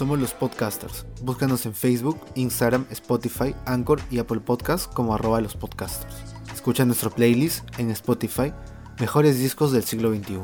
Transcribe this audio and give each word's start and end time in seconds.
Somos 0.00 0.18
los 0.18 0.32
podcasters. 0.32 1.04
Búscanos 1.20 1.66
en 1.66 1.74
Facebook, 1.74 2.18
Instagram, 2.34 2.86
Spotify, 2.88 3.54
Anchor 3.66 4.00
y 4.10 4.18
Apple 4.18 4.40
Podcasts 4.40 4.88
como 4.88 5.14
arroba 5.14 5.42
los 5.42 5.56
podcasters. 5.56 6.34
Escucha 6.54 6.86
nuestro 6.86 7.10
playlist 7.10 7.68
en 7.78 7.90
Spotify, 7.90 8.50
Mejores 8.98 9.38
Discos 9.38 9.72
del 9.72 9.84
Siglo 9.84 10.10
XXI. 10.14 10.38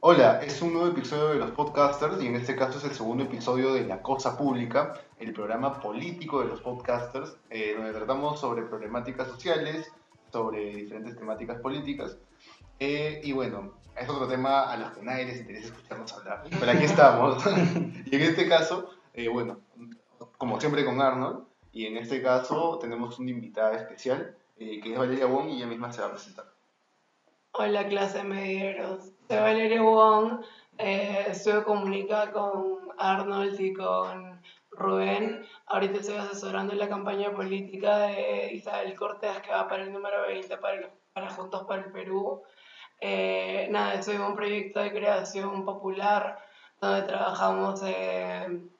Hola, 0.00 0.40
es 0.42 0.62
un 0.62 0.72
nuevo 0.72 0.88
episodio 0.88 1.28
de 1.28 1.34
los 1.40 1.50
podcasters 1.50 2.22
y 2.22 2.28
en 2.28 2.36
este 2.36 2.56
caso 2.56 2.78
es 2.78 2.84
el 2.84 2.92
segundo 2.92 3.24
episodio 3.24 3.74
de 3.74 3.86
La 3.86 4.00
Cosa 4.00 4.38
Pública, 4.38 4.94
el 5.18 5.34
programa 5.34 5.78
político 5.78 6.40
de 6.40 6.46
los 6.46 6.62
podcasters, 6.62 7.36
eh, 7.50 7.74
donde 7.76 7.92
tratamos 7.92 8.40
sobre 8.40 8.62
problemáticas 8.62 9.28
sociales, 9.28 9.92
sobre 10.32 10.74
diferentes 10.74 11.18
temáticas 11.18 11.60
políticas. 11.60 12.16
Eh, 12.78 13.20
y 13.22 13.32
bueno, 13.32 13.74
es 14.00 14.08
otro 14.08 14.26
tema 14.26 14.72
a 14.72 14.76
los 14.78 14.92
que 14.92 15.02
nadie 15.02 15.26
les 15.26 15.40
interesa 15.40 15.66
escucharnos 15.66 16.12
hablar, 16.14 16.42
pero 16.58 16.72
aquí 16.72 16.84
estamos. 16.84 17.44
y 18.06 18.16
en 18.16 18.22
este 18.22 18.48
caso, 18.48 18.88
eh, 19.12 19.28
bueno, 19.28 19.60
como 20.38 20.58
siempre 20.58 20.84
con 20.86 21.00
Arnold, 21.02 21.44
y 21.72 21.86
en 21.86 21.98
este 21.98 22.22
caso 22.22 22.78
tenemos 22.80 23.18
una 23.18 23.30
invitada 23.30 23.76
especial, 23.76 24.36
que 24.56 24.80
es 24.84 24.98
Valeria 24.98 25.26
Wong 25.26 25.50
y 25.50 25.56
ella 25.56 25.66
misma 25.66 25.92
se 25.92 26.00
va 26.00 26.08
a 26.08 26.10
presentar. 26.12 26.46
Hola 27.52 27.86
clase 27.88 28.24
medieros, 28.24 29.12
soy 29.28 29.38
Valeria 29.38 29.82
Wong, 29.82 30.40
eh, 30.78 31.32
comunicada 31.64 32.32
con 32.32 32.78
Arnold 32.98 33.60
y 33.60 33.74
con 33.74 34.40
Rubén. 34.70 35.44
Ahorita 35.66 36.00
estoy 36.00 36.16
asesorando 36.16 36.74
la 36.74 36.88
campaña 36.88 37.32
política 37.32 37.98
de 37.98 38.54
Isabel 38.54 38.94
Cortés 38.94 39.38
que 39.40 39.50
va 39.50 39.68
para 39.68 39.82
el 39.82 39.92
número 39.92 40.22
20 40.22 40.56
para, 40.56 40.90
para 41.12 41.30
Juntos 41.30 41.64
para 41.66 41.82
el 41.82 41.92
Perú. 41.92 42.42
Eh, 43.00 43.68
nada, 43.70 43.94
estoy 43.94 44.16
en 44.16 44.22
un 44.22 44.36
proyecto 44.36 44.80
de 44.80 44.92
creación 44.92 45.64
popular 45.64 46.38
donde 46.80 47.06
trabajamos 47.06 47.82
en 47.82 48.70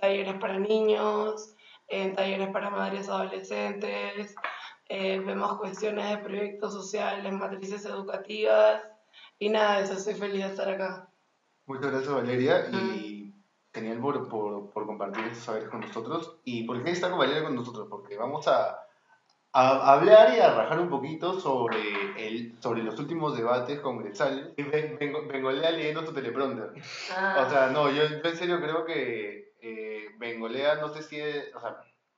talleres 0.00 0.34
para 0.34 0.58
niños, 0.58 1.54
en 1.88 2.14
talleres 2.14 2.48
para 2.48 2.70
madres 2.70 3.08
adolescentes, 3.08 4.34
eh, 4.88 5.18
vemos 5.20 5.58
cuestiones 5.58 6.10
de 6.10 6.18
proyectos 6.18 6.72
sociales, 6.72 7.32
matrices 7.32 7.84
educativas 7.86 8.82
y 9.38 9.48
nada 9.48 9.80
eso, 9.80 9.94
estoy 9.94 10.14
feliz 10.14 10.44
de 10.44 10.50
estar 10.50 10.68
acá. 10.68 11.08
Muchas 11.66 11.90
gracias 11.90 12.12
Valeria 12.12 12.68
y 12.70 13.34
genial 13.72 13.98
por, 14.00 14.28
por, 14.28 14.70
por, 14.70 14.86
compartir 14.86 15.24
estos 15.24 15.44
saberes 15.44 15.70
con 15.70 15.80
nosotros. 15.80 16.36
¿Y 16.44 16.64
por 16.64 16.82
qué 16.84 16.90
está 16.90 17.08
con 17.08 17.18
Valeria 17.18 17.44
con 17.44 17.54
nosotros? 17.54 17.88
Porque 17.88 18.16
vamos 18.18 18.46
a, 18.46 18.83
a 19.56 19.92
hablar 19.92 20.34
y 20.34 20.40
a 20.40 20.52
rajar 20.52 20.80
un 20.80 20.90
poquito 20.90 21.38
sobre, 21.38 21.78
el, 22.18 22.60
sobre 22.60 22.82
los 22.82 22.98
últimos 22.98 23.36
debates 23.36 23.78
congresales. 23.80 24.48
Vengo 24.56 25.52
leyendo 25.52 26.04
tu 26.04 26.12
teleprompter. 26.12 26.72
Ah. 27.16 27.44
O 27.46 27.50
sea, 27.50 27.68
no, 27.68 27.88
yo, 27.88 28.02
yo, 28.04 28.28
en 28.28 28.36
serio 28.36 28.60
creo 28.60 28.84
que 28.84 29.54
eh, 29.60 30.08
Bengolea, 30.18 30.74
no 30.76 30.88
sé 30.88 31.02
si 31.02 31.20
es, 31.20 31.54
o 31.54 31.60
sea, 31.60 31.76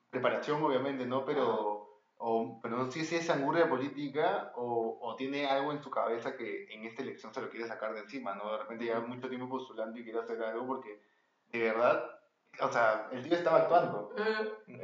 preparación 0.09 0.63
obviamente, 0.63 1.05
¿no? 1.05 1.27
Pero 1.27 1.87
o, 2.19 2.59
pero 2.63 2.79
no 2.79 2.91
sé 2.91 3.05
si 3.05 3.17
es 3.17 3.29
angurria 3.29 3.69
política 3.69 4.53
o, 4.57 4.99
o, 5.03 5.17
tiene 5.17 5.47
algo 5.47 5.73
en 5.73 5.83
su 5.83 5.91
cabeza 5.91 6.35
que 6.35 6.67
en 6.73 6.87
esta 6.87 7.03
elección 7.03 7.35
se 7.35 7.43
lo 7.43 7.51
quiere 7.51 7.69
sacar 7.69 7.93
de 7.93 8.01
encima, 8.01 8.35
¿no? 8.35 8.53
De 8.53 8.59
repente 8.59 8.85
lleva 8.85 9.01
mucho 9.01 9.29
tiempo 9.29 9.51
postulando 9.51 9.99
y 9.99 10.05
quiere 10.05 10.21
hacer 10.21 10.43
algo 10.43 10.67
porque 10.67 11.03
de 11.53 11.61
verdad, 11.61 12.03
o 12.63 12.73
sea, 12.73 13.09
el 13.13 13.23
tío 13.23 13.37
estaba 13.37 13.59
actuando. 13.59 14.15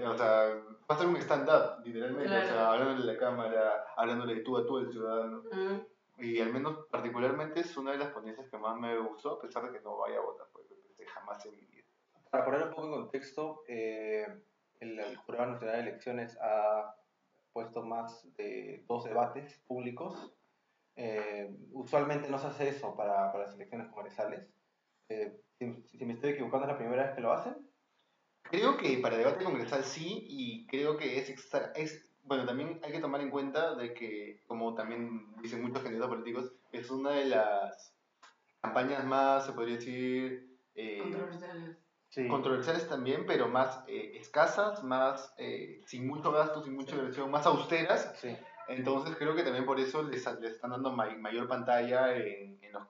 O 0.07 0.17
sea, 0.19 0.63
a 0.93 0.99
ser 0.99 1.07
un 1.07 1.17
stand-up, 1.17 1.85
literalmente, 1.85 2.37
o 2.37 2.43
sea, 2.43 2.73
hablándole 2.73 3.11
a 3.11 3.15
la 3.15 3.19
cámara, 3.19 3.85
hablándole 3.97 4.37
de 4.37 4.41
tú 4.41 4.57
a 4.57 4.67
tú 4.67 4.79
al 4.79 4.91
ciudadano. 4.91 5.43
Mm. 5.51 6.25
Y 6.25 6.41
al 6.41 6.53
menos 6.53 6.87
particularmente 6.91 7.61
es 7.61 7.77
una 7.77 7.93
de 7.93 7.99
las 7.99 8.11
ponencias 8.11 8.49
que 8.49 8.59
más 8.59 8.79
me 8.79 8.99
gustó, 8.99 9.33
a 9.33 9.41
pesar 9.41 9.65
de 9.65 9.79
que 9.79 9.85
no 9.85 9.97
vaya 9.99 10.19
a 10.19 10.23
votar, 10.23 10.47
porque 10.53 10.75
jamás 11.07 11.45
en 11.47 11.57
mi 11.57 11.67
vida. 11.67 11.85
Para 12.31 12.45
poner 12.45 12.63
un 12.63 12.71
poco 12.71 12.87
en 12.87 12.93
contexto, 12.93 13.63
eh, 13.69 14.27
el, 14.81 14.99
el 14.99 15.17
Jurado 15.17 15.53
Nacional 15.53 15.77
de 15.77 15.83
Elecciones 15.83 16.39
ha 16.41 16.95
puesto 17.53 17.83
más 17.83 18.27
de 18.37 18.85
dos 18.89 19.05
debates 19.05 19.59
públicos. 19.67 20.35
Eh, 20.97 21.55
usualmente 21.73 22.29
no 22.29 22.39
se 22.39 22.47
hace 22.49 22.69
eso 22.69 22.95
para, 22.97 23.33
para 23.33 23.45
las 23.45 23.55
elecciones 23.55 23.89
congresales. 23.89 24.49
Eh, 25.09 25.41
si, 25.59 26.05
me 26.05 26.15
estoy 26.15 26.31
equivocando, 26.31 26.67
¿es 26.67 26.73
la 26.73 26.79
primera 26.79 27.05
vez 27.05 27.15
que 27.15 27.21
lo 27.21 27.33
hacen? 27.33 27.55
Creo 28.43 28.77
que 28.77 28.99
para 28.99 29.17
debate 29.17 29.45
congresal 29.45 29.85
sí, 29.85 30.25
y 30.29 30.67
creo 30.67 30.97
que 30.97 31.19
es, 31.19 31.31
es 31.75 32.13
bueno, 32.25 32.47
también 32.47 32.81
hay 32.83 32.93
que 32.93 33.01
tomar 33.01 33.21
en 33.21 33.31
cuenta 33.31 33.75
de 33.75 33.95
que, 33.95 34.43
como 34.47 34.75
también 34.75 35.27
dicen 35.43 35.63
muchos 35.63 35.83
candidatos 35.83 36.11
políticos, 36.11 36.53
es 36.71 36.91
una 36.91 37.11
de 37.11 37.27
las 37.27 37.93
campañas 38.61 39.05
más, 39.05 39.47
se 39.47 39.53
podría 39.53 39.77
decir, 39.77 40.59
eh, 40.75 40.99
controversiales. 41.03 41.77
Controversiales 42.29 42.89
también, 42.89 43.25
pero 43.27 43.49
más 43.49 43.83
eh, 43.89 44.13
escasas, 44.21 44.85
más 44.85 45.33
eh, 45.39 45.81
sin 45.87 46.07
mucho 46.07 46.31
gasto, 46.31 46.63
sin 46.63 46.75
mucha 46.75 46.95
inversión, 46.95 47.31
más 47.31 47.47
austeras. 47.47 48.15
Entonces 48.69 49.17
creo 49.17 49.35
que 49.35 49.43
también 49.43 49.65
por 49.65 49.81
eso 49.81 50.03
les, 50.03 50.27
les 50.41 50.53
están 50.53 50.71
dando 50.71 50.93
mayor 50.93 51.49
pantalla 51.49 52.15
en, 52.15 52.59
en, 52.63 52.73
los, 52.73 52.83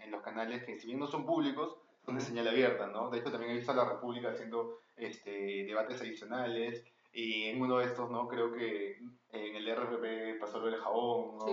en, 0.00 0.10
los, 0.10 0.22
canales 0.22 0.64
que 0.64 0.78
si 0.78 0.88
bien 0.88 0.98
no 0.98 1.06
son 1.06 1.24
públicos, 1.24 1.76
de 2.06 2.20
señal 2.20 2.48
abierta, 2.48 2.86
¿no? 2.86 3.10
De 3.10 3.18
hecho 3.18 3.30
también 3.30 3.52
he 3.52 3.56
visto 3.56 3.72
a 3.72 3.76
la 3.76 3.84
República 3.84 4.30
haciendo 4.30 4.78
este, 4.96 5.64
debates 5.64 6.00
adicionales 6.00 6.84
y 7.12 7.44
en 7.44 7.62
uno 7.62 7.78
de 7.78 7.86
estos, 7.86 8.10
¿no? 8.10 8.28
Creo 8.28 8.52
que 8.52 8.98
en 9.32 9.56
el 9.56 9.76
RPP 9.76 10.40
pasó 10.40 10.58
lo 10.60 10.66
del 10.66 10.80
jabón, 10.80 11.38
¿no? 11.38 11.46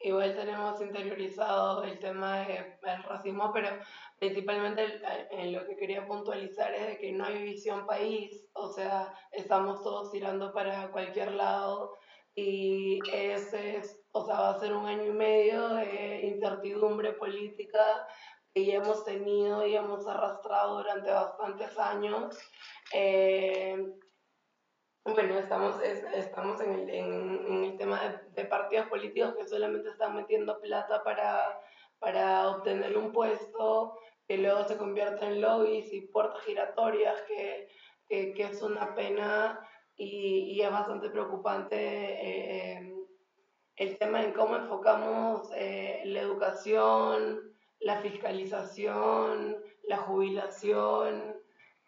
igual 0.00 0.34
tenemos 0.34 0.80
interiorizado 0.80 1.84
el 1.84 1.98
tema 1.98 2.38
del 2.38 3.02
racismo, 3.04 3.52
pero 3.52 3.68
principalmente 4.18 5.00
en 5.30 5.52
lo 5.52 5.64
que 5.66 5.76
quería 5.76 6.06
puntualizar 6.06 6.74
es 6.74 6.86
de 6.86 6.98
que 6.98 7.12
no 7.12 7.24
hay 7.24 7.42
visión 7.42 7.86
país, 7.86 8.48
o 8.54 8.68
sea, 8.68 9.14
estamos 9.32 9.82
todos 9.82 10.10
tirando 10.10 10.52
para 10.52 10.90
cualquier 10.90 11.32
lado 11.32 11.94
y 12.34 13.00
ese 13.12 13.76
es, 13.76 13.97
o 14.12 14.24
sea, 14.24 14.40
va 14.40 14.50
a 14.50 14.58
ser 14.58 14.72
un 14.72 14.86
año 14.86 15.06
y 15.06 15.12
medio 15.12 15.68
de 15.70 16.20
incertidumbre 16.26 17.12
política 17.12 18.06
que 18.54 18.64
ya 18.64 18.76
hemos 18.76 19.04
tenido 19.04 19.66
y 19.66 19.76
hemos 19.76 20.06
arrastrado 20.06 20.78
durante 20.78 21.10
bastantes 21.10 21.78
años. 21.78 22.38
Eh, 22.92 23.92
bueno, 25.04 25.38
estamos, 25.38 25.80
estamos 25.82 26.60
en, 26.60 26.72
el, 26.72 26.90
en, 26.90 27.64
el 27.64 27.76
tema 27.76 28.22
de, 28.34 28.44
partidos 28.44 28.88
políticos 28.88 29.34
que 29.36 29.46
solamente 29.46 29.90
están 29.90 30.16
metiendo 30.16 30.60
plata 30.60 31.02
para, 31.02 31.60
para 31.98 32.48
obtener 32.48 32.96
un 32.96 33.12
puesto, 33.12 33.98
que 34.26 34.38
luego 34.38 34.64
se 34.64 34.76
convierte 34.76 35.24
en 35.24 35.40
lobbies 35.40 35.92
y 35.92 36.02
puertas 36.02 36.42
giratorias, 36.42 37.20
que, 37.22 37.68
que, 38.08 38.42
es 38.42 38.62
una 38.62 38.94
pena 38.94 39.66
y, 39.96 40.52
y 40.52 40.62
es 40.62 40.70
bastante 40.70 41.08
preocupante 41.08 41.76
eh, 41.76 42.97
el 43.78 43.96
tema 43.96 44.22
en 44.22 44.32
cómo 44.32 44.56
enfocamos 44.56 45.48
eh, 45.54 46.02
la 46.04 46.20
educación, 46.20 47.52
la 47.80 48.00
fiscalización, 48.00 49.56
la 49.84 49.98
jubilación. 49.98 51.36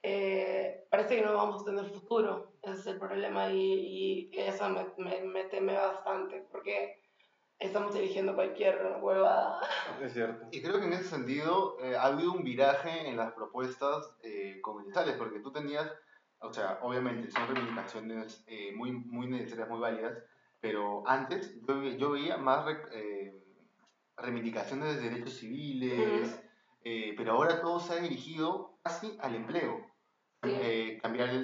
Eh, 0.02 0.86
parece 0.90 1.16
que 1.16 1.22
no 1.22 1.34
vamos 1.34 1.62
a 1.62 1.64
tener 1.64 1.84
futuro. 1.86 2.52
Ese 2.62 2.80
es 2.80 2.86
el 2.86 2.98
problema 2.98 3.50
y, 3.50 4.30
y 4.32 4.38
eso 4.38 4.68
me, 4.68 4.86
me, 4.98 5.20
me, 5.22 5.44
teme 5.44 5.74
bastante 5.74 6.46
porque 6.52 7.00
estamos 7.58 7.94
eligiendo 7.96 8.34
cualquier 8.34 8.98
huevada. 9.00 9.60
Es 10.00 10.12
cierto. 10.12 10.46
Y 10.52 10.62
creo 10.62 10.78
que 10.78 10.86
en 10.86 10.92
ese 10.92 11.04
sentido 11.04 11.76
eh, 11.82 11.96
ha 11.96 12.04
habido 12.04 12.32
un 12.32 12.44
viraje 12.44 13.08
en 13.08 13.16
las 13.16 13.32
propuestas 13.32 14.16
eh, 14.22 14.60
comerciales 14.62 15.16
porque 15.16 15.40
tú 15.40 15.52
tenías, 15.52 15.90
o 16.38 16.52
sea, 16.52 16.78
obviamente 16.82 17.30
son 17.30 17.48
reivindicaciones 17.48 18.44
eh, 18.46 18.72
muy, 18.76 18.92
muy 18.92 19.26
necesarias, 19.26 19.68
muy 19.68 19.80
válidas, 19.80 20.18
pero 20.60 21.02
antes 21.06 21.58
yo, 21.66 21.82
yo 21.82 22.10
veía 22.10 22.36
más 22.36 22.66
eh, 22.92 23.34
reivindicaciones 24.16 24.96
de 24.96 25.10
derechos 25.10 25.34
civiles, 25.34 26.42
pero 26.82 27.32
ahora 27.32 27.60
todo 27.60 27.80
se 27.80 27.94
ha 27.94 27.96
dirigido 27.96 28.78
casi 28.82 29.16
al 29.20 29.34
empleo. 29.34 29.90
Eh, 30.42 30.98
cambiar 31.02 31.34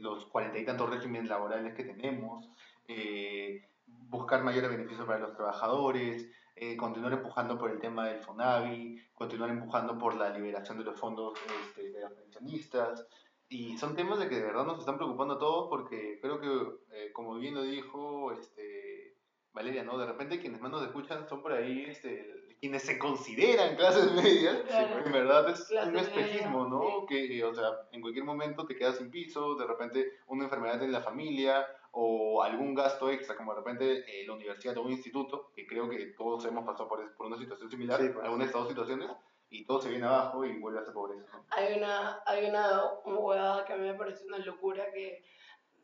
los 0.00 0.26
cuarenta 0.26 0.58
y 0.58 0.64
tantos 0.64 0.88
regímenes 0.88 1.28
laborales 1.28 1.74
que 1.74 1.82
tenemos, 1.82 2.48
eh, 2.86 3.68
buscar 3.86 4.44
mayores 4.44 4.70
beneficios 4.70 5.06
para 5.06 5.18
los 5.18 5.34
trabajadores, 5.34 6.30
eh, 6.54 6.76
continuar 6.76 7.14
empujando 7.14 7.58
por 7.58 7.72
el 7.72 7.80
tema 7.80 8.06
del 8.06 8.20
FONAVI, 8.20 9.02
continuar 9.12 9.50
empujando 9.50 9.98
por 9.98 10.14
la 10.14 10.30
liberación 10.30 10.78
de 10.78 10.84
los 10.84 10.98
fondos 10.98 11.36
este, 11.64 11.90
de 11.90 12.00
los 12.00 12.12
pensionistas. 12.12 13.04
Y 13.48 13.76
son 13.78 13.94
temas 13.94 14.18
de 14.18 14.28
que 14.28 14.36
de 14.36 14.42
verdad 14.42 14.64
nos 14.66 14.78
están 14.78 14.96
preocupando 14.96 15.34
a 15.34 15.38
todos 15.38 15.68
porque 15.68 16.18
creo 16.20 16.40
que, 16.40 17.12
como 17.12 17.34
bien 17.36 17.54
lo 17.54 17.62
dijo 17.62 18.32
este, 18.32 19.16
Valeria, 19.52 19.84
¿no? 19.84 19.96
de 19.98 20.06
repente 20.06 20.40
quienes 20.40 20.60
más 20.60 20.70
nos 20.70 20.82
escuchan 20.82 21.28
son 21.28 21.42
por 21.42 21.52
ahí 21.52 21.84
este, 21.86 22.44
quienes 22.64 22.82
se 22.82 22.98
consideran 22.98 23.76
clases 23.76 24.10
medias, 24.12 24.56
en 25.04 25.12
verdad 25.12 25.48
es 25.50 25.70
un 25.70 25.96
espejismo, 25.96 26.66
¿no? 26.66 27.04
Que, 27.06 27.44
o 27.44 27.54
sea, 27.54 27.68
en 27.92 28.00
cualquier 28.00 28.24
momento 28.24 28.64
te 28.64 28.74
quedas 28.74 28.96
sin 28.96 29.10
piso, 29.10 29.54
de 29.56 29.66
repente 29.66 30.12
una 30.28 30.44
enfermedad 30.44 30.82
en 30.82 30.90
la 30.90 31.02
familia 31.02 31.66
o 31.92 32.42
algún 32.42 32.74
gasto 32.74 33.10
extra, 33.10 33.36
como 33.36 33.52
de 33.52 33.60
repente 33.60 34.04
eh, 34.08 34.26
la 34.26 34.32
universidad 34.32 34.78
o 34.78 34.82
un 34.82 34.92
instituto, 34.92 35.52
que 35.54 35.66
creo 35.66 35.90
que 35.90 36.06
todos 36.16 36.44
hemos 36.46 36.64
pasado 36.64 36.88
por, 36.88 37.14
por 37.16 37.26
una 37.26 37.36
situación 37.36 37.70
similar, 37.70 38.00
sí, 38.00 38.08
pues. 38.08 38.24
algunas 38.24 38.46
de 38.46 38.50
estas 38.52 38.68
situaciones, 38.68 39.10
y 39.54 39.64
todo 39.64 39.80
se 39.80 39.90
viene 39.90 40.06
abajo 40.06 40.44
y 40.44 40.58
vuelve 40.58 40.80
a 40.80 40.84
ser 40.84 40.94
pobreza. 40.94 41.30
¿no? 41.32 41.46
Hay 41.50 41.78
una, 41.78 42.20
hay 42.26 42.46
una 42.46 42.92
huevada 43.04 43.64
que 43.64 43.72
a 43.72 43.76
mí 43.76 43.86
me 43.86 43.94
parece 43.94 44.26
una 44.26 44.38
locura 44.38 44.90
que 44.92 45.24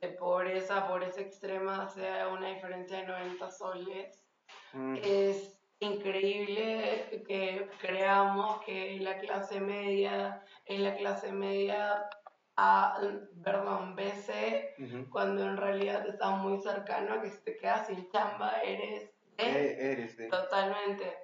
de 0.00 0.08
pobreza, 0.08 0.88
pobreza 0.88 1.20
extrema, 1.20 1.88
sea 1.88 2.28
una 2.28 2.48
diferencia 2.48 2.98
de 2.98 3.06
90 3.06 3.50
soles. 3.50 4.24
Mm. 4.72 4.96
Es 5.02 5.60
increíble 5.78 7.22
que 7.26 7.68
creamos 7.80 8.60
que 8.62 8.98
la 9.00 9.18
clase 9.18 9.60
media 9.60 10.42
es 10.64 10.80
la 10.80 10.96
clase 10.96 11.32
media 11.32 12.08
A, 12.56 12.98
perdón, 13.44 13.94
BC, 13.94 14.74
Ujú. 14.78 15.10
cuando 15.10 15.44
en 15.44 15.56
realidad 15.56 16.06
estás 16.08 16.36
muy 16.38 16.60
cercano 16.60 17.14
a 17.14 17.22
que 17.22 17.30
si 17.30 17.38
te 17.44 17.56
quedas 17.56 17.86
sin 17.86 18.10
chamba 18.10 18.60
eres. 18.62 19.10
Eh, 19.38 19.76
eres 19.78 20.16
de... 20.16 20.28
Totalmente. 20.28 21.16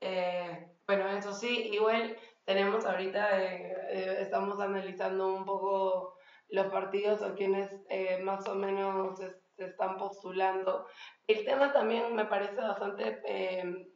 Eh, 0.00 0.66
bueno, 0.90 1.08
eso 1.16 1.32
sí, 1.32 1.68
igual 1.72 2.16
tenemos 2.44 2.84
ahorita, 2.84 3.40
eh, 3.44 3.76
eh, 3.90 4.16
estamos 4.22 4.58
analizando 4.58 5.32
un 5.32 5.44
poco 5.44 6.16
los 6.48 6.66
partidos 6.66 7.22
o 7.22 7.36
quienes 7.36 7.70
eh, 7.90 8.18
más 8.24 8.48
o 8.48 8.56
menos 8.56 9.16
se, 9.16 9.36
se 9.56 9.66
están 9.66 9.96
postulando. 9.98 10.86
El 11.28 11.44
tema 11.44 11.72
también 11.72 12.12
me 12.16 12.24
parece 12.24 12.56
bastante, 12.56 13.22
eh, 13.24 13.86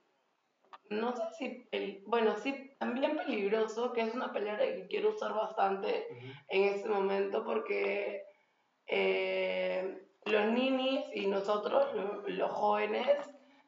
no 0.88 1.16
sé 1.16 1.22
si, 1.36 1.68
el- 1.72 2.04
bueno, 2.06 2.36
sí, 2.36 2.76
también 2.78 3.16
peligroso, 3.16 3.92
que 3.92 4.02
es 4.02 4.14
una 4.14 4.32
palabra 4.32 4.64
que 4.64 4.86
quiero 4.86 5.08
usar 5.10 5.34
bastante 5.34 6.06
Ujú. 6.12 6.26
en 6.50 6.62
este 6.74 6.88
momento 6.88 7.44
porque 7.44 8.22
eh, 8.86 10.06
los 10.26 10.46
ninis 10.52 11.06
y 11.12 11.26
nosotros, 11.26 11.92
lo- 11.92 12.22
los 12.28 12.52
jóvenes, 12.52 13.08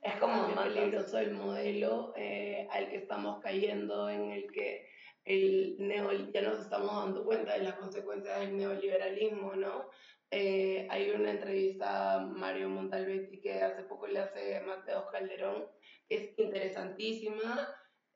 es 0.06 0.16
como 0.16 0.48
muy 0.48 0.54
peligroso 0.54 1.18
el 1.18 1.32
modelo 1.32 2.12
eh, 2.16 2.68
al 2.70 2.88
que 2.88 2.96
estamos 2.96 3.40
cayendo, 3.42 4.08
en 4.08 4.30
el 4.30 4.52
que 4.52 4.88
el 5.24 5.76
neo, 5.78 6.12
ya 6.32 6.42
nos 6.42 6.60
estamos 6.60 6.94
dando 6.94 7.24
cuenta 7.24 7.54
de 7.54 7.64
las 7.64 7.74
consecuencias 7.74 8.38
del 8.40 8.56
neoliberalismo, 8.56 9.56
¿no? 9.56 9.90
Eh, 10.30 10.86
hay 10.90 11.10
una 11.10 11.32
entrevista 11.32 12.14
a 12.14 12.20
Mario 12.20 12.68
Montalbetti 12.68 13.40
que 13.40 13.62
hace 13.62 13.82
poco 13.84 14.06
le 14.06 14.20
hace 14.20 14.60
Mateos 14.60 15.06
Calderón, 15.10 15.66
que 16.08 16.16
es 16.16 16.38
interesantísima. 16.38 17.68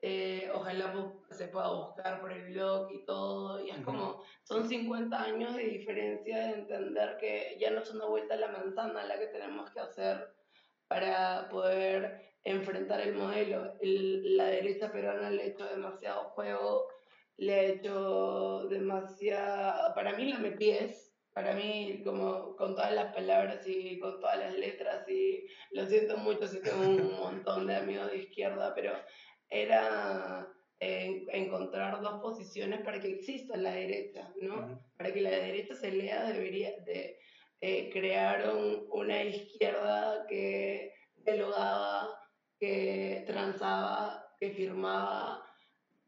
eh, 0.03 0.49
ojalá 0.55 0.95
se 1.31 1.49
pueda 1.49 1.75
buscar 1.75 2.23
por 2.23 2.33
el 2.33 2.53
blog 2.53 2.91
y 2.91 3.05
todo, 3.05 3.63
y 3.63 3.71
es 3.71 3.79
como, 3.83 4.23
son 4.45 4.67
50 4.67 5.23
años 5.23 5.55
de 5.55 5.65
diferencia 5.65 6.39
de 6.39 6.55
entender 6.55 7.19
que 7.19 7.59
ya 7.61 7.71
no 7.71 7.81
es 7.81 7.91
una 7.91 8.07
vuelta 8.07 8.35
a 8.35 8.39
la 8.39 8.49
manzana 8.49 9.05
la 9.05 9.19
que 9.19 9.27
tenemos 9.27 9.71
que 9.71 9.81
hacer 9.81 10.40
para 10.91 11.49
poder 11.49 12.33
enfrentar 12.43 13.01
el 13.01 13.15
modelo. 13.15 13.75
El- 13.81 14.37
la 14.37 14.47
derecha 14.47 14.91
peruana 14.91 15.31
le 15.31 15.43
ha 15.43 15.47
hecho 15.47 15.65
demasiado 15.69 16.31
juego, 16.31 16.89
le 17.37 17.55
ha 17.55 17.63
hecho 17.63 18.67
demasiado, 18.69 19.95
para 19.95 20.15
mí 20.17 20.25
la 20.25 20.39
me 20.41 20.51
pies, 20.51 21.15
para 21.33 21.55
mí 21.55 22.03
como 22.05 22.57
con 22.57 22.75
todas 22.75 22.93
las 22.93 23.15
palabras 23.15 23.65
y 23.69 24.01
con 24.01 24.19
todas 24.21 24.37
las 24.39 24.55
letras 24.59 25.09
y 25.09 25.47
lo 25.71 25.87
siento 25.87 26.17
mucho 26.17 26.49
si 26.49 26.61
tengo 26.61 26.83
un 26.83 27.13
montón 27.21 27.69
de 27.69 27.77
amigos 27.77 28.11
de 28.11 28.19
izquierda, 28.19 28.75
pero 28.75 28.93
era 29.49 30.49
eh, 30.81 31.25
encontrar 31.29 32.01
dos 32.03 32.21
posiciones 32.21 32.81
para 32.81 32.99
que 32.99 33.13
exista 33.13 33.57
la 33.57 33.75
derecha, 33.75 34.35
¿no? 34.41 34.83
Para 34.97 35.13
que 35.13 35.21
la 35.21 35.31
derecha 35.31 35.77
se 35.77 35.93
lea 35.93 36.25
debería 36.25 36.73
de 36.81 37.17
eh, 37.61 37.91
crearon 37.93 38.87
una 38.91 39.23
izquierda 39.23 40.27
que 40.27 40.95
dialogaba, 41.19 42.09
que 42.59 43.25
transaba, 43.27 44.35
que 44.39 44.51
firmaba, 44.51 45.45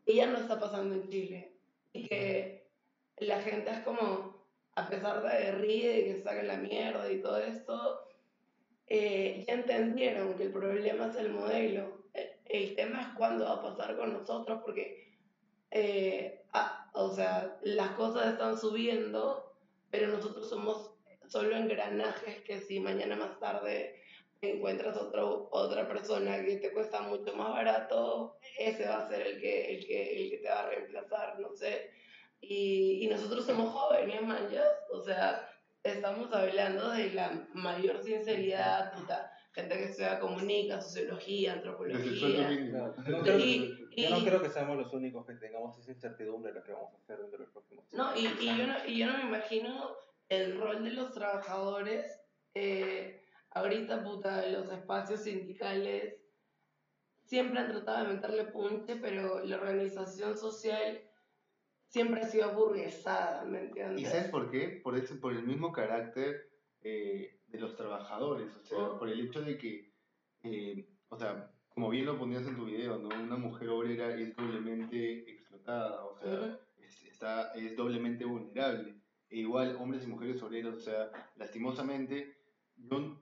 y 0.07 0.17
ya 0.17 0.27
no 0.27 0.39
está 0.39 0.59
pasando 0.59 0.95
en 0.95 1.09
Chile. 1.09 1.57
Y 1.93 2.09
que 2.09 2.71
la 3.19 3.41
gente 3.41 3.71
es 3.71 3.81
como, 3.81 4.47
a 4.75 4.89
pesar 4.89 5.23
de 5.23 5.53
ríe, 5.53 5.93
de 5.93 6.05
que 6.05 6.23
saca 6.23 6.43
la 6.43 6.57
mierda 6.57 7.11
y 7.13 7.21
todo 7.21 7.39
esto, 7.39 8.01
eh, 8.87 9.45
ya 9.47 9.55
entendieron 9.55 10.35
que 10.35 10.45
el 10.45 10.53
problema 10.53 11.09
es 11.09 11.17
el 11.17 11.31
modelo. 11.31 12.07
El, 12.15 12.31
el 12.47 12.75
tema 12.75 13.03
es 13.03 13.09
cuándo 13.17 13.45
va 13.45 13.53
a 13.53 13.63
pasar 13.63 13.97
con 13.97 14.13
nosotros, 14.15 14.63
porque, 14.65 15.19
eh, 15.71 16.43
ah, 16.53 16.91
o 16.95 17.11
sea, 17.11 17.59
las 17.63 17.91
cosas 17.91 18.33
están 18.33 18.59
subiendo, 18.59 19.55
pero 19.91 20.09
nosotros 20.09 20.49
somos 20.49 20.92
solo 21.33 21.57
engranajes 21.57 22.43
que 22.43 22.61
si 22.61 22.79
mañana 22.79 23.17
más 23.17 23.39
tarde 23.41 24.03
encuentras 24.43 24.97
otro, 24.97 25.49
otra 25.53 25.89
persona 25.89 26.45
que 26.45 26.57
te 26.57 26.73
cuesta 26.73 27.01
mucho 27.03 27.35
más 27.37 27.51
barato, 27.53 28.37
ese 28.59 28.87
va 28.87 28.99
a 29.05 29.09
ser 29.09 29.27
el 29.27 29.41
que, 29.41 29.77
el 29.77 29.87
que, 29.87 30.25
el 30.25 30.31
que 30.31 30.39
te 30.39 30.49
va 30.49 30.61
a 30.61 30.67
reemplazar, 30.69 31.39
no 31.41 31.55
sé. 31.55 31.91
Y, 32.41 33.05
y 33.05 33.07
nosotros 33.09 33.47
somos 33.47 33.73
jóvenes, 33.73 34.21
manjas, 34.23 34.67
o 34.91 35.01
sea, 35.01 35.49
estamos 35.85 36.33
hablando 36.35 36.91
de 36.91 37.13
la 37.13 37.47
mayor 37.55 38.03
sinceridad, 38.03 38.93
puta, 38.95 39.31
gente 39.55 39.77
que 39.79 39.85
estudia 39.85 40.19
comunica, 40.19 40.81
sociología, 40.81 41.53
antropología. 41.53 42.49
Claro, 42.71 42.95
no 43.07 43.23
creo 43.23 43.37
que- 43.39 43.45
Y- 43.95 44.03
Yo 44.05 44.11
no 44.11 44.19
y- 44.19 44.25
creo 44.25 44.43
que 44.43 44.49
seamos 44.51 44.77
los 44.77 44.93
únicos 44.93 45.25
que 45.27 45.35
tengamos 45.35 45.79
esa 45.79 45.93
incertidumbre 45.93 46.51
de 46.53 46.59
lo 46.61 46.65
que 46.65 46.73
vamos 46.73 46.93
a 46.95 46.97
hacer 46.97 47.19
dentro 47.19 47.39
de 47.39 47.45
los 47.45 47.53
próximos 47.53 47.85
No, 47.93 48.17
y, 48.17 48.27
y, 48.27 48.47
yo 48.47 48.53
años. 48.53 48.69
no, 48.69 48.91
y 48.91 48.99
yo 48.99 49.07
no 49.07 49.19
me 49.19 49.25
imagino 49.25 49.95
el 50.37 50.59
rol 50.59 50.85
de 50.85 50.91
los 50.93 51.13
trabajadores. 51.13 52.19
eh, 52.55 53.19
ahorita, 53.55 54.03
puta, 54.03 54.47
los 54.49 54.71
espacios 54.73 55.21
sindicales 55.21 56.17
siempre 57.25 57.61
han 57.61 57.71
tratado 57.71 58.07
de 58.07 58.15
meterle 58.15 58.45
punche, 58.47 58.97
pero 58.97 59.45
la 59.45 59.57
organización 59.57 60.37
social 60.37 61.01
siempre 61.87 62.23
ha 62.23 62.27
sido 62.27 62.47
aburguesada, 62.47 63.45
¿me 63.45 63.61
entiendes? 63.61 64.01
¿Y 64.01 64.05
sabes 64.07 64.29
por 64.31 64.51
qué? 64.51 64.81
Por, 64.83 64.97
ese, 64.97 65.15
por 65.17 65.33
el 65.35 65.43
mismo 65.45 65.73
carácter 65.73 66.51
eh, 66.83 67.41
de 67.49 67.61
los 67.61 67.77
trabajadores, 67.77 68.55
o 68.57 68.65
sea, 68.65 68.79
Mm. 68.79 68.99
por 68.99 69.09
el 69.09 69.21
hecho 69.21 69.43
de 69.43 69.57
que, 69.59 69.93
eh, 70.45 70.89
o 71.09 71.17
sea, 71.17 71.51
como 71.69 71.91
bien 71.91 72.07
lo 72.07 72.19
ponías 72.19 72.47
en 72.47 72.57
tu 72.57 72.65
video, 72.67 72.99
¿no? 72.99 73.09
Una 73.09 73.37
mujer 73.37 73.69
obrera 73.69 74.15
es 74.15 74.35
doblemente 74.35 75.31
explotada, 75.31 76.05
o 76.05 76.19
sea, 76.19 76.59
es, 76.79 77.05
está, 77.05 77.53
es 77.55 77.77
doblemente 77.77 78.25
vulnerable. 78.25 78.95
E 79.33 79.39
igual, 79.39 79.77
hombres 79.81 80.05
y 80.05 80.09
mujeres 80.09 80.43
obreros, 80.43 80.75
o 80.77 80.81
sea, 80.81 81.11
lastimosamente, 81.37 82.37
yo 82.77 83.19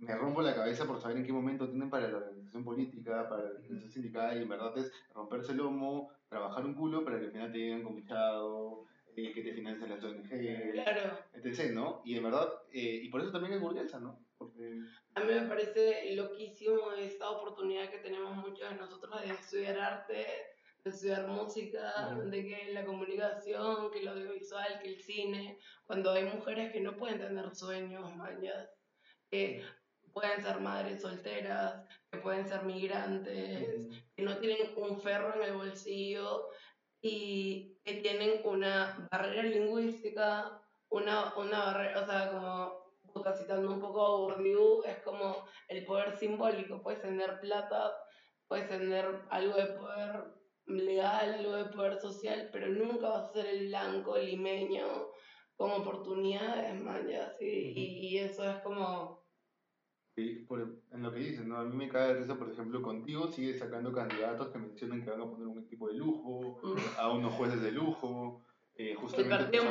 me 0.00 0.14
rompo 0.16 0.42
la 0.42 0.56
cabeza 0.56 0.84
por 0.86 1.00
saber 1.00 1.18
en 1.18 1.24
qué 1.24 1.32
momento 1.32 1.68
tienen 1.68 1.88
para 1.88 2.08
la 2.08 2.18
organización 2.18 2.64
política, 2.64 3.28
para 3.28 3.44
la 3.44 3.50
organización 3.50 3.90
sindical, 3.90 4.36
y 4.38 4.42
en 4.42 4.48
verdad 4.48 4.76
es 4.76 4.92
romperse 5.14 5.52
el 5.52 5.58
lomo, 5.58 6.10
trabajar 6.28 6.66
un 6.66 6.74
culo 6.74 7.04
para 7.04 7.20
que 7.20 7.26
al 7.26 7.32
final 7.32 7.52
te 7.52 7.58
digan 7.58 7.84
comillado, 7.84 8.86
eh, 9.14 9.32
que 9.32 9.42
te 9.42 9.52
financien 9.52 9.90
las 9.90 10.02
ONG, 10.02 10.72
Claro. 10.72 11.18
etc., 11.34 11.72
¿no? 11.72 12.02
Y 12.04 12.16
en 12.16 12.24
verdad, 12.24 12.48
eh, 12.72 13.00
y 13.04 13.08
por 13.08 13.20
eso 13.20 13.30
también 13.30 13.52
es 13.54 13.60
burguesa, 13.60 14.00
¿no? 14.00 14.18
Porque, 14.36 14.80
A 15.14 15.20
mí 15.20 15.32
me 15.32 15.42
parece 15.46 16.12
loquísimo 16.16 16.90
esta 16.98 17.30
oportunidad 17.30 17.88
que 17.88 17.98
tenemos 17.98 18.34
muchos 18.36 18.68
de 18.68 18.74
nosotros 18.76 19.22
de 19.22 19.30
estudiar 19.32 19.78
arte, 19.78 20.26
estudiar 20.84 21.28
música, 21.28 22.18
de 22.24 22.44
que 22.44 22.72
la 22.72 22.84
comunicación, 22.84 23.90
que 23.90 24.00
el 24.00 24.08
audiovisual, 24.08 24.80
que 24.80 24.88
el 24.88 25.00
cine, 25.00 25.58
cuando 25.84 26.10
hay 26.10 26.24
mujeres 26.24 26.72
que 26.72 26.80
no 26.80 26.96
pueden 26.96 27.20
tener 27.20 27.54
sueños, 27.54 28.14
mañas, 28.16 28.68
que 29.30 29.64
pueden 30.12 30.42
ser 30.42 30.60
madres 30.60 31.02
solteras, 31.02 31.86
que 32.10 32.18
pueden 32.18 32.46
ser 32.46 32.64
migrantes, 32.64 33.88
que 34.14 34.22
no 34.22 34.38
tienen 34.38 34.72
un 34.76 35.00
ferro 35.00 35.34
en 35.36 35.42
el 35.42 35.54
bolsillo 35.54 36.48
y 37.00 37.78
que 37.84 37.94
tienen 37.94 38.40
una 38.44 39.08
barrera 39.10 39.44
lingüística, 39.44 40.60
una, 40.90 41.34
una 41.36 41.64
barrera, 41.64 42.02
o 42.02 42.06
sea, 42.06 42.32
como 42.32 42.82
citando 43.36 43.70
un 43.70 43.80
poco 43.80 44.04
a 44.04 44.16
Bourdieu, 44.16 44.82
es 44.84 44.98
como 45.02 45.44
el 45.68 45.84
poder 45.84 46.16
simbólico, 46.18 46.82
puedes 46.82 47.00
tener 47.00 47.40
plata, 47.40 47.92
puedes 48.48 48.68
tener 48.68 49.22
algo 49.30 49.54
de 49.56 49.66
poder 49.66 50.41
legal, 50.66 51.34
algo 51.34 51.56
de 51.56 51.64
poder 51.66 51.98
social, 52.00 52.48
pero 52.52 52.68
nunca 52.68 53.08
vas 53.08 53.30
a 53.30 53.32
ser 53.32 53.46
el 53.46 53.68
blanco 53.68 54.18
limeño 54.18 54.84
con 55.56 55.70
oportunidades, 55.70 56.80
man, 56.80 57.06
ya, 57.08 57.34
sí, 57.38 57.72
y, 57.76 58.08
y 58.08 58.18
eso 58.18 58.48
es 58.48 58.56
como... 58.58 59.22
sí, 60.14 60.44
por, 60.48 60.60
en 60.92 61.02
lo 61.02 61.12
que 61.12 61.20
dices, 61.20 61.46
¿no? 61.46 61.58
A 61.58 61.64
mí 61.64 61.76
me 61.76 61.88
cae 61.88 62.08
de 62.08 62.20
risa, 62.20 62.36
por 62.36 62.50
ejemplo, 62.50 62.82
contigo 62.82 63.28
sigues 63.28 63.58
sacando 63.58 63.92
candidatos 63.92 64.48
que 64.48 64.58
mencionan 64.58 65.02
que 65.02 65.10
van 65.10 65.20
a 65.20 65.30
poner 65.30 65.46
un 65.46 65.60
equipo 65.60 65.88
de 65.88 65.94
lujo, 65.94 66.60
mm, 66.62 66.76
a 66.98 67.12
unos 67.12 67.34
jueces 67.34 67.62
de 67.62 67.72
lujo, 67.72 68.44
eh, 68.74 68.92
El 68.92 68.96
justamente... 68.96 69.36
partido 69.36 69.64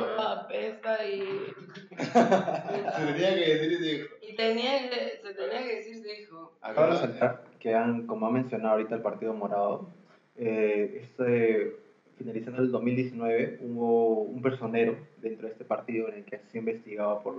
pues, 0.46 0.74
y... 1.12 1.96
Se 1.96 3.12
tenía 3.12 3.34
que 3.34 3.54
decir 3.54 3.72
y 3.72 3.78
dijo, 3.78 4.14
Y 4.22 4.36
tenía 4.36 4.88
que, 4.88 5.18
se 5.20 5.34
tenía 5.34 5.62
que 5.62 5.76
decir 5.76 5.96
su 6.00 6.08
hijo. 6.08 6.56
Acabo 6.60 6.86
de 6.86 6.92
resaltar 6.92 7.44
que 7.58 7.74
han, 7.74 8.06
como 8.06 8.26
ha 8.26 8.30
mencionado 8.30 8.74
ahorita 8.74 8.94
el 8.94 9.02
Partido 9.02 9.34
Morado, 9.34 9.88
eh, 10.36 11.00
este, 11.02 11.76
finalizando 12.16 12.62
el 12.62 12.70
2019 12.70 13.58
hubo 13.62 14.22
un 14.22 14.42
personero 14.42 14.96
dentro 15.18 15.46
de 15.46 15.52
este 15.52 15.64
partido 15.64 16.08
en 16.08 16.14
el 16.14 16.24
que 16.24 16.38
se 16.50 16.58
investigaba 16.58 17.22
por, 17.22 17.34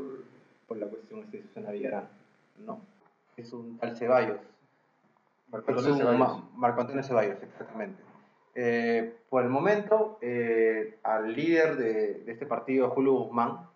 por 0.67 0.77
la 0.77 0.87
cuestión 0.87 1.29
de 1.31 1.41
Susana 1.41 1.71
Villarán. 1.71 2.07
No, 2.65 2.79
es 3.37 3.51
un 3.53 3.77
tal 3.77 3.95
Ceballos. 3.97 4.37
Marco 5.51 5.71
Antonio 5.71 5.95
Ceballos. 5.95 6.19
Ma- 6.19 6.49
Marco 6.55 6.81
Antonio 6.81 7.03
Ceballos, 7.03 7.41
exactamente. 7.43 8.01
Eh, 8.55 9.15
por 9.29 9.43
el 9.43 9.49
momento, 9.49 10.17
eh, 10.21 10.99
al 11.03 11.33
líder 11.33 11.75
de, 11.77 12.13
de 12.23 12.31
este 12.31 12.45
partido, 12.45 12.89
Julio 12.91 13.13
Guzmán, 13.13 13.67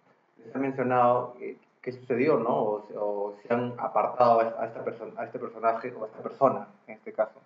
les 0.46 0.56
ha 0.56 0.60
mencionado 0.60 1.36
eh, 1.42 1.58
qué 1.82 1.92
sucedió, 1.92 2.38
¿no? 2.38 2.56
O, 2.56 2.88
o 2.96 3.36
si 3.42 3.52
han 3.52 3.74
apartado 3.80 4.40
a, 4.60 4.66
esta 4.66 4.84
persona, 4.84 5.14
a 5.18 5.26
este 5.26 5.40
personaje, 5.40 5.92
o 5.94 6.04
a 6.04 6.08
esta 6.08 6.22
persona, 6.22 6.68
en 6.88 6.96
este 6.96 7.12
caso, 7.14 7.40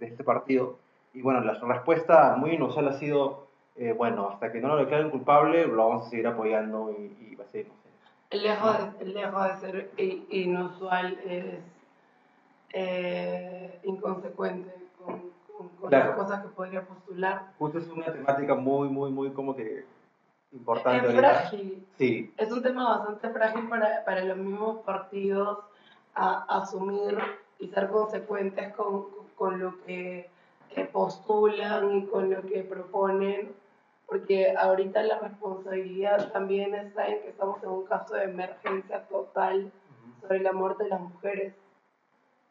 de 0.00 0.06
este 0.06 0.24
partido. 0.24 0.78
Y 1.14 1.22
bueno, 1.22 1.40
la 1.40 1.54
respuesta 1.54 2.36
muy 2.36 2.52
inusual 2.52 2.88
ha 2.88 2.92
sido, 2.94 3.48
eh, 3.76 3.92
bueno, 3.92 4.30
hasta 4.30 4.50
que 4.50 4.60
no 4.60 4.68
lo 4.68 4.76
declaren 4.76 5.10
culpable, 5.10 5.66
lo 5.66 5.88
vamos 5.88 6.06
a 6.06 6.10
seguir 6.10 6.26
apoyando 6.26 6.90
y, 6.90 7.16
y 7.20 7.34
va 7.34 7.44
a 7.44 7.46
no 7.46 7.52
sé. 7.52 8.36
Lejos 8.38 8.98
de, 8.98 9.04
lejos 9.06 9.48
de 9.48 9.56
ser 9.60 9.90
inusual, 10.30 11.18
es 11.26 11.44
eh, 12.72 13.80
inconsecuente 13.84 14.72
con, 14.98 15.20
con, 15.56 15.68
con 15.68 15.88
Claro. 15.90 16.08
las 16.10 16.16
cosas 16.16 16.42
que 16.42 16.48
podría 16.48 16.82
postular. 16.86 17.52
Justo 17.58 17.78
es 17.78 17.88
una 17.88 18.06
temática 18.06 18.54
muy, 18.54 18.88
muy, 18.88 19.10
muy 19.10 19.30
como 19.32 19.54
que 19.54 19.84
importante 20.52 21.08
Es 21.08 21.14
frágil. 21.14 21.86
Sí, 21.98 22.32
Es 22.36 22.50
un 22.50 22.62
tema 22.62 22.98
bastante 22.98 23.30
frágil 23.30 23.68
para, 23.68 24.04
para 24.04 24.24
los 24.24 24.36
mismos 24.36 24.78
partidos 24.84 25.58
a, 26.14 26.44
asumir 26.60 27.18
y 27.58 27.68
ser 27.68 27.88
consecuentes 27.88 28.72
con, 28.74 29.06
con 29.36 29.58
lo 29.60 29.82
que, 29.84 30.30
que 30.74 30.84
postulan 30.84 31.96
y 31.96 32.06
con 32.06 32.30
lo 32.30 32.42
que 32.42 32.62
proponen, 32.62 33.54
porque 34.06 34.54
ahorita 34.56 35.02
la 35.02 35.18
responsabilidad 35.18 36.32
también 36.32 36.74
está 36.74 37.06
en 37.08 37.22
que 37.22 37.28
estamos 37.30 37.62
en 37.62 37.70
un 37.70 37.86
caso 37.86 38.14
de 38.14 38.24
emergencia 38.24 39.06
total 39.08 39.70
sobre 40.20 40.40
la 40.40 40.52
muerte 40.52 40.84
de 40.84 40.90
las 40.90 41.00
mujeres. 41.00 41.54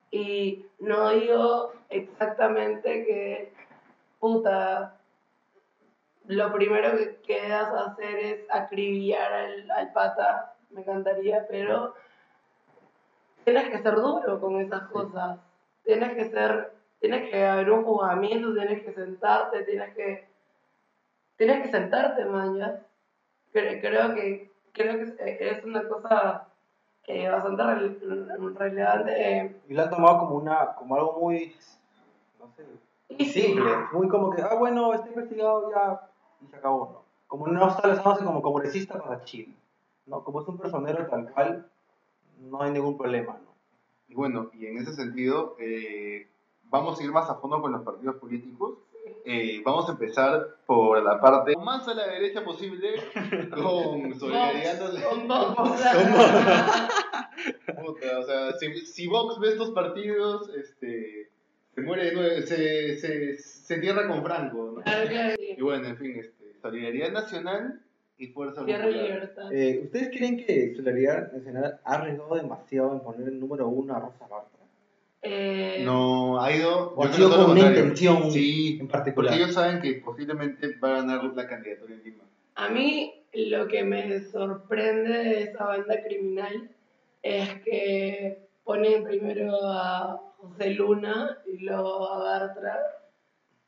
Y 0.10 0.66
no 0.80 1.10
digo 1.12 1.74
exactamente 1.90 3.06
que, 3.06 3.54
puta, 4.20 4.98
lo 6.26 6.52
primero 6.54 6.98
que 6.98 7.18
quedas 7.26 7.70
a 7.74 7.92
hacer 7.92 8.18
es 8.18 8.40
acribillar 8.50 9.32
al, 9.32 9.72
al 9.72 9.94
pata, 9.94 10.56
me 10.72 10.82
encantaría, 10.82 11.46
pero 11.48 11.94
tienes 13.44 13.70
que 13.70 13.82
ser 13.82 13.96
duro 13.96 14.40
con 14.40 14.60
esas 14.62 14.84
cosas. 14.90 15.40
Tienes 15.84 16.14
que 16.14 16.30
ser, 16.30 16.74
tienes 17.02 17.30
que 17.30 17.46
haber 17.46 17.70
un 17.72 17.84
juzgamiento, 17.84 18.54
tienes 18.54 18.84
que 18.84 18.94
sentarte, 18.94 19.64
tienes 19.64 19.94
que, 19.96 20.28
tienes 21.36 21.64
que 21.64 21.72
sentarte, 21.72 22.24
mañas. 22.26 22.80
Creo, 23.52 23.82
creo 23.82 24.16
que, 24.16 24.52
creo 24.72 24.98
que 25.18 25.38
es 25.50 25.64
una 25.66 25.86
cosa 25.90 26.48
eh, 27.08 27.28
bastante 27.28 27.64
rele- 27.64 28.56
relevante. 28.58 29.38
eh, 29.38 29.62
y 29.68 29.74
lo 29.74 29.82
han 29.82 29.90
tomado 29.90 30.20
como, 30.20 30.36
una, 30.36 30.76
como 30.76 30.96
algo 30.96 31.20
muy, 31.20 31.56
no 32.40 32.48
sé, 32.56 32.66
y 33.10 33.26
sí, 33.26 33.42
simple, 33.42 33.72
muy 33.92 34.08
como 34.08 34.30
que, 34.30 34.42
ah, 34.42 34.56
bueno, 34.56 34.94
está 34.94 35.10
investigado 35.10 35.70
ya, 35.72 36.10
y 36.40 36.48
se 36.48 36.56
acabó, 36.56 36.92
¿no? 36.94 37.02
Como 37.28 37.48
no 37.48 37.68
está 37.68 38.02
como 38.24 38.42
congresista 38.42 39.02
para 39.02 39.24
Chile, 39.24 39.56
¿no? 40.06 40.24
Como 40.24 40.42
es 40.42 40.48
un 40.48 40.58
personero 40.60 41.08
tal 41.08 41.32
cual, 41.32 41.70
no 42.40 42.62
hay 42.62 42.72
ningún 42.72 42.98
problema, 42.98 43.34
¿no? 43.44 43.52
Y 44.08 44.14
bueno, 44.16 44.50
y 44.54 44.68
en 44.68 44.78
ese 44.78 44.94
sentido, 44.94 45.56
eh, 45.60 46.30
vamos 46.72 47.00
a 47.00 47.04
ir 47.04 47.12
más 47.12 47.30
a 47.30 47.36
fondo 47.36 47.62
con 47.62 47.72
los 47.72 47.84
partidos 47.84 48.16
políticos. 48.16 48.80
Eh, 49.26 49.62
vamos 49.64 49.88
a 49.88 49.92
empezar 49.92 50.58
por 50.66 51.04
la 51.04 51.20
parte 51.20 51.56
más 51.58 51.88
a 51.88 51.94
la 51.94 52.08
derecha 52.08 52.44
posible, 52.44 52.90
con 53.52 54.20
Solidaridad 54.20 54.80
con 54.80 55.28
Nacional. 55.28 55.56
Vox. 55.56 55.82
Puta, 57.84 58.20
o 58.20 58.24
sea, 58.24 58.52
si, 58.54 58.74
si 58.86 59.08
Vox 59.08 59.40
ve 59.40 59.50
estos 59.50 59.72
partidos, 59.72 60.50
este, 60.56 61.30
se 61.76 61.82
muere 61.82 62.06
de 62.06 62.12
nuevo, 62.14 62.42
se, 62.48 62.98
se, 62.98 63.38
se 63.38 63.74
entierra 63.76 64.08
con 64.08 64.24
Franco. 64.24 64.76
¿no? 64.78 64.84
Y 65.40 65.62
bueno, 65.62 65.88
en 65.88 65.98
fin, 65.98 66.16
este, 66.20 66.54
Solidaridad 66.62 67.12
Nacional 67.12 67.82
y 68.18 68.28
Fuerza 68.28 68.64
Tierra 68.66 68.90
y 68.90 68.94
Popular. 68.94 69.08
libertad. 69.10 69.54
Eh, 69.54 69.82
¿Ustedes 69.84 70.10
creen 70.10 70.38
que 70.46 70.74
Solidaridad 70.76 71.32
Nacional 71.32 71.80
ha 71.84 71.94
arriesgado 71.94 72.36
demasiado 72.36 72.94
en 72.94 73.00
poner 73.02 73.28
el 73.28 73.40
número 73.40 73.68
uno 73.68 73.96
a 73.96 74.00
Rosa 74.00 74.28
Bartra? 74.28 74.61
Eh, 75.24 75.84
No, 75.86 76.42
ha 76.42 76.52
ido. 76.52 76.94
¿O 76.96 77.04
ha 77.04 77.08
yo 77.08 77.14
sido 77.14 77.30
con 77.36 77.52
una 77.52 77.68
intención 77.68 78.32
Sí, 78.32 78.74
en 78.80 78.88
porque 78.88 78.92
particular? 78.92 79.34
ellos 79.36 79.54
saben 79.54 79.80
que 79.82 79.94
posiblemente 80.04 80.76
va 80.84 80.90
a 80.90 80.96
ganar 81.02 81.24
la 81.36 81.48
candidatura 81.48 81.94
en 81.94 82.04
Lima. 82.04 82.24
A 82.56 82.70
mí 82.70 83.14
lo 83.34 83.68
que 83.68 83.84
me 83.84 84.22
sorprende 84.22 85.10
de 85.12 85.44
esa 85.44 85.66
banda 85.66 86.02
criminal 86.04 86.70
es 87.22 87.50
que 87.64 88.48
ponen 88.64 89.04
primero 89.04 89.58
a 89.64 90.20
José 90.38 90.72
Luna 90.72 91.38
y 91.46 91.58
luego 91.64 92.12
a 92.12 92.18
Bartra, 92.24 92.80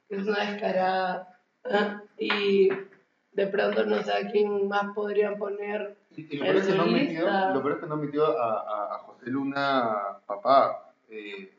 que 0.10 0.16
es 0.16 0.26
una 0.28 0.52
descarada. 0.52 1.40
¿ah? 1.66 2.02
Y 2.18 2.70
de 3.32 3.48
pronto 3.48 3.86
no 3.86 4.02
sé 4.02 4.12
a 4.12 4.32
quién 4.32 4.68
más 4.68 4.94
podrían 4.96 5.38
poner. 5.38 5.98
Y, 6.16 6.36
y 6.36 6.38
lo, 6.38 6.46
peor 6.46 6.56
es 6.58 6.68
que 6.68 6.74
no 6.76 6.82
han 6.84 6.88
El 6.90 6.94
metido, 6.96 7.22
solista. 7.28 7.54
lo 7.54 7.62
peor 7.62 7.74
es 7.76 7.80
que 7.80 7.88
no 7.88 7.94
han 7.94 8.02
metido 8.02 8.40
a, 8.40 8.54
a, 8.60 8.96
a 8.96 8.98
José 9.00 9.30
Luna 9.30 10.18
papá. 10.28 10.83
Eh, 11.14 11.52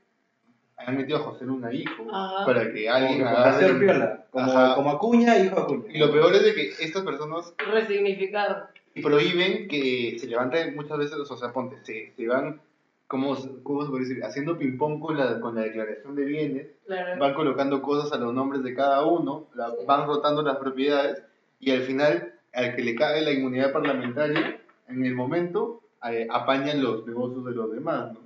han 0.77 0.97
metido 0.97 1.19
a 1.19 1.23
José 1.23 1.45
Luna 1.45 1.73
hijo. 1.73 2.05
Ajá. 2.13 2.45
Para 2.45 2.73
que 2.73 2.89
alguien 2.89 3.19
Como, 3.23 3.31
agarre- 3.31 3.51
hacer 3.51 3.79
piola, 3.79 4.27
como, 4.31 4.75
como 4.75 4.91
Acuña, 4.91 5.39
hijo 5.39 5.61
Acuña. 5.61 5.85
Y 5.93 5.99
lo 5.99 6.11
peor 6.11 6.35
es 6.35 6.45
de 6.45 6.55
que 6.55 6.69
estas 6.81 7.05
personas 7.05 7.55
Resignificar. 7.73 8.71
prohíben 9.03 9.69
que 9.69 10.17
se 10.19 10.27
levanten 10.27 10.75
muchas 10.75 10.99
veces, 10.99 11.15
o 11.19 11.37
sea, 11.37 11.53
ponte, 11.53 11.77
se, 11.85 12.13
se 12.17 12.27
van, 12.27 12.61
¿cómo, 13.07 13.37
se- 13.37 13.63
cómo 13.63 13.85
se 13.85 13.91
puede 13.91 14.05
decir? 14.05 14.25
Haciendo 14.25 14.59
ping-pong 14.59 15.01
con 15.01 15.17
la, 15.17 15.39
con 15.41 15.55
la 15.55 15.63
declaración 15.63 16.17
de 16.17 16.25
bienes, 16.25 16.67
Claro. 16.87 17.21
van 17.21 17.35
colocando 17.35 17.81
cosas 17.81 18.13
a 18.13 18.19
los 18.19 18.35
nombres 18.35 18.63
de 18.65 18.75
cada 18.75 19.05
uno, 19.07 19.47
la- 19.55 19.71
Sí. 19.71 19.77
van 19.87 20.07
rotando 20.09 20.43
las 20.43 20.57
propiedades 20.57 21.23
y 21.61 21.71
al 21.71 21.83
final, 21.83 22.35
al 22.53 22.75
que 22.75 22.83
le 22.83 22.95
cae 22.97 23.23
la 23.23 23.31
inmunidad 23.31 23.73
parlamentaria, 23.73 24.61
en 24.89 25.05
el 25.07 25.15
momento, 25.15 25.81
eh, 26.11 26.27
apañan 26.31 26.83
los 26.83 27.07
negocios 27.07 27.45
de 27.45 27.53
los 27.53 27.71
demás, 27.73 28.13
¿no? 28.13 28.24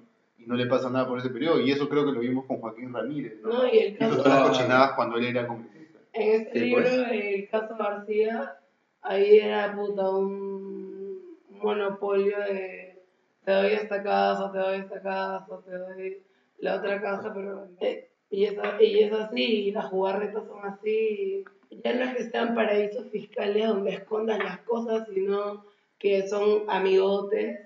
No 0.48 0.54
le 0.56 0.66
pasa 0.66 0.88
nada 0.88 1.06
por 1.06 1.18
ese 1.18 1.28
periodo, 1.28 1.60
y 1.60 1.70
eso 1.70 1.88
creo 1.90 2.06
que 2.06 2.12
lo 2.12 2.20
vimos 2.20 2.46
con 2.46 2.58
Joaquín 2.60 2.92
Ramírez, 2.92 3.34
¿no? 3.42 3.50
No, 3.52 3.66
y 3.66 3.78
el 3.78 3.88
Hizo 3.92 3.98
caso. 3.98 4.22
todas 4.22 4.40
las 4.40 4.48
cochinadas 4.48 4.92
cuando 4.96 5.18
él 5.18 5.26
era 5.26 5.46
congresista. 5.46 5.98
En 6.14 6.40
este 6.40 6.52
Sí, 6.58 6.64
libro, 6.64 6.82
pues. 6.84 7.08
el 7.12 7.48
caso 7.50 7.76
García, 7.76 8.56
ahí 9.02 9.38
era 9.40 9.74
puta 9.76 10.10
un 10.10 11.36
monopolio 11.50 12.38
de 12.38 13.02
te 13.44 13.52
doy 13.52 13.72
esta 13.72 14.02
casa, 14.02 14.50
te 14.52 14.58
doy 14.58 14.76
esta 14.78 15.02
casa, 15.02 15.60
te 15.66 15.70
doy 15.76 16.22
la 16.58 16.76
otra 16.76 17.00
casa, 17.00 17.32
pero 17.34 17.68
eh, 17.80 18.08
y, 18.30 18.44
es, 18.44 18.54
y 18.80 18.98
es 19.00 19.12
así, 19.12 19.42
y 19.68 19.70
las 19.72 19.84
jugarretas 19.86 20.44
son 20.46 20.64
así. 20.66 21.44
Ya 21.84 21.92
no 21.94 22.04
es 22.04 22.16
que 22.16 22.24
sean 22.30 22.54
paraísos 22.54 23.06
fiscales 23.10 23.66
donde 23.68 23.90
escondas 23.94 24.38
las 24.38 24.60
cosas, 24.60 25.06
sino 25.14 25.64
que 25.98 26.26
son 26.26 26.62
amigotes, 26.68 27.58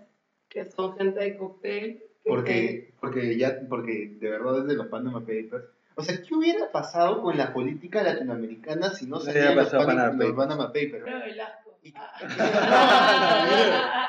que 0.48 0.64
son 0.64 0.96
gente 0.96 1.20
de 1.20 1.36
cóctel. 1.36 2.02
Que 2.24 2.30
Porque, 2.30 2.92
porque 3.00 3.36
ya, 3.36 3.58
porque 3.68 4.16
de 4.20 4.30
verdad 4.30 4.62
desde 4.62 4.76
los 4.76 4.86
Panama 4.88 5.20
Papers, 5.20 5.64
o 5.94 6.02
sea, 6.02 6.20
¿qué 6.22 6.34
hubiera 6.34 6.70
pasado 6.72 7.20
con 7.22 7.36
la 7.36 7.52
política 7.52 8.02
latinoamericana 8.02 8.90
si 8.90 9.06
no 9.06 9.20
salían 9.20 9.48
hubiera 9.48 9.62
los, 9.62 9.70
Pan- 9.72 9.86
Panama 9.86 10.06
los 10.06 10.16
Papers. 10.16 10.36
Panama 10.36 10.66
Papers? 10.68 11.02
Pero 11.04 11.18
Velasco. 11.20 11.78
Y- 11.82 11.92
Ah. 11.96 12.12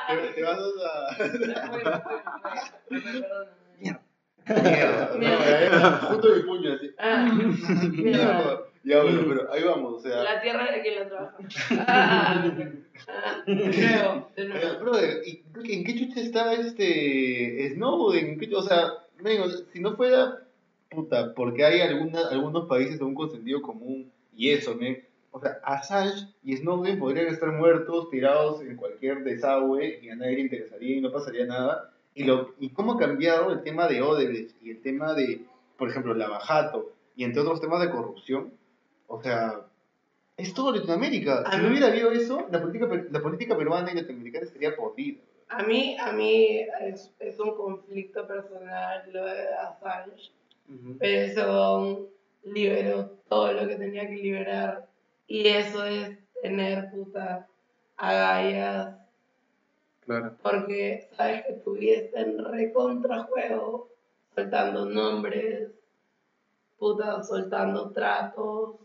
te, 0.08 0.16
te 0.34 0.42
vas 0.42 0.58
a... 0.58 0.60
Mierda. 3.80 4.00
Mierda, 4.46 5.08
no, 5.12 5.18
Mierda. 5.18 5.64
eh, 5.64 5.70
justo 6.08 6.28
mi 6.36 6.42
puño 6.42 6.72
así. 6.74 6.90
Ah, 6.98 7.26
mierda. 7.92 8.60
Ya 8.84 9.02
bueno, 9.02 9.22
pero 9.26 9.50
ahí 9.52 9.62
vamos, 9.62 9.94
o 9.94 10.00
sea... 10.00 10.22
La 10.22 10.42
tierra 10.42 10.70
de 10.70 10.82
quien 10.82 10.94
la 10.96 11.08
trabaja. 11.08 11.36
Ah, 11.88 12.52
ah, 13.08 13.42
de 13.46 13.54
nuevo, 13.54 14.30
de 14.36 14.48
nuevo. 14.48 14.80
brother, 14.80 15.22
¿y 15.26 15.42
¿en 15.72 15.84
qué 15.84 15.94
chucha 15.98 16.20
está 16.20 16.52
este 16.52 17.70
Snowden? 17.74 18.26
¿En 18.26 18.38
qué 18.38 18.48
chu- 18.50 18.58
o 18.58 18.62
sea, 18.62 18.92
men, 19.20 19.40
o 19.40 19.48
sea, 19.48 19.64
si 19.72 19.80
no 19.80 19.96
fuera 19.96 20.40
puta, 20.90 21.32
porque 21.34 21.64
hay 21.64 21.80
alguna, 21.80 22.28
algunos 22.28 22.68
países 22.68 22.98
de 22.98 23.04
un 23.04 23.14
consentido 23.14 23.62
común 23.62 24.12
y 24.36 24.50
eso, 24.50 24.74
men, 24.74 25.02
o 25.30 25.40
sea, 25.40 25.58
Assange 25.64 26.28
y 26.44 26.56
Snowden 26.56 26.98
podrían 26.98 27.26
estar 27.28 27.50
muertos, 27.52 28.10
tirados 28.10 28.60
en 28.60 28.76
cualquier 28.76 29.24
desagüe 29.24 29.98
y 30.02 30.10
a 30.10 30.16
nadie 30.16 30.34
le 30.36 30.40
interesaría 30.42 30.96
y 30.96 31.00
no 31.00 31.10
pasaría 31.10 31.46
nada. 31.46 31.90
Y, 32.14 32.22
lo, 32.24 32.54
y 32.60 32.68
cómo 32.68 32.92
ha 32.92 32.98
cambiado 32.98 33.50
el 33.50 33.62
tema 33.62 33.88
de 33.88 34.00
Odebrecht 34.02 34.62
y 34.62 34.70
el 34.70 34.80
tema 34.82 35.14
de, 35.14 35.40
por 35.76 35.88
ejemplo, 35.88 36.14
Lavajato 36.14 36.92
y 37.16 37.24
entre 37.24 37.40
otros 37.40 37.60
temas 37.60 37.80
de 37.80 37.90
corrupción. 37.90 38.52
O 39.06 39.22
sea, 39.22 39.66
es 40.36 40.52
todo 40.54 40.72
Latinoamérica. 40.72 41.44
Si 41.50 41.58
no 41.58 41.68
hubiera 41.68 41.88
habido 41.88 42.10
eso, 42.10 42.46
la 42.50 42.60
política, 42.60 42.88
la 43.10 43.20
política 43.20 43.56
peruana 43.56 43.92
y 43.92 43.94
latinoamericana 43.94 44.44
estaría 44.44 44.76
podrida. 44.76 45.20
A 45.48 45.62
mí, 45.62 45.96
a 45.98 46.12
mí 46.12 46.66
es, 46.80 47.12
es 47.18 47.38
un 47.38 47.54
conflicto 47.54 48.26
personal 48.26 49.04
lo 49.12 49.24
de 49.24 49.48
Assange. 49.54 50.32
Pero 50.98 51.20
ese 51.20 52.10
liberó 52.44 53.10
todo 53.28 53.52
lo 53.52 53.68
que 53.68 53.76
tenía 53.76 54.08
que 54.08 54.16
liberar. 54.16 54.88
Y 55.26 55.46
eso 55.46 55.84
es 55.84 56.18
tener 56.42 56.90
puta 56.90 57.46
agallas. 57.96 58.96
Claro. 60.00 60.36
Porque 60.42 61.08
sabes 61.16 61.46
que 61.46 61.52
tu 61.54 61.72
vida 61.72 61.96
está 61.96 62.20
en 62.20 62.44
recontrajuego, 62.44 63.88
soltando 64.34 64.84
nombres, 64.86 65.70
puta, 66.78 67.22
soltando 67.22 67.90
tratos, 67.92 68.76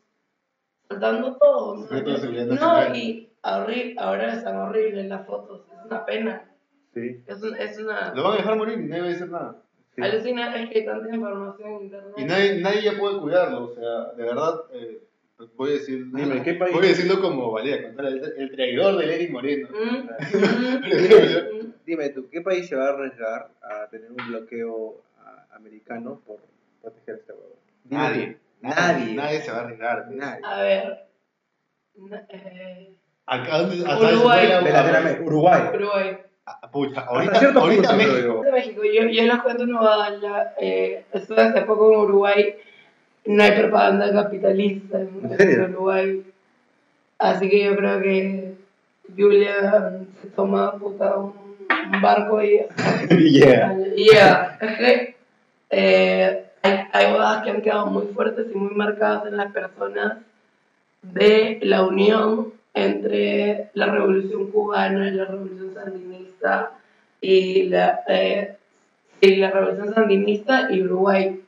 Faltando 0.89 1.38
todo. 1.38 1.75
¿no? 1.75 2.55
No, 2.55 2.96
y 2.96 3.29
ahora 3.43 4.34
están 4.34 4.58
horribles 4.58 5.05
las 5.08 5.25
fotos. 5.25 5.62
Es 5.79 5.86
una 5.86 6.05
pena. 6.05 6.46
Sí, 6.93 7.22
Es, 7.27 7.41
un- 7.43 7.55
es 7.55 7.77
una. 7.77 8.13
Lo 8.15 8.24
van 8.24 8.34
a 8.34 8.38
dejar 8.38 8.58
morir 8.58 8.79
y 8.79 8.84
nadie 8.88 9.01
va 9.01 9.08
a 9.08 9.12
decir 9.12 9.29
nada. 9.29 9.55
sí. 9.96 10.01
Alucina 10.01 10.55
es 10.55 10.69
que 10.72 10.79
hay 10.79 10.86
tanta 10.86 11.15
información 11.15 11.69
en 11.69 11.81
internet. 11.84 12.13
Y 12.17 12.24
nadie, 12.25 12.60
nadie 12.62 12.81
ya 12.81 12.98
puede 12.98 13.19
cuidarlo, 13.19 13.65
o 13.65 13.74
sea, 13.75 14.05
de 14.17 14.24
verdad, 14.24 14.55
eh, 14.74 15.01
voy 15.55 15.69
a 15.69 15.74
decir, 15.74 16.05
Dime, 16.12 16.41
¿qué 16.41 16.55
país? 16.55 16.74
voy 16.75 16.86
a 16.86 16.89
decirlo 16.89 17.22
como 17.22 17.51
Valeria, 17.51 17.84
contar 17.88 18.05
el, 18.08 18.34
el 18.38 18.51
traidor 18.51 18.98
de 18.98 19.15
Eric 19.15 19.31
Moreno. 19.31 19.67
Mm, 19.69 19.96
mm, 19.96 21.65
mm. 21.67 21.74
Dime 21.86 22.10
tú, 22.10 22.27
¿qué 22.31 22.41
país 22.41 22.67
se 22.67 22.75
va 22.75 22.88
a 22.88 22.89
arriesgar 22.93 23.51
a 23.62 23.88
tener 23.89 24.10
un 24.12 24.27
bloqueo 24.27 25.01
americano 25.51 26.19
por 26.25 26.38
proteger 26.81 27.15
a 27.15 27.17
este 27.19 27.34
huevo? 27.34 27.55
Dime 27.84 28.38
Nadie, 28.62 28.75
nadie, 28.75 29.16
nadie 29.16 29.42
se 29.42 29.51
va 29.51 29.58
a 29.58 29.62
arriesgar. 29.62 30.08
Nadie. 30.12 30.42
A 30.44 30.62
ver. 30.62 31.06
eh, 32.30 32.94
Acá, 33.25 33.56
hasta 33.58 33.68
Uruguay. 34.13 34.48
la- 34.48 34.62
Latinoamérica, 34.62 35.24
Uruguay. 35.24 35.62
Uruguay. 35.75 36.18
Ah, 36.46 36.70
Pucha, 36.72 37.01
ahorita, 37.01 37.39
ahorita 37.60 37.94
México. 37.94 38.18
yo. 38.44 38.51
México. 38.51 38.82
Yo, 38.84 39.04
yo 39.08 39.24
les 39.24 39.42
cuento 39.44 39.63
una 39.63 39.74
novela. 39.82 40.54
Eh, 40.60 41.04
estuve 41.13 41.42
hace 41.42 41.62
poco 41.62 41.92
en 41.94 42.00
Uruguay. 42.00 42.56
No 43.25 43.44
hay 43.44 43.51
propaganda 43.51 44.12
capitalista 44.12 45.00
en. 45.00 45.66
Uruguay. 45.74 46.24
Así 47.20 47.50
que 47.50 47.63
yo 47.66 47.75
creo 47.75 48.01
que 48.01 48.54
Julia 49.16 50.00
se 50.22 50.28
toma 50.30 50.72
puta, 50.74 51.16
un, 51.18 51.34
un 51.94 52.01
barco 52.01 52.42
y. 52.42 52.62
Yeah. 53.32 53.78
Yeah. 53.96 54.58
Eh, 55.72 56.49
hay, 56.62 56.80
hay 56.92 57.12
bodas 57.13 57.44
que 57.44 57.50
han 57.50 57.62
quedado 57.62 57.88
muy 57.88 58.08
fuertes 58.08 58.48
y 58.54 58.58
muy 58.58 58.75
marcadas 58.75 59.25
en 59.28 59.38
las 59.38 59.51
personas 59.51 60.18
de 61.01 61.60
la 61.63 61.86
unión 61.86 62.54
entre 62.74 63.70
la 63.74 63.88
revolución 63.88 64.51
cubana 64.51 65.08
y 65.08 65.12
la 65.12 65.25
revolución 65.25 65.74
sandinista 65.74 66.72
y 67.22 67.63
la, 67.63 68.01
eh, 68.08 68.56
y 69.22 69.36
la 69.36 69.51
revolución 69.51 69.94
sandinista 69.94 70.72
y 70.72 70.82
Uruguay. 70.82 71.42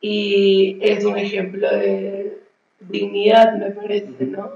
Y 0.00 0.78
es 0.80 1.04
un 1.04 1.18
ejemplo 1.18 1.68
de 1.70 2.38
dignidad, 2.80 3.56
me 3.56 3.70
parece, 3.72 4.24
¿no? 4.26 4.52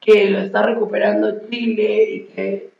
Que 0.00 0.30
lo 0.30 0.38
está 0.38 0.62
recuperando 0.62 1.48
Chile 1.50 2.10
y 2.10 2.20
que 2.34 2.70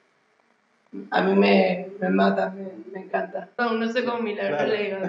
a 1.11 1.23
mí 1.23 1.35
me, 1.35 1.89
me 2.01 2.09
mata, 2.11 2.51
me, 2.51 2.69
me 2.93 3.07
encanta. 3.07 3.49
No, 3.59 3.73
no 3.73 3.89
sé 3.93 4.05
cómo 4.05 4.19
milagro 4.21 4.57
Claro. 4.57 4.71
le 4.73 4.85
digo. 4.85 4.99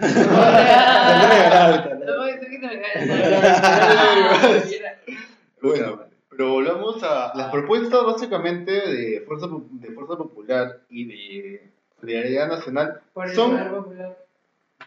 ¿no? 5.62 5.70
Bueno, 5.70 6.02
pero 6.30 6.52
volvamos 6.52 7.02
a 7.04 7.32
las 7.36 7.52
propuestas 7.52 8.06
básicamente 8.06 8.72
de 8.72 9.22
Fuerza, 9.22 9.48
de 9.72 9.92
Fuerza 9.92 10.18
Popular 10.18 10.82
y 10.90 11.06
de 11.06 11.72
Solidaridad 12.00 12.48
Nacional 12.48 13.02
Por 13.14 13.28
el 13.28 13.36
son 13.36 13.58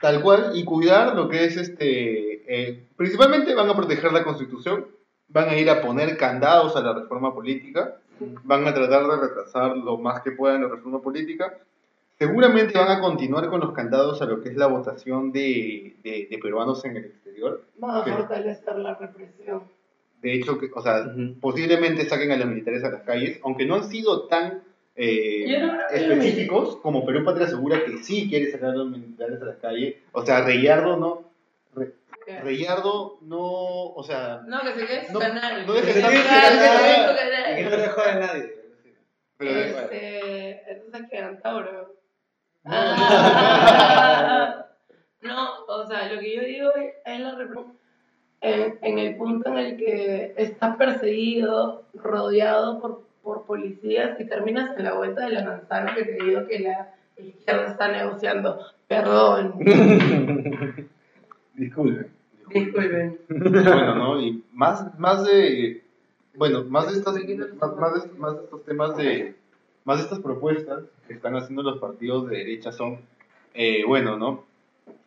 tal 0.00 0.22
cual 0.22 0.52
y 0.54 0.64
cuidar 0.64 1.14
lo 1.16 1.28
que 1.28 1.44
es 1.44 1.56
este 1.56 2.42
eh, 2.46 2.86
principalmente 2.96 3.54
van 3.54 3.68
a 3.68 3.74
proteger 3.76 4.12
la 4.12 4.22
constitución 4.22 4.86
van 5.28 5.48
a 5.48 5.56
ir 5.56 5.68
a 5.68 5.82
poner 5.82 6.16
candados 6.16 6.76
a 6.76 6.80
la 6.80 6.94
reforma 6.94 7.34
política 7.34 7.96
van 8.44 8.66
a 8.66 8.74
tratar 8.74 9.06
de 9.06 9.16
retrasar 9.28 9.76
lo 9.76 9.96
más 9.98 10.22
que 10.22 10.32
puedan 10.32 10.62
la 10.62 10.68
reforma 10.68 11.00
política 11.00 11.58
seguramente 12.18 12.76
van 12.78 12.90
a 12.90 13.00
continuar 13.00 13.48
con 13.48 13.60
los 13.60 13.72
candados 13.72 14.20
a 14.20 14.26
lo 14.26 14.42
que 14.42 14.50
es 14.50 14.56
la 14.56 14.66
votación 14.66 15.32
de, 15.32 15.96
de- 16.04 16.28
de 16.30 16.38
peruanos 16.38 16.84
en 16.84 16.96
el 16.96 17.04
exterior 17.06 17.62
Van 17.78 17.96
a 17.96 18.02
fortalecer 18.04 18.76
la 18.76 18.94
represión. 18.94 19.62
de 20.22 20.34
hecho 20.34 20.58
que, 20.58 20.68
o 20.74 20.82
sea 20.82 21.00
Ujú. 21.06 21.40
posiblemente 21.40 22.04
saquen 22.08 22.30
a 22.32 22.36
los 22.36 22.46
militares 22.46 22.84
a 22.84 22.90
las 22.90 23.02
calles 23.02 23.40
aunque 23.42 23.64
no 23.64 23.76
han 23.76 23.84
sido 23.84 24.26
tan 24.26 24.62
eh, 24.96 25.46
no 25.60 25.80
específicos 25.96 26.76
como 26.82 27.06
Perú 27.06 27.24
Patria 27.24 27.46
Segura 27.48 27.82
que 27.84 27.98
sí 28.02 28.28
quiere 28.28 28.50
sacar 28.50 28.70
a 28.70 28.74
los 28.74 28.90
militares 28.90 29.40
a 29.40 29.46
las 29.46 29.56
calles 29.56 29.96
o 30.12 30.24
sea 30.26 30.42
Reyardo 30.44 30.96
no. 30.98 31.29
Reyardo 32.42 33.18
no, 33.22 33.38
o 33.40 34.02
sea, 34.02 34.40
No, 34.46 34.60
que 34.60 34.74
se 34.74 34.86
quede 34.86 35.06
No, 35.12 35.18
canal. 35.18 35.66
no 35.66 35.72
dejes 35.72 35.94
Que 35.94 36.00
se 36.02 36.08
de 36.08 36.16
estar 36.16 36.52
que 37.56 37.64
no 37.64 37.76
le 37.76 37.88
jode 37.88 38.10
a 38.10 38.14
nadie. 38.14 38.54
pero 39.36 39.50
Este, 39.60 40.72
entonces 40.72 41.10
quedan 41.10 41.40
Tauro. 41.40 41.72
No. 41.72 42.72
Ah, 42.72 44.66
no, 45.22 45.64
o 45.66 45.86
sea, 45.86 46.12
lo 46.12 46.20
que 46.20 46.36
yo 46.36 46.42
digo 46.42 46.70
es, 46.74 46.94
es 47.04 47.20
la 47.20 47.36
en, 48.42 48.78
en 48.82 48.98
el 48.98 49.16
punto 49.16 49.50
en 49.50 49.58
el 49.58 49.76
que 49.76 50.34
estás 50.36 50.76
perseguido, 50.76 51.84
rodeado 51.94 52.80
por, 52.80 53.06
por 53.22 53.44
policías 53.44 54.18
y 54.20 54.24
terminas 54.26 54.76
en 54.78 54.84
la 54.84 54.94
vuelta 54.94 55.26
de 55.26 55.32
la 55.32 55.44
manzana 55.44 55.94
que 55.94 56.04
te 56.04 56.24
digo 56.24 56.46
que 56.46 56.60
la 56.60 56.94
izquierda 57.18 57.66
está 57.66 57.88
negociando. 57.88 58.58
Perdón, 58.88 59.54
Disculpe. 61.54 62.10
Disculpen. 62.52 63.18
bueno, 63.28 63.94
¿no? 63.94 64.20
Y 64.20 64.44
más, 64.52 64.98
más 64.98 65.24
de, 65.24 65.82
bueno, 66.34 66.64
más 66.64 66.90
de 66.90 66.98
estas, 66.98 67.14
más, 67.14 67.76
más 67.76 67.94
de, 67.94 68.18
más 68.18 68.36
de 68.36 68.44
estos 68.44 68.64
temas 68.64 68.96
de, 68.96 69.34
más 69.84 69.98
de 69.98 70.04
estas 70.04 70.20
propuestas 70.20 70.84
que 71.06 71.14
están 71.14 71.36
haciendo 71.36 71.62
los 71.62 71.78
partidos 71.78 72.28
de 72.28 72.38
derecha 72.38 72.72
son, 72.72 73.00
eh, 73.54 73.84
bueno, 73.86 74.16
¿no? 74.16 74.44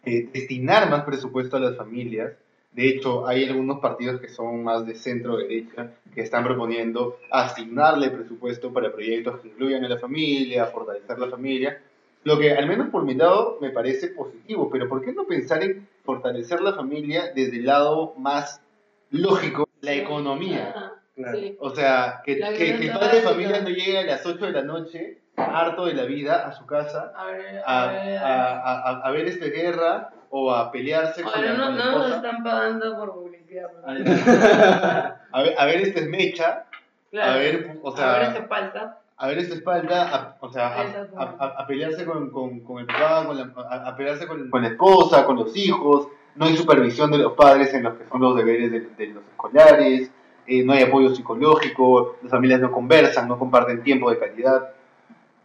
Eh, 0.05 0.29
destinar 0.33 0.89
más 0.89 1.03
presupuesto 1.03 1.57
a 1.57 1.59
las 1.59 1.77
familias. 1.77 2.33
De 2.73 2.89
hecho, 2.89 3.27
hay 3.27 3.45
algunos 3.45 3.79
partidos 3.79 4.19
que 4.19 4.29
son 4.29 4.63
más 4.63 4.85
de 4.85 4.95
centro 4.95 5.37
derecha 5.37 5.91
que 6.13 6.21
están 6.21 6.43
proponiendo 6.43 7.19
asignarle 7.31 8.09
presupuesto 8.09 8.73
para 8.73 8.91
proyectos 8.91 9.39
que 9.39 9.49
incluyan 9.49 9.85
a 9.85 9.89
la 9.89 9.99
familia, 9.99 10.65
fortalecer 10.65 11.19
la 11.19 11.29
familia. 11.29 11.81
Lo 12.23 12.39
que, 12.39 12.53
al 12.53 12.67
menos 12.67 12.89
por 12.89 13.03
mi 13.03 13.15
lado, 13.15 13.57
me 13.61 13.69
parece 13.71 14.07
positivo. 14.09 14.69
Pero 14.71 14.87
¿por 14.87 15.03
qué 15.03 15.11
no 15.13 15.25
pensar 15.25 15.63
en 15.63 15.87
fortalecer 16.03 16.61
la 16.61 16.73
familia 16.73 17.31
desde 17.35 17.57
el 17.57 17.65
lado 17.65 18.13
más 18.17 18.61
lógico, 19.09 19.67
la 19.81 19.93
economía? 19.93 20.69
Ajá, 20.75 20.91
Claro. 21.15 21.37
sí. 21.37 21.55
O 21.59 21.69
sea, 21.69 22.21
que, 22.25 22.37
La 22.37 22.49
que- 22.49 22.57
que 22.57 22.87
el 22.87 22.91
padre 22.91 23.17
de 23.17 23.21
familia 23.21 23.61
no 23.61 23.69
llegue 23.69 23.99
a 23.99 24.03
las 24.03 24.25
8 24.25 24.45
de 24.45 24.51
la 24.51 24.63
noche, 24.63 25.19
harto 25.35 25.85
de 25.85 25.93
la 25.93 26.05
vida, 26.05 26.47
a 26.47 26.53
su 26.53 26.65
casa, 26.65 27.11
A 27.15 27.25
ver, 27.27 27.61
a, 27.65 27.83
a 27.83 27.91
ver. 27.91 28.17
a, 28.17 28.59
a- 28.61 29.01
a 29.07 29.11
ver 29.11 29.27
esta 29.27 29.45
guerra 29.45 30.09
o 30.31 30.51
a 30.51 30.71
pelearse 30.71 31.21
con 31.21 31.31
Ahora 31.35 31.53
la, 31.53 31.57
no, 31.57 31.71
no 31.71 31.91
nos 31.99 32.15
están 32.15 32.41
pagando 32.43 32.95
por 32.97 33.13
publicidad. 33.13 33.67
¿no? 33.85 33.87
A 35.31 35.41
ver, 35.43 35.55
a 35.57 35.65
ver 35.65 35.81
esta 35.81 35.99
esmecha, 35.99 36.65
Claro. 37.11 37.31
a 37.31 37.35
ver, 37.37 37.77
o 37.83 37.95
sea, 37.95 38.13
a 38.15 38.19
ver 38.19 38.27
esta 38.29 38.43
falta. 38.47 38.99
A 39.17 39.27
ver 39.27 39.37
esta 39.39 39.55
espalda, 39.55 40.15
a, 40.15 40.37
o 40.41 40.49
sea, 40.51 40.79
a, 40.79 40.83
Exacto. 40.85 41.19
a- 41.19 41.35
a- 41.39 41.61
a 41.63 41.67
pelearse 41.67 42.05
con, 42.05 42.29
con, 42.31 42.59
con 42.61 42.79
el 42.79 42.85
papá, 42.87 43.25
con 43.25 43.37
la, 43.37 43.51
a, 43.69 43.89
a 43.89 43.95
pelearse 43.95 44.27
con, 44.27 44.49
con 44.49 44.61
la 44.61 44.69
esposa, 44.69 45.25
con 45.25 45.35
los 45.37 45.55
hijos, 45.55 46.07
no 46.35 46.45
hay 46.45 46.57
supervisión 46.57 47.11
de 47.11 47.19
los 47.19 47.33
padres 47.33 47.73
en 47.73 47.83
los 47.83 47.93
que 47.95 48.05
son 48.09 48.21
los 48.21 48.35
deberes 48.35 48.71
de, 48.71 48.79
de 48.81 49.07
los 49.13 49.23
escolares, 49.31 50.11
eh, 50.47 50.63
no 50.65 50.73
hay 50.73 50.83
apoyo 50.83 51.13
psicológico, 51.13 52.17
las 52.21 52.31
familias 52.31 52.59
no 52.59 52.71
conversan, 52.71 53.27
no 53.27 53.37
comparten 53.39 53.83
tiempo 53.83 54.09
de 54.09 54.19
calidad. 54.19 54.69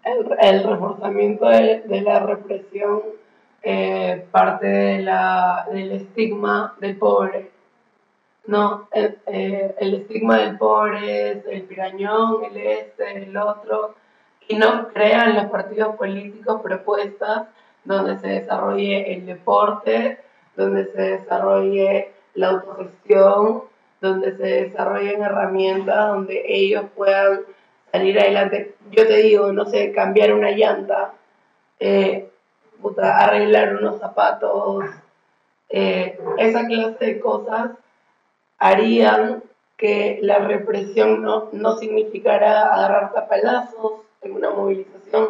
El, 0.05 0.27
el 0.41 0.65
reforzamiento 0.65 1.47
de, 1.47 1.83
de 1.83 2.01
la 2.01 2.21
represión 2.21 3.03
eh, 3.63 4.27
parte 4.31 4.67
de 4.67 5.03
la, 5.03 5.67
del 5.73 5.93
estigma 5.93 6.75
del 6.81 6.97
pobre. 6.97 7.51
No, 8.49 8.89
el, 8.93 9.19
eh, 9.27 9.75
el 9.79 9.93
estigma 9.93 10.39
del 10.39 10.57
pobre 10.57 11.33
es 11.33 11.47
el 11.51 11.65
pirañón, 11.65 12.43
el 12.45 12.57
este, 12.57 13.25
el 13.25 13.37
otro, 13.37 13.95
y 14.49 14.57
no 14.57 14.89
crean 14.89 15.37
los 15.37 15.51
partidos 15.51 15.97
políticos 15.97 16.63
propuestas 16.63 17.43
donde 17.85 18.17
se 18.17 18.29
desarrolle 18.29 19.13
el 19.13 19.27
deporte, 19.27 20.21
donde 20.57 20.87
se 20.87 21.03
desarrolle 21.03 22.13
la 22.37 22.49
autogestión, 22.49 23.65
donde 24.01 24.35
se 24.39 24.47
desarrollen 24.47 25.23
herramientas 25.23 26.09
donde 26.09 26.43
ellos 26.47 26.87
puedan 26.97 27.41
salir 27.93 28.19
adelante. 28.19 28.77
Yo 28.91 29.07
te 29.07 29.17
digo, 29.19 29.53
no 29.53 29.67
sé, 29.67 29.93
cambiar 29.93 30.33
una 30.33 30.53
llanta, 30.53 31.13
eh, 31.81 32.31
arreglar 33.03 33.77
unos 33.77 34.01
zapatos, 34.01 34.87
eh, 35.69 36.19
esa 36.39 36.67
clase 36.67 37.05
de 37.05 37.21
cosas 37.21 37.73
harían 38.59 39.43
que 39.77 40.19
la 40.23 40.39
represión 40.39 41.23
no, 41.23 41.49
no 41.53 41.77
significara 41.77 42.75
agarrar 42.75 43.13
tapalazos 43.13 43.93
en 44.23 44.33
una 44.33 44.51
movilización, 44.51 45.29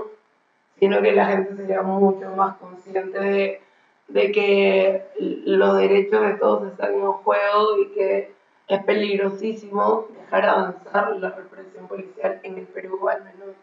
sino 0.78 1.02
que 1.02 1.12
la 1.12 1.26
gente 1.26 1.56
sería 1.56 1.82
mucho 1.82 2.30
más 2.30 2.56
consciente 2.56 3.20
de, 3.20 3.60
de 4.08 4.32
que 4.32 5.02
los 5.18 5.76
derechos 5.76 6.22
de 6.22 6.34
todos 6.34 6.66
están 6.72 6.94
en 6.94 7.12
juego 7.12 7.78
y 7.82 7.88
que 7.88 8.32
es 8.68 8.84
peligrosísimo 8.84 10.06
dejar 10.18 10.46
avanzar 10.46 11.16
la 11.16 11.30
represión 11.30 11.86
policial 11.86 12.40
en 12.42 12.58
el 12.58 12.66
Perú, 12.66 13.08
al 13.08 13.24
menos. 13.24 13.54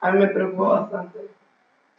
A 0.00 0.12
mí 0.12 0.20
me 0.20 0.28
preocupa 0.28 0.80
bastante. 0.80 1.18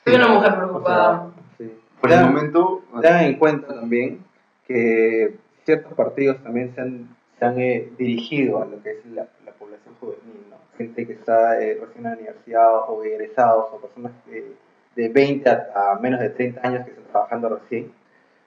Soy 0.05 0.15
una 0.15 0.27
mujer 0.29 0.55
preocupada. 0.55 1.31
Sí. 1.57 1.77
Por 1.99 2.11
el 2.11 2.25
momento, 2.25 2.81
Tengan 3.01 3.23
en 3.25 3.37
cuenta 3.37 3.67
también 3.67 4.23
que 4.65 5.35
ciertos 5.69 5.93
partidos 5.93 6.41
también 6.41 6.73
se 6.73 6.81
han 6.81 7.15
se 7.37 7.45
han 7.45 7.59
eh, 7.59 7.91
dirigido 7.97 8.61
a 8.61 8.65
lo 8.65 8.81
que 8.81 8.91
es 8.91 9.05
la, 9.05 9.27
la 9.45 9.51
población 9.53 9.93
juvenil, 9.99 10.47
¿no? 10.49 10.57
Gente 10.77 11.05
que 11.05 11.13
está 11.13 11.61
eh, 11.61 11.77
recién 11.79 12.05
en 12.05 12.11
la 12.11 12.17
universidad 12.17 12.89
o 12.89 13.03
egresados 13.03 13.67
o 13.71 13.77
personas 13.77 14.11
de, 14.25 14.55
de 14.95 15.09
20 15.09 15.49
a, 15.49 15.91
a 15.91 15.99
menos 15.99 16.19
de 16.19 16.29
30 16.31 16.67
años 16.67 16.85
que 16.85 16.91
están 16.91 17.05
trabajando 17.11 17.49
recién. 17.49 17.91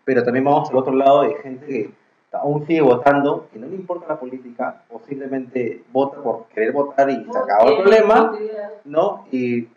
Pero 0.04 0.22
también 0.24 0.44
vamos 0.44 0.68
al 0.68 0.76
otro 0.76 0.94
lado 0.94 1.22
de 1.22 1.34
gente 1.36 1.66
que 1.66 1.90
aún 2.32 2.66
sigue 2.66 2.82
votando, 2.82 3.48
que 3.52 3.58
no 3.58 3.66
le 3.66 3.76
importa 3.76 4.06
la 4.08 4.20
política 4.20 4.82
o 4.90 5.00
simplemente 5.00 5.84
vota 5.92 6.20
por 6.20 6.46
querer 6.48 6.72
votar 6.72 7.08
y 7.08 7.24
se 7.24 7.38
acabó 7.38 7.70
el 7.70 7.82
problema, 7.82 8.32
¿no? 8.84 9.26
Y 9.30 9.68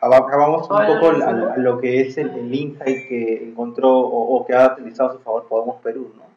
acabamos 0.00 0.70
un 0.70 0.86
poco 0.86 1.12
Luisa. 1.12 1.28
a, 1.28 1.52
a 1.54 1.56
lo 1.56 1.78
que 1.80 2.00
es 2.00 2.16
el, 2.18 2.30
el 2.30 2.54
insight 2.54 3.08
que 3.08 3.44
encontró 3.44 3.90
o, 3.98 4.36
o 4.36 4.46
que 4.46 4.54
ha 4.54 4.72
utilizado 4.72 5.10
a 5.10 5.12
su 5.14 5.18
favor 5.18 5.46
Podemos 5.48 5.76
Perú, 5.82 6.12
¿no? 6.16 6.31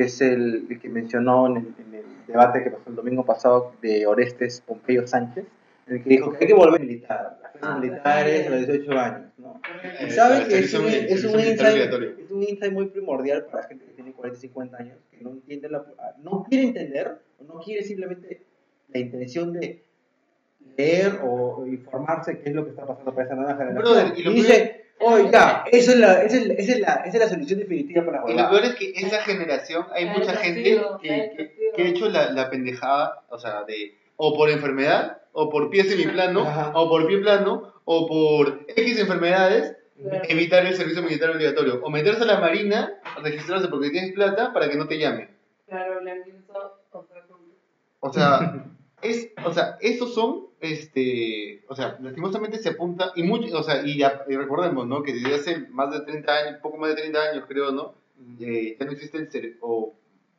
Que 0.00 0.06
es 0.06 0.18
el, 0.22 0.66
el 0.70 0.80
que 0.80 0.88
mencionó 0.88 1.46
en 1.46 1.58
el, 1.58 1.74
en 1.78 1.94
el 1.94 2.04
debate 2.26 2.64
que 2.64 2.70
pasó 2.70 2.88
el 2.88 2.96
domingo 2.96 3.22
pasado 3.22 3.74
de 3.82 4.06
Orestes 4.06 4.62
Pompeyo 4.62 5.06
Sánchez, 5.06 5.44
en 5.88 5.96
el 5.96 6.02
que 6.02 6.08
dijo 6.08 6.32
que 6.32 6.38
hay 6.40 6.46
que 6.46 6.54
volver 6.54 6.80
militar, 6.80 7.36
las 7.42 7.52
clases 7.52 7.68
Ah, 7.70 7.78
militares 7.78 8.46
a 8.46 8.50
los 8.50 8.66
18 8.66 8.98
años, 8.98 9.30
¿no? 9.36 9.60
Eh, 9.84 10.06
Y 10.06 10.10
sabe 10.10 10.36
para 10.36 10.48
que 10.48 10.58
es 10.60 10.72
un, 10.72 10.86
es, 10.88 11.24
un 11.26 11.38
insight, 11.38 11.92
es 12.18 12.30
un 12.30 12.42
insight 12.42 12.72
muy 12.72 12.86
primordial 12.86 13.44
para 13.52 13.64
gente 13.64 13.84
que 13.84 13.92
tiene 13.92 14.12
40 14.12 14.38
y 14.38 14.40
50 14.40 14.76
años, 14.78 14.96
que 15.10 15.22
no 15.22 15.32
entiende 15.32 15.68
la, 15.68 15.84
no 16.22 16.46
quiere 16.48 16.68
entender, 16.68 17.18
o 17.38 17.44
no 17.44 17.60
quiere 17.60 17.82
simplemente 17.82 18.40
la 18.88 19.00
intención 19.00 19.52
de 19.52 19.82
leer 20.78 21.20
o 21.22 21.66
informarse 21.66 22.38
qué 22.38 22.48
es 22.48 22.54
lo 22.54 22.64
que 22.64 22.70
está 22.70 22.86
pasando 22.86 23.12
para 23.14 23.26
esa 23.26 23.34
nueva 23.34 23.54
generación. 23.54 23.82
Brother, 23.82 24.12
y 24.18 24.26
y 24.26 24.32
dice, 24.32 24.79
ya, 25.32 25.64
esa 25.70 25.92
es, 25.92 25.98
la, 25.98 26.22
esa, 26.22 26.36
es 26.36 26.46
la, 26.46 26.54
esa, 26.54 26.72
es 26.72 26.80
la, 26.80 26.92
esa 26.94 27.16
es 27.16 27.18
la 27.20 27.28
solución 27.28 27.58
definitiva 27.60 28.04
para 28.04 28.18
la 28.22 28.24
Y 28.24 28.30
lo 28.30 28.36
huevada". 28.36 28.50
peor 28.50 28.64
es 28.64 28.74
que 28.76 28.92
esa 29.06 29.22
generación, 29.22 29.86
hay 29.92 30.06
mucha 30.06 30.36
gente 30.36 30.80
que, 31.02 31.52
que, 31.74 31.82
ha 31.82 31.86
hecho 31.86 32.08
la, 32.08 32.30
la 32.32 32.50
pendejada, 32.50 33.24
o 33.30 33.38
sea, 33.38 33.64
de 33.64 33.98
o 34.16 34.34
por 34.36 34.50
enfermedad, 34.50 35.22
o 35.32 35.48
por 35.48 35.70
pie 35.70 35.84
semiplano, 35.84 36.40
Ajá. 36.46 36.72
o 36.74 36.88
por 36.88 37.06
pie 37.06 37.18
plano, 37.18 37.72
o 37.84 38.06
por 38.06 38.66
X 38.68 38.98
enfermedades, 38.98 39.76
Claro. 40.02 40.22
evitar 40.30 40.64
el 40.64 40.74
servicio 40.74 41.02
militar 41.02 41.28
obligatorio. 41.28 41.78
O 41.82 41.90
meterse 41.90 42.22
a 42.22 42.26
la 42.26 42.40
marina, 42.40 42.90
registrarse 43.22 43.68
porque 43.68 43.90
tienes 43.90 44.14
plata 44.14 44.50
para 44.54 44.70
que 44.70 44.76
no 44.78 44.88
te 44.88 44.96
llamen. 44.98 45.28
Claro, 45.68 46.00
Blanquinzo, 46.00 46.54
o 46.90 47.02
sea, 47.04 47.22
con- 47.28 47.52
O 48.00 48.10
sea, 48.10 48.64
es, 49.02 49.28
o 49.44 49.52
sea, 49.52 49.76
esos 49.82 50.14
son, 50.14 50.46
este, 50.60 51.62
o 51.68 51.74
sea, 51.74 51.98
lastimosamente 52.00 52.58
se 52.58 52.70
apunta, 52.70 53.12
y 53.16 53.22
mucho, 53.22 53.56
o 53.58 53.62
sea, 53.62 53.82
y, 53.84 53.98
ya- 53.98 54.24
y 54.28 54.36
recordemos, 54.36 54.86
¿no? 54.86 55.02
Que 55.02 55.12
desde 55.14 55.34
hace 55.34 55.58
más 55.70 55.90
de 55.90 56.00
30 56.00 56.32
años, 56.36 56.60
poco 56.62 56.76
más 56.78 56.90
de 56.90 56.96
30 57.02 57.22
años, 57.30 57.44
creo, 57.48 57.72
¿no? 57.72 57.94
Eh, 58.40 58.76
ya 58.78 58.86
no 58.86 58.92
existe 58.92 59.18
el, 59.38 59.56
o, 59.60 59.94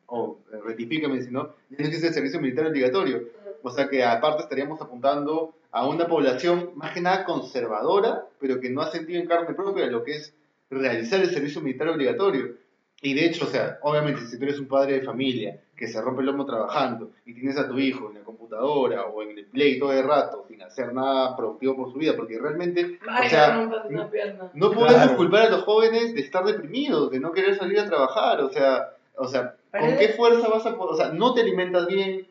o 0.06 0.38
eh, 0.52 0.56
rectifícame 0.64 1.20
si 1.22 1.30
no, 1.30 1.54
ya 1.70 1.78
no 1.78 1.86
existe 1.86 2.08
el 2.08 2.14
servicio 2.14 2.40
militar 2.40 2.66
obligatorio. 2.66 3.22
O 3.64 3.70
sea 3.70 3.88
que 3.88 4.04
aparte 4.04 4.42
estaríamos 4.42 4.80
apuntando 4.80 5.54
a 5.70 5.86
una 5.88 6.06
población 6.06 6.70
más 6.74 6.92
que 6.92 7.00
nada 7.00 7.24
conservadora, 7.24 8.26
pero 8.40 8.60
que 8.60 8.70
no 8.70 8.82
ha 8.82 8.90
sentido 8.90 9.20
en 9.20 9.26
carne 9.28 9.54
propia 9.54 9.86
lo 9.86 10.04
que 10.04 10.16
es 10.16 10.34
realizar 10.70 11.20
el 11.20 11.30
servicio 11.30 11.60
militar 11.60 11.88
obligatorio. 11.88 12.56
Y 13.04 13.14
de 13.14 13.26
hecho, 13.26 13.44
o 13.46 13.48
sea, 13.48 13.78
obviamente 13.82 14.20
si 14.22 14.38
tú 14.38 14.44
eres 14.44 14.60
un 14.60 14.68
padre 14.68 14.94
de 14.94 15.02
familia 15.02 15.60
que 15.76 15.88
se 15.88 16.00
rompe 16.00 16.20
el 16.20 16.26
lomo 16.26 16.46
trabajando 16.46 17.10
y 17.26 17.34
tienes 17.34 17.58
a 17.58 17.68
tu 17.68 17.76
hijo 17.78 18.08
en 18.10 18.18
la 18.18 18.24
computadora 18.24 19.06
o 19.06 19.22
en 19.22 19.36
el 19.36 19.46
play 19.46 19.78
todo 19.80 19.92
el 19.92 20.06
rato 20.06 20.44
sin 20.48 20.62
hacer 20.62 20.92
nada 20.94 21.36
productivo 21.36 21.74
por 21.76 21.90
su 21.92 21.98
vida, 21.98 22.14
porque 22.16 22.38
realmente, 22.38 23.00
o 23.04 23.28
sea, 23.28 23.68
no 24.54 24.70
podemos 24.72 24.94
Claro. 24.94 25.16
culpar 25.16 25.46
a 25.46 25.50
los 25.50 25.64
jóvenes 25.64 26.14
de 26.14 26.20
estar 26.20 26.44
deprimidos, 26.44 27.10
de 27.10 27.18
no 27.18 27.32
querer 27.32 27.56
salir 27.56 27.80
a 27.80 27.86
trabajar, 27.86 28.40
o 28.40 28.50
sea, 28.50 28.90
o 29.16 29.26
sea, 29.26 29.56
¿con 29.72 29.80
Pero- 29.80 29.98
qué 29.98 30.08
fuerza 30.10 30.48
vas 30.48 30.64
a 30.66 30.76
poder? 30.76 30.92
O 30.92 30.96
sea, 30.96 31.08
no 31.12 31.34
te 31.34 31.40
alimentas 31.40 31.88
bien, 31.88 32.28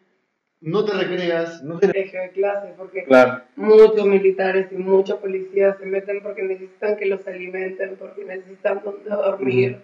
no 0.62 0.86
te 0.86 0.94
recreas, 0.94 1.62
No 1.64 1.80
Colegio 1.82 2.22
de 2.22 2.30
clase, 2.30 2.74
porque 2.78 3.04
claro. 3.04 3.44
muchos 3.58 4.06
militares 4.06 4.68
y 4.72 4.76
muchos 4.76 5.18
policías 5.20 5.78
se 5.80 5.86
meten 5.86 6.22
porque 6.24 6.44
necesitan 6.44 6.96
que 6.96 7.08
los 7.08 7.28
alimenten, 7.28 7.98
porque 7.98 8.24
necesitan 8.24 8.82
donde 8.86 9.10
dormir, 9.10 9.82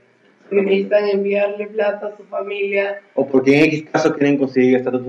porque 0.50 0.64
necesitan 0.64 1.08
enviarle 1.10 1.68
plata 1.68 2.08
a 2.08 2.18
su 2.18 2.24
familia. 2.24 3.02
O 3.16 3.28
porque 3.28 3.58
en 3.58 3.66
X 3.66 3.90
caso 3.92 4.14
quieren 4.16 4.38
conseguir 4.38 4.78
estatus 4.78 5.04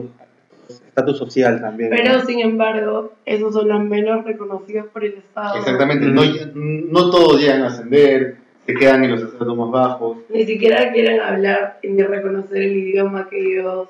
estatus 0.68 1.18
social 1.18 1.60
también. 1.60 1.90
¿no? 1.90 1.96
Pero 1.96 2.20
sin 2.24 2.40
embargo, 2.40 3.12
esos 3.24 3.54
son 3.54 3.68
los 3.68 3.80
menos 3.84 4.24
reconocidos 4.24 4.86
por 4.88 5.04
el 5.04 5.14
Estado. 5.14 5.58
Exactamente, 5.58 6.06
no, 6.06 6.22
no 6.54 7.10
todos 7.10 7.40
llegan 7.40 7.62
a 7.62 7.68
ascender, 7.68 8.36
se 8.66 8.74
quedan 8.74 9.04
en 9.04 9.12
los 9.12 9.22
estratos 9.22 9.56
más 9.56 9.70
bajos. 9.70 10.18
Ni 10.28 10.44
siquiera 10.44 10.92
quieren 10.92 11.20
hablar 11.20 11.78
ni 11.82 12.02
reconocer 12.02 12.62
el 12.62 12.76
idioma 12.76 13.28
que 13.30 13.38
ellos 13.40 13.88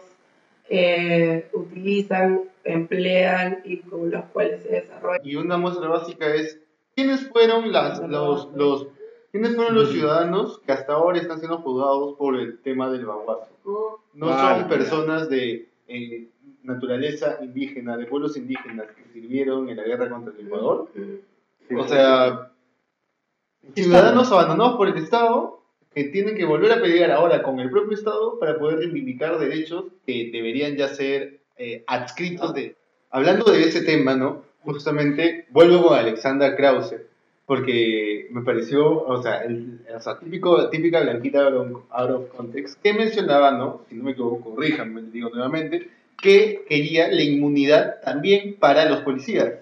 eh, 0.68 1.48
utilizan, 1.52 2.42
emplean 2.64 3.58
y 3.64 3.78
con 3.78 4.11
los 4.11 4.24
cuales 4.26 4.62
se 4.62 4.70
desarrollan. 4.70 5.20
Y 5.24 5.37
una 5.37 5.56
muestra 5.56 5.88
básica 5.88 6.32
es, 6.34 6.61
¿quiénes 6.94 7.28
fueron, 7.28 7.72
las, 7.72 8.00
los, 8.00 8.50
los, 8.54 8.88
¿quiénes 9.30 9.54
fueron 9.56 9.74
los 9.74 9.90
ciudadanos 9.90 10.60
que 10.60 10.72
hasta 10.72 10.94
ahora 10.94 11.18
están 11.18 11.38
siendo 11.38 11.58
juzgados 11.58 12.16
por 12.16 12.36
el 12.36 12.58
tema 12.60 12.90
del 12.90 13.06
baguazo? 13.06 14.00
No 14.14 14.28
Ah, 14.30 14.58
son 14.58 14.68
personas 14.68 15.28
de 15.28 15.68
eh, 15.88 16.28
naturaleza 16.62 17.38
indígena, 17.42 17.96
de 17.96 18.06
pueblos 18.06 18.36
indígenas 18.36 18.86
que 18.96 19.04
sirvieron 19.12 19.68
en 19.68 19.76
la 19.76 19.84
guerra 19.84 20.08
contra 20.08 20.32
el 20.32 20.46
Ecuador. 20.46 20.88
Sí, 20.94 21.74
O 21.74 21.86
sea, 21.86 22.52
ciudadanos 23.74 24.30
abandonados 24.32 24.76
por 24.76 24.88
el 24.88 24.96
Estado 24.96 25.62
que 25.94 26.04
tienen 26.04 26.36
que 26.36 26.44
volver 26.44 26.72
a 26.72 26.80
pelear 26.80 27.10
ahora 27.10 27.42
con 27.42 27.60
el 27.60 27.70
propio 27.70 27.96
Estado 27.96 28.38
para 28.38 28.58
poder 28.58 28.78
reivindicar 28.78 29.38
derechos 29.38 29.86
que 30.06 30.30
deberían 30.32 30.76
ya 30.76 30.88
ser 30.88 31.40
eh, 31.56 31.84
adscritos 31.86 32.54
de... 32.54 32.76
Hablando 33.10 33.50
de 33.50 33.62
ese 33.62 33.82
tema, 33.82 34.14
¿no? 34.14 34.42
Justamente 34.62 35.46
vuelvo 35.50 35.88
con 35.88 35.98
Alexandra 35.98 36.54
Krause, 36.56 36.96
porque 37.48 38.28
me 38.30 38.42
pareció, 38.42 38.87
o 39.06 39.22
sea, 39.22 39.38
el, 39.38 39.80
o 39.96 40.00
sea 40.00 40.18
típico, 40.18 40.68
típica 40.68 41.00
blanquita 41.00 41.46
out 41.46 42.11
of- 42.11 42.28
context, 42.37 42.78
que 42.82 42.92
mencionaba, 42.92 43.52
¿no? 43.52 43.87
Si 43.88 43.94
no 43.94 44.04
me 44.04 44.11
equivoco, 44.11 44.54
corríjanme, 44.54 45.00
digo 45.11 45.30
nuevamente, 45.30 45.88
que 46.20 46.66
quería 46.68 47.08
la 47.08 47.22
inmunidad 47.22 48.02
también 48.04 48.56
para 48.61 48.84
los 48.84 49.00
policías. 49.00 49.54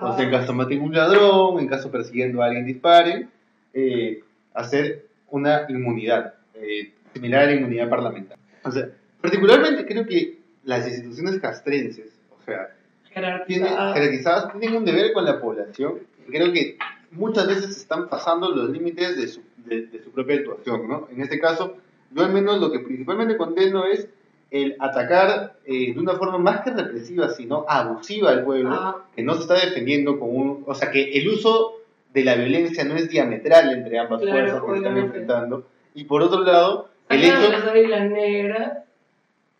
O 0.00 0.16
sea, 0.16 0.24
en 0.24 0.30
caso 0.30 0.54
maten 0.54 0.80
un 0.80 0.94
ladrón, 0.94 1.60
en 1.60 1.68
caso 1.68 1.90
persiguiendo 1.90 2.42
a 2.42 2.46
alguien 2.46 2.64
disparen, 2.64 3.28
eh, 3.74 4.22
hacer 4.54 5.04
una 5.28 5.66
inmunidad, 5.68 6.36
eh, 6.54 6.92
similar 7.12 7.42
a 7.42 7.46
la 7.48 7.56
inmunidad 7.56 7.90
parlamentaria. 7.90 8.42
O 8.64 8.70
sea, 8.70 8.88
particularmente 9.20 9.84
creo 9.84 10.06
que 10.06 10.38
las 10.64 10.88
instituciones 10.88 11.38
castrenses, 11.40 12.10
o 12.30 12.42
sea, 12.42 12.70
tienen, 13.12 13.34
Jerarquizadas. 13.68 13.94
jerarquizadas, 13.94 14.58
tienen 14.58 14.78
un 14.78 14.86
deber 14.86 15.12
con 15.12 15.26
la 15.26 15.38
población 15.38 15.98
creo 16.30 16.52
que 16.54 16.78
muchas 17.14 17.46
veces 17.46 17.76
están 17.76 18.08
pasando 18.08 18.50
los 18.50 18.70
límites 18.70 19.16
de 19.16 19.28
su, 19.28 19.40
de, 19.64 19.86
de 19.86 20.02
su 20.02 20.10
propia 20.10 20.36
actuación, 20.36 20.88
¿no? 20.88 21.08
En 21.10 21.20
este 21.20 21.38
caso, 21.40 21.76
yo 22.10 22.24
al 22.24 22.32
menos 22.32 22.60
lo 22.60 22.70
que 22.70 22.80
principalmente 22.80 23.36
condeno 23.36 23.84
es 23.84 24.08
el 24.50 24.76
atacar 24.78 25.54
eh, 25.64 25.94
de 25.94 25.98
una 26.00 26.14
forma 26.14 26.38
más 26.38 26.60
que 26.62 26.70
represiva, 26.70 27.28
sino 27.30 27.64
abusiva 27.68 28.30
al 28.30 28.44
pueblo, 28.44 28.70
Ah. 28.72 29.04
que 29.16 29.22
no 29.22 29.34
se 29.34 29.40
está 29.42 29.54
defendiendo 29.54 30.18
con 30.20 30.28
un... 30.36 30.62
O 30.66 30.74
sea, 30.74 30.90
que 30.92 31.10
el 31.18 31.28
uso 31.28 31.74
de 32.12 32.22
la 32.24 32.36
violencia 32.36 32.84
no 32.84 32.94
es 32.94 33.08
diametral 33.08 33.72
entre 33.72 33.98
ambas 33.98 34.20
Claro, 34.20 34.36
fuerzas 34.38 34.62
que 34.70 34.76
están 34.76 34.96
enfrentando. 34.98 35.66
Y 35.94 36.04
por 36.04 36.22
otro 36.22 36.42
lado, 36.42 36.88
el 37.08 37.24
hecho... 37.24 37.50
las 37.50 37.64
águilas 37.66 38.10
negras, 38.10 38.78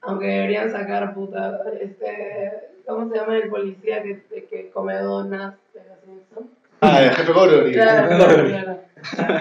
aunque 0.00 0.26
deberían 0.26 0.70
sacar 0.70 1.12
puta, 1.14 1.60
este, 1.80 2.52
¿cómo 2.86 3.10
se 3.10 3.16
llama 3.18 3.36
el 3.36 3.48
policía 3.48 4.02
que, 4.02 4.22
que 4.48 4.70
come 4.70 4.94
donas 4.98 5.54
de? 5.72 5.80
Ah, 6.84 7.02
el 7.04 7.10
jefe 7.10 7.32
Gorgory. 7.32 7.72
Claro, 7.72 8.08
claro. 8.48 8.84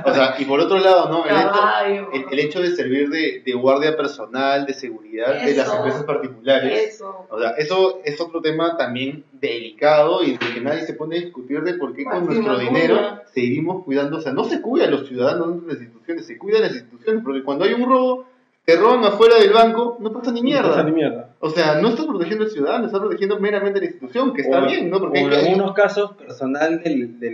O 0.06 0.14
sea, 0.14 0.36
y 0.40 0.46
por 0.46 0.60
otro 0.60 0.78
lado, 0.78 1.10
¿no? 1.10 1.26
El 1.26 1.36
hecho, 1.38 1.50
Caballo. 1.52 2.10
el, 2.14 2.26
el 2.32 2.40
hecho 2.40 2.62
de 2.62 2.76
servir 2.76 3.10
de, 3.10 3.42
de 3.46 3.54
guardia 3.54 3.96
personal, 3.96 4.66
de 4.66 4.74
seguridad 4.74 5.42
de 5.42 5.56
las 5.56 5.74
empresas 5.74 6.04
particulares. 6.04 6.96
Eso. 6.96 7.26
O 7.30 7.40
sea, 7.40 7.52
eso 7.52 8.02
es 8.04 8.20
otro 8.20 8.42
tema 8.42 8.76
también 8.76 9.24
delicado 9.32 10.22
y 10.24 10.38
del 10.38 10.54
que 10.54 10.60
nadie 10.62 10.82
se 10.82 10.94
pone 10.94 11.18
a 11.18 11.22
discutir 11.22 11.62
de 11.62 11.76
por 11.76 11.96
qué 11.96 12.04
con 12.04 12.26
nuestro 12.26 12.58
dinero 12.60 12.96
cuida. 12.96 13.24
seguimos 13.34 13.84
cuidando. 13.86 14.18
O 14.18 14.22
sea, 14.22 14.34
no 14.34 14.44
se 14.44 14.62
cuida 14.62 14.86
a 14.86 14.92
los 14.92 15.08
ciudadanos 15.08 15.66
de 15.66 15.74
las 15.74 15.82
instituciones, 15.82 16.26
se 16.26 16.38
cuida 16.38 16.58
a 16.58 16.62
las 16.62 16.74
instituciones, 16.74 17.24
porque 17.24 17.44
cuando 17.44 17.64
hay 17.64 17.74
un 17.74 17.90
robo, 17.90 18.26
te 18.66 18.78
roban 18.78 19.04
afuera 19.04 19.36
del 19.40 19.52
banco, 19.52 19.98
no 20.00 20.12
pasa 20.14 20.32
ni 20.32 20.42
No 20.42 20.50
pasa 20.62 20.64
mierda. 20.72 20.84
ni 20.84 20.92
mierda. 20.94 21.30
O 21.40 21.50
sea, 21.50 21.82
no 21.82 21.90
estás 21.90 22.06
protegiendo 22.06 22.46
al 22.46 22.52
ciudadano, 22.52 22.86
estás 22.86 23.02
protegiendo 23.02 23.40
meramente 23.40 23.80
a 23.80 23.82
la 23.82 23.88
institución, 23.88 24.34
que 24.34 24.42
está 24.44 24.64
O- 24.64 24.66
bien, 24.66 24.90
¿no? 24.90 25.00
Porque 25.00 25.20
en 25.20 25.30
que- 25.30 25.36
algunos 25.36 25.74
casos, 25.74 26.14
personal 26.14 26.82
de 26.82 27.30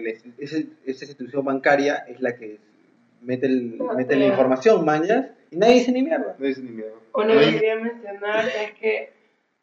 esa 0.85 1.05
institución 1.05 1.45
bancaria 1.45 1.97
es 2.07 2.19
la 2.21 2.35
que 2.35 2.59
mete, 3.21 3.45
el, 3.45 3.77
No, 3.77 3.93
mete 3.93 4.15
la 4.15 4.25
información, 4.25 4.83
mañas, 4.83 5.27
y 5.51 5.57
nadie 5.57 5.75
dice 5.75 5.91
ni 5.91 6.01
mierda. 6.01 6.35
No 6.39 6.45
dice 6.45 6.61
ni 6.61 6.71
No 7.27 7.33
lo 7.33 7.39
que 7.39 7.51
quería 7.53 7.75
mencionar 7.75 8.45
es 8.47 8.71
que 8.79 9.11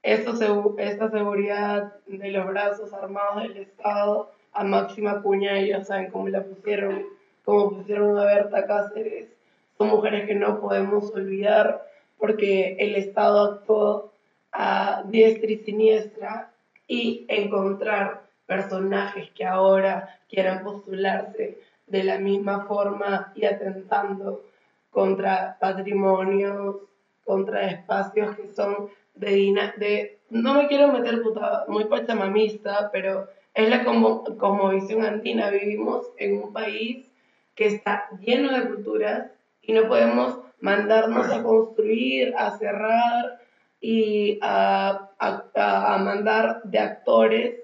esto 0.03 0.37
esta 0.79 1.11
seguridad 1.11 1.95
de 2.07 2.31
los 2.31 2.47
brazos 2.47 2.93
armados 2.93 3.43
del 3.43 3.57
Estado 3.57 4.31
a 4.53 4.63
máxima 4.63 5.21
cuña, 5.21 5.59
ellos 5.59 5.87
saben 5.89 6.11
cómo 6.13 6.29
la 6.29 6.43
pusieron, 6.45 7.03
cómo 7.45 7.71
pusieron 7.77 8.17
a 8.19 8.25
Berta 8.25 8.67
Cáceres. 8.67 9.36
Son 9.79 9.89
mujeres 9.89 10.27
que 10.27 10.35
no 10.35 10.61
podemos 10.61 11.13
olvidar 11.15 11.87
porque 12.19 12.77
el 12.79 12.95
Estado 12.97 13.53
actuó 13.53 14.13
a 14.53 15.03
diestra 15.07 15.51
y 15.51 15.59
siniestra 15.59 16.51
y 16.89 17.27
encontrar 17.29 18.23
personajes 18.47 19.31
que 19.33 19.45
ahora 19.45 20.19
quieran 20.29 20.63
postularse 20.63 21.59
de 21.87 22.05
la 22.05 22.19
misma 22.19 22.67
forma 22.67 23.33
y 23.35 23.45
atentando 23.45 24.45
contra 24.91 25.59
patrimonios, 25.61 26.77
contra 27.25 27.67
espacios 27.67 28.35
que 28.37 28.53
son 28.55 28.89
de, 29.15 29.73
de 29.77 30.19
no 30.31 30.55
me 30.55 30.69
quiero 30.69 30.93
meter 30.93 31.23
puta, 31.23 31.65
muy 31.69 31.85
pachamamista, 31.85 32.91
pero 32.93 33.29
es 33.55 33.69
la 33.71 33.85
como, 33.85 34.71
visión 34.71 35.05
andina. 35.05 35.51
Vivimos 35.51 36.11
en 36.19 36.43
un 36.43 36.53
país 36.53 37.07
que 37.55 37.67
está 37.67 38.09
lleno 38.21 38.53
de 38.53 38.69
culturas 38.69 39.31
y 39.67 39.73
no 39.73 39.89
podemos 39.89 40.39
mandarnos 40.61 41.29
a 41.31 41.43
construir, 41.43 42.35
a 42.37 42.57
cerrar 42.59 43.41
y 43.81 44.39
a, 44.43 45.11
a- 45.19 45.95
a 45.95 45.99
mandar 45.99 46.63
de 46.65 46.79
actores 46.79 47.55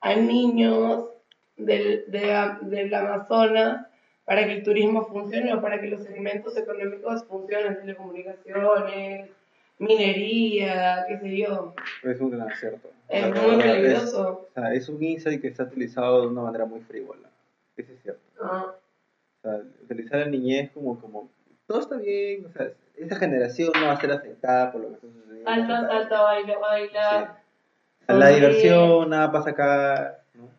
a 0.00 0.14
niños 0.16 1.06
del, 1.56 2.04
de- 2.08 2.56
del 2.62 2.92
Amazonas 2.94 3.86
para 4.24 4.44
que 4.46 4.52
el 4.54 4.62
turismo 4.62 5.04
funcione 5.06 5.52
o 5.54 5.60
para 5.60 5.80
que 5.80 5.88
los 5.88 6.02
segmentos 6.02 6.56
económicos 6.56 7.24
funcionen, 7.24 7.76
telecomunicaciones, 7.80 9.30
minería, 9.78 11.04
qué 11.08 11.18
sé 11.18 11.36
yo. 11.36 11.74
Es 12.02 12.20
un 12.20 12.30
gran 12.30 12.50
acierto. 12.50 12.90
Es 13.08 13.22
La 13.22 13.28
muy 13.42 13.56
verdad, 13.56 13.74
peligroso. 13.74 14.48
o 14.50 14.54
sea, 14.54 14.72
es 14.74 14.88
un 14.88 15.02
insight 15.02 15.40
que 15.40 15.48
está 15.48 15.64
utilizado 15.64 16.22
de 16.22 16.26
una 16.28 16.42
manera 16.42 16.64
muy 16.66 16.80
frívola. 16.80 17.28
Eso 17.76 17.92
es 17.92 18.02
cierto. 18.02 18.20
Ah, 18.40 18.66
O 19.38 19.42
sea, 19.42 19.60
utilizar 19.84 20.20
la 20.20 20.26
niñez 20.26 20.70
como, 20.72 20.98
como 21.00 21.28
todo 21.72 21.80
está 21.80 21.96
bien, 21.96 22.44
o 22.44 22.50
sea, 22.50 22.70
esa 22.96 23.16
generación 23.16 23.70
no 23.74 23.86
va 23.86 23.92
a 23.92 24.00
ser 24.00 24.12
afectada 24.12 24.70
por 24.70 24.82
lo 24.82 24.88
que 24.88 24.94
está 24.96 25.06
sucediendo. 25.08 25.50
salta, 25.50 25.88
salta, 25.88 26.22
baila, 26.22 26.58
baila. 26.58 27.40
Sí. 27.98 28.04
A 28.08 28.12
La 28.12 28.28
diversión, 28.28 29.08
nada 29.08 29.32
pasa 29.32 29.50
acá, 29.50 30.18
¿no? 30.34 30.50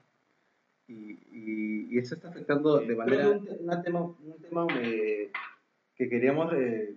Y, 0.88 1.20
y, 1.32 1.88
y 1.92 1.98
eso 2.00 2.16
está 2.16 2.30
afectando 2.30 2.80
de 2.80 2.96
manera... 2.96 3.30
Un, 3.30 3.46
tema, 3.84 4.02
un 4.02 4.42
tema 4.42 4.66
eh, 4.82 5.30
que 5.96 6.10
queríamos 6.10 6.52
eh, 6.54 6.96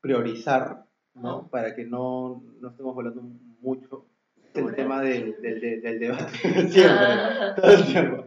priorizar, 0.00 0.84
¿no? 1.14 1.48
Para 1.48 1.74
que 1.74 1.84
no, 1.84 2.42
no 2.60 2.68
estemos 2.70 2.96
hablando 2.96 3.20
mucho. 3.60 4.06
Es 4.54 4.64
el 4.64 4.74
tema 4.74 5.02
del, 5.02 5.36
del, 5.42 5.60
del, 5.60 5.82
del 5.82 5.98
debate, 5.98 6.32
siempre, 6.70 6.82
Ah, 6.82 7.54
todo 7.56 7.72
el 7.72 7.84
tiempo. 7.84 8.24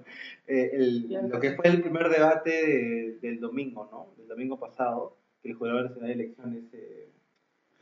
Eh, 0.48 0.70
el- 0.74 1.30
lo 1.30 1.40
que 1.40 1.54
fue 1.56 1.68
el 1.68 1.82
primer 1.82 2.10
debate 2.10 2.50
de- 2.52 3.18
del 3.22 3.40
domingo, 3.40 3.88
¿no? 3.92 4.14
Del 4.18 4.28
domingo 4.28 4.60
pasado, 4.60 5.18
que 5.42 5.50
el 5.50 5.56
Jurado 5.56 5.84
Nacional 5.84 6.08
de 6.10 6.14
Elecciones 6.14 6.64
eh, 6.74 7.08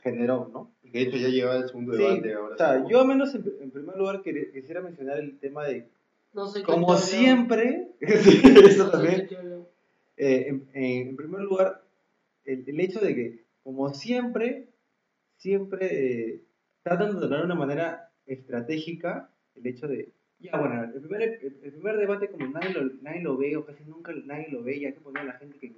generó, 0.02 0.50
¿no? 0.52 0.70
Y 0.82 0.90
que 0.90 0.98
de 0.98 1.04
hecho 1.04 1.16
ya 1.18 1.28
lleva 1.28 1.56
el 1.56 1.66
segundo 1.68 1.92
Sí, 1.94 2.02
debate 2.02 2.34
ahora. 2.34 2.54
o 2.54 2.58
sea, 2.58 2.80
sí. 2.80 2.86
yo 2.90 3.00
al 3.00 3.06
menos 3.08 3.34
en, 3.34 3.44
en 3.60 3.70
primer 3.70 3.96
lugar 3.96 4.22
quisiera 4.22 4.80
mencionar 4.80 5.18
el 5.18 5.38
tema 5.38 5.64
de, 5.66 5.86
no 6.32 6.46
soy 6.46 6.62
como 6.62 6.96
siempre, 6.96 7.88
sí, 8.00 8.42
eso 8.66 8.90
también, 8.90 9.28
eh, 10.16 10.60
en, 10.74 11.16
primer 11.16 11.40
lugar, 11.42 11.82
el, 12.44 12.64
el 12.66 12.80
hecho 12.80 13.00
de 13.00 13.14
que, 13.14 13.44
como 13.62 13.92
siempre, 13.94 14.68
siempre 15.36 15.88
eh, 16.32 16.40
tratan 16.82 17.18
de 17.20 17.28
de 17.28 17.42
una 17.42 17.54
manera 17.54 18.10
estratégica 18.26 19.30
el 19.54 19.66
hecho 19.66 19.86
de, 19.88 20.08
ya 20.44 20.58
bueno, 20.58 20.84
el 20.84 20.92
primer, 20.92 21.22
el, 21.22 21.56
el 21.62 21.72
primer 21.72 21.96
debate 21.96 22.28
como 22.28 22.46
nadie 22.48 22.70
lo, 22.70 22.90
nadie 23.00 23.22
lo 23.22 23.36
ve 23.36 23.56
o 23.56 23.64
casi 23.64 23.82
nunca 23.84 24.12
nadie 24.26 24.48
lo 24.50 24.62
ve, 24.62 24.78
ya 24.78 24.88
hay 24.88 24.94
que 24.94 25.00
poner 25.00 25.22
a 25.22 25.26
la 25.26 25.32
gente 25.34 25.58
que 25.58 25.72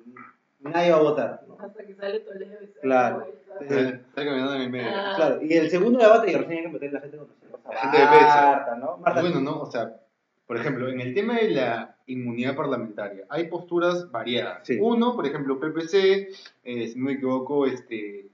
nadie 0.61 0.91
va 0.91 0.97
a 0.97 1.03
votar, 1.03 1.45
¿no? 1.47 1.57
Hasta 1.61 1.87
que 1.87 1.95
sale 1.95 2.21
Toledo 2.21 2.59
y 2.63 2.67
da 2.67 2.81
Claro. 2.83 3.29
Está 3.61 4.25
caminando 4.25 4.55
en 4.55 4.63
el 4.63 4.71
medio. 4.71 4.91
Ah. 4.93 5.13
Claro, 5.17 5.43
y 5.43 5.53
el 5.53 5.71
segundo 5.71 5.99
debate, 6.01 6.33
y 6.33 6.35
recién 6.35 6.59
hay 6.59 6.65
que 6.65 6.73
meter 6.73 6.89
a 6.91 6.93
la 6.93 7.01
gente 7.01 7.17
con 7.17 7.29
La 7.71 7.81
gente 7.81 7.99
de 7.99 8.07
peso. 8.07 8.19
Marta, 8.19 8.77
¿no? 8.77 8.97
Marta, 8.99 9.21
Bueno, 9.21 9.41
¿no? 9.41 9.61
O 9.61 9.71
sea, 9.71 10.01
por 10.47 10.57
ejemplo, 10.57 10.89
en 10.89 11.01
el 11.01 11.15
tema 11.15 11.37
de 11.37 11.51
la 11.51 11.97
inmunidad 12.07 12.57
parlamentaria, 12.57 13.25
hay 13.29 13.49
posturas 13.49 14.11
variadas. 14.11 14.61
Sí. 14.67 14.79
Uno, 14.81 15.15
por 15.15 15.27
ejemplo, 15.27 15.61
PPC, 15.61 16.29
eh, 16.65 16.89
si 16.89 16.99
no 16.99 17.07
me 17.07 17.13
equivoco, 17.13 17.67
este, 17.67 18.27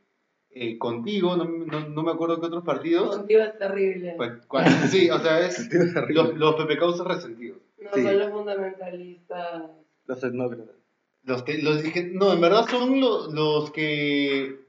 eh, 0.55 0.79
contigo, 0.79 1.37
no, 1.37 1.45
no, 1.45 1.88
no 1.88 2.03
me 2.03 2.11
acuerdo 2.12 2.41
qué 2.41 2.47
otros 2.47 2.65
partidos. 2.65 3.17
Contigo 3.17 3.41
es 3.43 3.59
terrible. 3.59 4.15
Pues, 4.17 4.33
cuál- 4.47 4.65
sí, 4.91 5.11
o 5.11 5.19
sea, 5.19 5.41
es 5.41 5.69
los, 6.11 6.35
los 6.35 6.55
PPCausos 6.57 7.07
resentidos. 7.07 7.59
No 7.79 7.91
sí. 7.95 8.03
son 8.03 8.19
los 8.19 8.31
fundamentalistas. 8.31 9.62
los 10.07 10.25
etnócratas. 10.25 10.77
Los 11.25 11.43
que, 11.45 11.59
los 11.62 11.83
dije, 11.83 12.11
no, 12.12 12.33
en 12.33 12.41
verdad 12.41 12.67
son 12.69 13.01
lo- 13.01 13.31
los 13.31 13.71
que 13.71 14.61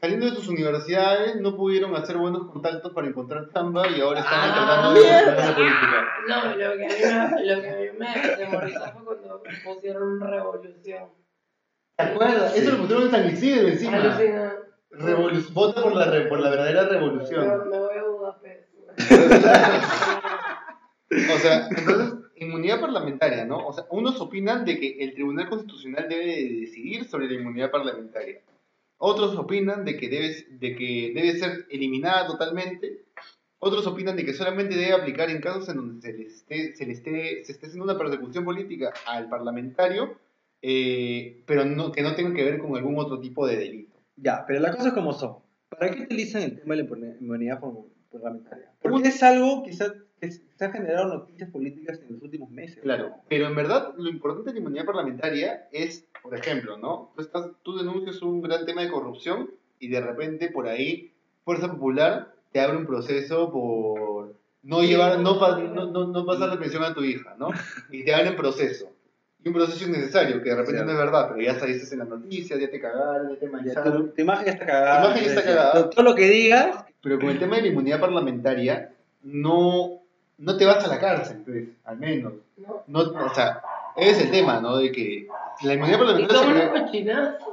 saliendo 0.00 0.26
de 0.26 0.36
sus 0.36 0.48
universidades 0.48 1.40
no 1.40 1.56
pudieron 1.56 1.94
hacer 1.96 2.16
buenos 2.16 2.50
contactos 2.50 2.92
para 2.92 3.08
encontrar 3.08 3.48
chamba 3.52 3.88
y 3.88 4.00
ahora 4.00 4.20
están 4.20 4.38
Ah, 4.40 4.54
tratando 4.54 5.00
de 5.00 5.42
la 5.42 5.54
política. 5.56 6.08
No, 6.28 6.50
lo 6.50 6.56
que 6.56 6.64
a 6.64 6.70
mí 6.70 6.76
me, 6.76 7.44
lo 7.54 7.60
que 7.62 7.68
a 7.68 7.76
mí 7.76 7.98
me 7.98 8.08
atemorizó 8.08 8.80
fue 8.92 9.04
cuando 9.04 9.42
pusieron 9.64 10.20
revolución. 10.20 11.04
¿Te 11.96 12.04
acuerdas? 12.04 12.56
Eso 12.56 12.70
lo 12.72 12.78
pusieron 12.78 13.04
en 13.06 13.10
San 13.10 13.26
Isidro 13.28 13.68
encima. 13.68 13.96
Alucina. 13.96 14.52
Revolu- 14.90 15.52
vota 15.52 15.82
por 15.82 15.94
la, 15.94 16.06
re- 16.10 16.26
por 16.28 16.40
la 16.40 16.50
verdadera 16.50 16.88
revolución. 16.88 17.68
me 17.70 17.78
voy 17.78 17.96
a 17.96 18.04
Budapest. 18.04 18.68
O 21.10 21.38
sea, 21.38 21.68
entonces, 21.74 22.14
inmunidad 22.36 22.80
parlamentaria, 22.80 23.46
¿no? 23.46 23.66
O 23.66 23.72
sea, 23.72 23.86
unos 23.90 24.20
opinan 24.20 24.64
de 24.66 24.78
que 24.78 24.98
el 25.00 25.14
Tribunal 25.14 25.48
Constitucional 25.48 26.06
debe 26.08 26.26
de 26.26 26.48
decidir 26.60 27.04
sobre 27.06 27.28
la 27.28 27.34
inmunidad 27.34 27.70
parlamentaria. 27.70 28.40
Otros 28.98 29.34
opinan 29.36 29.84
de 29.86 29.96
que 29.96 30.08
debe, 30.10 30.34
de 30.50 30.76
que 30.76 31.12
debe 31.14 31.38
ser 31.38 31.66
eliminada 31.70 32.26
totalmente. 32.26 33.04
Otros 33.58 33.86
opinan 33.86 34.16
de 34.16 34.24
que 34.26 34.34
solamente 34.34 34.76
debe 34.76 34.92
aplicar 34.92 35.30
en 35.30 35.40
casos 35.40 35.68
en 35.70 35.76
donde 35.76 36.02
se 36.02 36.12
le 36.12 36.24
esté, 36.26 36.76
se 36.76 36.84
le 36.86 36.92
esté, 36.92 37.44
se 37.44 37.52
esté 37.52 37.66
haciendo 37.66 37.84
una 37.84 37.98
persecución 37.98 38.44
política 38.44 38.92
al 39.06 39.30
parlamentario, 39.30 40.14
eh, 40.60 41.42
pero 41.46 41.64
no, 41.64 41.90
que 41.90 42.02
no 42.02 42.14
tenga 42.14 42.34
que 42.34 42.44
ver 42.44 42.58
con 42.58 42.76
algún 42.76 42.98
otro 42.98 43.18
tipo 43.18 43.46
de 43.46 43.56
delito. 43.56 43.87
Ya, 44.20 44.44
pero 44.46 44.60
las 44.60 44.76
cosas 44.76 44.92
como 44.92 45.12
son. 45.12 45.36
¿Para 45.68 45.90
qué 45.90 46.02
utilizan 46.02 46.42
el 46.42 46.60
tema 46.60 46.74
de 46.74 46.82
la 46.82 47.16
inmunidad 47.20 47.60
parlamentaria? 48.10 48.72
Porque 48.82 49.08
es 49.08 49.22
algo 49.22 49.62
que 49.62 49.72
se, 49.72 49.84
ha, 49.84 49.92
que 50.20 50.30
se 50.30 50.64
ha 50.64 50.70
generado 50.70 51.06
noticias 51.08 51.50
políticas 51.50 52.00
en 52.00 52.14
los 52.14 52.22
últimos 52.22 52.50
meses. 52.50 52.80
Claro, 52.82 53.14
pero 53.28 53.46
en 53.46 53.54
verdad 53.54 53.94
lo 53.96 54.08
importante 54.08 54.50
de 54.50 54.54
la 54.54 54.60
inmunidad 54.60 54.86
parlamentaria 54.86 55.68
es, 55.72 56.06
por 56.22 56.34
ejemplo, 56.34 56.78
¿no? 56.78 57.12
Tú, 57.14 57.22
estás, 57.22 57.50
tú 57.62 57.76
denuncias 57.76 58.22
un 58.22 58.40
gran 58.40 58.64
tema 58.66 58.82
de 58.82 58.90
corrupción 58.90 59.50
y 59.78 59.88
de 59.88 60.00
repente 60.00 60.48
por 60.48 60.68
ahí 60.68 61.12
Fuerza 61.44 61.70
Popular 61.70 62.34
te 62.52 62.60
abre 62.60 62.78
un 62.78 62.86
proceso 62.86 63.52
por 63.52 64.34
no 64.62 64.82
llevar, 64.82 65.20
no, 65.20 65.38
no, 65.38 65.86
no, 65.90 66.06
no 66.08 66.26
pasar 66.26 66.48
la 66.48 66.58
pensión 66.58 66.82
a 66.82 66.94
tu 66.94 67.04
hija, 67.04 67.36
¿no? 67.38 67.50
Y 67.90 68.04
te 68.04 68.14
abren 68.14 68.36
proceso. 68.36 68.92
Un 69.48 69.54
proceso 69.54 69.84
innecesario, 69.88 70.42
que 70.42 70.50
de 70.50 70.56
repente 70.56 70.84
no 70.84 70.92
es 70.92 70.98
verdad, 70.98 71.28
pero 71.28 71.40
ya 71.40 71.58
saliste 71.58 71.92
en 71.94 72.00
las 72.00 72.08
noticias, 72.08 72.60
ya 72.60 72.70
te 72.70 72.80
cagaron, 72.80 73.30
ya 73.30 73.38
te 73.38 73.48
mancharon. 73.48 73.92
tu, 73.92 74.08
tu 74.14 74.22
imagen 74.22 74.46
ya 74.46 74.52
está 74.52 74.66
cagada. 74.66 75.02
Tu 75.02 75.06
imagen 75.06 75.24
ya 75.24 75.30
está 75.30 75.44
cagada. 75.44 75.90
Todo, 75.90 76.02
lo 76.02 76.14
que 76.14 76.28
digas, 76.28 76.84
Pero 77.02 77.18
con 77.18 77.30
el 77.30 77.38
tema 77.38 77.56
de 77.56 77.62
la 77.62 77.68
inmunidad 77.68 78.00
parlamentaria, 78.00 78.92
no, 79.22 80.00
no 80.38 80.56
te 80.56 80.66
vas 80.66 80.84
a 80.84 80.88
la 80.88 80.98
cárcel, 80.98 81.42
pues, 81.44 81.68
al 81.84 81.98
menos. 81.98 82.34
¿no? 82.56 82.84
No, 82.86 83.00
o 83.00 83.34
sea, 83.34 83.62
ese 83.96 84.10
es 84.10 84.20
el 84.22 84.30
tema, 84.30 84.60
¿no? 84.60 84.76
De 84.76 84.92
que 84.92 85.26
la 85.62 85.74
inmunidad 85.74 85.98
parlamentaria 85.98 86.42
se 86.90 87.48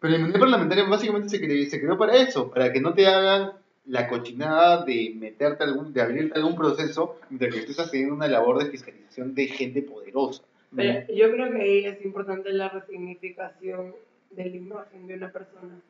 pero 0.00 0.12
la 0.12 0.16
inmunidad 0.16 0.40
parlamentaria 0.40 0.84
básicamente 0.84 1.28
se 1.28 1.40
creó, 1.40 1.70
se 1.70 1.80
creó 1.80 1.98
para 1.98 2.16
eso, 2.16 2.50
para 2.50 2.72
que 2.72 2.80
no 2.80 2.94
te 2.94 3.06
hagan 3.06 3.52
la 3.86 4.08
cochinada 4.08 4.84
de 4.84 5.14
meterte 5.14 5.64
algún, 5.64 5.92
de 5.92 6.00
abrirte 6.00 6.38
algún 6.38 6.56
proceso 6.56 7.18
mientras 7.28 7.54
que 7.54 7.62
tú 7.62 7.72
estás 7.72 7.90
teniendo 7.90 8.14
una 8.14 8.28
labor 8.28 8.62
de 8.62 8.70
fiscalización 8.70 9.34
de 9.34 9.46
gente 9.46 9.82
poderosa. 9.82 10.42
Pero 10.74 11.12
yo 11.12 11.30
creo 11.32 11.50
que 11.50 11.62
ahí 11.62 11.84
es 11.84 12.04
importante 12.04 12.52
la 12.52 12.68
resignificación 12.68 13.94
de 14.30 14.44
la 14.44 14.56
imagen 14.56 15.06
de 15.06 15.14
una 15.14 15.32
persona. 15.32 15.80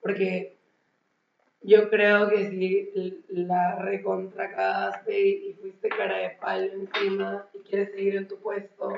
Porque 0.00 0.54
yo 1.62 1.88
creo 1.90 2.28
que 2.28 2.50
si 2.50 3.22
la 3.28 3.76
recontracagaste 3.76 5.28
y 5.28 5.56
fuiste 5.60 5.88
cara 5.88 6.18
de 6.18 6.30
palo 6.40 6.72
encima 6.72 7.46
y 7.54 7.58
quieres 7.60 7.90
seguir 7.92 8.16
en 8.16 8.28
tu 8.28 8.36
puesto, 8.36 8.92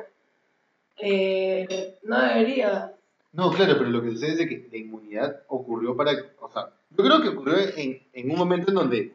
eh, 0.98 1.96
no 2.02 2.22
deberías. 2.22 2.92
No, 3.32 3.50
claro, 3.52 3.74
pero 3.78 3.90
lo 3.90 4.02
que 4.02 4.10
sucede 4.10 4.44
es 4.44 4.48
que 4.48 4.68
la 4.70 4.78
inmunidad 4.78 5.42
ocurrió 5.48 5.96
para, 5.96 6.12
o 6.40 6.50
sea, 6.50 6.70
yo 6.90 7.04
creo 7.04 7.20
que 7.20 7.28
ocurrió 7.28 7.56
en, 7.76 8.02
en 8.12 8.30
un 8.30 8.38
momento 8.38 8.70
en 8.70 8.74
donde 8.74 9.12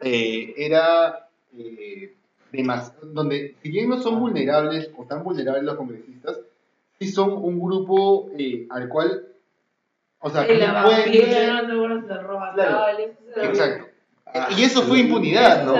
eh, 0.00 0.54
era 0.56 1.28
eh, 1.56 2.14
de 2.52 2.62
más, 2.62 2.92
donde 3.02 3.56
si 3.62 3.70
bien 3.70 3.88
no 3.88 4.00
son 4.00 4.20
vulnerables 4.20 4.90
o 4.96 5.04
tan 5.04 5.24
vulnerables 5.24 5.64
los 5.64 5.76
congresistas, 5.76 6.38
sí 6.98 7.08
son 7.10 7.32
un 7.32 7.58
grupo 7.58 8.30
eh, 8.38 8.66
al 8.70 8.88
cual, 8.88 9.26
o 10.20 10.30
sea, 10.30 10.46
que 10.46 10.58
pueden 10.58 11.12
exacto. 13.36 13.86
Ah, 14.34 14.48
y 14.56 14.62
eso 14.62 14.82
fue 14.82 15.00
impunidad, 15.00 15.64
¿no? 15.64 15.74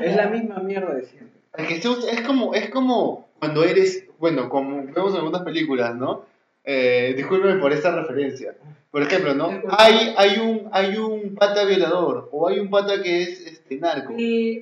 Es 0.00 0.16
la 0.16 0.26
misma 0.26 0.56
mierda 0.58 0.94
de 0.94 1.04
siempre. 1.04 1.38
Es 1.56 2.20
como, 2.22 2.54
es 2.54 2.70
como 2.70 3.28
cuando 3.38 3.64
eres, 3.64 4.04
bueno, 4.18 4.48
como 4.48 4.84
vemos 4.92 5.12
en 5.12 5.18
algunas 5.18 5.42
películas, 5.42 5.94
¿no? 5.94 6.24
Eh, 6.64 7.14
discúlpeme 7.16 7.60
por 7.60 7.72
esta 7.72 7.92
referencia. 7.92 8.54
Por 8.90 9.02
ejemplo, 9.02 9.34
¿no? 9.34 9.50
Hay, 9.70 10.14
hay, 10.16 10.38
un, 10.38 10.68
hay 10.72 10.96
un 10.96 11.34
pata 11.34 11.64
violador 11.64 12.28
o 12.32 12.48
hay 12.48 12.58
un 12.58 12.70
pata 12.70 13.02
que 13.02 13.22
es 13.22 13.57
este, 13.74 13.76
narco. 13.76 14.14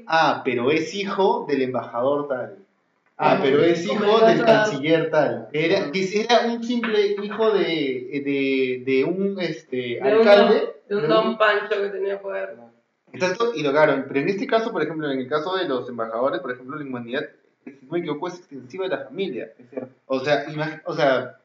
Ah, 0.06 0.42
pero 0.44 0.70
es 0.70 0.94
hijo 0.94 1.46
del 1.48 1.62
embajador 1.62 2.28
tal. 2.28 2.56
Ah, 3.18 3.32
Ah, 3.32 3.38
pero 3.42 3.62
es 3.64 3.84
hijo 3.84 4.26
el 4.26 4.36
del 4.36 4.44
canciller 4.44 5.10
tal. 5.10 5.48
Era, 5.52 5.90
que 5.90 6.20
era 6.20 6.46
un 6.46 6.62
simple 6.62 7.16
hijo 7.22 7.50
de, 7.50 8.22
de, 8.24 8.82
de 8.84 9.04
un 9.04 9.40
este, 9.40 10.00
alcalde. 10.02 10.74
de 10.86 10.96
un 10.96 11.08
don 11.08 11.38
Pancho 11.38 11.80
que 11.80 11.88
tenía 11.88 12.20
poder. 12.20 12.56
Exacto, 13.12 13.52
y 13.54 13.62
lograron. 13.62 14.04
Pero 14.06 14.20
en 14.20 14.28
este 14.28 14.46
caso, 14.46 14.70
por 14.70 14.82
ejemplo, 14.82 15.10
en 15.10 15.18
el 15.18 15.28
caso 15.28 15.56
de 15.56 15.66
los 15.66 15.88
embajadores, 15.88 16.40
por 16.40 16.52
ejemplo, 16.52 16.76
la 16.76 16.84
inmunidad, 16.84 17.26
si 17.64 17.70
no 17.86 17.92
me 17.92 18.00
equivoco, 18.00 18.28
es 18.28 18.38
extensiva 18.38 18.84
de 18.84 18.96
la 18.96 19.04
familia. 19.04 19.50
O 20.06 20.20
sea, 20.20 20.44
o 20.84 20.94
sea, 20.94 21.40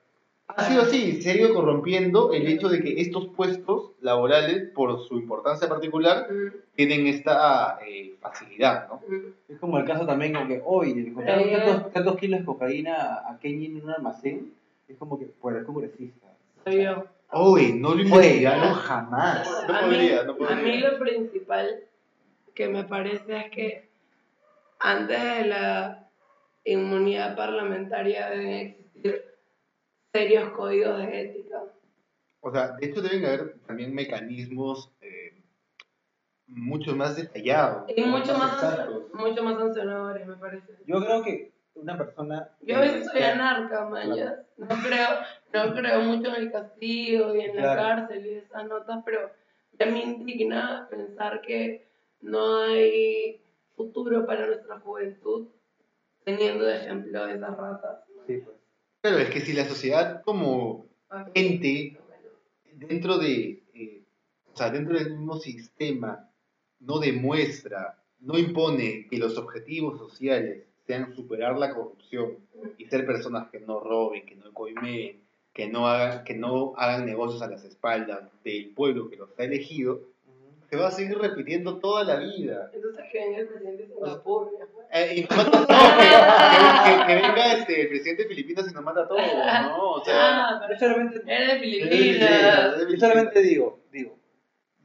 ha 0.55 0.63
sido 0.65 0.81
así, 0.83 1.21
se 1.21 1.31
ha 1.31 1.35
ido 1.35 1.53
corrompiendo 1.53 2.33
el 2.33 2.47
hecho 2.47 2.69
de 2.69 2.81
que 2.81 2.99
estos 3.01 3.27
puestos 3.27 3.91
laborales, 4.01 4.69
por 4.73 4.99
su 5.07 5.17
importancia 5.19 5.67
particular, 5.69 6.27
Mm, 6.31 6.47
tienen 6.75 7.07
esta 7.07 7.79
eh, 7.87 8.15
facilidad, 8.19 8.87
¿no? 8.89 9.01
Es 9.49 9.59
como 9.59 9.77
el 9.77 9.85
caso 9.85 10.05
también 10.05 10.33
como 10.33 10.47
que 10.47 10.61
hoy 10.65 10.93
le 10.93 11.09
encontraron 11.09 11.47
Eh. 11.49 11.57
tantos, 11.57 11.91
tantos 11.93 12.15
kilos 12.17 12.39
de 12.39 12.45
cocaína 12.45 13.21
a 13.27 13.37
Kenny 13.39 13.65
en 13.67 13.83
un 13.83 13.89
almacén. 13.91 14.53
Es 14.87 14.97
como 14.97 15.17
que, 15.19 15.25
pues, 15.25 15.55
el 15.55 15.65
congresista. 15.65 16.27
Soy 16.65 16.83
yo. 16.83 17.05
Uy, 17.33 17.73
no 17.73 17.95
lo 17.95 18.01
investigaron 18.01 18.73
jamás. 18.73 19.47
No 19.67 19.73
a, 19.75 19.81
mí, 19.83 19.87
podría, 19.95 20.23
no 20.23 20.35
podría. 20.35 20.57
a 20.57 20.61
mí 20.61 20.77
lo 20.79 20.99
principal 20.99 21.79
que 22.53 22.67
me 22.67 22.83
parece 22.83 23.37
es 23.37 23.51
que 23.51 23.89
antes 24.79 25.21
de 25.23 25.45
la 25.45 26.07
inmunidad 26.65 27.35
parlamentaria 27.35 28.29
deben 28.29 28.49
existir 28.51 29.23
serios 30.11 30.49
códigos 30.51 30.97
de 30.97 31.21
ética. 31.21 31.63
O 32.41 32.51
sea, 32.51 32.71
de 32.71 32.87
hecho 32.87 33.01
deben 33.01 33.25
haber 33.25 33.59
también 33.67 33.93
mecanismos 33.93 34.91
eh, 35.01 35.41
mucho 36.47 36.95
más 36.95 37.15
detallados. 37.15 37.89
Y 37.95 38.01
mucho 38.03 38.37
más, 38.37 38.87
mucho 39.13 39.43
más 39.43 39.57
sancionadores, 39.57 40.27
me 40.27 40.35
parece. 40.35 40.77
Yo 40.85 40.99
creo 40.99 41.23
que 41.23 41.51
una 41.75 41.97
persona. 41.97 42.49
Yo 42.61 42.77
a 42.77 42.81
veces 42.81 43.07
soy 43.11 43.21
anarca, 43.21 43.85
mañas. 43.85 44.39
No 44.57 44.67
creo, 44.67 45.07
no 45.53 45.73
creo 45.75 46.01
mucho 46.01 46.29
en 46.29 46.35
el 46.35 46.51
castigo 46.51 47.35
y 47.35 47.41
en 47.41 47.55
la 47.55 47.75
cárcel 47.75 48.25
y 48.25 48.33
esas 48.35 48.67
notas, 48.67 49.01
pero 49.05 49.31
ya 49.79 49.85
me 49.85 50.03
indigna 50.03 50.87
pensar 50.89 51.41
que 51.41 51.87
no 52.21 52.59
hay 52.59 53.41
futuro 53.75 54.25
para 54.25 54.45
nuestra 54.45 54.79
juventud 54.79 55.47
teniendo 56.23 56.65
de 56.65 56.77
ejemplo 56.77 57.27
esas 57.27 57.57
ratas. 57.57 58.03
Sí, 58.27 58.37
pues. 58.37 58.60
Claro, 59.01 59.17
es 59.17 59.31
que 59.31 59.41
si 59.41 59.53
la 59.53 59.67
sociedad 59.67 60.21
como 60.23 60.85
ente 61.33 61.97
dentro 62.73 63.17
de, 63.17 63.63
eh, 63.73 64.03
o 64.53 64.55
sea, 64.55 64.69
dentro 64.69 64.93
del 64.93 65.11
mismo 65.11 65.37
sistema 65.37 66.29
no 66.79 66.99
demuestra, 66.99 67.97
no 68.19 68.37
impone 68.37 69.07
que 69.09 69.17
los 69.17 69.37
objetivos 69.37 69.97
sociales 69.97 70.67
sean 70.85 71.15
superar 71.15 71.57
la 71.57 71.73
corrupción 71.73 72.37
y 72.77 72.85
ser 72.85 73.07
personas 73.07 73.49
que 73.49 73.59
no 73.59 73.79
roben, 73.79 74.25
que 74.25 74.35
no 74.35 74.53
coimeen, 74.53 75.21
que 75.51 75.67
no 75.67 75.87
hagan, 75.87 76.23
que 76.23 76.35
no 76.35 76.73
hagan 76.77 77.05
negocios 77.05 77.41
a 77.41 77.49
las 77.49 77.63
espaldas 77.63 78.29
del 78.43 78.69
pueblo 78.69 79.09
que 79.09 79.17
los 79.17 79.29
ha 79.39 79.43
elegido, 79.43 80.10
se 80.71 80.77
va 80.77 80.87
a 80.87 80.91
seguir 80.91 81.17
repitiendo 81.17 81.79
toda 81.79 82.05
la 82.05 82.15
vida. 82.15 82.71
Entonces 82.73 83.03
que 83.11 83.19
venga 83.19 83.39
el 83.39 83.47
presidente 83.49 83.83
de 83.83 83.89
Singapur. 83.93 84.49
Eh, 84.93 85.13
y 85.17 85.21
no, 85.35 85.43
no, 85.43 85.51
que, 85.51 85.57
que- 85.67 86.85
que- 86.97 87.05
que 87.07 87.15
venga 87.15 87.53
este, 87.53 87.81
el 87.81 87.87
presidente 87.89 88.23
de 88.23 88.29
Filipinas 88.29 88.71
y 88.71 88.73
nos 88.73 88.83
mata 88.83 89.01
a 89.01 89.07
todos, 89.09 89.21
¿no? 89.63 89.91
O 89.91 90.05
sea, 90.05 90.13
Ah, 90.15 90.59
Yo 90.61 90.67
pero 90.69 90.79
solamente, 90.79 91.21
era 91.27 91.53
de 91.55 91.59
Filipinas. 91.59 92.75
yo 92.89 92.97
solamente 92.97 93.41
digo, 93.41 93.79
digo, 93.91 94.17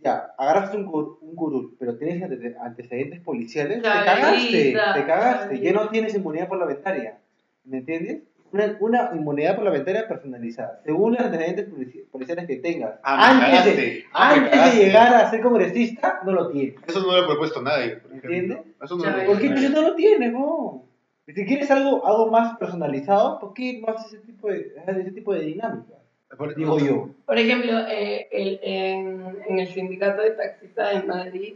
ya, 0.00 0.34
agarraste 0.36 0.76
un, 0.76 1.18
un 1.20 1.36
curul, 1.36 1.76
pero 1.78 1.96
tienes 1.96 2.20
ante- 2.20 2.56
antecedentes 2.60 3.20
policiales, 3.20 3.76
te 3.78 3.82
cagaste, 3.88 4.76
te 4.94 5.06
cagaste, 5.06 5.60
ya 5.60 5.72
no 5.72 5.88
tienes 5.88 6.14
inmunidad 6.16 6.48
parlamentaria, 6.48 7.18
¿me 7.64 7.78
entiendes? 7.78 8.22
Una, 8.52 8.76
una 8.80 9.10
inmunidad 9.14 9.56
parlamentaria 9.56 10.06
personalizada, 10.08 10.80
según 10.84 11.12
los 11.12 11.20
antecedentes 11.20 11.68
polici- 11.68 12.04
policiales 12.10 12.46
que 12.46 12.56
tengas. 12.56 12.94
Ah, 13.02 13.30
antes 13.56 13.76
de. 13.76 14.04
Ah, 14.12 14.34
antes 14.34 14.74
de 14.78 14.84
llegar 14.84 15.12
a 15.14 15.28
ser 15.30 15.40
congresista, 15.42 16.20
no 16.24 16.32
lo 16.32 16.48
tienes. 16.50 16.74
Eso 16.86 17.00
no 17.00 17.06
lo 17.16 17.22
ha 17.24 17.26
propuesto 17.26 17.60
nadie. 17.60 17.96
por. 17.96 18.12
¿Entiendes? 18.12 18.58
Eso 18.82 18.96
no 18.96 19.04
Ya 19.04 19.16
lo. 19.16 19.26
¿Por 19.26 19.38
qué 19.40 19.48
nadie. 19.50 19.68
no 19.70 19.82
lo 19.82 19.94
tienes, 19.94 20.32
no? 20.32 20.84
Si 21.26 21.44
quieres 21.44 21.70
algo, 21.72 22.06
algo 22.06 22.30
más 22.30 22.56
personalizado, 22.56 23.40
¿por 23.40 23.52
qué 23.52 23.80
no 23.80 23.88
haces 23.92 24.12
ese 24.14 24.26
tipo 24.26 24.48
de, 24.48 24.72
ese 24.86 25.10
tipo 25.10 25.34
de 25.34 25.40
dinámica? 25.40 25.94
Por- 26.38 26.54
Digo 26.54 26.78
yo. 26.78 27.10
Por 27.26 27.38
ejemplo, 27.38 27.72
eh, 27.88 28.28
el- 28.30 28.60
en, 28.62 29.36
en 29.48 29.58
el 29.58 29.66
sindicato 29.68 30.22
de 30.22 30.30
taxistas 30.30 31.02
de 31.02 31.08
Madrid 31.08 31.54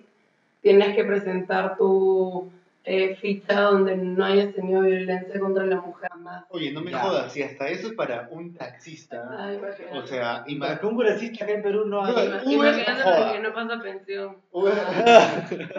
tienes 0.60 0.94
que 0.96 1.04
presentar 1.04 1.76
tu 1.78 2.50
eh, 2.84 3.14
ficha 3.16 3.60
donde 3.60 3.96
no 3.96 4.24
hayas 4.24 4.54
tenido 4.54 4.80
violencia 4.80 5.38
contra 5.38 5.66
la 5.66 5.76
mujer 5.80 6.10
más. 6.18 6.44
Oye, 6.48 6.72
no 6.72 6.80
me 6.80 6.90
Ya. 6.90 6.98
jodas, 7.00 7.32
si 7.32 7.42
hasta 7.42 7.68
eso 7.68 7.88
es 7.88 7.92
para 7.94 8.28
un 8.30 8.54
taxista. 8.54 9.28
Ay, 9.38 9.56
imagínate. 9.56 9.98
O 9.98 10.06
sea, 10.06 10.44
Y 10.46 10.56
para 10.56 10.74
ima- 10.74 10.80
que 10.80 10.86
un 10.86 10.96
congresista 10.96 11.44
acá 11.44 11.52
en 11.54 11.62
Perú 11.62 11.84
no 11.86 12.00
haga... 12.02 12.22
Uber, 12.42 12.42
Imagínate 12.46 13.02
joda. 13.02 13.26
porque 13.26 13.40
no 13.40 13.54
pasa 13.54 13.82
pensión. 13.82 14.36
Uber, 14.50 14.74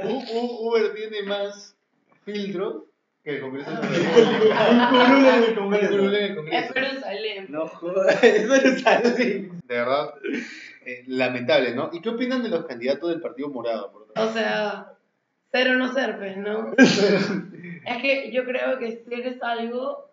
U- 0.03 0.67
Uber 0.69 0.93
tiene 0.93 1.23
más 1.23 1.75
filtros 2.23 2.83
que 3.23 3.35
el 3.35 3.41
Congreso. 3.41 3.69
Un 3.71 3.77
curul 4.89 5.25
en 5.25 5.43
el 5.43 5.49
Un 5.49 5.55
Congreso. 5.55 5.89
curul 5.91 6.15
en 6.15 6.23
el 6.23 6.29
Es 6.31 6.35
Congreso. 6.37 6.73
Jerusalén. 6.73 7.45
No 7.49 7.67
jodas, 7.67 8.21
no 8.47 8.79
sale. 8.79 9.13
De 9.13 9.49
verdad, 9.67 10.13
eh, 10.85 11.03
lamentable, 11.07 11.73
¿no? 11.75 11.89
¿Y 11.93 12.01
qué 12.01 12.09
opinan 12.09 12.41
de 12.43 12.49
los 12.49 12.65
candidatos 12.65 13.09
del 13.09 13.21
Partido 13.21 13.49
Morado? 13.49 13.91
por 13.91 14.07
O 14.15 14.33
sea, 14.33 14.93
ser 15.51 15.69
o 15.69 15.73
no 15.77 15.93
ser, 15.93 16.17
pues, 16.17 16.37
¿no? 16.37 16.73
es 16.77 18.01
que 18.01 18.31
yo 18.31 18.45
creo 18.45 18.77
que 18.79 19.03
si 19.03 19.13
eres 19.13 19.41
algo, 19.43 20.09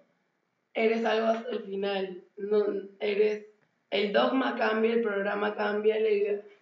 eres 0.75 1.05
algo 1.05 1.29
hasta 1.29 1.51
el 1.51 1.63
final. 1.65 2.23
No, 2.37 2.65
eres, 3.01 3.47
el 3.91 4.13
dogma 4.13 4.57
cambia, 4.57 4.93
el 4.95 5.03
programa 5.03 5.55
cambia, 5.55 5.97
la, 6.01 6.09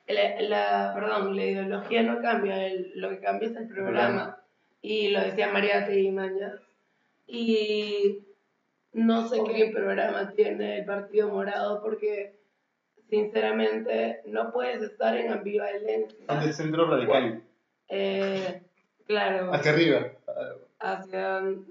la, 0.09 0.41
la- 0.41 0.95
perdón, 0.95 1.37
la 1.37 1.45
ideología 1.45 2.03
no 2.03 2.21
cambia, 2.21 2.67
el- 2.67 2.93
lo 2.97 3.11
que 3.11 3.21
cambia 3.21 3.49
es 3.49 3.57
el 3.57 3.69
programa. 3.69 4.39
Y 4.83 5.09
lo 5.09 5.21
decía 5.21 5.49
María 5.53 5.89
Mañas. 6.13 6.61
Y 7.27 8.25
no 8.93 9.27
sé 9.29 9.39
qué 9.53 9.73
programa 9.75 10.33
tiene 10.37 10.79
el 10.79 10.85
Partido 10.85 11.29
Morado 11.29 11.83
porque, 11.83 12.39
sinceramente, 13.11 14.21
no 14.27 14.53
puedes 14.53 14.83
estar 14.83 15.17
en 15.17 15.33
ambivalencia. 15.33 16.17
Son 16.29 16.45
de 16.47 16.53
centro 16.53 16.89
radical. 16.91 17.43
Eh, 17.89 18.63
claro, 19.07 19.53
Hacia 19.53 19.73
arriba. 19.73 20.07
hacia... 20.81 21.41
no. 21.41 21.65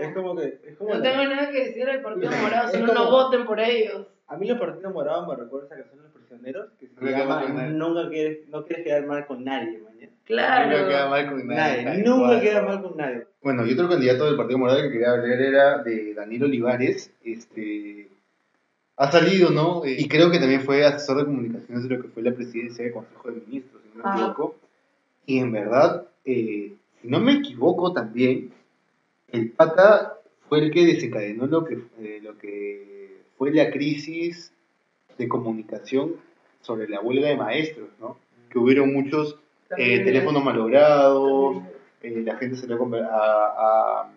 Es 0.00 0.14
como 0.14 0.36
que... 0.36 0.60
Es 0.66 0.76
como 0.76 0.90
No 0.90 0.96
la- 1.00 1.02
tengo 1.02 1.24
nada 1.34 1.50
que 1.50 1.64
decir 1.64 1.86
del 1.86 2.02
Partido 2.02 2.30
Morado, 2.42 2.68
solo 2.70 2.86
como- 2.86 2.98
no 3.04 3.10
voten 3.10 3.46
por 3.46 3.60
ellos. 3.60 4.06
A 4.28 4.36
mí 4.36 4.46
los 4.48 4.58
partidos 4.58 4.92
morados 4.92 5.28
me 5.28 5.36
recuerda 5.36 5.66
esa 5.68 5.76
canción 5.76 5.98
de 5.98 6.02
los 6.04 6.12
prisioneros 6.12 6.66
que 6.80 6.88
se 6.88 6.94
Nunca 7.00 7.18
llama. 7.18 7.66
Nunca 7.68 8.08
quieres, 8.08 8.48
no 8.48 8.64
quieres 8.64 8.84
quedar 8.84 9.06
mal 9.06 9.24
con 9.26 9.44
nadie, 9.44 9.78
mañana. 9.78 10.12
Claro. 10.24 10.76
Nunca 10.76 10.88
queda 10.88 11.08
mal 11.08 11.30
con 11.30 11.46
nadie. 11.46 11.98
Nunca 12.04 12.26
cual. 12.26 12.40
queda 12.40 12.62
mal 12.62 12.82
con 12.82 12.96
nadie. 12.96 13.26
Bueno, 13.40 13.64
y 13.66 13.72
otro 13.72 13.88
candidato 13.88 14.24
del 14.26 14.36
Partido 14.36 14.58
Morado 14.58 14.82
que 14.82 14.90
quería 14.90 15.12
hablar 15.12 15.40
era 15.40 15.78
de 15.84 16.12
Daniel 16.14 16.42
Olivares. 16.44 17.12
Este, 17.22 18.08
ha 18.96 19.12
salido, 19.12 19.50
¿no? 19.50 19.84
Eh, 19.84 19.94
Y 19.96 20.08
creo 20.08 20.32
que 20.32 20.40
también 20.40 20.62
fue 20.62 20.84
asesor 20.84 21.18
de 21.18 21.24
comunicaciones 21.26 21.88
de 21.88 21.96
lo 21.96 22.02
que 22.02 22.08
fue 22.08 22.24
la 22.24 22.32
presidencia 22.32 22.82
del 22.84 22.94
Consejo 22.94 23.30
de 23.30 23.40
Ministros, 23.46 23.80
si 23.92 23.96
no 23.96 24.04
me 24.04 24.10
equivoco. 24.20 24.56
Y 25.26 25.38
en 25.38 25.52
verdad, 25.52 26.06
eh, 26.24 26.74
si 27.02 27.08
no 27.08 27.20
me 27.20 27.34
equivoco 27.34 27.92
también, 27.92 28.52
el 29.32 29.50
pata 29.50 30.18
fue 30.48 30.60
el 30.60 30.70
que 30.70 30.86
desencadenó 30.86 31.46
lo 31.46 31.64
que, 31.64 31.78
eh, 31.98 32.20
lo 32.22 32.38
que 32.38 33.22
fue 33.36 33.52
la 33.52 33.70
crisis 33.70 34.52
de 35.18 35.28
comunicación 35.28 36.14
sobre 36.60 36.88
la 36.88 37.00
huelga 37.00 37.28
de 37.28 37.36
maestros, 37.36 37.88
¿no? 38.00 38.16
Que 38.50 38.58
hubieron 38.58 38.92
muchos 38.92 39.38
eh, 39.76 40.00
teléfonos 40.04 40.44
malogrados, 40.44 41.56
eh, 42.02 42.22
la 42.24 42.36
gente 42.36 42.56
se 42.56 42.66
le 42.68 42.74
a, 42.74 43.08
a, 43.08 44.10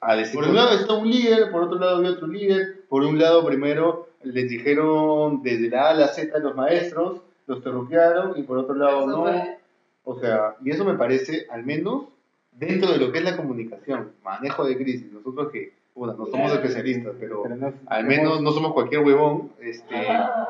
a 0.00 0.16
decir. 0.16 0.34
Por 0.34 0.48
un 0.48 0.54
lado 0.54 0.76
está 0.78 0.94
un 0.94 1.10
líder, 1.10 1.50
por 1.50 1.62
otro 1.62 1.78
lado 1.78 1.96
había 1.96 2.10
otro 2.10 2.28
líder. 2.28 2.84
Por 2.88 3.02
un 3.02 3.18
lado, 3.18 3.44
primero 3.44 4.08
les 4.22 4.48
dijeron 4.48 5.42
desde 5.42 5.68
la 5.70 5.86
A 5.86 5.90
a 5.90 5.94
la 5.94 6.08
Z 6.08 6.36
a 6.36 6.40
los 6.40 6.54
maestros, 6.54 7.20
los 7.46 7.62
terruquearon, 7.62 8.38
y 8.38 8.42
por 8.44 8.58
otro 8.58 8.74
lado 8.74 9.00
Eso 9.00 9.08
no. 9.10 9.22
fue- 9.24 9.58
O 10.04 10.18
sea, 10.18 10.56
y 10.64 10.70
eso 10.70 10.84
me 10.84 10.94
parece, 10.94 11.46
al 11.50 11.64
menos 11.64 12.06
dentro 12.52 12.92
de 12.92 12.98
lo 12.98 13.12
que 13.12 13.18
es 13.18 13.24
la 13.24 13.36
comunicación, 13.36 14.12
manejo 14.24 14.64
de 14.64 14.76
crisis. 14.76 15.10
Nosotros 15.12 15.50
que, 15.52 15.72
bueno, 15.94 16.14
no 16.18 16.26
somos 16.26 16.52
especialistas, 16.52 17.14
pero 17.20 17.42
Pero 17.42 17.56
no- 17.56 17.74
al 17.86 18.04
menos 18.06 18.40
no 18.42 18.50
somos 18.52 18.72
cualquier 18.72 19.02
huevón. 19.02 19.52
Este, 19.60 19.94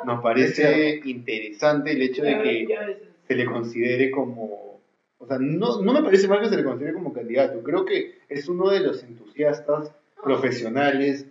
nos 0.05 0.23
parece 0.23 1.01
interesante 1.05 1.93
el 1.93 2.03
hecho 2.03 2.23
de 2.23 2.43
que 2.43 2.99
se 3.29 3.35
le 3.35 3.45
considere 3.47 4.11
como... 4.11 4.81
O 5.19 5.27
sea, 5.27 5.39
no, 5.39 5.81
no 5.83 5.93
me 5.93 6.03
parece 6.03 6.27
mal 6.27 6.41
que 6.41 6.49
se 6.49 6.57
le 6.57 6.65
considere 6.65 6.95
como 6.95 7.13
candidato. 7.13 7.63
Creo 7.63 7.85
que 7.85 8.19
es 8.29 8.49
uno 8.49 8.71
de 8.71 8.81
los 8.81 9.03
entusiastas 9.05 9.93
profesionales 10.23 11.27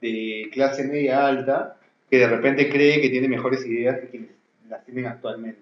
de 0.00 0.48
clase 0.52 0.84
media 0.84 1.26
alta 1.26 1.76
que 2.10 2.18
de 2.18 2.28
repente 2.28 2.70
cree 2.70 3.00
que 3.02 3.10
tiene 3.10 3.28
mejores 3.28 3.66
ideas 3.66 3.98
que 4.00 4.08
quienes 4.08 4.30
las 4.68 4.84
tienen 4.84 5.06
actualmente. 5.06 5.60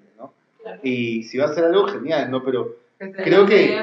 Y 0.83 1.23
si 1.25 1.39
va 1.39 1.47
a 1.47 1.49
hacer 1.49 1.65
algo, 1.65 1.87
genial, 1.89 2.31
¿no? 2.31 2.43
Pero 2.45 2.77
creo 2.99 3.45
que- 3.47 3.77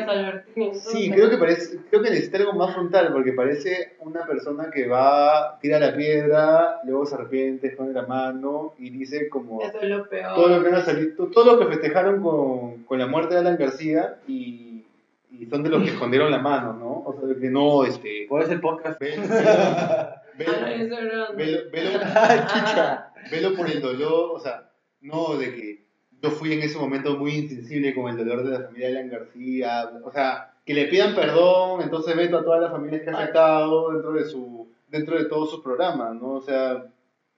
sí, 0.74 1.12
creo 1.12 1.30
que 1.30 1.38
parece, 1.38 1.78
creo 1.90 2.02
que 2.02 2.10
necesita 2.10 2.38
algo 2.40 2.54
más 2.54 2.74
frontal, 2.74 3.12
porque 3.12 3.34
parece 3.34 3.94
una 4.00 4.26
persona 4.26 4.72
que 4.72 4.88
va, 4.88 5.60
tira 5.62 5.80
la 5.80 5.96
piedra, 5.96 6.80
luego 6.86 7.06
se 7.06 7.16
arrepiente, 7.16 7.70
pone 7.72 7.92
la 7.94 8.06
mano 8.08 8.74
y 8.80 8.90
dice 8.90 9.28
como 9.30 9.62
Eso 9.62 9.80
es 9.82 9.90
lo 9.90 10.08
peor. 10.10 10.34
todo 10.36 10.48
lo 10.48 10.64
que 10.64 10.70
van 10.70 10.80
a 10.82 10.86
salir, 10.86 11.16
to- 11.16 11.28
todo 11.28 11.56
lo 11.56 11.60
que 11.60 11.66
festejaron 11.76 12.22
con, 12.24 12.84
con 12.84 12.98
la 13.00 13.08
muerte 13.08 13.34
de 13.36 13.42
Alan 13.42 13.58
García 13.58 14.18
y, 14.28 14.86
y 15.32 15.46
son 15.48 15.64
de 15.64 15.70
los 15.70 15.84
que 15.84 15.90
escondieron 15.90 16.32
la 16.32 16.40
mano, 16.40 16.74
¿no? 16.74 17.04
O 17.06 17.14
sea, 17.18 17.28
de 17.28 17.38
que 17.40 17.50
no, 17.50 17.84
este, 17.86 18.26
¿Cuál 18.28 18.44
es 18.44 18.50
el 18.50 18.60
podcast? 18.62 19.00
no, 19.02 19.08
velo, 21.38 21.60
velo, 21.72 22.00
velo 23.32 23.56
por 23.56 23.70
el 23.70 23.82
dolor, 23.82 24.32
o 24.36 24.40
sea, 24.40 24.70
no 25.02 25.38
de 25.38 25.54
que 25.54 25.81
yo 26.22 26.30
fui 26.32 26.54
en 26.54 26.62
ese 26.62 26.78
momento 26.78 27.18
muy 27.18 27.32
insensible 27.36 27.94
con 27.96 28.10
el 28.10 28.18
dolor 28.18 28.44
de 28.44 28.52
la 28.60 28.66
familia 28.66 28.88
de 28.90 28.98
Alan 29.00 29.10
García, 29.10 29.92
o 30.04 30.12
sea, 30.12 30.54
que 30.66 30.74
le 30.74 30.86
pidan 30.86 31.16
perdón, 31.16 31.82
entonces 31.82 32.16
veto 32.16 32.38
a 32.38 32.44
todas 32.44 32.62
las 32.62 32.72
familias 32.72 33.02
que 33.02 33.10
ha 33.10 33.14
afectado 33.18 33.92
dentro 33.92 34.12
de 34.14 34.26
su 34.26 34.68
dentro 34.90 35.18
de 35.18 35.26
todos 35.26 35.50
sus 35.52 35.62
programas, 35.64 36.14
¿no? 36.16 36.34
O 36.34 36.42
sea, 36.42 36.86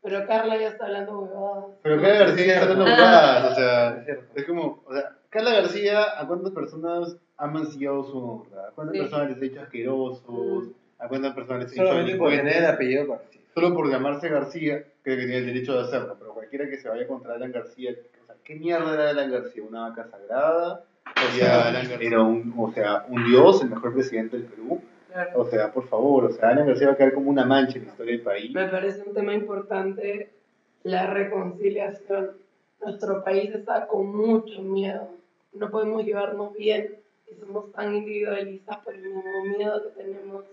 Pero 0.02 0.26
Carla 0.28 0.58
ya 0.60 0.70
está 0.70 0.86
hablando 0.86 1.20
huevadas. 1.20 1.66
pero 1.82 2.02
Carla 2.02 2.20
García 2.26 2.46
ya 2.48 2.54
está 2.56 2.68
dando 2.68 2.86
Ah. 2.86 2.94
huevadas, 2.96 3.52
o 3.52 3.56
sea, 3.56 4.06
Es 4.36 4.44
como, 4.46 4.84
o 4.86 4.94
sea, 4.94 5.16
Carla 5.30 5.52
García, 5.54 6.20
¿a 6.20 6.28
cuántas 6.28 6.52
personas 6.52 7.18
ha 7.38 7.48
mancillado 7.48 8.04
su 8.04 8.18
honra? 8.18 8.68
¿A 8.68 8.72
cuántas 8.72 8.96
Sí. 8.96 9.02
personas 9.02 9.30
les 9.30 9.42
ha 9.42 9.46
hecho 9.46 9.62
asquerosos? 9.62 10.68
¿A 11.00 11.08
cuántas 11.08 11.34
personas 11.34 11.64
les 11.64 11.72
ha 11.72 11.76
hecho 11.76 11.84
Solamente 11.92 12.16
por 12.18 12.30
tener 12.32 12.58
el 12.58 12.66
apellido 12.66 13.08
García. 13.08 13.42
Solo 13.54 13.74
por 13.76 13.90
llamarse 13.90 14.30
García, 14.30 14.84
creo 15.04 15.16
que 15.18 15.24
tiene 15.26 15.38
el 15.38 15.46
derecho 15.46 15.74
de 15.76 15.82
hacerlo, 15.84 16.16
pero 16.20 16.34
cualquiera 16.34 16.68
que 16.68 16.78
se 16.78 16.90
vaya 16.90 17.06
contra 17.08 17.36
Alan 17.36 17.52
García, 17.52 17.92
¿qué 18.44 18.56
mierda 18.56 18.94
era 18.94 19.10
Alan 19.10 19.32
García? 19.32 19.64
¿Una 19.64 19.90
vaca 19.90 20.08
sagrada? 20.10 20.84
O 21.06 21.32
sea, 21.38 21.68
Alan 21.70 21.88
era 22.02 22.22
un, 22.22 22.54
o 22.58 22.72
sea, 22.72 23.06
un 23.10 23.26
dios, 23.26 23.62
el 23.64 23.70
mejor 23.70 23.94
presidente 23.94 24.38
del 24.38 24.46
Perú. 24.48 24.82
Claro. 25.12 25.42
O 25.42 25.46
sea, 25.46 25.72
por 25.72 25.88
favor, 25.88 26.26
o 26.26 26.32
sea, 26.32 26.50
Alan 26.50 26.66
García 26.68 26.88
va 26.88 26.94
a 26.94 26.98
quedar 26.98 27.14
como 27.14 27.30
una 27.30 27.46
mancha 27.46 27.78
en 27.78 27.86
la 27.86 27.92
historia 27.92 28.14
del 28.14 28.22
país. 28.22 28.52
Me 28.54 28.68
parece 28.68 29.04
un 29.08 29.14
tema 29.14 29.34
importante 29.34 30.32
la 30.84 31.08
reconciliación. 31.08 32.32
Nuestro 32.84 33.24
país 33.24 33.54
está 33.54 33.88
con 33.88 34.16
mucho 34.16 34.62
miedo. 34.62 35.08
No 35.54 35.70
podemos 35.70 36.04
llevarnos 36.04 36.54
bien 36.58 36.96
y 37.32 37.36
somos 37.36 37.72
tan 37.74 37.96
individualistas 37.96 38.78
por 38.80 38.94
el 38.96 39.02
mismo 39.04 39.22
miedo 39.58 39.84
que 39.84 40.04
tenemos 40.04 40.44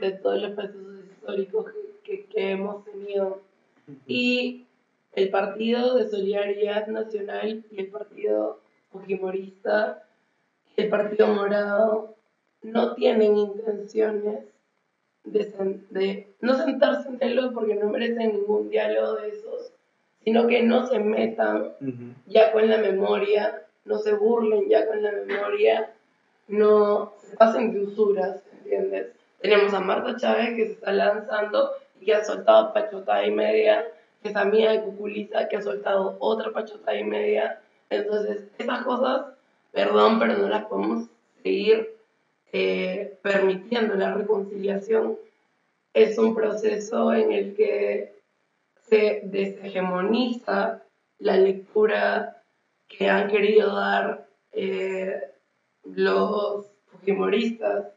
de 0.00 0.10
todos 0.12 0.42
los 0.42 0.50
procesos 0.52 1.04
históricos 1.10 1.66
que, 2.04 2.04
que- 2.04 2.26
que 2.26 2.50
hemos 2.52 2.84
tenido. 2.84 3.40
Y 4.06 4.66
el 5.16 5.30
Partido 5.30 5.96
de 5.96 6.08
Solidaridad 6.08 6.86
Nacional 6.88 7.64
y 7.70 7.80
el 7.80 7.88
Partido 7.88 8.60
Fujimorista 8.90 10.04
el 10.76 10.88
Partido 10.88 11.28
Morado 11.28 12.16
no 12.62 12.94
tienen 12.94 13.36
intenciones 13.36 14.40
de 15.24 16.34
no 16.40 16.54
sentarse 16.56 17.08
en 17.08 17.18
diálogo 17.18 17.54
porque 17.54 17.76
no 17.76 17.88
merecen 17.88 18.32
ningún 18.32 18.68
diálogo 18.68 19.14
de 19.14 19.28
esos, 19.28 19.72
sino 20.22 20.46
que 20.46 20.62
no 20.62 20.86
se 20.86 20.98
metan 20.98 21.72
ya 22.26 22.52
con 22.52 22.68
la 22.68 22.78
memoria, 22.78 23.62
no 23.84 23.98
se 23.98 24.14
burlen 24.14 24.68
ya 24.68 24.86
con 24.86 25.02
la 25.02 25.12
memoria, 25.12 25.90
no 26.48 27.14
se 27.18 27.36
pasen 27.36 27.72
de 27.72 27.80
usuras, 27.84 28.42
¿entiendes? 28.64 29.12
Tenemos 29.40 29.72
a 29.74 29.80
Marta 29.80 30.16
Chávez 30.16 30.56
que 30.56 30.66
se 30.66 30.72
está 30.72 30.92
lanzando 30.92 31.70
y 32.00 32.06
que 32.06 32.14
ha 32.14 32.24
soltado 32.24 32.72
pachotada 32.72 33.24
y 33.26 33.30
media, 33.30 33.84
que 34.24 34.30
es 34.30 34.36
amiga 34.36 34.72
de 34.72 34.80
Cuculiza 34.80 35.48
que 35.48 35.58
ha 35.58 35.60
soltado 35.60 36.16
otra 36.18 36.50
pachotada 36.50 36.98
y 36.98 37.04
media. 37.04 37.60
Entonces, 37.90 38.44
esas 38.56 38.82
cosas, 38.82 39.26
perdón, 39.70 40.18
pero 40.18 40.38
no 40.38 40.48
las 40.48 40.64
podemos 40.64 41.08
seguir 41.42 41.94
eh, 42.50 43.18
permitiendo. 43.20 43.94
La 43.96 44.14
reconciliación 44.14 45.18
es 45.92 46.16
un 46.16 46.34
proceso 46.34 47.12
en 47.12 47.32
el 47.32 47.54
que 47.54 48.14
se 48.88 49.20
deshegemoniza 49.24 50.82
la 51.18 51.36
lectura 51.36 52.42
que 52.88 53.10
han 53.10 53.28
querido 53.28 53.74
dar 53.74 54.26
eh, 54.52 55.20
los 55.84 56.64
fujimoristas 56.86 57.88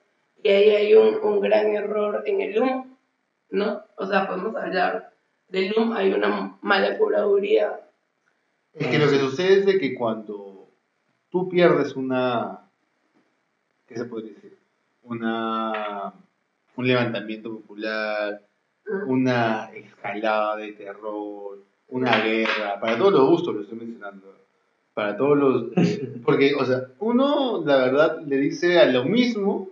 y 0.44 0.50
ahí 0.50 0.70
hay 0.72 0.94
un, 0.94 1.20
un 1.24 1.40
gran 1.40 1.68
error 1.74 2.24
en 2.26 2.42
el 2.42 2.56
LUM, 2.56 2.98
¿no? 3.50 3.82
O 3.96 4.06
sea, 4.06 4.28
podemos 4.28 4.58
hablar 4.58 5.17
del 5.50 5.74
LUM, 5.76 5.94
hay 5.94 6.12
una 6.14 6.58
mala 6.62 6.98
curaduría. 6.98 7.80
Es 8.74 8.88
que 8.88 9.00
lo 9.00 9.10
que 9.10 9.20
sucede 9.20 9.60
es 9.60 9.66
de 9.66 9.80
que 9.80 9.96
cuando 9.96 10.70
tú 11.30 11.50
pierdes 11.50 11.96
una, 11.96 12.70
¿qué 13.88 13.96
se 13.96 14.06
puede 14.06 14.30
decir? 14.30 14.58
Una, 15.04 16.14
un 16.76 16.88
levantamiento 16.88 17.50
popular, 17.52 18.42
una 19.08 19.72
escalada 19.74 20.58
de 20.58 20.74
terror, 20.74 21.60
una 21.90 22.22
guerra, 22.22 22.80
para 22.80 22.98
todos 22.98 23.14
los 23.14 23.30
gustos 23.30 23.56
lo 23.56 23.62
estoy 23.62 23.80
mencionando, 23.80 24.36
para 24.94 25.18
todos 25.18 25.38
los... 25.38 25.78
eh, 25.78 26.22
porque, 26.26 26.54
o 26.56 26.66
sea, 26.66 26.88
uno, 27.00 27.64
la 27.66 27.78
verdad, 27.78 28.22
le 28.26 28.38
dice 28.38 28.80
a 28.80 28.86
lo 28.86 29.06
mismo 29.06 29.70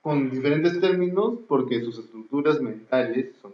con 0.00 0.30
diferentes 0.30 0.78
términos 0.80 1.38
porque 1.48 1.80
sus 1.80 1.98
estructuras 1.98 2.60
mentales 2.60 3.34
son 3.40 3.53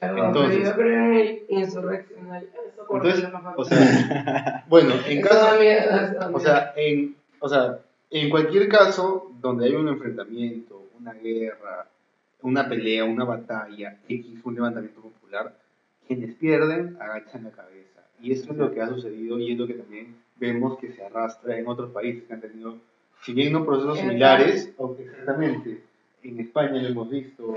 Entonces- 0.00 0.64
yo 0.68 0.74
creo 0.74 1.04
en 1.04 1.14
el 1.14 1.42
insurreccional. 1.48 2.46
Entonces, 2.90 3.28
o 3.56 3.64
sea, 3.64 4.64
bueno, 4.68 4.94
en 5.06 5.20
caso... 5.20 5.58
O 6.32 6.40
sea, 6.40 6.72
en, 6.76 7.16
o 7.40 7.48
sea, 7.48 7.78
en 8.10 8.30
cualquier 8.30 8.68
caso 8.68 9.30
donde 9.40 9.66
hay 9.66 9.74
un 9.74 9.88
enfrentamiento, 9.88 10.82
una 10.98 11.12
guerra, 11.12 11.86
una 12.42 12.68
pelea, 12.68 13.04
una 13.04 13.24
batalla, 13.24 13.98
X, 14.08 14.40
un 14.44 14.54
levantamiento 14.54 15.00
popular, 15.00 15.54
quienes 16.06 16.34
pierden 16.36 16.96
agachan 17.00 17.44
la 17.44 17.50
cabeza. 17.50 18.00
Y 18.20 18.32
eso 18.32 18.52
es 18.52 18.56
lo 18.58 18.72
que 18.72 18.80
ha 18.80 18.88
sucedido 18.88 19.38
y 19.38 19.52
es 19.52 19.58
lo 19.58 19.66
que 19.66 19.74
también 19.74 20.16
vemos 20.36 20.78
que 20.78 20.92
se 20.92 21.04
arrastra 21.04 21.58
en 21.58 21.66
otros 21.68 21.90
países 21.90 22.24
que 22.24 22.32
han 22.34 22.40
tenido, 22.40 22.76
si 23.22 23.32
bien 23.32 23.52
no 23.52 23.66
procesos 23.66 23.98
similares, 23.98 24.72
exactamente, 24.98 25.82
en 26.22 26.40
España 26.40 26.80
lo 26.80 26.88
hemos 26.88 27.10
visto, 27.10 27.54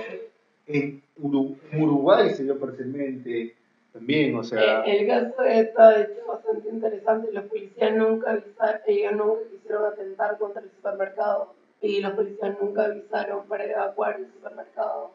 en, 0.74 1.04
Uru- 1.22 1.56
en 1.72 1.82
Uruguay 1.84 2.30
se 2.32 2.44
dio 2.44 2.60
parcialmente 2.60 3.56
también, 3.94 4.36
o 4.36 4.44
sea... 4.44 4.84
Eh, 4.86 5.02
el 5.02 5.08
caso 5.08 5.42
de 5.42 5.60
ETA 5.60 5.90
de 5.92 6.02
hecho, 6.04 6.12
es 6.22 6.26
bastante 6.28 6.70
interesante. 6.70 7.32
Los 7.32 7.46
policías 7.46 7.94
nunca 7.96 8.32
avisaron, 8.32 8.82
ellos 8.88 9.12
nunca 9.14 9.42
quisieron 9.52 9.86
atentar 9.86 10.38
contra 10.38 10.62
el 10.62 10.70
supermercado 10.72 11.54
y 11.82 12.00
los 12.02 12.14
policías 12.14 12.56
nunca 12.62 12.86
avisaron 12.86 13.46
para 13.48 13.66
evacuar 13.66 14.18
el 14.20 14.28
supermercado. 14.32 15.12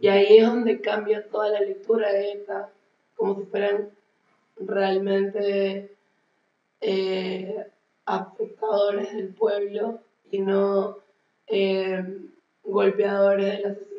Y 0.00 0.06
ahí 0.08 0.38
es 0.38 0.46
donde 0.46 0.80
cambia 0.80 1.26
toda 1.28 1.48
la 1.50 1.60
lectura 1.60 2.12
de 2.12 2.32
ETA, 2.32 2.70
como 3.16 3.38
si 3.40 3.44
fueran 3.46 3.90
realmente 4.56 5.90
eh, 6.80 7.66
afectadores 8.06 9.12
del 9.14 9.28
pueblo 9.34 10.00
y 10.30 10.40
no 10.40 10.98
eh, 11.48 12.02
golpeadores 12.64 13.46
de 13.46 13.52
las 13.62 13.72
estructuras 13.72 13.89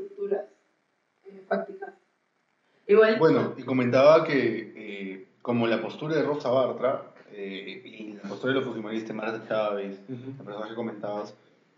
Igual, 2.88 3.20
Bueno, 3.20 3.54
y 3.58 3.64
comentaba 3.64 4.24
que 4.24 4.74
eh, 4.76 5.28
como 5.42 5.68
la 5.68 5.82
postura 5.82 6.16
de 6.16 6.24
Rosa 6.24 6.50
Bartra 6.50 7.04
eh, 7.32 7.82
y 7.86 8.14
la 8.14 8.30
postura 8.30 8.54
de 8.54 8.60
los 8.60 8.68
fujimoristas, 8.68 9.16
Marta 9.16 9.48
Chávez, 9.48 10.00
la 10.38 10.44
persona 10.44 10.68
que 10.68 10.76
comentabas, 10.76 11.34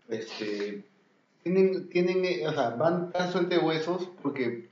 este, 0.08 0.84
tienen, 1.42 1.88
tienen, 1.88 2.24
eh, 2.24 2.46
o 2.48 2.52
sea, 2.52 2.70
van 2.70 3.12
tan 3.12 3.30
suelta 3.30 3.56
de 3.56 3.62
huesos 3.62 4.08
porque, 4.22 4.68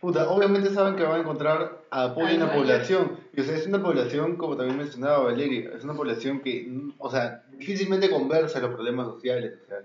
puta, 0.00 0.30
obviamente 0.30 0.70
saben 0.70 0.96
que 0.96 1.02
van 1.02 1.16
a 1.16 1.20
encontrar 1.20 1.82
apoyo 1.90 2.28
en 2.28 2.40
la 2.40 2.52
población. 2.52 3.18
Y, 3.34 3.40
o 3.40 3.44
sea, 3.44 3.56
es 3.56 3.66
una 3.66 3.82
población, 3.82 4.36
como 4.36 4.56
también 4.56 4.78
mencionaba 4.78 5.24
Valeria, 5.24 5.70
es 5.76 5.82
una 5.82 5.94
población 5.94 6.40
que, 6.40 6.70
o 6.98 7.10
sea, 7.10 7.42
difícilmente 7.58 8.10
conversa 8.10 8.60
los 8.60 8.74
problemas 8.74 9.06
sociales. 9.06 9.54
O 9.64 9.68
sea, 9.68 9.78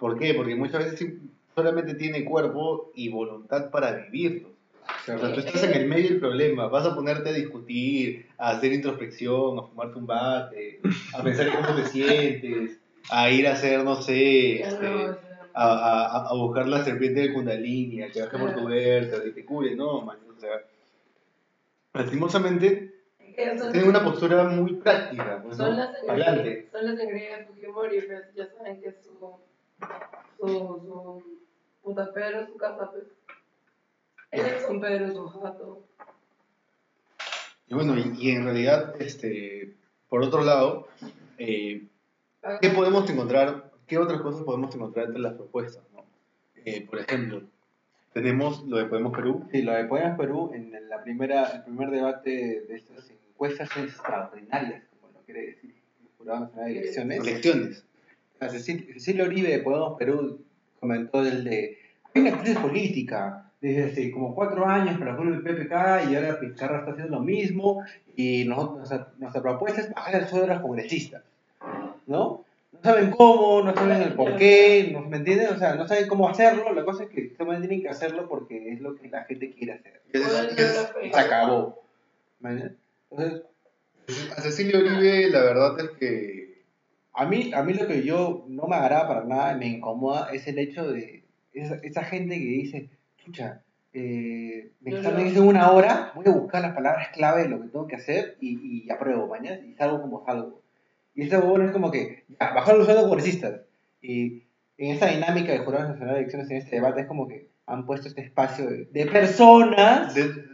¿Por 0.00 0.18
qué? 0.18 0.32
Porque 0.32 0.56
muchas 0.56 0.82
veces 0.84 1.12
solamente 1.54 1.94
tiene 1.94 2.24
cuerpo 2.24 2.90
y 2.94 3.08
voluntad 3.08 3.70
para 3.70 3.92
vivirlos. 3.92 4.52
O 5.02 5.18
sea, 5.18 5.32
tú 5.32 5.40
estás 5.40 5.62
en 5.64 5.72
el 5.74 5.88
medio 5.88 6.08
del 6.10 6.20
problema, 6.20 6.66
vas 6.68 6.86
a 6.86 6.94
ponerte 6.94 7.30
a 7.30 7.32
discutir, 7.32 8.26
a 8.38 8.50
hacer 8.50 8.72
introspección, 8.72 9.58
a 9.58 9.62
fumarte 9.62 9.98
un 9.98 10.06
bate, 10.06 10.80
a 11.14 11.22
pensar 11.22 11.46
en 11.48 11.54
cómo 11.54 11.74
te 11.76 11.84
sientes, 11.86 12.78
a 13.10 13.30
ir 13.30 13.46
a 13.46 13.52
hacer, 13.52 13.82
no 13.84 13.96
sé, 13.96 14.62
este, 14.62 14.86
a, 15.54 15.64
a, 16.24 16.28
a 16.28 16.34
buscar 16.34 16.68
la 16.68 16.84
serpiente 16.84 17.20
de 17.20 17.32
Kundalini, 17.32 18.02
a 18.02 18.10
que 18.10 18.20
baje 18.22 18.38
por 18.38 18.54
tu 18.54 18.66
vértebra, 18.66 19.24
que 19.24 19.30
te 19.30 19.44
cure, 19.44 19.74
no, 19.74 20.00
man, 20.02 20.18
o 20.36 20.40
sea, 20.40 20.50
lastimosamente 21.94 22.94
son- 23.58 23.72
tienen 23.72 23.88
una 23.90 24.04
postura 24.04 24.44
muy 24.44 24.74
práctica, 24.74 25.40
pues, 25.42 25.56
son 25.56 25.70
¿no? 25.70 25.76
las 25.76 25.90
Adelante. 26.08 26.68
son 26.72 26.84
las 26.86 26.96
de 26.96 27.46
Fujimori, 27.48 28.00
pues 28.02 28.22
ya 28.34 28.46
saben 28.56 28.80
que 28.80 28.92
su, 28.92 29.10
su, 30.38 30.46
su 30.46 31.24
puta 31.82 32.12
Pedro 32.12 32.46
su 32.46 32.56
casa, 32.56 32.90
pues. 32.90 33.04
Él 34.30 34.46
es 34.46 34.68
un 34.68 34.80
Pedro 34.80 35.12
Sujato. 35.12 35.84
Y 37.66 37.74
bueno, 37.74 37.96
y, 37.96 38.14
y 38.18 38.30
en 38.30 38.44
realidad, 38.44 39.00
este, 39.00 39.74
por 40.08 40.22
otro 40.22 40.42
lado, 40.44 40.88
eh, 41.38 41.86
¿qué 42.60 42.70
podemos 42.70 43.08
encontrar? 43.10 43.70
¿Qué 43.86 43.98
otras 43.98 44.20
cosas 44.20 44.42
podemos 44.42 44.74
encontrar 44.74 45.06
entre 45.06 45.20
las 45.20 45.34
propuestas? 45.34 45.82
¿no? 45.92 46.04
Eh, 46.64 46.86
por 46.86 47.00
ejemplo, 47.00 47.42
tenemos 48.12 48.64
lo 48.64 48.76
de 48.76 48.86
Podemos 48.86 49.16
Perú. 49.16 49.48
Sí, 49.50 49.62
lo 49.62 49.72
de 49.72 49.84
Podemos 49.84 50.18
Perú, 50.18 50.50
en 50.52 50.88
la 50.88 51.02
primera, 51.02 51.44
el 51.50 51.62
primer 51.62 51.90
debate 51.90 52.64
de 52.68 52.76
estas 52.76 53.10
encuestas 53.10 53.68
extraordinarias, 53.76 54.84
como 55.00 55.12
lo 55.12 55.20
quiere 55.24 55.46
decir 55.46 55.74
el 56.02 56.08
Jurado 56.18 56.40
Nacional 56.40 56.66
de 56.66 56.78
Elecciones. 56.78 57.20
Elecciones. 57.20 57.84
Cecilia 58.48 59.24
Uribe 59.24 59.50
de 59.50 59.58
Podemos 59.58 59.98
Perú 59.98 60.40
comentó 60.78 61.20
el 61.20 61.44
de 61.44 61.78
hay 62.14 62.22
una 62.22 62.38
crisis 62.38 62.58
política 62.58 63.50
desde 63.60 63.84
hace 63.84 64.10
como 64.10 64.34
cuatro 64.34 64.66
años 64.66 64.98
para 64.98 65.16
con 65.16 65.32
el 65.32 65.42
PPK 65.42 66.10
y 66.10 66.16
ahora 66.16 66.40
Pizarra 66.40 66.78
está 66.78 66.92
haciendo 66.92 67.18
lo 67.18 67.22
mismo 67.22 67.84
y 68.16 68.44
nosotros, 68.46 68.78
nuestra, 68.78 69.12
nuestra 69.18 69.42
propuesta 69.42 69.82
es 69.82 69.90
bajar 69.90 70.22
el 70.22 70.28
sueldo 70.28 70.46
de 70.46 70.54
los 70.54 70.62
congresistas 70.62 71.22
¿no? 72.06 72.44
no 72.72 72.82
saben 72.82 73.10
cómo, 73.10 73.62
no 73.62 73.74
saben 73.74 74.02
el 74.02 74.14
por 74.14 74.36
qué 74.36 74.90
no, 74.92 75.02
¿me 75.02 75.18
entienden? 75.18 75.48
o 75.48 75.58
sea, 75.58 75.74
no 75.74 75.86
saben 75.86 76.08
cómo 76.08 76.28
hacerlo 76.28 76.72
la 76.72 76.84
cosa 76.84 77.04
es 77.04 77.10
que 77.10 77.34
solamente 77.36 77.68
tienen 77.68 77.84
que 77.84 77.90
hacerlo 77.90 78.28
porque 78.28 78.72
es 78.72 78.80
lo 78.80 78.96
que 78.96 79.08
la 79.08 79.24
gente 79.24 79.52
quiere 79.52 79.72
hacer 79.72 80.00
se 81.12 81.20
acabó 81.20 81.82
entonces 82.42 83.42
a 84.36 84.40
Cecilia 84.40 84.78
Uribe, 84.78 85.30
la 85.30 85.40
verdad 85.42 85.78
es 85.78 85.90
que 85.90 86.49
A 87.12 87.26
mí, 87.26 87.50
a 87.54 87.62
mí 87.62 87.74
lo 87.74 87.86
que 87.86 88.02
yo 88.02 88.44
no 88.48 88.66
me 88.66 88.76
agrada 88.76 89.08
para 89.08 89.24
nada, 89.24 89.54
me 89.56 89.66
incomoda, 89.66 90.30
es 90.32 90.46
el 90.46 90.58
hecho 90.58 90.90
de 90.90 91.24
esa, 91.52 91.76
esa 91.82 92.04
gente 92.04 92.36
que 92.38 92.44
dice, 92.44 92.88
chucha, 93.24 93.62
eh, 93.92 94.70
Yo 94.80 94.96
examen 94.98 95.26
es 95.26 95.36
en 95.36 95.42
una 95.42 95.72
hora, 95.72 96.12
voy 96.14 96.24
a 96.28 96.30
buscar 96.30 96.62
las 96.62 96.74
palabras 96.74 97.08
clave 97.08 97.42
de 97.42 97.48
lo 97.48 97.60
que 97.60 97.68
tengo 97.68 97.88
que 97.88 97.96
hacer 97.96 98.36
y, 98.40 98.84
y 98.86 98.90
apruebo 98.90 99.26
mañana 99.26 99.58
y 99.66 99.74
salgo 99.74 100.00
como 100.00 100.24
salgo. 100.24 100.62
Y 101.14 101.22
ese 101.22 101.38
huevón 101.38 101.66
es 101.66 101.72
como 101.72 101.90
que, 101.90 102.22
ya, 102.40 102.52
bajar 102.54 102.76
los 102.76 102.84
sueldos 102.86 103.06
congresistas. 103.08 103.62
Y 104.00 104.44
en 104.78 104.92
esa 104.92 105.06
dinámica 105.08 105.50
de 105.52 105.58
Jurado 105.58 105.88
Nacional 105.88 106.14
de 106.14 106.20
Elecciones, 106.20 106.50
en 106.50 106.56
este 106.58 106.76
debate, 106.76 107.00
es 107.02 107.06
como 107.08 107.26
que 107.26 107.48
han 107.66 107.84
puesto 107.84 108.06
este 108.08 108.22
espacio 108.22 108.66
de, 108.70 108.84
de 108.86 109.06
personas 109.06 110.14
de- 110.14 110.28
de- 110.28 110.50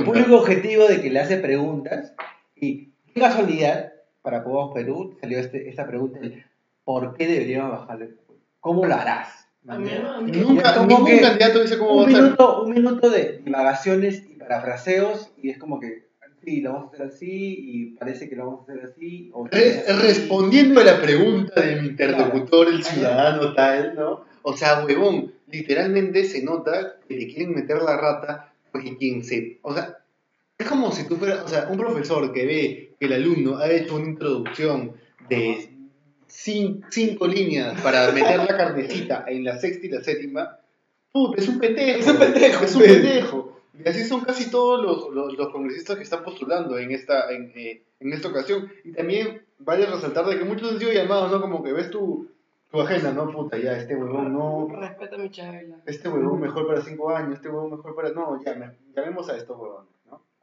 el 0.00 0.04
público 0.04 0.36
objetivo 0.40 0.86
de 0.88 1.00
que 1.00 1.10
le 1.10 1.20
hace 1.20 1.36
preguntas 1.38 2.12
y 2.56 2.90
qué 3.14 3.20
casualidad 3.20 3.92
para 4.24 4.42
Podemos 4.42 4.72
Perú 4.72 5.16
salió 5.20 5.38
este, 5.38 5.68
esta 5.68 5.86
pregunta 5.86 6.18
de 6.18 6.42
¿por 6.82 7.14
qué 7.14 7.26
deberíamos 7.26 7.72
bajarle? 7.72 8.14
¿Cómo 8.58 8.86
lo 8.86 8.94
harás? 8.94 9.46
Nunca, 9.62 10.84
ningún 10.86 11.04
que 11.06 11.20
candidato 11.20 11.60
dice 11.60 11.78
cómo 11.78 12.02
Un 12.02 12.06
minuto, 12.12 12.62
un 12.62 12.70
minuto 12.72 13.10
de 13.10 13.40
divagaciones 13.44 14.24
y 14.28 14.34
parafraseos 14.36 15.30
y 15.42 15.50
es 15.50 15.58
como 15.58 15.78
que 15.78 16.08
sí, 16.42 16.62
lo 16.62 16.72
vamos 16.72 16.92
a 16.92 16.96
hacer 16.96 17.06
así 17.06 17.56
y 17.58 17.86
parece 17.96 18.28
que 18.28 18.36
lo 18.36 18.46
vamos 18.46 18.68
a 18.68 18.72
hacer 18.72 18.84
así. 18.86 19.30
O 19.34 19.46
Re- 19.46 19.84
respondiendo 20.00 20.80
a 20.80 20.84
la 20.84 21.00
pregunta 21.00 21.60
de 21.60 21.76
mi 21.80 21.88
interlocutor, 21.88 22.68
el 22.68 22.82
ciudadano 22.82 23.52
tal, 23.54 23.94
¿no? 23.94 24.24
O 24.42 24.56
sea, 24.56 24.84
huevón, 24.84 25.32
literalmente 25.50 26.24
se 26.24 26.42
nota 26.42 26.96
que 27.08 27.16
te 27.16 27.26
quieren 27.28 27.54
meter 27.54 27.82
la 27.82 27.96
rata 27.98 28.52
porque 28.72 28.96
quien 28.96 29.22
se... 29.22 29.58
O 29.62 29.74
sea, 29.74 29.98
es 30.58 30.68
como 30.68 30.92
si 30.92 31.06
tú 31.08 31.16
fueras, 31.16 31.44
o 31.44 31.48
sea, 31.48 31.68
un 31.70 31.76
profesor 31.78 32.32
que 32.32 32.46
ve 32.46 32.94
que 32.98 33.06
el 33.06 33.12
alumno 33.14 33.58
ha 33.58 33.70
hecho 33.70 33.96
una 33.96 34.06
introducción 34.06 34.92
de 35.28 35.70
cin- 36.28 36.84
cinco 36.90 37.26
líneas 37.26 37.80
para 37.80 38.10
meter 38.12 38.38
la 38.38 38.56
carnecita 38.56 39.24
en 39.28 39.44
la 39.44 39.58
sexta 39.58 39.86
y 39.86 39.90
la 39.90 40.02
séptima, 40.02 40.56
puta, 41.12 41.40
es 41.40 41.48
un 41.48 41.58
pendejo. 41.58 41.98
Es 42.00 42.06
un 42.08 42.18
pendejo, 42.18 42.64
Es 42.64 42.74
un 42.76 42.82
pendejo. 42.82 43.60
Y 43.84 43.88
así 43.88 44.04
son 44.04 44.20
casi 44.20 44.50
todos 44.50 44.80
los, 44.84 45.12
los, 45.12 45.36
los 45.36 45.48
congresistas 45.50 45.96
que 45.96 46.04
están 46.04 46.22
postulando 46.22 46.78
en 46.78 46.92
esta, 46.92 47.30
en, 47.32 47.50
eh, 47.56 47.82
en 47.98 48.12
esta 48.12 48.28
ocasión. 48.28 48.70
Y 48.84 48.92
también 48.92 49.42
vale 49.58 49.86
resaltar 49.86 50.26
de 50.26 50.38
que 50.38 50.44
muchos 50.44 50.70
han 50.70 50.78
sido 50.78 50.92
llamados, 50.92 51.32
¿no? 51.32 51.40
Como 51.40 51.60
que 51.64 51.72
ves 51.72 51.90
tu, 51.90 52.28
tu 52.70 52.80
agenda, 52.80 53.10
¿no? 53.12 53.28
Puta, 53.32 53.58
ya, 53.58 53.76
este 53.76 53.96
huevón 53.96 54.32
no... 54.32 54.68
Respeta 54.70 55.18
mi 55.18 55.28
chabela. 55.30 55.78
Este 55.86 56.08
huevón 56.08 56.40
mejor 56.40 56.68
para 56.68 56.82
cinco 56.82 57.10
años, 57.10 57.34
este 57.34 57.48
huevón 57.48 57.72
mejor 57.72 57.96
para... 57.96 58.10
No, 58.10 58.40
ya, 58.44 58.54
me- 58.54 58.70
llamemos 58.94 59.28
a 59.28 59.36
estos 59.36 59.58
huevones, 59.58 59.90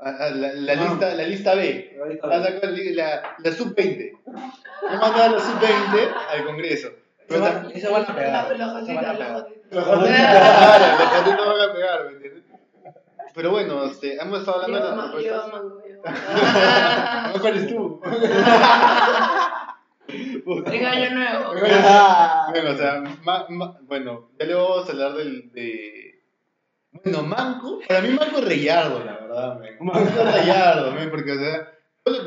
la, 0.04 0.54
la 0.54 0.74
Ah. 0.74 0.76
lista, 0.76 1.14
la 1.16 1.24
lista 1.24 1.56
B. 1.56 1.98
La, 2.24 2.38
la, 2.40 3.36
la 3.38 3.52
sub-20. 3.52 4.12
Me 4.26 4.98
mandaba 4.98 5.28
la 5.30 5.40
sub-20 5.40 6.14
al 6.32 6.46
Congreso. 6.46 6.90
Pero 7.28 7.46
Eso 7.46 7.54
tam- 7.54 7.64
van- 7.64 7.72
eso 7.76 7.92
van 7.92 8.04
a 8.04 8.16
pegar. 8.16 8.52
Eso 8.54 8.66
van 8.96 9.06
a 9.06 9.14
pegar. 9.18 9.48
Los 9.72 9.88
los 9.88 10.00
van 11.48 11.62
a 11.70 11.74
pegar, 11.74 12.06
¿me 12.06 12.12
entiendes? 12.14 12.44
Pero 13.34 13.52
bueno, 13.52 13.86
este, 13.86 14.16
hemos 14.22 14.40
estado 14.40 14.64
hablando 14.64 15.18
de 15.18 15.24
Yo 15.24 15.32
las 15.32 15.50
propuestas. 15.50 16.04
¿No? 17.36 17.42
¿Cuál 17.42 17.58
es 17.58 17.68
tú? 17.68 18.02
En 20.14 20.86
año 20.86 21.10
nuevo. 21.12 21.54
Bueno, 22.50 22.70
o 22.72 22.76
sea, 22.76 23.02
ma- 23.24 23.46
ma- 23.48 23.78
bueno, 23.84 24.30
ya 24.38 24.46
le 24.46 24.54
vamos 24.56 24.90
a 24.90 24.92
hablar 24.92 25.14
del, 25.14 25.50
de... 25.54 26.11
Bueno, 26.92 27.24
Manco, 27.24 27.80
para 27.88 28.02
mí 28.02 28.10
Manco 28.10 28.40
es 28.40 28.46
Reyardo, 28.46 29.04
la 29.04 29.14
verdad, 29.20 29.60
men. 29.60 29.76
Manco 29.80 30.00
es 30.00 30.34
Reyardo, 30.42 30.92
men, 30.94 31.10
porque, 31.10 31.32
o 31.32 31.40
sea, 31.40 31.72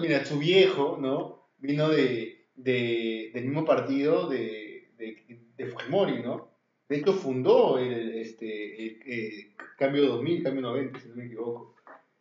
mira, 0.00 0.24
su 0.24 0.38
viejo, 0.38 0.98
¿no? 1.00 1.48
Vino 1.58 1.88
de, 1.88 2.46
de, 2.54 3.30
del 3.34 3.44
mismo 3.44 3.64
partido 3.64 4.28
de, 4.28 4.90
de, 4.96 5.38
de 5.56 5.66
Fujimori, 5.66 6.22
¿no? 6.22 6.48
De 6.88 6.96
hecho, 6.96 7.12
fundó 7.14 7.78
el, 7.78 8.14
este, 8.18 8.76
el, 8.86 9.00
eh, 9.06 9.54
Cambio 9.78 10.06
2000, 10.06 10.42
Cambio 10.42 10.62
90, 10.62 11.00
si 11.00 11.08
no 11.08 11.16
me 11.16 11.26
equivoco. 11.26 11.74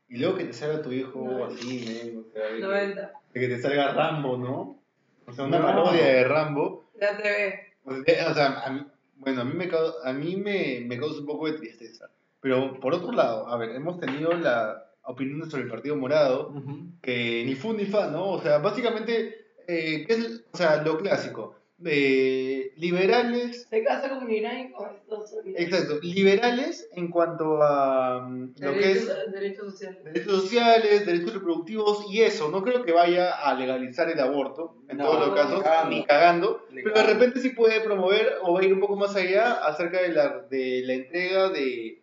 Y 0.07 0.17
luego 0.17 0.37
que 0.37 0.45
te 0.45 0.53
salga 0.53 0.81
tu 0.81 0.91
hijo 0.91 1.19
No. 1.23 1.45
así, 1.45 1.85
men, 1.87 2.19
o 2.19 2.31
sea, 2.31 2.43
de 2.47 2.55
que, 2.55 2.61
90. 2.61 3.13
de 3.33 3.39
que 3.39 3.47
te 3.47 3.59
salga 3.61 3.93
Rambo, 3.93 4.37
¿no? 4.37 4.79
O 5.25 5.31
sea, 5.33 5.45
una 5.45 5.59
No. 5.59 5.65
parodia 5.65 6.05
de 6.05 6.23
Rambo. 6.25 6.89
Ya 6.99 7.17
te 7.17 7.23
ve. 7.23 7.59
O 7.85 8.33
sea, 8.33 8.61
a 8.65 8.69
mí, 8.69 8.85
bueno, 9.15 9.41
a 9.41 9.45
mí, 9.45 9.53
me, 9.55 9.69
a 10.03 10.13
mí 10.13 10.35
me, 10.37 10.81
me 10.85 10.97
causa 10.97 11.19
un 11.19 11.25
poco 11.25 11.47
de 11.47 11.53
tristeza. 11.57 12.09
Pero 12.43 12.79
por 12.81 12.93
otro 12.93 13.11
lado, 13.13 13.47
a 13.47 13.57
ver, 13.57 13.69
hemos 13.71 13.99
tenido 13.99 14.33
la 14.33 14.83
opinión 15.05 15.49
sobre 15.49 15.63
el 15.63 15.69
Partido 15.69 15.95
Morado, 15.95 16.49
Ujú. 16.49 16.91
que 17.01 17.43
ni 17.45 17.55
fu 17.55 17.73
ni 17.73 17.85
fa, 17.85 18.07
¿no? 18.07 18.31
O 18.31 18.41
sea, 18.41 18.57
básicamente, 18.59 19.45
eh, 19.67 20.03
¿qué 20.05 20.13
es 20.13 20.43
o 20.51 20.57
sea, 20.57 20.83
lo 20.83 20.97
clásico? 20.97 21.55
Eh, 21.85 22.71
liberales, 22.77 23.67
Se 23.69 23.83
casa 23.83 24.09
con 24.09 24.29
Irán 24.31 24.59
y 24.59 24.71
con 24.71 24.95
Estados 24.95 25.33
Unidos. 25.33 25.59
exacto, 25.61 25.99
liberales 26.01 26.87
en 26.95 27.09
cuanto 27.09 27.61
a 27.61 28.21
mm, 28.21 28.53
lo 28.59 28.73
que 28.73 28.91
es 28.91 29.07
Derechos, 29.31 29.71
sociales. 29.71 30.03
derechos 30.03 30.41
sociales, 30.43 31.05
derechos 31.05 31.33
reproductivos 31.33 32.05
y 32.09 32.21
eso. 32.21 32.49
No 32.49 32.61
creo 32.63 32.83
que 32.83 32.91
vaya 32.93 33.31
a 33.31 33.53
legalizar 33.55 34.09
el 34.09 34.19
aborto 34.19 34.77
en 34.89 34.97
No, 34.97 35.05
todos 35.05 35.19
los 35.21 35.29
ni 35.29 35.35
casos, 35.35 35.63
cagando. 35.63 35.89
ni 35.89 36.05
cagando. 36.05 36.65
Ni 36.71 36.83
Pero 36.83 36.95
de 36.95 37.03
repente 37.03 37.39
sí 37.39 37.49
puede 37.49 37.81
promover 37.81 38.33
o 38.43 38.53
va 38.53 38.61
a 38.61 38.63
ir 38.65 38.73
un 38.73 38.79
poco 38.79 38.95
más 38.95 39.15
allá 39.15 39.53
acerca 39.65 40.01
de 40.01 40.09
la, 40.09 40.39
de 40.49 40.83
la 40.85 40.93
entrega 40.93 41.49
de, 41.49 42.02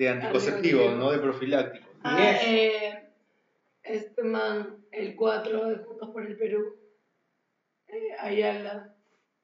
de 0.00 0.08
anticonceptivos. 0.08 0.96
¿no? 0.96 1.10
De 1.10 1.18
profilácticos. 1.18 1.88
Ah, 2.02 2.32
eh, 2.42 3.06
este 3.82 4.22
man, 4.22 4.78
el 4.90 5.14
4 5.14 5.66
de 5.68 5.76
Juntos 5.76 6.08
por 6.08 6.26
el 6.26 6.38
Perú, 6.38 6.74
eh, 7.86 8.16
Ayala, 8.18 8.96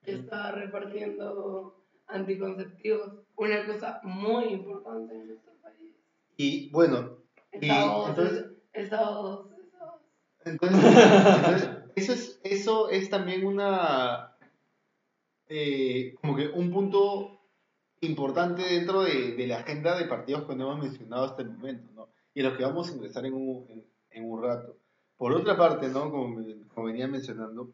está 0.03 0.53
repartiendo 0.53 1.85
anticonceptivos. 2.07 3.19
Una 3.37 3.67
cosa 3.67 4.01
muy 4.03 4.45
importante 4.47 5.15
en 5.15 5.27
nuestro 5.27 5.53
país. 5.63 5.93
Y 6.39 6.71
bueno, 6.71 7.19
y 7.53 7.69
entonces, 7.69 8.47
Estados, 8.73 9.51
Estados. 9.63 10.01
entonces, 10.47 10.81
entonces, 11.37 11.69
eso, 11.97 12.13
es, 12.15 12.41
eso 12.45 12.89
es 12.89 13.11
también 13.11 13.45
una, 13.45 14.35
eh, 15.51 16.15
como 16.23 16.35
que 16.35 16.47
un 16.49 16.71
punto 16.71 17.36
importante 18.07 18.63
dentro 18.63 19.03
de, 19.03 19.33
de 19.33 19.47
la 19.47 19.59
agenda 19.59 19.99
de 19.99 20.07
partidos 20.07 20.45
que 20.45 20.57
no 20.57 20.73
hemos 20.73 20.85
mencionado 20.85 21.25
hasta 21.25 21.43
el 21.43 21.51
momento, 21.51 21.89
¿no? 21.95 22.09
Y 22.35 22.41
en 22.41 22.47
los 22.47 22.57
que 22.57 22.65
vamos 22.65 22.89
a 22.89 22.95
ingresar 22.95 23.27
en 23.27 23.35
un, 23.35 23.67
en, 23.69 23.85
en 24.11 24.31
un 24.31 24.43
rato. 24.43 24.77
Por 25.17 25.33
otra 25.33 25.57
parte, 25.57 25.89
¿no? 25.89 26.11
Como, 26.11 26.43
como 26.75 26.87
venía 26.87 27.09
mencionando, 27.09 27.73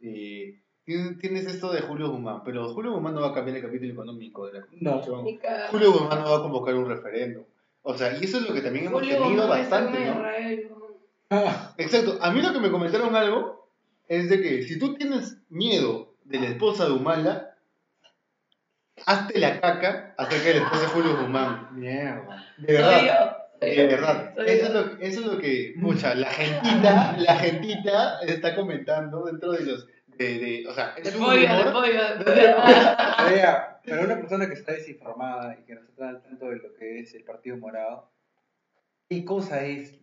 eh, 0.00 0.60
tienes, 0.84 1.46
esto 1.46 1.72
de 1.72 1.82
Julio 1.82 2.10
Guzmán, 2.10 2.42
pero 2.44 2.72
Julio 2.72 2.92
Guzmán 2.92 3.14
no 3.14 3.20
va 3.20 3.28
a 3.28 3.34
cambiar 3.34 3.56
el 3.56 3.62
capítulo 3.62 3.92
económico 3.92 4.46
de 4.46 4.54
la 4.54 4.60
Constitución. 4.66 5.36
Cagando. 5.38 5.68
Julio 5.70 5.92
Guzmán 5.92 6.22
no 6.22 6.30
va 6.30 6.36
a 6.38 6.42
convocar 6.42 6.74
un 6.74 6.88
referéndum. 6.88 7.44
O 7.82 7.94
sea, 7.94 8.18
y 8.18 8.24
eso 8.24 8.38
es 8.38 8.48
lo 8.48 8.54
que 8.54 8.60
también 8.60 8.86
hemos 8.86 9.00
Julio 9.00 9.18
tenido 9.18 9.42
Guzmán 9.42 9.48
bastante, 9.48 10.06
¿no? 10.06 10.14
¿no? 10.14 10.90
Ah, 11.30 11.74
Exacto. 11.78 12.18
A 12.20 12.32
mí 12.32 12.42
lo 12.42 12.52
que 12.52 12.58
me 12.58 12.70
comentaron 12.70 13.14
algo 13.14 13.68
es 14.08 14.28
de 14.28 14.42
que 14.42 14.62
si 14.64 14.78
tú 14.78 14.94
tienes 14.94 15.38
miedo 15.48 16.14
de 16.24 16.40
la 16.40 16.48
esposa 16.48 16.86
de 16.86 16.92
Humala, 16.92 17.49
hazte 19.06 19.38
la 19.38 19.60
caca 19.60 20.14
acerca 20.16 20.48
de 20.48 20.54
la 20.54 20.60
esposa 20.64 20.82
de 20.82 20.88
Julio 20.88 21.16
Guzmán. 21.16 21.68
Mierda. 21.72 22.46
De 22.58 22.66
Soy 22.66 22.76
verdad. 22.76 23.36
De 23.60 23.86
verdad. 23.86 24.34
soy 24.34 24.46
Eso 24.48 24.60
yo. 24.60 24.66
es, 24.66 24.74
lo, 24.74 24.98
eso 25.00 25.20
es 25.20 25.26
lo 25.26 25.38
que, 25.38 25.74
mucha, 25.76 26.14
la 26.14 26.30
gentita, 26.30 27.16
la 27.18 27.36
gentita 27.36 28.20
está 28.20 28.54
comentando 28.54 29.24
dentro 29.26 29.52
de 29.52 29.64
los, 29.64 29.86
de, 30.16 30.38
de 30.38 30.66
o 30.68 30.74
sea, 30.74 30.94
De 30.94 31.08
es 31.08 31.14
un 31.14 31.22
pollo. 31.22 31.48
Oiga, 33.26 33.80
Para 33.86 34.02
una 34.02 34.16
persona 34.16 34.46
que 34.46 34.54
está 34.54 34.72
desinformada 34.72 35.56
y 35.58 35.64
que 35.64 35.74
no 35.74 35.82
está 35.82 36.08
al 36.08 36.22
tanto 36.22 36.46
de 36.48 36.56
lo 36.56 36.74
que 36.74 37.00
es 37.00 37.14
el 37.14 37.24
Partido 37.24 37.56
Morado, 37.56 38.10
¿qué 39.08 39.24
cosa 39.24 39.64
es, 39.64 39.98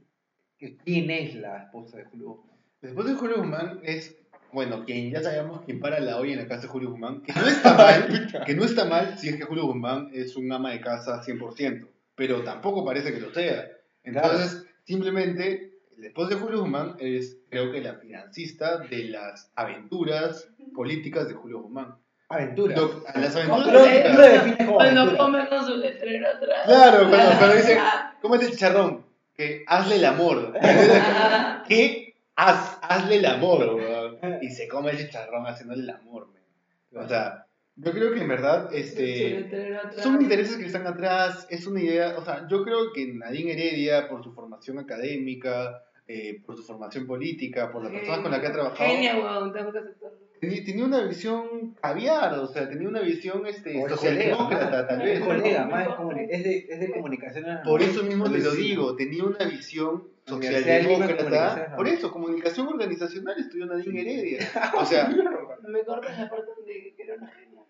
quién 0.57 1.11
es 1.11 1.35
la 1.35 1.63
esposa 1.63 1.97
de 1.97 2.05
Julio 2.05 2.29
Guzmán? 2.29 2.57
Después 2.81 3.07
de 3.07 3.13
Julio 3.15 3.37
Guzmán 3.37 3.79
es, 3.83 4.15
bueno, 4.51 4.85
quien 4.85 5.11
ya 5.11 5.21
sabemos 5.21 5.61
quién 5.65 5.79
para 5.79 5.99
la 5.99 6.17
olla 6.17 6.33
en 6.33 6.39
la 6.39 6.47
casa 6.47 6.63
de 6.63 6.67
Julio 6.69 6.89
Guzmán, 6.91 7.21
que 7.21 7.33
no 7.33 7.41
está 7.47 7.73
mal, 7.75 8.43
que 8.45 8.55
no 8.55 8.63
está 8.63 8.85
mal 8.85 9.17
si 9.17 9.29
es 9.29 9.35
que 9.35 9.43
Julio 9.43 9.65
Guzmán 9.65 10.09
es 10.13 10.35
un 10.35 10.51
ama 10.51 10.71
de 10.71 10.81
casa 10.81 11.21
100%, 11.23 11.87
pero 12.15 12.43
tampoco 12.43 12.83
parece 12.85 13.13
que 13.13 13.19
lo 13.19 13.33
sea. 13.33 13.65
Entonces, 14.03 14.65
simplemente, 14.85 15.73
el 15.97 16.05
esposo 16.05 16.29
de 16.29 16.35
Julio 16.35 16.59
Guzmán 16.61 16.95
es, 16.99 17.37
creo 17.49 17.71
que, 17.71 17.81
la 17.81 17.95
financista 17.95 18.77
de 18.79 19.05
las 19.05 19.51
aventuras 19.55 20.47
políticas 20.73 21.27
de 21.27 21.33
Julio 21.33 21.59
Guzmán. 21.61 21.95
Aventura. 22.29 22.75
Lo- 22.75 23.03
a 23.07 23.19
las 23.19 23.35
¿Cómo 23.35 23.55
aventuras 23.55 24.57
lo- 24.67 24.73
Cuando 24.75 25.17
come 25.17 25.47
con 25.47 25.65
su 25.65 25.77
letrero 25.77 26.27
atrás. 26.27 26.65
Claro, 26.65 27.09
cuando, 27.09 27.37
cuando 27.37 27.55
dicen, 27.55 27.77
Ah, 27.81 28.17
¿cómo 28.21 28.35
es 28.35 28.41
el 28.41 28.51
chicharrón? 28.51 29.05
Que 29.33 29.63
hazle 29.67 29.95
el 29.95 30.05
amor. 30.05 30.53
¿Qué? 31.67 32.15
Haz, 32.35 32.77
hazle 32.81 33.15
el 33.17 33.25
amor. 33.25 33.79
Y 34.41 34.49
se 34.49 34.67
come 34.67 34.91
el 34.91 34.97
chicharrón 34.97 35.45
haciéndole 35.45 35.83
el 35.83 35.89
amor, 35.89 36.27
man. 36.27 37.03
O 37.03 37.07
sea, 37.07 37.45
yo 37.75 37.91
creo 37.91 38.11
que 38.11 38.21
en 38.21 38.27
verdad, 38.27 38.73
este, 38.73 39.49
son 39.97 40.21
intereses 40.21 40.57
que 40.57 40.65
están 40.65 40.87
atrás, 40.87 41.45
es 41.49 41.67
una 41.67 41.81
idea, 41.81 42.17
o 42.17 42.25
sea, 42.25 42.47
yo 42.49 42.63
creo 42.63 42.91
que 42.93 43.13
Nadine 43.13 43.51
Heredia, 43.51 44.09
por 44.09 44.23
su 44.23 44.33
formación 44.33 44.79
académica, 44.79 45.83
eh, 46.07 46.41
por 46.45 46.57
su 46.57 46.63
formación 46.63 47.05
política, 47.05 47.71
por 47.71 47.83
las 47.83 47.91
personas 47.91 48.21
con 48.21 48.31
las 48.31 48.39
que 48.39 48.47
ha 48.47 48.53
trabajado, 48.53 48.89
Genia, 48.89 49.17
weón, 49.17 49.53
tengo 49.53 49.71
que 49.71 49.79
aceptarlo. 49.79 50.26
Tenía, 50.39 50.63
tenía 50.63 50.85
una 50.85 51.01
visión 51.01 51.75
caviar, 51.81 52.33
o 52.35 52.47
sea, 52.47 52.67
tenía 52.69 52.87
una 52.87 53.01
visión 53.01 53.45
este, 53.47 53.83
O 53.83 53.89
socialdemócrata, 53.89 54.87
tal 54.87 54.99
vez. 54.99 55.19
colega, 55.19 55.65
¿no? 55.65 55.71
más 55.71 55.87
es, 56.29 56.43
de, 56.43 56.67
es 56.69 56.79
de 56.79 56.91
comunicaciones. 56.91 57.59
Por 57.63 57.81
eso 57.81 58.03
mismo 58.03 58.29
te 58.29 58.39
lo 58.39 58.51
digo, 58.51 58.95
tenía 58.95 59.23
una 59.23 59.45
visión 59.45 60.07
socialdemócrata. 60.25 61.75
Por 61.75 61.87
eso, 61.87 62.11
comunicación 62.11 62.67
organizacional 62.67 63.39
estudió 63.39 63.65
Nadine 63.65 64.01
Heredia. 64.01 64.39
O 64.75 64.85
sea, 64.85 65.07
Me 65.67 65.83
cortas 65.83 66.17
la 66.17 66.29
parte 66.29 66.51
donde 66.55 66.93
que 66.95 67.03
era 67.03 67.15
una 67.15 67.27
genia. 67.31 67.61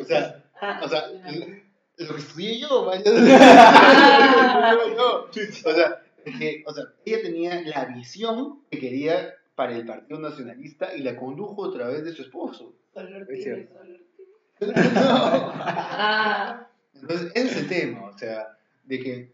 o 0.00 0.04
sea, 0.04 0.42
o 0.82 0.88
sea, 0.88 1.02
lo 1.98 2.14
que 2.14 2.20
estudié 2.20 2.58
yo, 2.58 2.84
man. 2.86 3.02
No, 4.96 5.24
O 5.24 5.74
sea, 5.74 6.02
que, 6.24 6.62
o 6.66 6.72
sea, 6.72 6.84
ella 7.04 7.22
tenía 7.22 7.62
la 7.62 7.86
visión 7.86 8.60
que 8.70 8.78
quería 8.78 9.34
para 9.62 9.76
el 9.76 9.86
Partido 9.86 10.18
Nacionalista 10.18 10.94
y 10.96 11.02
la 11.02 11.16
condujo 11.16 11.66
a 11.66 11.72
través 11.72 12.04
de 12.04 12.12
su 12.12 12.22
esposo. 12.22 12.74
Tigre. 13.26 13.68
No. 14.60 14.72
Ah, 14.74 16.68
Entonces, 16.94 17.32
ese 17.34 17.46
es 17.48 17.56
el 17.56 17.68
tema, 17.68 18.04
o 18.06 18.18
sea, 18.18 18.56
de 18.84 18.98
que. 19.00 19.32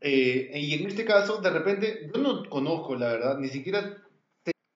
eh, 0.00 0.50
y 0.54 0.74
en 0.74 0.86
este 0.86 1.04
caso, 1.04 1.40
de 1.40 1.50
repente, 1.50 2.10
yo 2.14 2.20
no 2.20 2.48
conozco, 2.50 2.94
la 2.96 3.08
verdad, 3.08 3.38
ni 3.38 3.48
siquiera. 3.48 3.96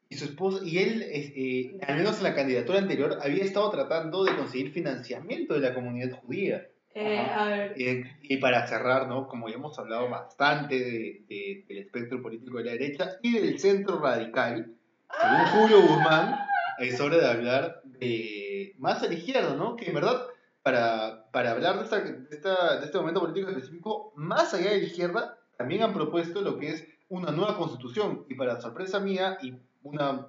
Y 0.08 0.16
su 0.16 0.26
esposa, 0.26 0.60
y 0.64 0.78
él, 0.78 1.02
eh, 1.02 1.78
al 1.86 1.96
menos 1.96 2.18
en 2.18 2.24
la 2.24 2.34
candidatura 2.34 2.78
anterior, 2.78 3.18
había 3.20 3.44
estado 3.44 3.70
tratando 3.70 4.24
de 4.24 4.36
conseguir 4.36 4.70
financiamiento 4.70 5.54
de 5.54 5.60
la 5.60 5.74
comunidad 5.74 6.12
judía. 6.20 6.68
Eh, 6.96 7.18
a 7.18 7.44
ver. 7.46 7.74
Y 8.22 8.36
para 8.38 8.66
cerrar, 8.66 9.06
¿no? 9.08 9.28
Como 9.28 9.48
ya 9.48 9.54
hemos 9.56 9.78
hablado 9.78 10.08
bastante 10.08 10.76
de- 10.78 11.22
de- 11.28 11.64
del 11.68 11.78
espectro 11.78 12.22
político 12.22 12.58
de 12.58 12.64
la 12.64 12.72
derecha 12.72 13.12
y 13.22 13.32
del 13.38 13.58
centro 13.58 13.98
radical, 14.00 14.72
según 15.20 15.44
Julio 15.46 15.82
Guzmán, 15.82 16.38
es 16.78 17.00
hora 17.00 17.16
de 17.18 17.26
hablar 17.26 17.80
de 17.84 18.74
más 18.78 19.02
a 19.02 19.06
la 19.08 19.14
izquierda, 19.14 19.54
¿no? 19.54 19.76
Que 19.76 19.86
en 19.86 19.94
verdad, 19.94 20.26
para, 20.62 21.30
para 21.32 21.52
hablar 21.52 21.78
de, 21.78 21.84
esta, 21.84 22.00
de, 22.00 22.26
esta- 22.30 22.78
de 22.80 22.86
este 22.86 22.98
momento 22.98 23.20
político 23.20 23.48
específico, 23.50 24.12
más 24.16 24.52
allá 24.54 24.70
de 24.70 24.78
la 24.78 24.84
izquierda, 24.84 25.38
también 25.56 25.82
han 25.82 25.94
propuesto 25.94 26.40
lo 26.42 26.58
que 26.58 26.70
es 26.70 26.86
una 27.08 27.30
nueva 27.30 27.56
constitución. 27.56 28.24
Y 28.28 28.34
para 28.34 28.60
sorpresa 28.60 29.00
mía, 29.00 29.38
y 29.42 29.54
una, 29.82 30.26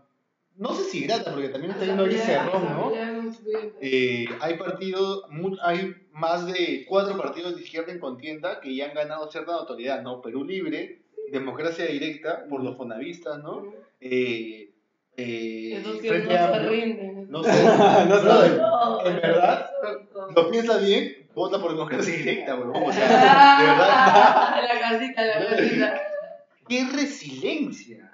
no 0.58 0.74
sé 0.74 0.84
si 0.86 1.04
grata, 1.06 1.32
porque 1.34 1.50
también 1.50 1.72
está 1.72 1.86
yendo 1.86 2.04
ahí 2.04 2.18
cerrón, 2.18 2.64
¿no? 2.66 2.92
Eh, 3.82 4.26
hay 4.42 4.54
partidos, 4.58 5.24
mu- 5.30 5.56
hay 5.62 5.94
más 6.12 6.46
de 6.48 6.86
cuatro 6.88 7.16
partidos 7.18 7.56
de 7.56 7.62
izquierda 7.62 7.92
en 7.92 8.00
contienda 8.00 8.60
que 8.60 8.76
ya 8.76 8.86
han 8.88 8.94
ganado 8.96 9.30
cierta 9.32 9.52
notoriedad, 9.54 10.02
¿no? 10.02 10.22
Perú 10.22 10.44
Libre, 10.44 11.02
Democracia 11.32 11.86
Directa, 11.86 12.46
por 12.50 12.64
los 12.64 12.76
fonavistas, 12.78 13.38
¿no? 13.44 13.64
Eh, 14.02 14.72
eh, 15.18 15.82
Frente 16.02 16.34
no 16.40 16.70
rinden. 16.70 17.26
No 17.30 17.44
sé, 17.44 17.52
No 18.08 18.22
No, 18.58 19.06
en 19.06 19.16
verdad, 19.22 19.70
no. 20.16 20.32
lo 20.32 20.50
piensas 20.50 20.86
bien, 20.86 21.28
vota 21.36 21.60
por 21.60 21.72
Democracia 21.72 22.16
Directa, 22.16 22.56
huevón. 22.56 22.84
O 22.84 22.92
sea, 22.94 23.58
de 23.60 23.66
verdad, 23.66 24.56
La 24.74 24.80
casita, 24.80 25.26
la 25.26 25.46
casita. 25.50 26.02
Qué 26.68 26.86
resiliencia. 26.94 28.12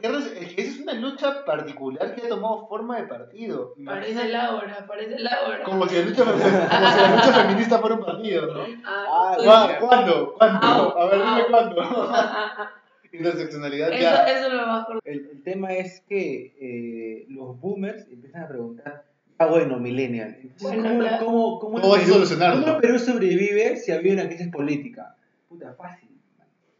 Qué 0.00 0.08
res- 0.08 0.32
es 0.40 0.54
que 0.54 0.62
esa 0.62 0.70
es 0.72 0.80
una 0.80 0.92
lucha 0.94 1.44
particular 1.44 2.14
que 2.14 2.22
ha 2.26 2.28
tomado 2.28 2.66
forma 2.68 2.96
de 3.00 3.06
partido. 3.06 3.74
Parece 3.84 4.28
Laura, 4.28 4.84
parece 4.86 5.18
Laura. 5.18 5.62
Como 5.64 5.86
si 5.86 5.96
la 5.96 6.04
lucha, 6.06 6.24
como 6.24 6.38
si 6.38 6.50
la 6.50 7.14
lucha 7.16 7.32
feminista 7.32 7.78
fuera 7.78 7.96
un 7.96 8.04
partido, 8.04 8.54
¿no? 8.54 8.60
Ah, 8.84 9.04
Ah, 9.08 9.36
¿Cuá- 9.42 9.78
¿Cuándo? 9.80 10.34
¿Cuándo? 10.34 10.98
A 10.98 11.06
ver, 11.10 11.18
dime 11.20 11.44
cuándo. 11.50 11.76
Interseccionalidad 13.12 13.92
Eso, 13.92 14.02
ya. 14.02 14.24
eso 14.24 14.48
lo 14.48 14.66
más 14.66 14.86
corto. 14.86 15.00
El, 15.04 15.28
el 15.30 15.42
tema 15.44 15.72
es 15.72 16.00
que 16.08 16.56
eh, 16.60 17.26
los 17.28 17.60
boomers 17.60 18.08
empiezan 18.08 18.42
a 18.42 18.48
preguntar, 18.48 19.04
ah, 19.38 19.46
bueno, 19.46 19.78
millennial, 19.78 20.36
entonces, 20.42 20.62
Bueno, 20.82 20.82
¿cómo, 21.20 21.58
cómo, 21.58 21.58
cómo, 21.60 21.80
¿Cómo 21.80 21.94
el 21.94 22.00
Perú, 22.02 22.12
solucionarlo? 22.14 22.62
cómo 22.62 22.74
el 22.76 22.80
Perú 22.80 22.98
sobrevive 22.98 23.76
si 23.76 23.92
había 23.92 24.14
una 24.14 24.26
crisis 24.26 24.48
política? 24.48 25.14
Puta, 25.48 25.74
fácil. 25.74 26.08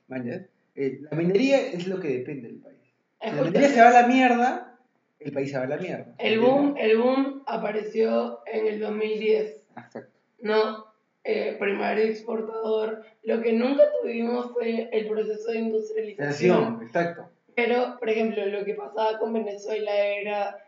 man. 0.09 0.49
Eh, 0.75 0.99
la 1.11 1.17
minería 1.17 1.69
es 1.73 1.87
lo 1.87 2.01
que 2.01 2.09
depende 2.09 2.49
del 2.49 2.61
país. 2.61 2.79
Si 3.23 3.31
la 3.31 3.43
minería 3.43 3.69
se 3.69 3.81
va 3.81 3.89
a 3.89 4.03
la 4.03 4.07
mierda, 4.09 4.79
el 5.21 5.33
país 5.33 5.51
se 5.51 5.59
va 5.59 5.65
a 5.65 5.69
la 5.69 5.77
mierda. 5.77 6.15
El 6.19 6.41
boom, 6.41 6.75
el 6.79 6.99
boom 6.99 7.43
apareció 7.47 8.41
en 8.47 8.67
el 8.67 8.81
2010, 8.81 9.63
Exacto. 9.77 10.19
¿no? 10.41 10.95
Eh, 11.23 11.57
primario 11.59 12.05
exportador. 12.05 13.03
Lo 13.23 13.41
que 13.41 13.53
nunca 13.55 13.85
tuvimos 14.03 14.53
fue 14.53 14.91
el 14.93 15.09
proceso 15.09 15.53
de 15.53 15.59
industrialización. 15.59 16.81
Exacto. 16.83 17.31
Pero, 17.55 17.97
por 17.99 18.11
ejemplo, 18.11 18.45
lo 18.47 18.65
que 18.65 18.75
pasaba 18.75 19.19
con 19.19 19.33
Venezuela 19.33 19.91
era, 19.95 20.59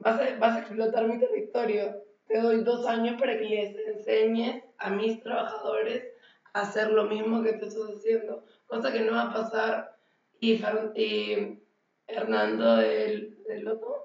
vas 0.00 0.20
a, 0.20 0.38
vas 0.38 0.56
a 0.56 0.60
explotar 0.60 1.08
mi 1.08 1.18
territorio, 1.18 2.02
te 2.26 2.40
doy 2.40 2.64
dos 2.64 2.86
años 2.86 3.18
para 3.18 3.38
que 3.38 3.44
les 3.44 3.76
enseñes 3.86 4.62
a 4.78 4.90
mis 4.90 5.22
trabajadores 5.22 6.04
a 6.52 6.62
hacer 6.62 6.90
lo 6.90 7.04
mismo 7.04 7.42
que 7.42 7.54
tú 7.54 7.66
estás 7.66 7.88
haciendo, 7.96 8.44
cosa 8.66 8.92
que 8.92 9.00
no 9.00 9.12
va 9.12 9.22
a 9.30 9.32
pasar. 9.32 9.96
Y, 10.40 10.58
Fer- 10.58 10.92
y 10.96 11.58
Hernando 12.06 12.76
del, 12.76 13.38
del 13.48 13.64
Loto, 13.64 14.04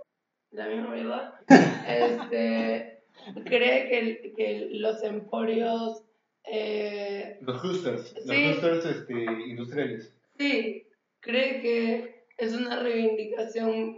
la 0.52 0.68
misma 0.68 0.92
verdad, 0.92 1.34
este, 1.88 3.02
cree 3.46 3.90
que, 3.90 4.34
que 4.36 4.68
los 4.72 5.04
emporios... 5.04 6.04
eh, 6.46 7.38
Los 7.42 7.62
clusters, 7.62 8.14
los 8.16 8.24
Sí. 8.26 8.44
clusters 8.44 8.86
este, 8.86 9.14
industriales. 9.48 10.16
Sí, 10.38 10.88
cree 11.20 11.62
que 11.62 12.26
es 12.38 12.54
una 12.56 12.80
reivindicación 12.82 13.98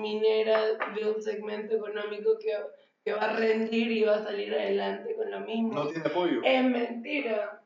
minera 0.00 0.62
de 0.94 1.10
un 1.14 1.20
segmento 1.20 1.74
económico 1.76 2.38
que, 2.38 2.52
que 3.04 3.12
va 3.12 3.20
a 3.32 3.36
rendir 3.36 3.90
y 3.92 4.04
va 4.04 4.16
a 4.16 4.24
salir 4.24 4.54
adelante 4.54 5.14
con 5.14 5.30
lo 5.30 5.40
mismo. 5.40 5.74
No 5.74 5.88
tiene 5.88 6.06
apoyo. 6.08 6.40
Es 6.42 6.64
mentira. 6.64 7.60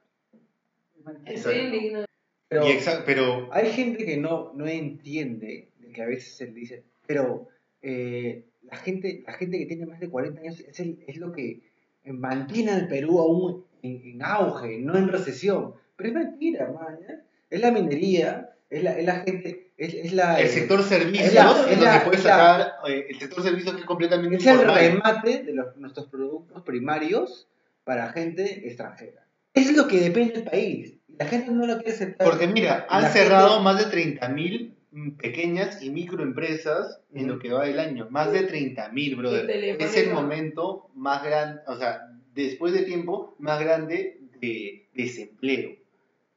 Estoy 1.27 1.35
Exacto. 1.35 1.59
indignada. 1.61 2.06
Pero 2.49 2.65
pero 3.05 3.49
hay 3.53 3.71
gente 3.73 4.05
que 4.05 4.17
no, 4.17 4.53
no 4.55 4.67
entiende, 4.67 5.69
de 5.81 5.93
que 5.93 6.03
a 6.03 6.07
veces 6.07 6.35
se 6.37 6.47
le 6.47 6.53
dice, 6.53 6.83
pero 7.07 7.49
eh, 7.83 8.45
la, 8.63 8.77
gente, 8.77 9.23
la 9.27 9.33
gente 9.33 9.59
que 9.59 9.67
tiene 9.67 9.87
más 9.87 9.99
de 10.01 10.09
40 10.09 10.41
años 10.41 10.61
es, 10.61 10.79
el- 10.81 10.99
es 11.07 11.17
lo 11.17 11.33
que 11.33 11.61
mantiene 12.05 12.71
al 12.73 12.89
Perú 12.89 13.19
aún 13.19 13.65
en, 13.83 14.01
en 14.05 14.23
auge, 14.23 14.79
no 14.79 14.97
en 14.97 15.09
recesión. 15.09 15.75
Pero 15.97 16.11
es 16.11 16.15
mentira, 16.15 16.71
man. 16.73 16.99
¿ya? 17.09 17.23
Es 17.51 17.61
la 17.61 17.71
minería, 17.73 18.51
es 18.71 18.83
la, 18.83 18.93
es 18.99 19.05
la 19.07 19.15
gente, 19.21 19.71
es, 19.77 19.95
es 19.95 20.13
la... 20.13 20.39
el 20.41 20.47
eh, 20.47 20.49
sector 20.51 20.83
servicios 20.83 21.27
es 21.67 21.73
es 21.73 21.81
donde 21.81 22.19
sacar 22.19 22.73
eh, 22.89 23.07
el 23.09 23.19
sector 23.19 23.43
servicios 23.43 23.75
que 23.75 23.81
es 23.81 23.87
completamente 23.87 24.37
es 24.37 24.47
el 24.47 24.53
informal. 24.55 24.81
remate 24.81 25.43
de 25.43 25.53
los- 25.53 25.77
nuestros 25.77 26.07
productos 26.07 26.63
primarios 26.63 27.49
para 27.85 28.13
gente 28.13 28.67
extranjera. 28.67 29.25
Es 29.55 29.75
lo 29.77 29.89
que 29.89 30.01
depende 30.01 30.35
del 30.35 30.45
país. 30.45 30.95
La 31.19 31.27
gente 31.27 31.51
no 31.51 31.67
lo 31.67 31.77
quiere 31.79 31.93
aceptar. 31.93 32.27
Porque 32.27 32.47
mira, 32.47 32.87
han 32.91 33.03
La 33.03 33.09
cerrado 33.11 33.49
gente- 33.51 33.65
más 33.65 33.79
de 33.79 33.91
30.000 33.91 34.75
mm, 34.93 35.11
pequeñas 35.13 35.83
y 35.83 35.91
microempresas 35.91 37.01
en 37.15 37.29
lo 37.29 37.39
que 37.39 37.51
va 37.53 37.65
del 37.65 37.79
año. 37.81 38.09
Más 38.11 38.33
de 38.33 38.47
30.000, 38.49 39.17
brother. 39.17 39.51
Es 39.81 39.97
el 39.97 40.11
momento 40.13 40.91
más 40.95 41.23
grande, 41.25 41.61
o 41.67 41.77
sea, 41.77 42.01
después 42.35 42.73
de 42.73 42.83
tiempo, 42.83 43.35
más 43.39 43.61
grande 43.61 44.21
de 44.41 44.89
desempleo. 44.95 45.71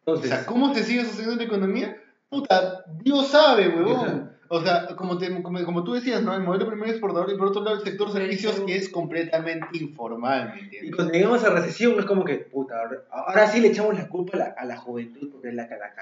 O 0.06 0.12
Entonces, 0.14 0.30
sea, 0.32 0.46
¿cómo 0.46 0.74
se 0.74 0.84
sigue 0.84 1.04
sosteniendo 1.04 1.36
la 1.36 1.44
economía? 1.44 1.98
Puta, 2.30 2.86
Dios 3.02 3.28
sabe, 3.28 3.68
huevón. 3.70 4.29
O 4.52 4.62
sea, 4.62 4.88
como, 4.96 5.18
te- 5.20 5.44
como, 5.44 5.64
como 5.64 5.84
tú 5.84 5.94
decías, 5.94 6.24
¿no? 6.24 6.34
El 6.34 6.42
modelo 6.42 6.68
primario 6.68 6.92
exportador 6.94 7.32
y 7.32 7.38
por 7.38 7.48
otro 7.50 7.64
lado 7.64 7.78
el 7.78 7.84
sector 7.84 8.12
servicios 8.12 8.60
que 8.62 8.76
es 8.76 8.90
completamente 8.90 9.68
informal, 9.74 10.54
¿me 10.56 10.62
Y 10.62 10.64
entiendes? 10.64 10.96
cuando 10.96 11.14
llegamos 11.14 11.44
a 11.44 11.50
recesión 11.52 12.00
es 12.00 12.06
como 12.06 12.26
que, 12.26 12.36
puta, 12.38 12.80
ahora, 12.82 13.04
ahora 13.12 13.48
sí 13.48 13.62
le 13.62 13.68
echamos 13.68 13.96
la 13.96 14.08
culpa 14.10 14.36
a 14.38 14.40
la, 14.40 14.46
a 14.58 14.66
la 14.66 14.78
juventud 14.78 15.30
porque 15.32 15.50
es 15.50 15.54
la 15.54 15.68
que 15.70 15.76
la 15.76 15.94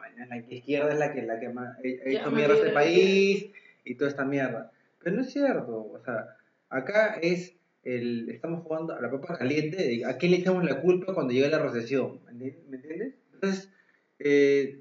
mañana. 0.00 0.36
La 0.36 0.54
izquierda 0.54 0.92
es 0.92 0.98
la 0.98 1.12
que, 1.12 1.22
la 1.22 1.40
que 1.40 1.48
más, 1.48 1.76
ha 1.76 1.80
ha 1.80 2.10
hecho 2.10 2.30
mierda 2.30 2.54
a 2.54 2.56
este 2.58 2.70
país 2.70 3.46
y 3.84 3.94
toda 3.96 4.08
esta 4.10 4.24
mierda. 4.24 4.70
Pero 5.02 5.16
no 5.16 5.22
es 5.22 5.32
cierto, 5.32 5.76
o 5.92 6.00
sea, 6.04 6.28
acá 6.70 7.18
es 7.20 7.54
el, 7.82 8.28
estamos 8.30 8.62
jugando 8.62 8.94
a 8.94 9.00
la 9.00 9.10
papa 9.10 9.36
caliente 9.38 9.76
de 9.76 10.04
a 10.04 10.16
quién 10.16 10.30
le 10.32 10.38
echamos 10.38 10.64
la 10.64 10.80
culpa 10.80 11.12
cuando 11.14 11.32
llega 11.32 11.48
la 11.48 11.58
recesión, 11.58 12.20
¿me 12.26 12.32
enti- 12.32 12.56
¿me 12.68 12.76
entiendes? 12.76 13.14
Entonces, 13.34 13.70
eh, 14.18 14.80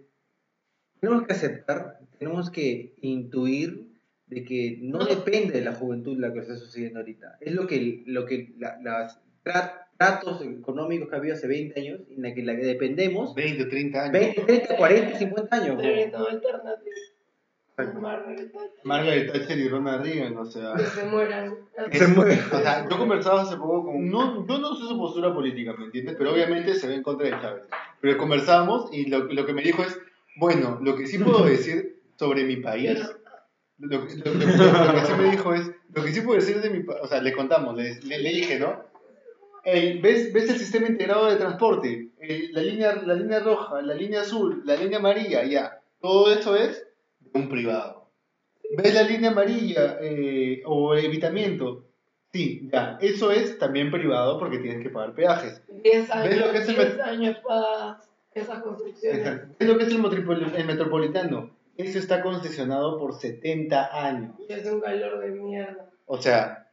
tenemos 0.99 1.25
que 1.27 1.33
aceptar, 1.33 1.99
tenemos 2.17 2.49
que 2.49 2.93
intuir 3.01 3.85
de 4.27 4.43
que 4.43 4.79
no 4.81 5.05
depende 5.05 5.59
de 5.59 5.65
la 5.65 5.73
juventud 5.73 6.17
la 6.17 6.33
que 6.33 6.39
está 6.39 6.55
sucediendo 6.55 6.99
ahorita. 6.99 7.37
Es 7.41 7.53
lo 7.53 7.67
que, 7.67 8.03
lo 8.07 8.25
que 8.25 8.53
la- 8.57 8.79
las 8.83 9.19
tra- 9.43 9.81
tratos 9.97 10.41
económicos 10.41 11.09
que 11.09 11.15
ha 11.15 11.19
habido 11.19 11.35
hace 11.35 11.47
20 11.47 11.79
años, 11.79 11.99
en 12.09 12.21
la 12.23 12.33
que, 12.33 12.41
la 12.43 12.55
que 12.55 12.65
dependemos, 12.65 13.35
20 13.35 13.63
o 13.63 13.67
30 13.69 14.01
años. 14.03 14.11
20, 14.13 14.41
30, 14.41 14.77
40, 14.77 15.17
50 15.19 15.55
años. 15.55 15.75
Margaret 15.75 16.11
Thatcher. 16.11 16.61
Margaret 18.83 19.31
Thatcher 19.33 19.57
y 19.59 19.67
Ronald 19.67 20.03
Reagan, 20.03 20.37
o 20.37 20.45
sea... 20.45 20.73
Que 20.75 20.85
se 20.85 21.05
mueran. 21.05 21.53
Se 21.91 22.07
mueve. 22.07 22.39
O 22.53 22.59
sea, 22.59 22.87
yo 22.89 22.97
conversaba 22.97 23.41
hace 23.41 23.57
poco 23.57 23.85
con... 23.85 24.09
No, 24.09 24.47
yo 24.47 24.57
no 24.59 24.75
sé 24.75 24.87
su 24.87 24.97
postura 24.97 25.33
política, 25.33 25.75
¿me 25.77 25.85
entiendes? 25.85 26.15
Pero 26.17 26.33
obviamente 26.33 26.73
se 26.75 26.87
ve 26.87 26.95
en 26.95 27.03
contra 27.03 27.25
de 27.27 27.41
Chávez. 27.41 27.63
Pero 28.01 28.17
conversamos 28.17 28.89
y 28.93 29.07
lo, 29.09 29.25
lo 29.25 29.45
que 29.45 29.53
me 29.53 29.61
dijo 29.61 29.83
es, 29.83 29.99
bueno, 30.37 30.79
lo 30.81 30.95
que 30.95 31.05
sí 31.05 31.17
puedo 31.19 31.43
decir 31.45 31.94
sobre 32.17 32.43
mi 32.43 32.57
país... 32.57 32.99
Lo, 33.77 33.97
lo- 33.99 34.05
lo- 34.05 34.33
lo- 34.33 34.85
lo 34.85 34.93
que 34.93 35.05
sí 35.05 35.13
me 35.17 35.31
dijo 35.31 35.53
es, 35.53 35.71
lo 35.93 36.03
que 36.03 36.11
sí 36.13 36.21
puedo 36.21 36.39
decir 36.39 36.61
de 36.61 36.69
mi 36.69 36.83
país... 36.83 36.99
O 37.03 37.07
sea, 37.07 37.21
le 37.21 37.33
contamos, 37.33 37.75
le, 37.75 37.99
le- 38.01 38.19
le 38.19 38.29
dije, 38.29 38.57
¿no? 38.59 38.83
El- 39.63 39.99
¿ves, 40.01 40.31
¿Ves 40.31 40.49
el 40.49 40.57
sistema 40.57 40.87
integrado 40.87 41.25
de 41.27 41.35
transporte? 41.37 42.09
El- 42.19 42.53
la, 42.53 42.61
línea, 42.61 42.95
la 42.95 43.13
línea 43.15 43.39
roja, 43.39 43.81
la 43.81 43.93
línea 43.93 44.21
azul, 44.21 44.61
la 44.65 44.75
línea 44.75 44.99
amarilla, 44.99 45.43
ya. 45.43 45.81
Todo 46.01 46.31
eso 46.33 46.55
es 46.55 46.85
de 47.19 47.31
un 47.39 47.49
privado. 47.49 48.09
¿Ves 48.77 48.93
la 48.95 49.03
línea 49.03 49.31
amarilla 49.31 49.97
eh, 50.01 50.61
o 50.65 50.95
evitamiento? 50.95 51.83
Sí, 52.31 52.69
ya. 52.71 52.97
Eso 53.01 53.31
es 53.31 53.57
también 53.57 53.91
privado 53.91 54.39
porque 54.39 54.57
tienes 54.59 54.81
que 54.83 54.89
pagar 54.89 55.13
peajes. 55.15 55.61
10 55.67 55.83
¿Ves 55.83 56.07
lo 56.37 56.45
años, 56.45 56.49
que 56.51 56.57
es 56.59 56.69
el 56.69 56.75
10 56.75 56.97
met- 56.97 57.01
años 57.01 57.37
para 57.47 58.01
esas 58.33 58.61
construcciones. 58.63 59.41
¿Ves 59.59 59.67
lo 59.69 59.77
que 59.77 59.83
es 59.83 59.89
el 59.91 60.65
metropolitano? 60.65 61.55
Eso 61.77 61.99
está 61.99 62.21
concesionado 62.21 62.97
por 62.97 63.19
70 63.19 64.07
años. 64.07 64.35
Y 64.47 64.53
es 64.53 64.65
un 64.65 64.79
calor 64.79 65.19
de 65.19 65.31
mierda. 65.31 65.89
O 66.05 66.21
sea, 66.21 66.71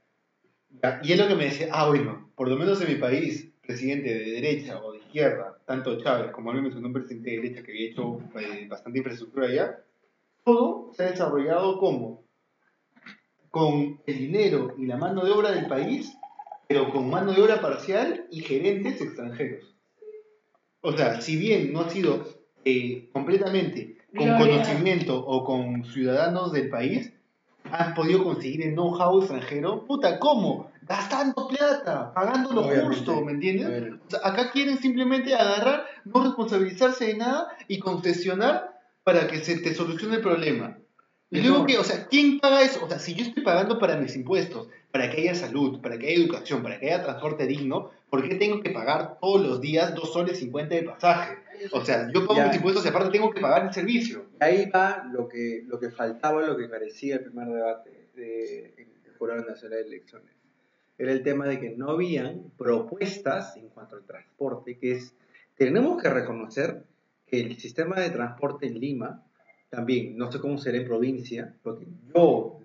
y 1.02 1.12
es 1.12 1.18
lo 1.18 1.28
que 1.28 1.34
me 1.34 1.44
decía, 1.44 1.68
ah, 1.72 1.88
bueno, 1.88 2.30
por 2.36 2.48
lo 2.48 2.56
menos 2.56 2.80
en 2.80 2.88
mi 2.88 2.94
país, 2.96 3.52
presidente 3.60 4.14
de 4.14 4.30
derecha 4.32 4.80
o 4.82 4.92
de 4.92 4.98
izquierda, 4.98 5.58
tanto 5.66 5.98
Chávez 5.98 6.30
como 6.32 6.50
él 6.50 6.56
me 6.56 6.62
mencionó 6.62 6.88
un 6.88 6.92
presidente 6.92 7.30
de 7.30 7.36
derecha 7.36 7.62
que 7.62 7.72
había 7.72 7.90
hecho 7.90 8.20
eh, 8.38 8.66
bastante 8.68 8.98
infraestructura 8.98 9.46
allá, 9.46 9.84
todo 10.44 10.92
se 10.94 11.04
ha 11.04 11.10
desarrollado 11.10 11.78
como 11.78 12.24
con 13.50 14.00
el 14.06 14.18
dinero 14.18 14.74
y 14.78 14.86
la 14.86 14.96
mano 14.96 15.24
de 15.24 15.30
obra 15.30 15.52
del 15.52 15.66
país, 15.66 16.16
pero 16.66 16.90
con 16.90 17.10
mano 17.10 17.32
de 17.32 17.42
obra 17.42 17.60
parcial 17.60 18.26
y 18.30 18.40
gerentes 18.40 19.00
extranjeros. 19.00 19.76
O 20.80 20.92
sea, 20.92 21.20
si 21.20 21.36
bien 21.36 21.72
no 21.72 21.82
ha 21.82 21.90
sido 21.90 22.26
eh, 22.64 23.08
completamente 23.12 23.98
con 24.16 24.38
conocimiento 24.38 25.18
o 25.24 25.44
con 25.44 25.84
ciudadanos 25.84 26.52
del 26.52 26.68
país, 26.68 27.12
han 27.70 27.94
podido 27.94 28.24
conseguir 28.24 28.62
el 28.62 28.74
know-how 28.74 29.20
extranjero. 29.20 29.84
Puta, 29.84 30.18
¿cómo? 30.18 30.70
Gastando 30.82 31.48
plata, 31.48 32.12
pagando 32.12 32.52
lo 32.52 32.62
justo, 32.62 33.20
¿me 33.24 33.32
entiendes? 33.32 33.66
Obviamente. 33.66 34.04
O 34.06 34.10
sea, 34.10 34.20
acá 34.24 34.50
quieren 34.50 34.78
simplemente 34.78 35.34
agarrar, 35.34 35.86
no 36.04 36.24
responsabilizarse 36.24 37.06
de 37.06 37.16
nada 37.16 37.48
y 37.68 37.78
concesionar 37.78 38.80
para 39.04 39.26
que 39.26 39.38
se 39.38 39.58
te 39.58 39.74
solucione 39.74 40.16
el 40.16 40.22
problema. 40.22 40.76
Y 41.32 41.40
luego 41.40 41.64
que, 41.66 41.78
o 41.78 41.84
sea, 41.84 42.06
¿quién 42.08 42.38
paga 42.38 42.62
eso? 42.62 42.84
O 42.84 42.88
sea, 42.88 42.98
si 42.98 43.14
yo 43.14 43.24
estoy 43.24 43.42
pagando 43.42 43.78
para 43.78 43.96
mis 43.96 44.14
impuestos, 44.14 44.68
para 44.90 45.10
que 45.10 45.22
haya 45.22 45.34
salud, 45.34 45.80
para 45.80 45.98
que 45.98 46.08
haya 46.08 46.16
educación, 46.16 46.62
para 46.62 46.78
que 46.78 46.92
haya 46.92 47.02
transporte 47.02 47.46
digno, 47.46 47.90
¿por 48.10 48.28
qué 48.28 48.34
tengo 48.34 48.60
que 48.60 48.68
pagar 48.70 49.18
todos 49.18 49.40
los 49.40 49.60
días 49.62 49.94
2 49.94 50.12
soles 50.12 50.38
50 50.38 50.74
de 50.74 50.82
pasaje? 50.82 51.38
O 51.72 51.82
sea, 51.82 52.10
yo 52.12 52.26
pago 52.26 52.40
Ya. 52.40 52.46
mis 52.48 52.56
impuestos 52.56 52.84
y 52.84 52.88
aparte 52.88 53.10
tengo 53.10 53.30
que 53.30 53.40
pagar 53.40 53.64
el 53.66 53.72
servicio. 53.72 54.26
Ahí 54.40 54.68
va 54.68 55.08
lo 55.10 55.26
que, 55.28 55.64
lo 55.66 55.80
que 55.80 55.90
faltaba, 55.90 56.42
lo 56.42 56.56
que 56.56 56.68
carecía 56.68 57.14
el 57.16 57.22
primer 57.24 57.48
debate 57.48 58.08
del 58.14 59.14
Jurado 59.18 59.42
Nacional 59.44 59.78
de 59.78 59.86
Elecciones. 59.86 60.28
Era 60.98 61.12
el 61.12 61.22
tema 61.22 61.46
de 61.46 61.58
que 61.58 61.70
no 61.70 61.90
habían 61.90 62.50
propuestas 62.58 63.56
en 63.56 63.68
cuanto 63.70 63.96
al 63.96 64.04
transporte, 64.04 64.76
que 64.76 64.92
es, 64.92 65.14
tenemos 65.56 66.02
que 66.02 66.10
reconocer 66.10 66.82
que 67.26 67.40
el 67.40 67.58
sistema 67.58 67.98
de 67.98 68.10
transporte 68.10 68.66
en 68.66 68.78
Lima, 68.78 69.22
también, 69.72 70.18
no 70.18 70.30
sé 70.30 70.38
cómo 70.38 70.58
será 70.58 70.76
en 70.76 70.84
provincia, 70.84 71.54
porque 71.62 71.86
yo, 72.14 72.60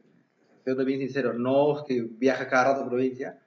siendo 0.65 0.83
bien 0.83 0.99
sincero, 0.99 1.31
no 1.31 1.77
es 1.77 1.83
que 1.87 2.05
viaja 2.05 2.49
cada 2.49 2.73
rato 2.73 2.83
a 2.83 2.89
provincia, 2.89 3.39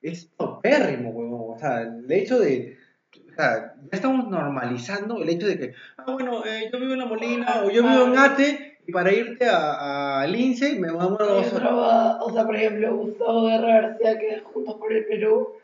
es 0.00 0.26
paupérrimo, 0.26 1.10
huevón. 1.10 1.56
O 1.56 1.58
sea, 1.58 1.82
el 1.82 2.10
hecho 2.10 2.38
de. 2.38 2.78
O 3.12 3.34
sea, 3.34 3.74
ya 3.74 3.88
estamos 3.90 4.28
normalizando 4.28 5.20
el 5.20 5.28
hecho 5.28 5.48
de 5.48 5.58
que, 5.58 5.74
ah, 5.96 6.12
bueno, 6.12 6.44
eh, 6.46 6.70
yo 6.72 6.78
vivo 6.78 6.92
en 6.92 7.00
La 7.00 7.06
Molina 7.06 7.62
o 7.64 7.70
yo 7.70 7.82
vivo 7.82 8.06
en 8.06 8.18
Ate 8.18 8.78
y 8.86 8.92
para 8.92 9.12
irte 9.12 9.46
a, 9.46 10.20
a 10.20 10.26
Lince 10.28 10.78
me 10.78 10.92
voy 10.92 11.00
a 11.00 11.04
Hay 11.04 11.10
dos 11.10 11.52
horas. 11.52 12.18
o 12.20 12.32
sea, 12.32 12.46
por 12.46 12.54
ejemplo, 12.54 12.96
Gustavo 12.96 13.46
Guerra 13.46 13.80
García, 13.80 14.16
que 14.16 14.34
es 14.34 14.42
Juntos 14.44 14.76
por 14.76 14.92
el 14.92 15.04
Perú, 15.06 15.54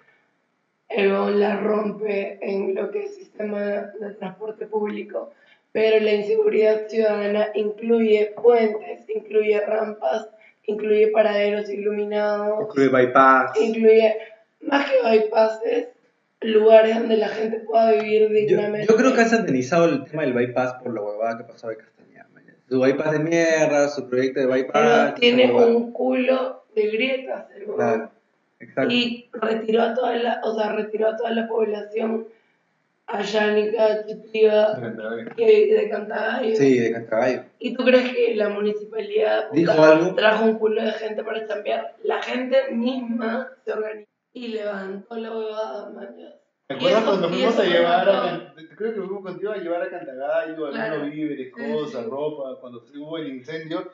el 0.88 1.38
la 1.38 1.61
rompe 1.61 2.38
en 2.42 2.74
lo 2.74 2.90
que 2.90 3.04
es 3.04 3.14
sistema 3.14 3.61
de 3.61 4.14
transporte 4.18 4.66
público, 4.66 5.30
pero 5.77 6.03
la 6.03 6.12
inseguridad 6.14 6.89
ciudadana 6.89 7.49
incluye 7.55 8.33
puentes, 8.43 9.07
incluye 9.14 9.61
rampas, 9.61 10.27
incluye 10.64 11.09
paraderos 11.09 11.68
iluminados, 11.68 12.62
Incluye 12.62 12.89
bypass. 12.89 13.61
incluye, 13.61 14.16
más 14.62 14.91
que 14.91 14.97
bypasses, 15.07 15.89
lugares 16.41 16.99
donde 16.99 17.18
la 17.18 17.29
gente 17.29 17.61
pueda 17.61 17.93
vivir 17.93 18.22
Yo, 18.22 18.29
dignamente. 18.31 18.87
yo 18.89 18.97
creo 18.97 19.12
que 19.14 19.20
han 19.20 19.29
satanizado 19.29 19.85
el 19.85 20.05
tema 20.07 20.22
del 20.22 20.33
bypass 20.33 20.74
por 20.83 20.95
la 20.95 21.03
huevada 21.03 21.37
que 21.37 21.45
pasó 21.45 21.68
de 21.68 21.77
Castañeda. 21.77 22.27
Su 22.70 22.81
bypass 22.81 23.12
de 23.12 23.18
mierda, 23.18 23.89
su 23.91 24.09
proyecto 24.09 24.41
de 24.41 24.47
bypass. 24.47 25.12
Pero 25.12 25.14
tiene 25.20 25.53
un 25.53 25.93
culo 25.93 26.64
de 26.74 26.87
grietas, 26.87 27.49
el. 27.55 27.64
Claro, 27.66 28.11
exacto. 28.61 28.95
y 28.95 29.29
retiró 29.31 29.83
a 29.83 29.93
toda 29.93 30.16
la, 30.16 30.41
o 30.43 30.55
sea, 30.55 30.72
retiró 30.72 31.09
a 31.09 31.16
toda 31.18 31.33
la 31.33 31.47
población 31.47 32.29
ayánica, 33.07 34.04
chitiva, 34.07 34.78
que 35.36 35.74
de 35.74 35.88
Cantagallo. 35.90 36.57
Sí, 36.57 36.78
de 36.78 36.92
Cantagallo. 36.92 37.44
¿Y 37.59 37.74
tú 37.74 37.84
crees 37.84 38.12
que 38.12 38.34
la 38.34 38.48
municipalidad 38.48 39.48
puta, 39.48 39.61
¿Dijo 39.61 39.82
algo? 39.84 40.14
trajo 40.14 40.44
un 40.44 40.59
culo 40.59 40.82
de 40.82 40.92
gente 40.92 41.22
para 41.22 41.46
chambear? 41.46 41.96
La 42.02 42.22
gente 42.22 42.72
misma 42.72 43.48
se 43.64 43.72
organizó 43.72 44.11
y 44.32 44.48
levantó 44.48 45.16
la 45.16 45.36
huevada, 45.36 45.90
mañana. 45.90 46.34
¿Te 46.68 46.74
acuerdas 46.74 47.04
cuando 47.04 47.28
fuimos 47.28 47.59
a 47.61 47.64
llevar 47.64 48.09
a, 48.09 48.54
creo 48.76 48.92
que 48.94 49.00
fuimos 49.00 49.22
contigo 49.22 49.52
a 49.52 49.57
llevar 49.57 49.82
a 49.82 49.90
Cantagallo, 49.90 50.70
Claro. 50.70 50.94
algunos 50.94 51.14
víveres, 51.14 51.52
cosas, 51.52 52.02
sí. 52.04 52.11
ropa, 52.11 52.61
cuando 52.61 52.84
hubo 52.96 53.18
el 53.18 53.28
incendio? 53.28 53.92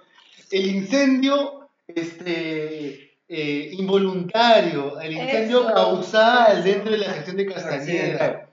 El 0.51 0.67
incendio, 0.67 1.69
este, 1.87 3.13
eh, 3.29 3.71
involuntario, 3.73 4.99
el 5.01 5.13
incendio 5.13 5.61
Eso. 5.65 5.75
causal 5.75 6.65
dentro 6.65 6.91
de 6.93 6.99
la 6.99 7.07
gestión 7.13 7.37
de 7.37 7.47
Castañeda. 7.47 8.49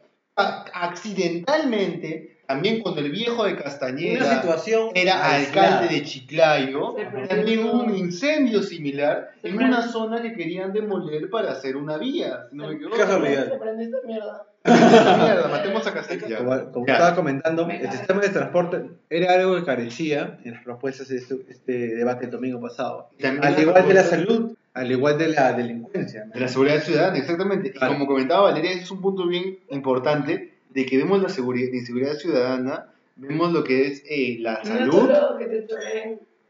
Accidentalmente, 0.74 2.38
también 2.48 2.82
cuando 2.82 3.02
el 3.02 3.12
viejo 3.12 3.44
de 3.44 3.54
Una 3.54 3.62
Castañeda 3.62 4.42
situación 4.42 4.90
era 4.96 5.34
aislada. 5.34 5.78
alcalde 5.78 5.96
de 5.96 6.04
Chiclayo, 6.04 6.96
también 7.28 7.64
hubo 7.64 7.84
un 7.84 7.96
incendio 7.96 8.64
similar 8.64 9.30
Se 9.42 9.50
en 9.50 9.58
una 9.58 9.84
zona 9.84 10.22
que 10.22 10.34
querían 10.34 10.74
demoler 10.74 11.30
para 11.30 11.52
hacer 11.52 11.78
una 11.78 11.98
vía, 11.98 12.48
si 12.50 12.56
no 12.56 12.68
me 12.68 12.74
equivoco. 12.74 12.96
Qué 12.96 13.02
casualidad. 13.04 13.54
Esta 13.54 13.98
mierda. 14.06 14.46
Mierda, 14.66 15.48
matemos 15.48 15.86
a 15.86 15.94
Castañeda. 15.94 16.38
Como, 16.40 16.72
como 16.72 16.86
estaba 16.88 17.16
comentando, 17.16 17.68
Me 17.68 17.82
el 17.82 17.92
sistema 17.92 18.22
de 18.22 18.30
transporte 18.30 18.90
era 19.10 19.34
algo 19.34 19.56
que 19.56 19.66
carecía 19.66 20.40
en 20.44 20.54
las 20.54 20.64
propuestas 20.64 21.08
de 21.10 21.18
este, 21.18 21.36
este 21.50 21.96
debate 21.96 22.26
el 22.26 22.32
domingo 22.32 22.60
pasado. 22.60 23.12
También 23.20 23.46
Al 23.46 23.62
igual 23.62 23.88
de 23.88 23.94
la 23.94 24.04
salud, 24.04 24.58
al 24.80 24.92
igual 24.92 25.18
de 25.18 25.28
la 25.30 25.54
delincuencia. 25.54 26.26
¿no? 26.26 26.34
De 26.34 26.40
la 26.40 26.48
seguridad 26.48 26.82
ciudadana, 26.82 27.18
exactamente. 27.18 27.72
Claro. 27.72 27.94
Y 27.94 27.96
como 27.96 28.08
comentaba 28.08 28.44
Valeria, 28.44 28.72
ese 28.72 28.84
es 28.84 28.92
un 28.92 29.02
punto 29.02 29.28
bien 29.28 29.60
importante 29.70 30.54
de 30.70 30.86
que 30.86 30.98
vemos 30.98 31.22
la, 31.22 31.30
seguridad, 31.30 31.70
la 31.72 31.78
inseguridad 31.78 32.14
ciudadana, 32.14 32.94
vemos 33.18 33.52
lo 33.52 33.64
que 33.64 33.88
es 33.88 34.04
eh, 34.10 34.38
la 34.40 34.62
No 34.64 34.66
salud. 34.66 35.10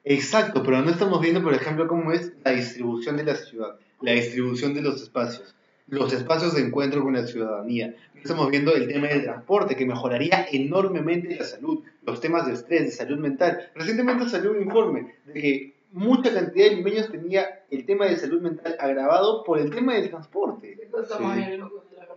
Exacto, 0.04 0.64
pero 0.64 0.82
no 0.82 0.92
estamos 0.92 1.22
viendo, 1.22 1.42
por 1.42 1.54
ejemplo, 1.54 1.88
cómo 1.88 2.12
es 2.12 2.34
la 2.44 2.52
distribución 2.52 3.18
de 3.18 3.24
la 3.26 3.36
ciudad, 3.36 3.76
la 4.02 4.12
distribución 4.14 4.74
de 4.74 4.82
los 4.82 5.02
espacios, 5.02 5.56
los 5.88 6.14
espacios 6.14 6.56
de 6.56 6.62
encuentro 6.62 7.04
con 7.04 7.14
la 7.14 7.26
ciudadanía. 7.26 7.96
No 8.14 8.22
estamos 8.22 8.50
viendo 8.50 8.74
el 8.76 8.88
tema 8.88 9.08
del 9.08 9.24
transporte, 9.24 9.76
que 9.76 9.86
mejoraría 9.86 10.48
enormemente 10.52 11.36
la 11.36 11.46
salud. 11.46 11.84
los 12.06 12.22
temas 12.22 12.46
de 12.48 12.54
estrés, 12.54 12.82
de 12.86 12.92
salud 12.92 13.18
mental. 13.18 13.70
Recientemente 13.76 14.30
salió 14.30 14.52
un 14.52 14.62
informe 14.62 15.16
de 15.26 15.34
que 15.34 15.79
mucha 15.92 16.34
cantidad 16.34 16.70
de 16.70 16.76
limeños 16.76 17.10
tenía 17.12 17.64
el 17.72 17.86
tema 17.86 18.06
de 18.06 18.18
salud 18.18 18.42
mental 18.42 18.76
agravado 18.80 19.44
por 19.44 19.60
el 19.60 19.70
tema 19.72 19.96
del 19.96 20.10
transporte. 20.10 20.78
Sí. 21.08 21.60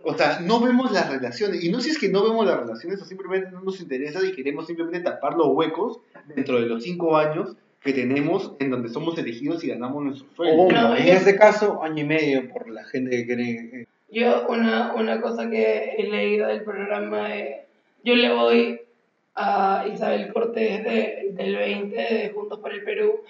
O 0.05 0.13
sea, 0.15 0.39
no 0.41 0.59
vemos 0.59 0.91
las 0.91 1.09
relaciones. 1.09 1.63
Y 1.63 1.69
no 1.71 1.79
sé 1.79 1.85
si 1.85 1.91
es 1.91 1.97
que 1.99 2.09
no 2.09 2.23
vemos 2.23 2.45
las 2.45 2.59
relaciones 2.59 3.01
o 3.01 3.05
simplemente 3.05 3.51
no 3.51 3.61
nos 3.61 3.79
interesa 3.79 4.19
y 4.25 4.33
queremos 4.33 4.67
simplemente 4.67 4.99
tapar 4.99 5.35
los 5.35 5.47
huecos 5.47 5.99
dentro 6.35 6.59
de 6.59 6.67
los 6.67 6.83
cinco 6.83 7.15
años 7.17 7.55
que 7.81 7.93
tenemos 7.93 8.53
en 8.59 8.69
donde 8.69 8.89
somos 8.89 9.17
elegidos 9.17 9.63
y 9.63 9.69
ganamos 9.69 10.03
nuestro 10.03 10.27
sueldo. 10.35 10.69
No, 10.71 10.95
en 10.95 11.05
yo- 11.05 11.13
este 11.13 11.35
caso, 11.35 11.81
año 11.83 12.03
y 12.03 12.07
medio 12.07 12.49
por 12.49 12.69
la 12.69 12.83
gente 12.85 13.11
que 13.11 13.25
quiere. 13.25 13.87
Yo, 14.09 14.45
una, 14.47 14.93
una 14.93 15.19
cosa 15.21 15.49
que 15.49 15.95
he 15.97 16.03
leído 16.09 16.47
del 16.47 16.63
programa, 16.63 17.29
de- 17.29 17.65
yo 18.03 18.15
le 18.15 18.33
voy 18.33 18.79
a 19.35 19.85
Isabel 19.91 20.31
Cortés 20.33 20.83
de- 20.83 21.29
del 21.31 21.55
20 21.55 21.95
de 21.95 22.31
Juntos 22.35 22.59
por 22.59 22.71
el 22.73 22.83
Perú. 22.83 23.21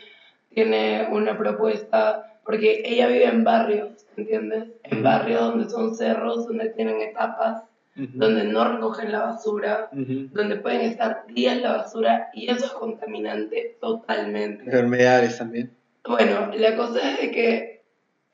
Tiene 0.54 1.08
una 1.12 1.38
propuesta, 1.38 2.38
porque 2.46 2.84
ella 2.86 3.08
vive 3.08 3.26
en 3.26 3.44
barrios, 3.44 4.06
¿entiendes? 4.18 4.70
En 4.84 5.04
barrios 5.04 5.42
donde 5.42 5.70
son 5.70 5.96
cerros, 5.96 6.48
donde 6.48 6.70
tienen 6.70 7.02
etapas, 7.02 7.64
donde 7.96 8.44
no 8.46 8.64
recogen 8.66 9.12
la 9.12 9.20
basura, 9.20 9.90
donde 9.92 10.56
pueden 10.58 10.82
estar 10.82 11.26
días 11.28 11.62
la 11.62 11.78
basura 11.78 12.30
y 12.34 12.50
eso 12.50 12.66
es 12.66 12.72
contaminante 12.72 13.78
totalmente. 13.80 14.64
Enfermedades 14.64 15.38
también. 15.38 15.72
Bueno, 16.08 16.52
la 16.56 16.76
cosa 16.76 17.12
es 17.12 17.22
de 17.22 17.32
que 17.32 17.84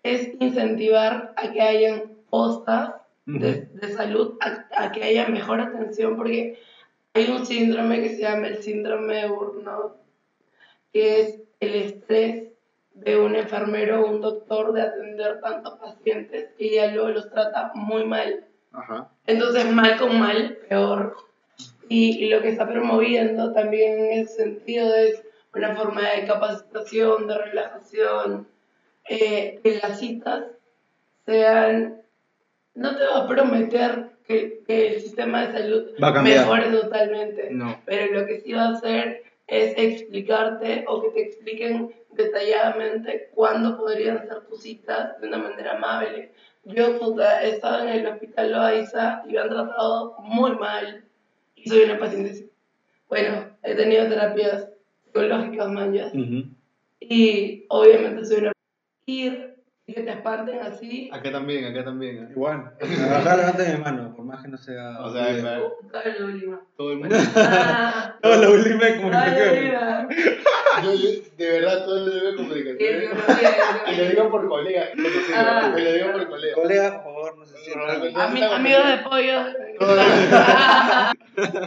es 0.04 0.30
incentivar 0.40 1.34
a 1.36 1.52
que 1.52 1.62
hayan 1.62 2.04
postas 2.30 2.94
de, 3.26 3.68
de 3.74 3.92
salud, 3.92 4.38
a, 4.42 4.86
a 4.86 4.92
que 4.92 5.04
haya 5.04 5.28
mejor 5.28 5.60
atención, 5.60 6.16
porque 6.16 6.58
hay 7.14 7.30
un 7.30 7.46
síndrome 7.46 8.02
que 8.02 8.10
se 8.16 8.22
llama 8.22 8.48
el 8.48 8.64
síndrome 8.64 9.16
de 9.16 9.28
burnout, 9.28 9.98
que 10.94 11.22
es 11.22 11.42
el 11.60 11.76
estrés 11.76 12.44
de 12.94 13.18
un 13.18 13.36
enfermero 13.36 14.02
o 14.02 14.10
un 14.10 14.22
doctor 14.22 14.74
de 14.74 14.82
atender 14.82 15.40
tantos 15.42 15.78
pacientes 15.80 16.50
y 16.58 16.76
ya 16.76 16.88
luego 16.92 17.10
los 17.10 17.30
trata 17.30 17.72
muy 17.74 18.06
mal. 18.06 18.46
Ajá. 18.72 19.10
Entonces, 19.26 19.66
mal 19.72 19.98
con 19.98 20.20
mal, 20.20 20.58
peor. 20.68 21.16
Y, 21.88 22.24
y 22.24 22.30
lo 22.30 22.42
que 22.42 22.50
está 22.50 22.68
promoviendo 22.68 23.52
también 23.54 24.00
en 24.00 24.20
ese 24.20 24.36
sentido 24.44 24.94
es 24.96 25.24
una 25.56 25.76
forma 25.76 26.02
de 26.12 26.26
capacitación, 26.28 27.28
de 27.28 27.38
relajación, 27.38 28.48
eh, 29.08 29.60
que 29.64 29.80
las 29.82 30.00
citas 30.00 30.44
sean... 31.26 32.02
No 32.76 32.96
te 32.96 33.04
va 33.04 33.18
a 33.24 33.28
prometer 33.28 34.12
que, 34.26 34.62
que 34.66 34.94
el 34.94 35.02
sistema 35.02 35.48
de 35.48 35.54
salud 35.54 35.90
mejore 36.24 36.70
totalmente, 36.70 37.50
No. 37.52 37.82
pero 37.86 38.20
lo 38.20 38.28
que 38.28 38.40
sí 38.42 38.54
va 38.54 38.66
a 38.68 38.74
hacer 38.74 39.24
es 39.50 39.74
explicarte 39.78 40.86
o 40.88 41.02
que 41.02 41.10
te 41.10 41.22
expliquen 41.22 41.94
detalladamente 42.12 43.30
cuándo 43.34 43.78
podrían 43.78 44.28
ser 44.28 44.42
tus 44.42 44.62
citas 44.62 45.20
de 45.20 45.28
una 45.28 45.38
manera 45.38 45.76
amable. 45.76 46.32
Yo 46.66 47.00
puta, 47.00 47.44
he 47.44 47.52
estado 47.52 47.88
en 47.88 47.90
el 47.90 48.08
hospital 48.08 48.52
Loaiza 48.52 49.24
y 49.28 49.34
me 49.34 49.40
han 49.40 49.50
tratado 49.50 50.16
muy 50.20 50.52
mal 50.52 51.04
y 51.56 51.70
soy 51.70 51.84
una 51.84 52.00
paciente. 52.00 52.50
Bueno, 53.08 53.58
he 53.64 53.76
tenido 53.76 54.08
terapias 54.08 54.70
psicológicas 55.06 55.70
manchas 55.70 56.14
Ujú. 56.14 56.44
y 57.00 57.66
obviamente 57.70 58.26
soy 58.26 58.38
una 58.40 58.52
ir 59.06 59.59
y 59.90 59.94
que 59.96 60.02
te 60.02 60.12
así. 60.62 61.10
Acá 61.12 61.32
también, 61.32 61.66
acá 61.66 61.84
también. 61.84 62.18
¿eh? 62.24 62.28
Igual. 62.32 62.72
Acá 62.80 63.36
levanta 63.38 63.64
mi 63.64 63.78
mano, 63.84 64.14
por 64.16 64.26
más 64.26 64.42
que 64.44 64.48
no 64.50 64.58
sea. 64.58 65.00
O 65.02 65.12
sea, 65.12 65.36
claro, 65.40 65.74
Puta, 65.82 66.02
la 66.06 66.26
última. 66.26 66.60
todo 66.78 66.92
el 66.92 66.98
mundo. 67.00 67.16
Ah, 67.36 68.16
No, 68.24 68.36
la 68.36 68.50
última 68.50 68.88
es 68.88 68.94
que- 68.94 69.62
mira. 69.62 70.08
Yo, 70.84 70.94
yo, 70.94 71.10
de 71.38 71.52
verdad, 71.52 71.84
todo 71.86 71.98
el 71.98 72.06
debe 72.14 72.30
Qué 72.32 72.36
comunicaciones. 72.38 73.02
divertido. 73.02 73.92
Y 73.92 73.96
lo 73.98 74.06
digo 74.10 74.30
por 74.32 74.48
colega, 74.48 74.92
conocido, 74.92 75.36
Ah. 75.36 75.76
y 75.78 75.82
lo 75.82 75.92
digo 75.94 76.12
por 76.14 76.28
colega. 76.30 76.56
Colega, 76.56 76.92
por 77.04 77.14
favor, 77.14 77.38
no 77.38 77.46
se 77.46 77.58
sientan. 77.58 78.02
Ami- 78.14 78.44
amigos 78.54 78.88
de 78.88 78.98
pollo. 78.98 79.40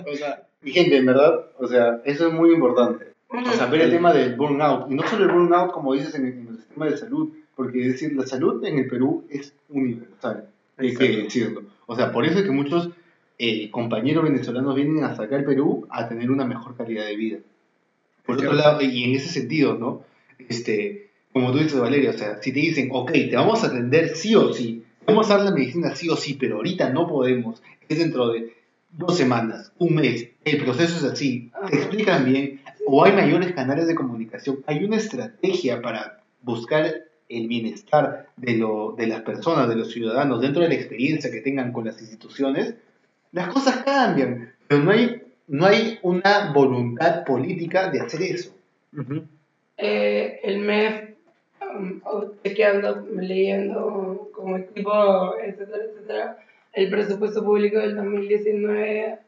O 0.06 0.14
sea, 0.16 0.42
mi 0.62 0.70
gente, 0.72 0.96
en 0.96 1.06
verdad, 1.06 1.46
o 1.58 1.66
sea, 1.66 2.00
eso 2.04 2.28
es 2.28 2.32
muy 2.32 2.52
importante. 2.54 3.11
O 3.32 3.52
sea, 3.52 3.66
ver 3.66 3.82
el 3.82 3.90
tema 3.90 4.12
del 4.12 4.36
burnout. 4.36 4.90
Y 4.90 4.94
no 4.94 5.06
solo 5.06 5.24
el 5.24 5.30
burnout, 5.30 5.72
como 5.72 5.94
dices, 5.94 6.14
en 6.14 6.26
el, 6.26 6.32
en 6.32 6.48
el 6.48 6.56
sistema 6.56 6.86
de 6.86 6.96
salud. 6.96 7.32
Porque 7.56 7.86
es 7.86 7.92
decir, 7.92 8.14
la 8.14 8.26
salud 8.26 8.64
en 8.64 8.78
el 8.78 8.86
Perú 8.86 9.24
es 9.30 9.54
universal. 9.68 10.48
Hay 10.76 10.94
que 10.94 11.22
decirlo. 11.24 11.62
O 11.86 11.96
sea, 11.96 12.12
por 12.12 12.24
eso 12.24 12.38
es 12.38 12.44
que 12.44 12.50
muchos 12.50 12.90
eh, 13.38 13.70
compañeros 13.70 14.24
venezolanos 14.24 14.74
vienen 14.74 15.04
hasta 15.04 15.24
acá 15.24 15.36
al 15.36 15.44
Perú 15.44 15.86
a 15.90 16.08
tener 16.08 16.30
una 16.30 16.44
mejor 16.44 16.76
calidad 16.76 17.06
de 17.06 17.16
vida. 17.16 17.38
Por 18.24 18.36
otro 18.36 18.52
lado, 18.52 18.80
y 18.82 19.04
en 19.04 19.16
ese 19.16 19.28
sentido, 19.28 19.74
¿no? 19.74 20.04
Este, 20.48 21.10
como 21.32 21.50
tú 21.52 21.58
dices, 21.58 21.78
Valeria, 21.78 22.10
o 22.10 22.14
sea, 22.14 22.40
si 22.40 22.52
te 22.52 22.60
dicen, 22.60 22.88
ok, 22.92 23.10
te 23.10 23.36
vamos 23.36 23.64
a 23.64 23.68
atender 23.68 24.14
sí 24.14 24.34
o 24.34 24.52
sí, 24.52 24.84
vamos 25.06 25.30
a 25.30 25.36
dar 25.36 25.46
la 25.46 25.50
medicina 25.50 25.94
sí 25.94 26.08
o 26.08 26.16
sí, 26.16 26.36
pero 26.38 26.56
ahorita 26.56 26.90
no 26.90 27.08
podemos, 27.08 27.62
es 27.88 27.98
dentro 27.98 28.28
de 28.28 28.52
dos 28.92 29.16
semanas, 29.16 29.72
un 29.78 29.94
mes, 29.94 30.28
el 30.44 30.62
proceso 30.62 30.98
es 30.98 31.12
así, 31.12 31.50
te 31.70 31.76
explican 31.76 32.24
bien, 32.24 32.51
o 32.86 33.04
hay 33.04 33.12
mayores 33.12 33.52
canales 33.52 33.86
de 33.86 33.94
comunicación, 33.94 34.62
hay 34.66 34.84
una 34.84 34.96
estrategia 34.96 35.80
para 35.80 36.20
buscar 36.42 37.04
el 37.28 37.48
bienestar 37.48 38.28
de, 38.36 38.56
lo, 38.56 38.92
de 38.92 39.06
las 39.06 39.22
personas, 39.22 39.68
de 39.68 39.76
los 39.76 39.90
ciudadanos, 39.90 40.40
dentro 40.40 40.62
de 40.62 40.68
la 40.68 40.74
experiencia 40.74 41.30
que 41.30 41.40
tengan 41.40 41.72
con 41.72 41.84
las 41.84 42.00
instituciones, 42.00 42.74
las 43.32 43.48
cosas 43.48 43.78
cambian, 43.78 44.52
pero 44.68 44.82
no 44.82 44.90
hay, 44.90 45.22
no 45.48 45.66
hay 45.66 45.98
una 46.02 46.52
voluntad 46.52 47.24
política 47.24 47.90
de 47.90 48.00
hacer 48.00 48.22
eso. 48.22 48.54
Eh, 49.78 50.40
el 50.42 50.58
MEF, 50.58 51.14
um, 51.74 52.00
chequeando, 52.44 53.06
leyendo 53.14 54.28
como 54.34 54.58
equipo, 54.58 55.34
etcétera, 55.42 55.84
etcétera, 55.84 56.38
el 56.74 56.90
presupuesto 56.90 57.42
público 57.42 57.78
del 57.78 57.96
2019 57.96 59.18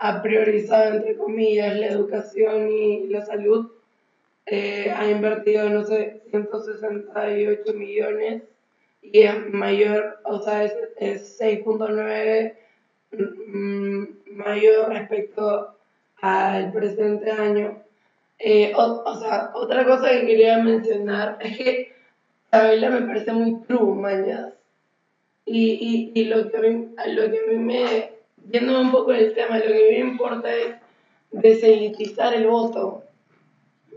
ha 0.00 0.22
priorizado, 0.22 0.94
entre 0.94 1.16
comillas, 1.16 1.76
la 1.76 1.88
educación 1.88 2.70
y 2.70 3.06
la 3.08 3.24
salud. 3.24 3.70
Eh, 4.46 4.90
ha 4.96 5.08
invertido, 5.08 5.68
no 5.68 5.84
sé, 5.84 6.22
168 6.30 7.74
millones 7.74 8.42
y 9.02 9.20
es 9.20 9.52
mayor, 9.52 10.18
o 10.24 10.40
sea, 10.40 10.64
es, 10.64 10.74
es 10.96 11.40
6.9 11.40 12.54
mm, 13.12 14.04
mayor 14.32 14.88
respecto 14.88 15.76
al 16.22 16.72
presente 16.72 17.30
año. 17.30 17.82
Eh, 18.38 18.72
o, 18.74 19.02
o 19.04 19.20
sea, 19.20 19.50
otra 19.54 19.84
cosa 19.84 20.10
que 20.10 20.26
quería 20.26 20.58
mencionar 20.58 21.36
es 21.42 21.58
que 21.58 21.92
Isabela 22.46 22.90
me 22.90 23.02
parece 23.02 23.32
muy 23.32 23.60
true, 23.68 23.94
mañas. 23.94 24.54
Y, 25.44 26.12
y, 26.14 26.20
y 26.20 26.24
lo, 26.24 26.50
que 26.50 26.56
a 26.56 26.60
mí, 26.60 26.88
lo 27.08 27.30
que 27.30 27.38
a 27.38 27.52
mí 27.52 27.58
me, 27.58 28.19
yendo 28.50 28.80
un 28.80 28.90
poco 28.90 29.12
del 29.12 29.32
tema, 29.34 29.58
lo 29.58 29.64
que 29.64 29.88
me 29.92 29.98
importa 29.98 30.54
es 30.54 30.74
deselitizar 31.30 32.34
el 32.34 32.46
voto. 32.46 33.04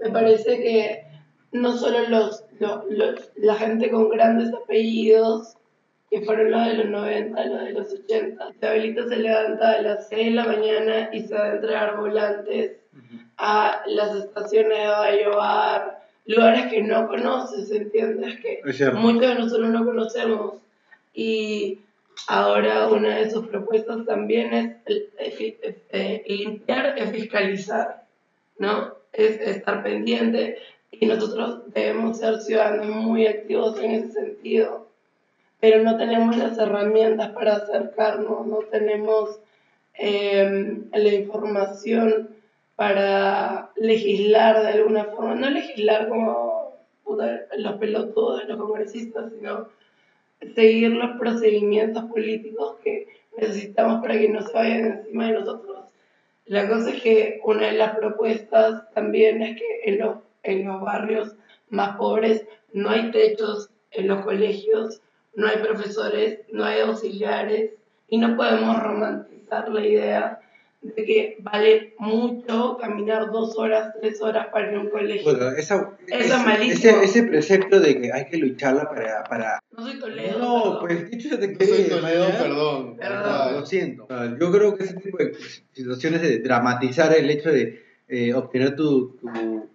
Me 0.01 0.09
parece 0.09 0.57
que 0.61 1.03
no 1.51 1.75
solo 1.77 2.07
los, 2.09 2.43
los, 2.59 2.85
los- 2.89 3.31
la 3.35 3.55
gente 3.55 3.89
con 3.89 4.09
grandes 4.09 4.53
apellidos, 4.53 5.55
que 6.09 6.21
fueron 6.21 6.51
los 6.51 6.65
de 6.67 6.73
los 6.75 6.89
90, 6.89 7.45
los 7.45 7.63
de 7.63 7.71
los 7.71 7.93
80, 7.93 8.49
Isabelita 8.55 9.07
se 9.07 9.15
levanta 9.17 9.71
a 9.71 9.81
las 9.81 10.09
6 10.09 10.25
de 10.25 10.31
la 10.31 10.45
mañana 10.45 11.09
y 11.11 11.21
se 11.21 11.33
va 11.33 11.45
a 11.45 11.55
entregar 11.55 11.97
volantes 11.97 12.73
a 13.37 13.81
las 13.87 14.15
estaciones 14.17 14.77
de 14.77 14.85
Bayobar, 14.87 16.03
lugares 16.27 16.67
que 16.67 16.83
no 16.83 17.07
conoces, 17.07 17.71
¿entiendes? 17.71 18.39
Que 18.41 18.61
muchos 18.93 19.21
de 19.21 19.35
nosotros 19.35 19.69
no 19.69 19.83
conocemos. 19.85 20.53
Y 21.15 21.79
ahora 22.27 22.87
una 22.87 23.17
de 23.17 23.29
sus 23.29 23.47
propuestas 23.47 24.05
también 24.05 24.53
es 24.53 24.75
eh, 25.89 26.23
limpiar 26.27 26.95
y 26.97 27.01
fiscalizar, 27.07 28.05
¿no? 28.57 28.95
Es 29.11 29.39
estar 29.39 29.83
pendiente 29.83 30.57
y 30.91 31.05
nosotros 31.05 31.73
debemos 31.73 32.19
ser 32.19 32.39
ciudadanos 32.41 32.87
muy 32.87 33.27
activos 33.27 33.79
en 33.79 33.91
ese 33.91 34.11
sentido, 34.11 34.87
pero 35.59 35.83
no 35.83 35.97
tenemos 35.97 36.37
las 36.37 36.57
herramientas 36.57 37.31
para 37.31 37.55
acercarnos, 37.57 38.45
no 38.45 38.59
tenemos 38.71 39.39
eh, 39.95 40.81
la 40.91 41.13
información 41.13 42.29
para 42.75 43.71
legislar 43.75 44.61
de 44.61 44.67
alguna 44.69 45.05
forma, 45.05 45.35
no 45.35 45.49
legislar 45.49 46.09
como 46.09 46.73
los 47.57 47.73
pelotudos, 47.75 48.47
los 48.47 48.57
congresistas, 48.57 49.31
sino 49.31 49.67
seguir 50.55 50.91
los 50.91 51.17
procedimientos 51.17 52.05
políticos 52.05 52.77
que 52.83 53.07
necesitamos 53.37 54.01
para 54.01 54.17
que 54.17 54.29
no 54.29 54.41
se 54.41 54.53
vayan 54.53 54.85
encima 54.85 55.27
de 55.27 55.39
nosotros. 55.39 55.85
La 56.45 56.67
cosa 56.67 56.91
es 56.91 57.01
que 57.01 57.39
una 57.43 57.67
de 57.67 57.73
las 57.73 57.95
propuestas 57.95 58.89
también 58.93 59.41
es 59.41 59.57
que 59.57 59.81
en 59.85 59.99
los, 59.99 60.17
en 60.43 60.67
los 60.67 60.81
barrios 60.81 61.35
más 61.69 61.95
pobres 61.97 62.45
no 62.73 62.89
hay 62.89 63.11
techos 63.11 63.69
en 63.91 64.07
los 64.07 64.21
colegios, 64.23 65.01
no 65.35 65.47
hay 65.47 65.57
profesores, 65.57 66.39
no 66.51 66.65
hay 66.65 66.81
auxiliares 66.81 67.71
y 68.09 68.17
no 68.17 68.35
podemos 68.35 68.81
romantizar 68.81 69.69
la 69.69 69.85
idea 69.85 70.39
de 70.83 71.05
que 71.05 71.37
vale 71.41 71.93
mucho 71.97 72.77
caminar 72.79 73.31
dos 73.31 73.57
horas, 73.57 73.93
tres 74.01 74.21
horas 74.21 74.47
para 74.51 74.69
ir 74.71 74.77
a 74.77 74.81
un 74.81 74.89
colegio. 74.89 75.23
Bueno, 75.23 75.51
esa- 75.51 75.97
Eso 76.07 76.35
es 76.35 76.45
malísimo. 76.45 76.97
ese, 76.97 77.05
ese 77.05 77.23
precepto 77.23 77.79
de 77.79 78.01
que 78.01 78.11
hay 78.11 78.25
que 78.25 78.37
lucharla 78.37 78.89
para... 78.89 79.23
para... 79.23 79.59
no 79.75 79.83
soy 79.83 79.99
Toledo. 79.99 80.39
No, 80.39 80.63
perdón. 80.63 80.79
pues 80.87 81.11
dicho 81.11 81.37
de 81.37 81.47
No 81.47 81.57
que... 81.57 81.65
soy 81.65 81.83
Toledo, 81.85 82.25
perdón. 82.27 82.97
Perdón. 82.97 83.21
Ah, 83.25 83.49
Lo 83.53 83.65
siento. 83.65 84.07
Yo 84.39 84.51
creo 84.51 84.75
que 84.75 84.83
ese 84.83 84.95
tipo 84.95 85.17
de 85.17 85.33
situaciones 85.71 86.21
de 86.21 86.39
dramatizar 86.39 87.15
el 87.15 87.29
hecho 87.29 87.49
de 87.51 87.81
eh, 88.09 88.33
obtener 88.33 88.75
tu, 88.75 89.15
tu, 89.17 89.69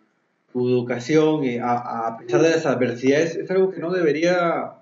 tu 0.52 0.68
educación 0.68 1.42
eh, 1.44 1.60
a, 1.60 2.08
a 2.08 2.18
pesar 2.18 2.42
de 2.42 2.50
las 2.50 2.66
adversidades 2.66 3.34
es 3.36 3.50
algo 3.50 3.70
que 3.70 3.80
no 3.80 3.90
debería, 3.92 4.74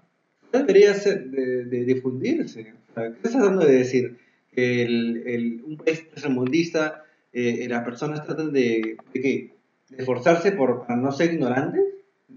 no 0.52 0.58
debería 0.58 0.92
ser 0.94 1.26
de, 1.26 1.64
de 1.66 1.84
difundirse. 1.84 2.74
O 2.90 2.94
sea, 2.94 3.10
¿Qué 3.10 3.14
estás 3.16 3.32
tratando 3.32 3.64
de 3.64 3.72
decir? 3.74 4.18
Que 4.56 4.82
el, 4.82 5.22
el, 5.26 5.62
un 5.64 5.76
país 5.76 6.08
tercermundista, 6.10 7.04
eh, 7.32 7.66
las 7.68 7.84
personas 7.84 8.24
tratan 8.24 8.52
de, 8.52 8.96
de, 9.12 9.20
qué? 9.20 9.50
de 9.90 9.96
esforzarse 9.98 10.50
por, 10.52 10.86
para 10.86 10.96
no 10.96 11.12
ser 11.12 11.34
ignorantes. 11.34 11.84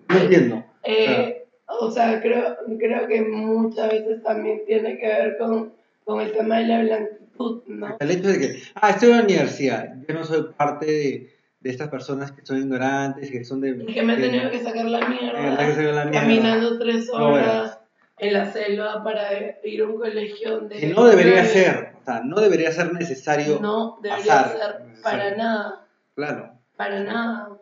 No 0.10 0.20
entiendo. 0.20 0.66
Eh, 0.84 1.46
o 1.66 1.90
sea, 1.90 2.22
creo, 2.22 2.58
creo 2.78 3.08
que 3.08 3.22
muchas 3.22 3.90
veces 3.90 4.22
también 4.24 4.62
tiene 4.68 4.98
que 5.00 5.08
ver 5.08 5.38
con, 5.38 5.72
con 6.04 6.22
el 6.22 6.32
tema 6.32 6.60
de 6.60 6.66
la 6.66 6.82
blanquitud, 6.82 7.64
¿no? 7.68 7.98
El 8.00 8.12
hecho 8.12 8.28
de 8.28 8.40
que, 8.40 8.62
ah, 8.76 8.90
estoy 8.90 9.12
en 9.12 9.18
la 9.18 9.24
universidad, 9.24 9.96
yo 10.08 10.14
no 10.14 10.24
soy 10.24 10.48
parte 10.58 10.86
de, 10.86 11.30
de 11.60 11.70
estas 11.70 11.90
personas 11.90 12.32
que 12.32 12.46
son 12.46 12.58
ignorantes, 12.58 13.32
que 13.32 13.44
son 13.44 13.62
de... 13.62 13.86
Que 13.86 14.02
me 14.02 14.14
he 14.14 14.18
tenido 14.18 14.50
que 14.50 14.60
sacar 14.60 14.86
la 14.86 15.08
mierda, 15.08 15.76
que 15.76 15.84
la 15.84 16.12
caminando 16.12 16.80
tres 16.80 17.08
No, 17.08 17.30
horas 17.30 17.80
en 18.18 18.34
la 18.34 18.52
selva 18.52 19.04
para 19.04 19.60
ir 19.64 19.82
a 19.82 19.86
un 19.86 19.98
colegio 19.98 20.58
donde... 20.58 20.78
Que 20.78 20.88
no 20.88 21.06
debería 21.06 21.46
ser, 21.46 21.94
sea, 22.12 22.24
no 22.24 22.40
debería 22.40 22.72
ser 22.72 22.94
necesario. 22.94 23.60
No 23.60 24.00
debería 24.02 24.44
pasar. 24.44 24.86
ser 24.94 25.02
para 25.02 25.36
nada, 25.38 25.88
Claro. 26.16 26.60
para 26.76 27.04
nada. 27.04 27.60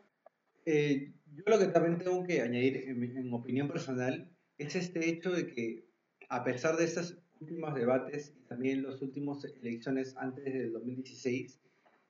Eh, 0.65 1.11
yo 1.35 1.43
lo 1.45 1.59
que 1.59 1.67
también 1.67 1.97
tengo 1.99 2.23
que 2.25 2.41
añadir 2.41 2.77
en, 2.89 3.33
opinión 3.33 3.67
personal 3.67 4.27
es 4.57 4.75
este 4.75 5.09
hecho 5.09 5.31
de 5.31 5.47
que 5.47 5.85
a 6.29 6.43
pesar 6.43 6.75
de 6.77 6.85
estos 6.85 7.17
últimos 7.39 7.73
debates 7.75 8.33
y 8.37 8.47
también 8.47 8.83
las 8.83 9.01
últimas 9.01 9.45
elecciones 9.61 10.15
antes 10.17 10.43
del 10.45 10.73
2016, 10.73 11.59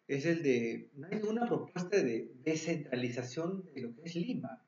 es 0.08 0.26
el 0.26 0.42
de 0.42 0.90
no 0.96 1.08
hay 1.12 1.20
ninguna 1.20 1.46
propuesta 1.46 1.98
de 1.98 2.32
descentralización 2.46 3.66
de 3.76 3.82
lo 3.82 3.94
que 3.96 4.02
es 4.06 4.16
Lima. 4.16 4.64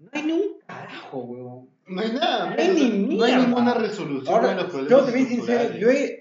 No 0.00 0.08
hay 0.12 0.22
ni 0.22 0.32
un 0.32 0.58
carajo, 0.66 1.18
huevón. 1.18 1.68
No 1.86 2.00
hay 2.00 2.12
nada. 2.12 2.56
No 2.56 2.60
hay 2.60 2.68
ni 2.74 3.16
no 3.16 3.24
hay 3.24 3.36
ninguna 3.36 3.74
resolución 3.74 4.34
Ahora, 4.34 4.48
de 4.48 4.54
los 4.56 4.64
yo 4.64 4.70
problemas. 4.72 5.06
te 5.06 5.12
voy 5.12 5.20
a 5.20 5.24
ser 5.24 5.28
sincero, 5.28 5.60
estructurales. 5.60 5.80
yo 5.80 5.90
he, 5.90 6.19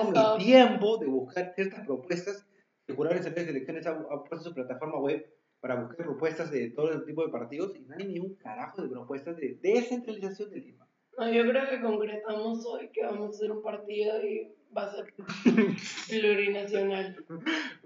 tomado 0.00 0.38
mi 0.38 0.44
tiempo 0.44 0.98
de 0.98 1.06
buscar 1.06 1.52
ciertas 1.54 1.86
propuestas. 1.86 2.46
El 2.86 2.96
Jurado 2.96 3.16
Nacional 3.16 3.44
de 3.44 3.50
Elecciones 3.50 3.86
ha, 3.86 3.90
ha 3.90 4.24
puesto 4.24 4.48
su 4.48 4.54
plataforma 4.54 4.98
web 4.98 5.26
para 5.60 5.74
buscar 5.80 6.06
propuestas 6.06 6.50
de 6.50 6.70
todo 6.70 6.92
el 6.92 7.04
tipo 7.04 7.24
de 7.24 7.32
partidos 7.32 7.76
y 7.76 7.80
no 7.80 7.94
hay 7.96 8.06
ni 8.06 8.18
un 8.18 8.34
carajo 8.36 8.82
de 8.82 8.88
propuestas 8.88 9.36
de 9.36 9.58
descentralización 9.60 10.50
de 10.50 10.60
Lima. 10.60 10.86
No, 11.18 11.28
yo 11.32 11.42
creo 11.42 11.68
que 11.68 11.80
concretamos 11.80 12.64
hoy 12.64 12.90
que 12.92 13.04
vamos 13.04 13.30
a 13.30 13.38
ser 13.38 13.50
un 13.50 13.62
partido 13.62 14.22
y 14.22 14.52
va 14.76 14.84
a 14.84 14.92
ser 14.92 15.14
plurinacional. 16.08 17.16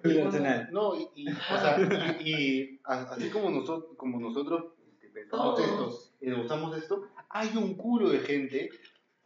Nacional. 0.04 0.68
No, 0.70 0.94
y, 0.94 1.08
y, 1.14 1.28
o 1.28 1.34
sea, 1.34 2.18
y, 2.20 2.30
y 2.30 2.80
así 2.84 3.30
como 3.30 3.50
nosotros, 3.50 3.96
como 3.96 4.20
nosotros 4.20 4.74
pensamos 5.12 5.56
Todos. 5.56 5.70
esto, 5.70 6.14
y 6.20 6.32
usamos 6.32 6.76
esto, 6.76 7.08
hay 7.30 7.56
un 7.56 7.74
culo 7.74 8.10
de 8.10 8.18
gente 8.20 8.70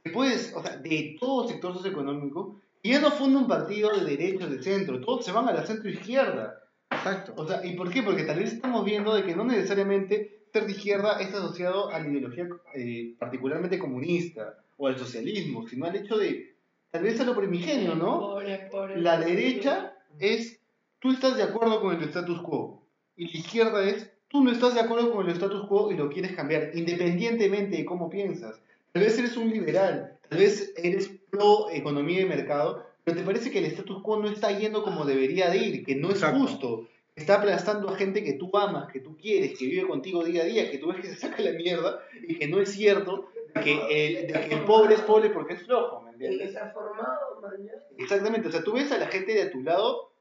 que 0.05 0.11
puedes, 0.11 0.55
o 0.55 0.63
sea, 0.63 0.77
de 0.77 1.17
todo 1.19 1.49
sector 1.49 1.75
socioeconómico, 1.75 2.61
y 2.87 2.91
ya 2.91 3.01
no 3.01 3.11
funda 3.11 3.41
un 3.41 3.49
partido 3.49 3.91
de 3.91 4.05
derecha 4.05 4.47
o 4.47 4.49
de 4.49 4.63
centro, 4.63 5.01
todos 5.01 5.25
se 5.25 5.33
van 5.33 5.49
a 5.49 5.53
la 5.53 5.67
centro 5.67 5.91
izquierda. 5.91 6.63
Exacto. 6.89 7.33
O 7.37 7.45
sea, 7.45 7.67
¿y 7.67 7.75
por 7.75 7.91
qué? 7.91 8.05
Porque 8.05 8.23
tal 8.23 8.39
vez 8.39 8.53
estamos 8.53 8.85
viendo 8.85 9.13
de 9.13 9.25
que 9.25 9.35
no 9.35 9.45
necesariamente 9.45 10.47
ser 10.53 10.67
de 10.67 10.71
izquierda 10.71 11.19
es 11.21 11.35
asociado 11.35 11.91
a 11.91 11.99
la 11.99 12.07
ideología 12.07 12.49
eh, 12.77 13.17
particularmente 13.19 13.81
comunista 13.81 14.63
o 14.77 14.87
al 14.87 14.97
socialismo, 14.97 15.67
sino 15.67 15.87
al 15.87 15.97
hecho 15.97 16.17
de, 16.17 16.55
tal 16.93 17.03
vez 17.03 17.19
a 17.19 17.25
lo 17.25 17.35
primigenio, 17.35 17.97
¿no? 17.97 18.21
Pobre, 18.21 18.69
pobre. 18.71 19.01
La 19.01 19.19
derecha 19.19 19.93
es, 20.21 20.61
tú 21.01 21.11
estás 21.11 21.37
de 21.37 21.43
acuerdo 21.43 21.81
con 21.81 21.97
el 21.97 22.05
status 22.05 22.41
quo, 22.41 22.87
y 23.17 23.25
la 23.33 23.39
izquierda 23.41 23.85
es, 23.85 24.13
tú 24.29 24.45
no 24.45 24.53
estás 24.53 24.75
de 24.75 24.81
acuerdo 24.81 25.11
con 25.11 25.27
el 25.27 25.33
status 25.33 25.67
quo 25.67 25.91
y 25.91 25.97
lo 25.97 26.09
quieres 26.09 26.37
cambiar, 26.37 26.71
independientemente 26.73 27.79
de 27.79 27.85
cómo 27.85 28.09
piensas. 28.09 28.61
Tal 28.93 29.03
vez 29.03 29.19
eres 29.19 29.37
un 29.37 29.51
liberal, 29.51 30.21
tal 30.29 30.39
vez 30.39 30.73
eres 30.77 31.11
pro 31.31 31.71
economía 31.71 32.21
de 32.21 32.27
mercado, 32.27 32.85
pero 33.05 33.17
te 33.19 33.25
parece 33.25 33.51
que 33.51 33.59
el 33.59 33.67
status 33.67 34.03
quo 34.03 34.19
no 34.19 34.29
está 34.29 34.51
yendo 34.57 34.83
como 34.83 35.05
debería 35.05 35.49
de 35.51 35.59
ir, 35.59 35.85
que 35.85 35.95
no 35.97 36.11
es 36.11 36.23
justo, 36.25 36.89
que 37.15 37.21
está 37.21 37.37
aplastando 37.37 37.89
a 37.89 37.97
gente 37.97 38.25
que 38.25 38.35
tú 38.35 38.51
amas, 38.57 38.91
que 38.93 39.01
tú 39.01 39.17
quieres, 39.17 39.59
que 39.59 39.67
vive 39.67 39.87
contigo 39.89 40.25
día 40.25 40.43
a 40.43 40.47
día, 40.47 40.71
que 40.71 40.79
tú 40.79 40.89
ves 40.89 41.01
que 41.01 41.09
se 41.09 41.17
saca 41.17 41.43
la 41.43 41.53
mierda 41.53 42.01
y 42.27 42.37
que 42.39 42.49
no 42.49 42.61
es 42.61 42.71
cierto 42.73 43.29
que 43.63 44.19
el, 44.19 44.27
de 44.27 44.49
que 44.49 44.55
el 44.55 44.65
pobre 44.65 44.95
es 44.97 45.01
pobre 45.03 45.31
porque 45.31 45.55
es 45.55 45.63
flojo, 45.63 46.03
¿me 46.03 46.11
El 46.11 46.19
que 46.19 46.25
entiendes? 46.27 46.53
se 46.53 46.59
ha 46.59 46.71
formado, 46.73 47.41
man, 47.41 47.53
ya. 47.65 47.73
Exactamente, 47.97 48.49
o 48.49 48.53
sea, 48.53 48.63
tú 48.63 48.73
ves 48.73 48.93
a 48.93 48.99
la 48.99 49.07
gente 49.07 49.33
de 49.33 49.43
a 49.43 49.51
tu 49.51 49.63
lado 49.63 50.13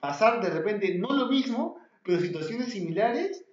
pasar 0.00 0.42
de 0.42 0.50
repente 0.50 0.94
no 0.96 1.08
lo 1.12 1.26
mismo, 1.28 1.78
pero 2.04 2.20
situaciones 2.20 2.68
similares 2.68 3.44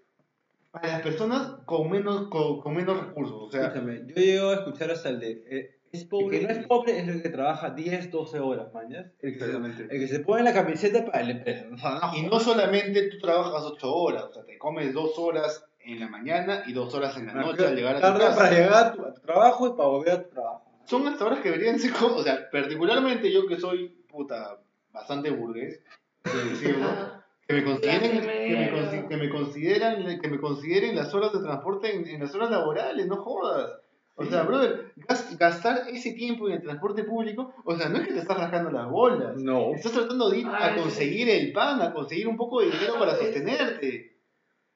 a 0.73 0.85
las 0.87 1.01
personas 1.01 1.59
con 1.65 1.89
menos, 1.89 2.27
con, 2.27 2.59
con 2.61 2.75
menos 2.75 2.99
recursos. 3.05 3.37
O 3.41 3.49
sea, 3.51 3.67
Escúchame, 3.67 4.01
yo 4.07 4.15
llego 4.15 4.49
a 4.49 4.55
escuchar 4.55 4.91
hasta 4.91 5.09
el 5.09 5.19
de. 5.19 5.43
eh, 5.49 5.76
es 5.91 6.05
pobre, 6.05 6.37
el 6.37 6.47
que 6.47 6.53
no 6.53 6.59
es 6.59 6.67
pobre 6.67 6.99
es 6.99 7.07
el 7.07 7.21
que 7.21 7.29
trabaja 7.29 7.69
10, 7.71 8.11
12 8.11 8.39
horas, 8.39 8.73
mañas. 8.73 9.07
Exactamente. 9.21 9.83
el 9.83 9.99
que 9.99 10.07
se 10.07 10.19
pone 10.19 10.43
la 10.43 10.53
camiseta 10.53 11.05
para 11.05 11.23
la 11.23 11.31
empresa. 11.31 11.65
O 11.73 11.77
sea, 11.77 11.99
no 12.01 12.15
y 12.15 12.23
no 12.23 12.39
solamente 12.39 13.09
tú 13.09 13.19
trabajas 13.19 13.63
8 13.63 13.95
horas, 13.95 14.23
o 14.25 14.33
sea, 14.33 14.43
te 14.45 14.57
comes 14.57 14.93
2 14.93 15.17
horas 15.19 15.65
en 15.79 15.99
la 15.99 16.07
mañana 16.09 16.63
y 16.67 16.73
2 16.73 16.93
horas 16.93 17.17
en 17.17 17.27
la 17.27 17.33
noche 17.33 17.65
al 17.65 17.75
llegar 17.75 17.95
a 17.95 17.99
tu 17.99 18.01
Tarda 18.01 18.19
casa. 18.19 18.37
para 18.37 18.51
llegar 18.51 18.73
a 18.73 18.93
tu, 18.93 19.01
a 19.03 19.13
tu 19.13 19.21
trabajo 19.21 19.67
y 19.67 19.71
para 19.71 19.89
volver 19.89 20.11
a 20.13 20.23
tu 20.23 20.29
trabajo. 20.29 20.63
Son 20.85 21.05
las 21.05 21.21
horas 21.21 21.39
que 21.39 21.51
deberían 21.51 21.79
ser 21.79 21.91
como, 21.93 22.15
o 22.15 22.23
sea, 22.23 22.49
particularmente 22.51 23.31
yo 23.31 23.45
que 23.47 23.57
soy, 23.57 23.89
puta, 24.09 24.59
bastante 24.91 25.29
burgués, 25.31 25.81
de 26.23 26.49
decirlo, 26.49 26.87
que 27.47 27.53
me 27.53 27.63
consideren, 27.63 28.11
que 28.11 28.27
me, 28.27 29.07
que 29.07 29.17
me 29.17 29.29
consideran, 29.29 30.19
que 30.19 30.27
me 30.27 30.39
consideren 30.39 30.95
las 30.95 31.13
horas 31.13 31.33
de 31.33 31.39
transporte 31.39 31.95
en, 31.95 32.07
en 32.07 32.21
las 32.21 32.33
horas 32.35 32.51
laborales, 32.51 33.05
no 33.07 33.17
jodas. 33.17 33.71
O 34.19 34.25
sea, 34.25 34.43
brother, 34.43 34.91
gas- 34.95 35.37
gastar 35.37 35.83
ese 35.89 36.13
tiempo 36.13 36.47
en 36.47 36.55
el 36.55 36.61
transporte 36.63 37.03
público, 37.03 37.53
o 37.63 37.75
sea, 37.75 37.87
no 37.89 37.97
es 37.99 38.07
que 38.07 38.13
te 38.13 38.19
estás 38.19 38.37
rascando 38.37 38.71
las 38.71 38.89
bolas. 38.89 39.35
No. 39.37 39.73
Estás 39.75 39.91
tratando 39.91 40.29
de 40.31 40.39
ir 40.39 40.47
a 40.47 40.75
conseguir 40.75 41.29
el 41.29 41.53
pan, 41.53 41.81
a 41.83 41.93
conseguir 41.93 42.27
un 42.27 42.35
poco 42.35 42.61
de 42.61 42.71
dinero 42.71 42.97
para 42.97 43.15
sostenerte. 43.15 44.17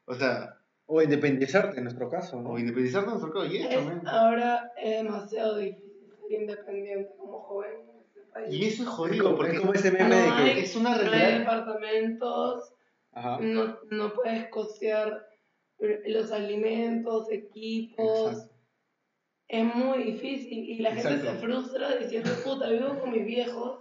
O 0.06 0.14
sea, 0.14 0.58
O 0.86 1.02
independizarte 1.02 1.78
en 1.78 1.86
nuestro 1.86 2.10
caso, 2.10 2.42
¿no? 2.42 2.50
o 2.52 2.60
independizarte 2.60 3.06
de 3.10 3.18
nuestro 3.18 3.32
caso, 3.34 3.46
y 3.52 3.58
eso, 3.58 3.70
es- 3.80 3.86
man. 3.86 4.08
ahora 4.08 4.72
es 4.78 5.04
demasiado 5.04 5.58
difícil 5.58 6.04
ser 6.30 6.42
independiente 6.42 7.10
como 7.18 7.40
joven 7.40 7.72
en 7.90 8.00
este 8.02 8.22
país. 8.34 8.54
Y 8.54 8.66
eso 8.66 8.84
es 8.84 8.90
jodido, 8.90 9.36
porque 9.38 9.54
es 9.54 9.60
como 9.62 9.74
ese 9.74 9.90
meme 9.92 10.10
No 10.10 10.16
de 10.46 10.54
que. 10.54 10.60
es 10.60 10.76
una 10.76 10.90
No 10.92 11.02
hay 11.02 11.08
realidad. 11.08 11.40
departamentos, 11.40 12.74
Ajá. 13.14 13.40
no, 13.42 13.78
no 13.90 14.14
puedes 14.14 14.50
costear 14.50 15.26
los 15.80 16.32
alimentos, 16.32 17.32
equipos. 17.32 18.32
Exacto. 18.34 18.51
Es 19.54 19.66
muy 19.76 20.04
difícil 20.04 20.60
y 20.70 20.78
la 20.80 20.92
gente 20.96 21.14
Exacto. 21.16 21.32
se 21.32 21.46
frustra 21.46 21.96
diciendo, 21.98 22.30
puta, 22.44 22.70
vivo 22.70 22.98
con 23.00 23.12
mis 23.12 23.26
viejos, 23.26 23.80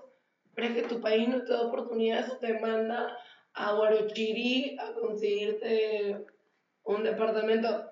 pero 0.57 0.67
es 0.67 0.75
que 0.83 0.89
tu 0.89 1.01
país 1.01 1.29
no 1.29 1.43
te 1.45 1.53
da 1.53 1.63
oportunidades 1.63 2.29
o 2.33 2.39
te 2.39 2.59
manda 2.59 3.17
a 3.55 3.73
Guarochirí 3.75 4.77
a 4.81 4.93
conseguirte 4.95 6.27
un 6.85 7.05
departamento. 7.05 7.85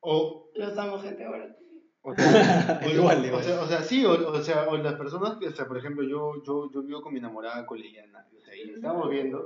O, 0.00 0.50
Los 0.54 0.76
amo, 0.76 0.98
gente 0.98 1.26
Guarochirí. 1.26 1.82
o 2.02 2.14
sea, 2.14 2.80
o- 2.84 2.90
Igual, 2.90 3.32
o 3.32 3.42
sea, 3.42 3.60
o 3.62 3.66
sea, 3.66 3.80
sí, 3.82 4.04
o, 4.04 4.12
o 4.30 4.42
sea, 4.42 4.68
o 4.68 4.76
las 4.76 4.94
personas 4.96 5.38
que, 5.38 5.48
o 5.48 5.52
sea, 5.52 5.66
por 5.66 5.78
ejemplo, 5.78 6.06
yo, 6.06 6.42
yo, 6.44 6.70
yo 6.70 6.82
vivo 6.82 7.00
con 7.00 7.14
mi 7.14 7.18
enamorada 7.18 7.64
colegiana, 7.64 8.26
o 8.36 8.40
sea, 8.42 8.54
y 8.54 8.70
estamos 8.72 9.08
viendo, 9.08 9.42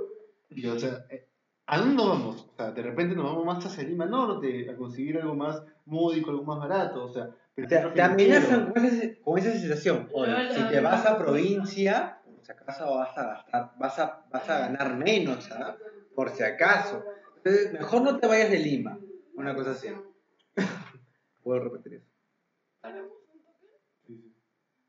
y 0.49 0.67
o 0.67 0.77
sea, 0.77 1.05
eh, 1.09 1.25
¿a 1.67 1.79
dónde 1.79 1.95
nos 1.95 2.07
vamos? 2.09 2.47
O 2.51 2.55
sea, 2.57 2.71
de 2.71 2.81
repente 2.83 3.15
nos 3.15 3.25
vamos 3.25 3.45
más 3.45 3.65
hacia 3.65 3.83
Lima 3.85 4.05
Norte, 4.07 4.69
a 4.69 4.75
conseguir 4.75 5.17
algo 5.19 5.35
más 5.35 5.63
módico, 5.85 6.31
algo 6.31 6.43
más 6.43 6.59
barato, 6.59 7.05
o 7.05 7.09
sea, 7.09 7.29
Te, 7.67 7.77
te 7.77 8.01
amenazan 8.01 8.71
con 8.71 8.85
esa, 8.85 9.21
con 9.23 9.37
esa 9.39 9.51
sensación. 9.51 10.09
Hola, 10.13 10.49
si 10.51 10.63
te 10.69 10.79
vas 10.79 11.05
a 11.05 11.17
provincia, 11.17 12.21
por 12.25 12.45
si 12.45 12.51
acaso 12.51 12.95
vas 12.95 13.17
a 13.17 13.23
gastar, 13.27 13.71
vas 13.77 13.99
a, 13.99 14.25
vas 14.31 14.49
a 14.49 14.59
ganar 14.59 14.95
menos, 14.97 15.51
¿ah? 15.51 15.75
Por 16.15 16.29
si 16.31 16.43
acaso. 16.43 17.03
Entonces, 17.37 17.73
mejor 17.73 18.01
no 18.03 18.19
te 18.19 18.27
vayas 18.27 18.51
de 18.51 18.59
Lima. 18.59 18.99
Una 19.35 19.55
cosa 19.55 19.71
así. 19.71 19.87
Puedo 21.43 21.59
repetir 21.63 21.95
eso. 21.95 22.07
Paramos 22.81 23.11
un 23.33 23.41
toque. 23.41 24.31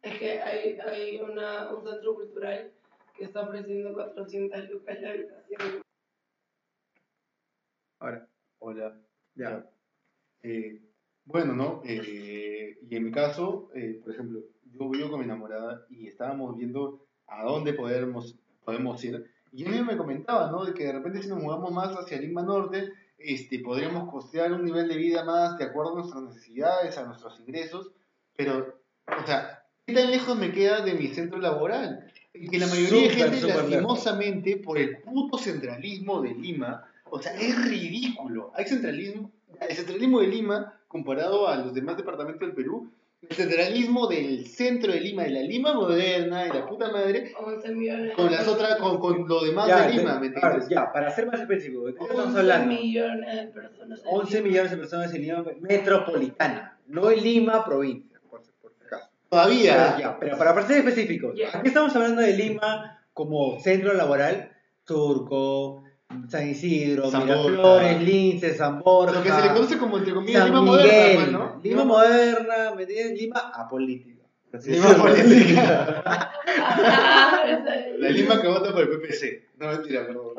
Es 0.03 0.19
que 0.19 0.41
hay, 0.43 0.79
hay 0.81 1.21
una, 1.21 1.73
un 1.75 1.85
centro 1.89 2.15
cultural 2.15 2.73
que 3.17 3.25
está 3.25 3.43
ofreciendo 3.43 3.95
400 3.95 4.69
lucas 4.71 5.01
la 5.01 5.11
habitación. 5.11 5.83
Ahora, 7.99 8.29
Hola. 8.59 9.01
ya. 9.35 9.65
Eh, 10.43 10.83
bueno, 11.25 11.55
¿no? 11.55 11.83
Eh, 11.85 12.79
y 12.89 12.97
en 12.97 13.05
mi 13.05 13.11
caso, 13.11 13.71
eh, 13.75 14.01
por 14.03 14.13
ejemplo, 14.13 14.41
yo 14.73 14.89
vivo 14.89 15.11
con 15.11 15.21
mi 15.21 15.25
enamorada 15.25 15.87
y 15.91 16.09
estábamos 16.09 16.57
viendo 16.57 17.05
a 17.27 17.45
dónde 17.45 17.73
podemos, 17.75 18.37
podemos 18.65 19.03
ir. 19.05 19.31
Y 19.53 19.65
él 19.65 19.85
me 19.85 19.97
comentaba, 19.97 20.51
¿no? 20.51 20.65
De 20.65 20.75
que 20.75 20.85
de 20.85 20.93
repente 20.93 21.23
si 21.23 21.29
nos 21.29 21.43
mudamos 21.43 21.73
más 21.73 21.95
hacia 21.97 22.21
Lima 22.21 22.43
Norte, 22.43 22.93
este, 23.19 23.59
podríamos 23.61 24.11
costear 24.11 24.53
un 24.53 24.65
nivel 24.65 24.89
de 24.89 24.97
vida 24.97 25.25
más 25.25 25.59
de 25.59 25.65
acuerdo 25.65 25.93
a 25.93 26.01
nuestras 26.01 26.23
necesidades, 26.23 26.97
a 26.99 27.05
nuestros 27.05 27.39
ingresos, 27.41 27.93
pero, 28.37 28.81
o 29.07 29.27
sea, 29.27 29.65
¿qué 29.87 29.95
tan 29.95 30.11
lejos 30.11 30.37
me 30.37 30.53
queda 30.53 30.81
de 30.81 30.95
mi 30.95 31.09
centro 31.09 31.39
laboral? 31.39 32.11
Y 32.35 32.49
que 32.49 32.59
la 32.59 32.67
mayoría 32.67 33.03
de 33.03 33.11
Súper, 33.11 33.31
gente, 33.31 33.47
lastimosamente, 33.47 34.57
por 34.57 34.79
el 34.79 34.99
puto 34.99 35.39
centralismo 35.39 36.23
de 36.23 36.35
Lima, 36.35 36.89
o 37.11 37.21
sea, 37.21 37.35
es 37.35 37.65
ridículo. 37.69 38.51
Hay 38.55 38.65
centralismo, 38.65 39.31
el 39.61 39.77
centralismo 39.77 40.21
de 40.21 40.29
Lima, 40.29 40.81
comparado 40.93 41.49
a 41.49 41.57
los 41.57 41.73
demás 41.75 41.97
departamentos 41.97 42.41
del 42.47 42.55
Perú, 42.55 42.93
el 43.29 43.35
centralismo 43.37 44.09
del 44.09 44.47
centro 44.47 44.93
deIma, 44.93 45.23
de 45.23 45.31
la 45.31 45.41
Lima 45.43 45.73
moderna, 45.75 46.43
de 46.43 46.49
la 46.51 46.67
puta 46.67 46.91
madre, 46.91 47.33
11 47.41 47.75
millones. 47.75 48.15
con 48.15 48.31
las 48.31 48.47
otras, 48.47 48.77
con, 48.77 48.99
con 49.01 49.27
lo 49.27 49.43
demás 49.45 49.69
Ya, 49.69 49.87
de 49.87 49.95
Lima, 49.95 50.19
¿me 50.21 50.27
entiendes? 50.27 50.69
ya, 50.69 50.93
para 50.93 51.11
ser 51.11 51.27
más 51.29 51.41
específico, 51.41 51.87
¿de 51.87 51.95
qué 51.95 52.03
estamos 52.03 52.27
11 52.27 52.39
hablando? 52.41 52.67
millones 52.75 53.37
de 53.37 53.47
personas. 53.53 54.01
en 54.01 54.07
11 54.07 54.35
Lima. 54.37 54.49
millones 54.49 54.71
de 54.73 54.77
personas 54.77 55.15
en 55.15 55.23
Lima 55.23 55.45
metropolitana, 55.61 56.79
no 56.89 57.11
en 57.11 57.23
Lima 57.23 57.65
provincia, 57.65 58.21
por, 58.29 58.43
por 58.61 58.73
si 58.75 58.85
acaso. 58.85 59.09
Todavía, 59.29 59.95
Pero, 59.97 59.99
ya, 59.99 60.19
pero 60.19 60.39
para 60.39 60.67
ser 60.67 60.79
específicos, 60.79 61.35
Ya. 61.39 61.57
aquí 61.57 61.69
estamos 61.69 61.95
hablando 61.97 62.21
de 62.23 62.33
Lima 62.37 62.99
como 63.15 63.61
centro 63.61 63.95
laboral, 63.95 64.51
Surco, 64.85 65.82
San 66.29 66.49
Isidro, 66.49 67.11
San 67.11 67.25
Miraflores, 67.25 67.59
Borja. 67.61 67.93
Lince, 68.03 68.55
San 68.55 68.81
Borja, 68.81 69.15
lo 69.19 69.23
que 69.23 69.31
se 69.31 69.41
le 69.43 69.49
conoce 69.55 69.79
como, 69.79 69.99
entre 69.99 70.15
comillas, 70.15 70.43
San 70.43 70.49
Lima 70.51 70.63
Miguel, 70.63 70.77
moderna, 70.79 71.15
pues, 71.21 71.33
¿no? 71.33 71.61
Lima 71.63 71.85
moderna, 71.85 72.75
¿me 72.77 72.83
entiendes? 72.83 73.21
Lima 73.21 73.39
apolítica. 73.55 74.23
Lima 74.67 74.95
política. 74.99 76.03
Ah, 76.05 77.45
esa 77.47 77.77
es- 77.77 77.99
La 78.01 78.11
Lima 78.11 78.41
que 78.43 78.49
vota 78.49 78.73
por 78.73 78.83
el 78.83 78.89
PPC. 78.89 79.45
No, 79.59 79.69
mentira, 79.69 80.07
perdón. 80.07 80.35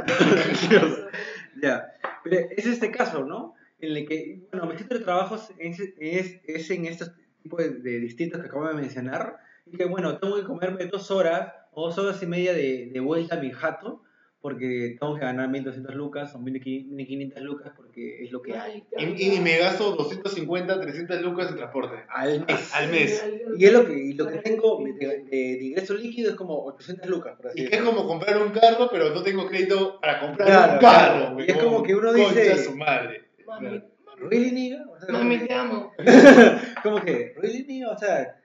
Ya, 1.61 1.86
pero 2.24 2.38
es 2.55 2.65
este 2.65 2.91
caso, 2.91 3.24
¿no? 3.26 3.55
En 3.80 3.95
el 3.97 4.07
que, 4.07 4.41
bueno, 4.51 4.67
mi 4.67 4.78
centro 4.78 4.97
de 4.97 5.03
trabajos 5.03 5.49
es, 5.59 5.80
es, 5.99 6.39
es 6.45 6.71
en 6.71 6.86
estos 6.86 7.11
tipos 7.41 7.59
de, 7.59 7.69
de 7.71 7.99
distritos 7.99 8.39
que 8.41 8.47
acabo 8.47 8.67
de 8.67 8.74
mencionar, 8.76 9.38
y 9.65 9.78
que, 9.78 9.86
bueno, 9.86 10.17
tengo 10.17 10.36
que 10.38 10.43
comerme 10.43 10.86
dos 10.86 11.11
horas 11.11 11.53
o 11.71 11.88
dos 11.88 11.97
horas 11.97 12.21
y 12.24 12.26
media 12.26 12.53
de, 12.53 12.89
de 12.93 12.99
vuelta 12.99 13.36
a 13.36 13.39
mi 13.39 13.51
jato, 13.51 14.03
porque 14.44 14.98
tengo 15.00 15.16
que 15.16 15.22
ganar 15.22 15.48
1.200 15.50 15.94
lucas 15.94 16.36
o 16.36 16.39
1.500 16.39 17.39
lucas, 17.39 17.72
porque 17.78 18.26
es 18.26 18.32
lo 18.34 18.41
que 18.41 18.58
hay 18.58 18.84
Y, 18.98 19.36
y 19.36 19.39
me 19.39 19.58
gasto 19.58 19.96
250, 19.96 20.82
300 20.82 21.22
lucas 21.22 21.50
en 21.50 21.56
transporte. 21.56 21.96
al 22.10 22.46
mes. 22.46 22.74
Al 22.76 22.91
mes. 22.91 23.26
Y 23.58 23.66
es 23.66 23.72
lo 23.72 23.86
que, 23.86 23.94
y 23.98 24.14
lo 24.14 24.28
que 24.28 24.39
tengo 24.39 24.84
de, 24.84 24.91
de- 25.08 25.18
de 25.30 25.64
ingreso 25.64 25.94
líquido 25.94 26.32
es 26.32 26.36
como 26.36 26.66
800 26.66 27.10
lucas, 27.10 27.38
por 27.38 27.48
así 27.48 27.62
Y 27.64 27.70
que 27.70 27.78
es 27.78 27.82
como 27.82 28.06
comprar 28.06 28.38
un 28.41 28.52
carro, 28.52 28.89
pero 28.91 29.12
no 29.12 29.24
tengo 29.24 29.48
crédito 29.48 29.98
para 30.02 30.20
comprar 30.20 30.46
Claro, 30.50 30.74
un 30.74 30.80
carro. 30.80 31.16
claro. 31.20 31.34
güey, 31.36 31.48
Y 31.48 31.52
es 31.52 31.58
como 31.64 31.82
que 31.84 31.96
uno 31.96 32.12
concha 32.12 32.39
dice- 32.41 32.64
su 32.66 32.76
madre. 32.76 33.22
Mami, 33.48 33.82
¿Really, 34.18 34.52
nigga? 34.52 34.84
O 34.91 35.00
sea, 35.00 35.14
mami, 35.14 35.38
como 35.38 35.48
te 35.48 35.54
amo. 35.54 35.91
que- 35.98 36.82
como 36.84 37.02
que, 37.02 37.34
¿really, 37.38 37.64
nigga? 37.64 37.91
O 37.91 37.98
sea, 37.98 38.36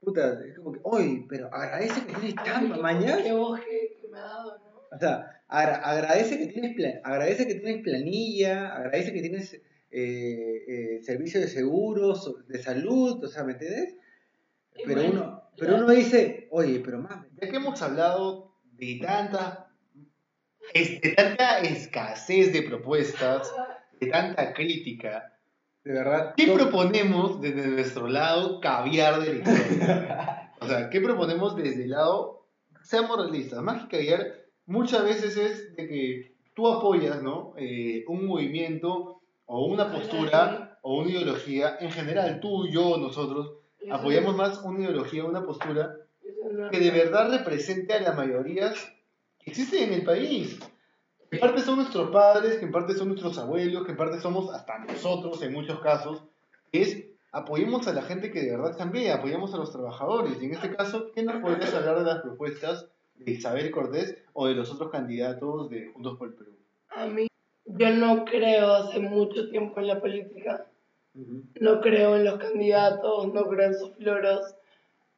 puta, 0.00 0.36
es 0.48 0.56
como 0.58 0.72
que, 0.72 0.80
oye, 0.82 1.24
pero 1.28 1.46
agradece 1.54 2.04
que 2.06 2.12
tienes 2.12 2.34
chamba, 2.44 2.76
mañana. 2.78 3.22
Qué 3.22 3.32
voz 3.32 3.60
que, 3.60 4.00
me 4.10 4.18
ha 4.18 4.22
dado, 4.22 4.58
¿no? 4.58 4.74
O 4.94 4.98
sea, 4.98 5.33
agradece 5.54 6.38
que 6.38 6.46
tienes 6.46 6.76
agradece 7.04 7.46
que 7.46 7.54
tienes 7.54 7.82
planilla, 7.82 8.74
agradece 8.74 9.12
que 9.12 9.20
tienes 9.20 9.54
eh, 9.54 9.60
eh, 9.90 11.00
servicio 11.02 11.40
de 11.40 11.48
seguros, 11.48 12.34
de 12.48 12.62
salud, 12.62 13.22
o 13.22 13.28
sea, 13.28 13.44
¿me 13.44 13.52
entiendes? 13.52 13.94
Pero 14.84 15.02
bueno, 15.02 15.10
uno, 15.12 15.42
pero 15.56 15.76
uno 15.76 15.90
dice, 15.90 16.48
oye, 16.50 16.80
pero 16.84 16.98
mames, 16.98 17.30
Ya 17.40 17.48
que 17.48 17.56
hemos 17.56 17.80
hablado 17.80 18.56
de 18.72 18.98
tanta, 19.00 19.68
de 20.74 21.14
tanta 21.16 21.58
escasez 21.60 22.52
de 22.52 22.62
propuestas, 22.62 23.52
de 24.00 24.08
tanta 24.08 24.52
crítica, 24.52 25.32
de 25.84 25.92
verdad. 25.92 26.34
¿qué 26.36 26.46
todo- 26.46 26.56
proponemos 26.56 27.40
desde 27.40 27.66
nuestro 27.68 28.08
lado 28.08 28.60
caviar 28.60 29.20
de 29.20 29.34
la 29.34 29.38
historia? 29.38 30.52
O 30.60 30.66
sea, 30.66 30.90
¿qué 30.90 31.00
proponemos 31.00 31.54
desde 31.56 31.84
el 31.84 31.90
lado, 31.90 32.48
seamos 32.82 33.16
realistas, 33.18 33.62
más 33.62 33.84
que 33.86 33.96
caviar, 33.98 34.43
muchas 34.66 35.04
veces 35.04 35.36
es 35.36 35.76
de 35.76 35.88
que 35.88 36.34
tú 36.54 36.68
apoyas, 36.68 37.22
¿no? 37.22 37.54
Eh, 37.56 38.04
un 38.08 38.26
movimiento 38.26 39.20
o 39.46 39.66
una 39.66 39.90
postura 39.92 40.78
o 40.82 41.00
una 41.00 41.10
ideología, 41.10 41.76
en 41.80 41.90
general, 41.90 42.40
tú, 42.40 42.66
yo, 42.68 42.96
nosotros, 42.98 43.54
apoyamos 43.90 44.36
más 44.36 44.62
una 44.62 44.80
ideología, 44.80 45.24
una 45.24 45.44
postura 45.44 45.96
que 46.70 46.78
de 46.78 46.90
verdad 46.90 47.30
represente 47.30 47.94
a 47.94 48.00
las 48.00 48.16
mayorías 48.16 48.74
que 49.38 49.50
existen 49.50 49.88
en 49.88 49.94
el 49.94 50.04
país. 50.04 50.58
Que 51.30 51.36
en 51.36 51.40
parte 51.40 51.62
son 51.62 51.76
nuestros 51.76 52.10
padres, 52.10 52.56
que 52.58 52.66
en 52.66 52.72
parte 52.72 52.94
son 52.94 53.08
nuestros 53.08 53.38
abuelos, 53.38 53.84
que 53.84 53.92
en 53.92 53.96
parte 53.96 54.20
somos 54.20 54.54
hasta 54.54 54.78
nosotros 54.78 55.42
en 55.42 55.52
muchos 55.52 55.80
casos, 55.80 56.24
es 56.72 57.06
apoyemos 57.32 57.88
a 57.88 57.92
la 57.92 58.02
gente 58.02 58.30
que 58.30 58.42
de 58.42 58.50
verdad 58.50 58.76
cambia, 58.76 59.16
apoyemos 59.16 59.52
a 59.54 59.56
los 59.56 59.72
trabajadores. 59.72 60.40
Y 60.40 60.46
en 60.46 60.54
este 60.54 60.74
caso, 60.74 61.10
¿qué 61.14 61.22
nos 61.22 61.42
podrías 61.42 61.74
hablar 61.74 61.98
de 61.98 62.04
las 62.04 62.22
propuestas 62.22 62.88
de 63.24 63.32
Isabel 63.32 63.70
Cortés 63.70 64.16
o 64.32 64.46
de 64.46 64.54
los 64.54 64.72
otros 64.72 64.90
candidatos 64.90 65.70
de 65.70 65.86
Juntos 65.88 66.18
por 66.18 66.28
el 66.28 66.34
Perú? 66.34 66.52
A 66.90 67.06
mí, 67.06 67.26
yo 67.64 67.90
no 67.90 68.24
creo 68.24 68.72
hace 68.72 69.00
mucho 69.00 69.48
tiempo 69.50 69.80
en 69.80 69.88
la 69.88 70.00
política. 70.00 70.66
No 71.60 71.80
creo 71.80 72.16
en 72.16 72.24
los 72.24 72.38
candidatos, 72.38 73.32
no 73.32 73.46
creo 73.48 73.68
en 73.68 73.74
sus 73.74 73.92
floros. 73.96 74.54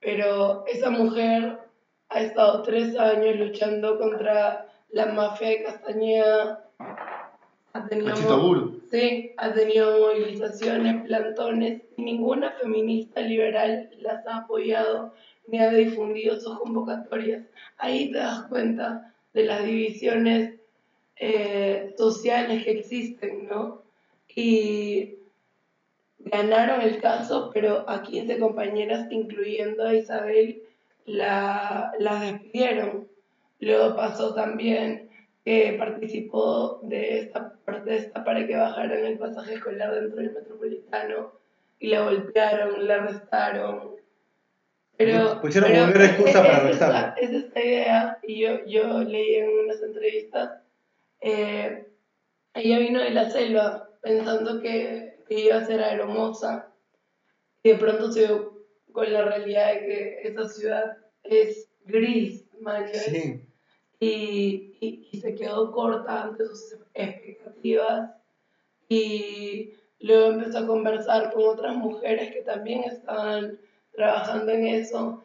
Pero 0.00 0.64
esa 0.66 0.90
mujer 0.90 1.58
ha 2.10 2.20
estado 2.20 2.62
tres 2.62 2.96
años 2.98 3.36
luchando 3.36 3.98
contra 3.98 4.68
la 4.90 5.06
mafia 5.06 5.48
de 5.48 5.62
Castañeda. 5.64 6.70
Ha 7.72 7.88
tenido, 7.88 8.14
sí, 8.90 9.32
ha 9.36 9.52
tenido 9.52 9.98
movilizaciones, 9.98 11.04
plantones, 11.04 11.82
y 11.96 12.02
ninguna 12.02 12.52
feminista 12.52 13.20
liberal 13.20 13.90
las 14.00 14.26
ha 14.26 14.38
apoyado 14.38 15.12
ni 15.46 15.58
ha 15.58 15.70
difundido 15.70 16.38
sus 16.40 16.58
convocatorias. 16.58 17.44
Ahí 17.78 18.10
te 18.12 18.18
das 18.18 18.42
cuenta 18.48 19.14
de 19.32 19.44
las 19.44 19.64
divisiones 19.64 20.54
eh, 21.16 21.94
sociales 21.96 22.64
que 22.64 22.72
existen, 22.72 23.48
¿no? 23.48 23.82
Y 24.34 25.16
ganaron 26.18 26.82
el 26.82 27.00
caso, 27.00 27.50
pero 27.54 27.88
a 27.88 28.02
15 28.02 28.38
compañeras, 28.38 29.06
incluyendo 29.10 29.86
a 29.86 29.94
Isabel, 29.94 30.62
la, 31.06 31.92
las 31.98 32.20
despidieron. 32.20 33.08
Luego 33.60 33.96
pasó 33.96 34.34
también 34.34 35.08
que 35.44 35.76
participó 35.78 36.80
de 36.82 37.20
esta 37.20 37.54
protesta 37.64 38.24
para 38.24 38.46
que 38.46 38.56
bajaran 38.56 39.06
el 39.06 39.16
pasaje 39.16 39.54
escolar 39.54 39.94
dentro 39.94 40.16
del 40.16 40.32
metropolitano 40.32 41.32
y 41.78 41.88
la 41.88 42.02
golpearon, 42.02 42.86
la 42.86 42.94
arrestaron. 42.94 43.95
Pero, 44.98 45.40
Pusieron 45.42 45.70
pero 45.92 46.04
excusa 46.04 46.28
es- 46.30 46.34
para 46.34 46.68
es 46.68 46.72
esta- 46.74 47.14
Es 47.20 47.30
esta 47.30 47.60
idea, 47.64 48.18
y 48.22 48.40
yo, 48.40 48.64
yo 48.66 48.98
leí 49.02 49.34
en 49.36 49.50
unas 49.50 49.82
entrevistas, 49.82 50.62
eh, 51.20 51.86
ella 52.54 52.78
vino 52.78 53.00
de 53.02 53.10
la 53.10 53.28
selva 53.30 53.90
pensando 54.02 54.60
que, 54.62 55.18
que 55.28 55.40
iba 55.40 55.56
a 55.56 55.64
ser 55.66 55.82
aeromosa 55.82 56.72
y 57.62 57.70
de 57.70 57.74
pronto 57.76 58.10
se 58.10 58.20
dio 58.26 58.64
con 58.92 59.12
la 59.12 59.22
realidad 59.24 59.74
de 59.74 59.80
que 59.80 60.20
esa 60.28 60.48
ciudad 60.48 60.96
es 61.24 61.68
gris, 61.84 62.44
man, 62.60 62.86
Sí. 62.94 63.42
y, 64.00 64.76
y, 64.80 65.08
y 65.12 65.20
se 65.20 65.34
quedó 65.34 65.70
corta 65.72 66.22
ante 66.24 66.46
sus 66.46 66.78
expectativas 66.94 68.10
y 68.88 69.74
luego 70.00 70.32
empezó 70.32 70.58
a 70.58 70.66
conversar 70.66 71.32
con 71.32 71.44
otras 71.44 71.74
mujeres 71.76 72.32
que 72.32 72.42
también 72.42 72.84
estaban 72.84 73.58
trabajando 73.96 74.52
en 74.52 74.66
eso, 74.66 75.24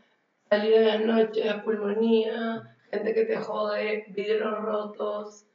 salir 0.50 0.74
en 0.74 0.88
las 0.88 1.02
noches, 1.02 1.54
pulmonía, 1.64 2.76
gente 2.92 3.14
que 3.14 3.26
te 3.26 3.36
jode, 3.38 4.06
vidrios 4.10 4.60
rotos, 4.60 5.46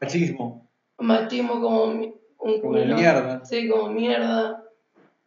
Machismo. 0.00 0.68
machismo 0.98 1.60
como 1.60 1.84
un 1.84 2.14
Como 2.36 2.60
culo. 2.60 2.96
mierda. 2.96 3.44
Sí, 3.44 3.68
como 3.68 3.88
mierda. 3.90 4.64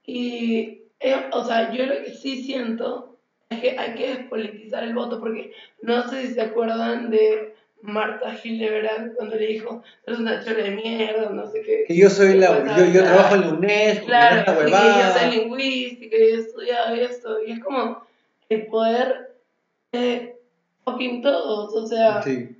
Y, 0.06 0.84
eh, 0.99 1.30
o 1.32 1.44
sea, 1.45 1.72
yo 1.72 1.86
lo 1.86 2.03
que 2.03 2.11
sí 2.11 2.44
siento 2.44 3.18
es 3.49 3.60
que 3.61 3.77
hay 3.80 3.95
que 3.95 4.15
despolitizar 4.18 4.84
el 4.84 4.94
voto, 4.94 5.19
porque 5.19 5.52
no 5.82 6.07
sé 6.10 6.27
si 6.27 6.34
se 6.34 6.41
acuerdan 6.41 7.10
de 7.10 7.55
Marta 7.82 8.36
Hildebrand 8.44 9.16
cuando 9.16 9.36
le 9.36 9.48
dijo, 9.48 9.84
eres 10.06 10.20
una 10.20 10.44
chora 10.44 10.64
de 10.64 10.72
mierda, 10.72 11.30
no 11.30 11.46
sé 11.48 11.62
qué. 11.62 11.86
Que 11.88 11.96
yo 11.96 12.10
soy 12.10 12.36
la, 12.36 12.62
Pues, 12.64 12.78
yo, 12.78 12.86
yo 12.86 13.04
trabajo 13.04 13.36
en 13.36 13.42
la 13.42 13.48
UNESCO, 13.50 14.06
Claro, 14.06 14.46
que 14.46 14.62
y 14.62 14.66
que 14.66 14.72
yo 14.72 15.20
soy 15.20 15.32
lingüística, 15.40 16.16
y 16.16 16.20
yo 16.20 16.26
he 16.26 16.40
estudiado 16.40 16.96
esto, 16.96 17.44
y 17.44 17.52
es 17.52 17.64
como 17.64 18.02
el 18.50 18.68
poder 18.68 19.36
de 19.92 20.40
fucking 20.84 21.22
todos, 21.22 21.74
o 21.76 21.88
sea, 21.88 22.22
Sí. 22.24 22.56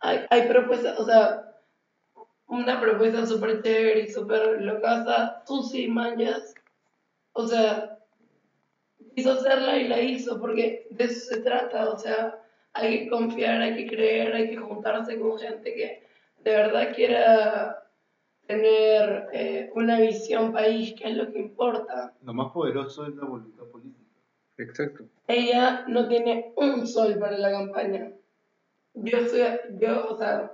hay, 0.00 0.26
hay 0.28 0.42
propuestas, 0.48 0.98
o 0.98 1.04
sea, 1.06 1.46
una 2.46 2.80
propuesta 2.80 3.24
súper 3.26 3.62
chévere 3.62 4.00
y 4.00 4.10
súper 4.10 4.60
locaza, 4.62 5.42
Susi 5.46 5.88
Mañas, 5.88 6.54
o 7.32 7.46
sea, 7.46 7.98
quiso 9.14 9.32
hacerla 9.32 9.76
y 9.78 9.88
la 9.88 10.00
hizo, 10.00 10.40
porque 10.40 10.86
de 10.90 11.04
eso 11.04 11.34
se 11.34 11.40
trata, 11.40 11.88
o 11.88 11.98
sea, 11.98 12.39
hay 12.72 13.04
que 13.04 13.10
confiar, 13.10 13.60
hay 13.60 13.76
que 13.76 13.86
creer, 13.86 14.34
hay 14.34 14.50
que 14.50 14.56
juntarse 14.56 15.18
con 15.18 15.38
gente 15.38 15.74
que 15.74 16.02
de 16.42 16.50
verdad 16.50 16.94
quiera 16.94 17.82
tener 18.46 19.28
eh, 19.32 19.70
una 19.74 20.00
visión 20.00 20.52
país, 20.52 20.94
que 20.98 21.10
es 21.10 21.16
lo 21.16 21.30
que 21.30 21.38
importa. 21.38 22.14
Lo 22.22 22.34
más 22.34 22.52
poderoso 22.52 23.06
es 23.06 23.14
la 23.14 23.24
voluntad 23.24 23.64
política. 23.66 24.00
Exacto. 24.58 25.04
Ella 25.28 25.84
no 25.86 26.08
tiene 26.08 26.52
un 26.56 26.86
sol 26.86 27.16
para 27.18 27.38
la 27.38 27.50
campaña. 27.50 28.12
Yo 28.94 29.26
soy, 29.28 29.42
yo, 29.78 30.08
o 30.08 30.16
sea, 30.18 30.52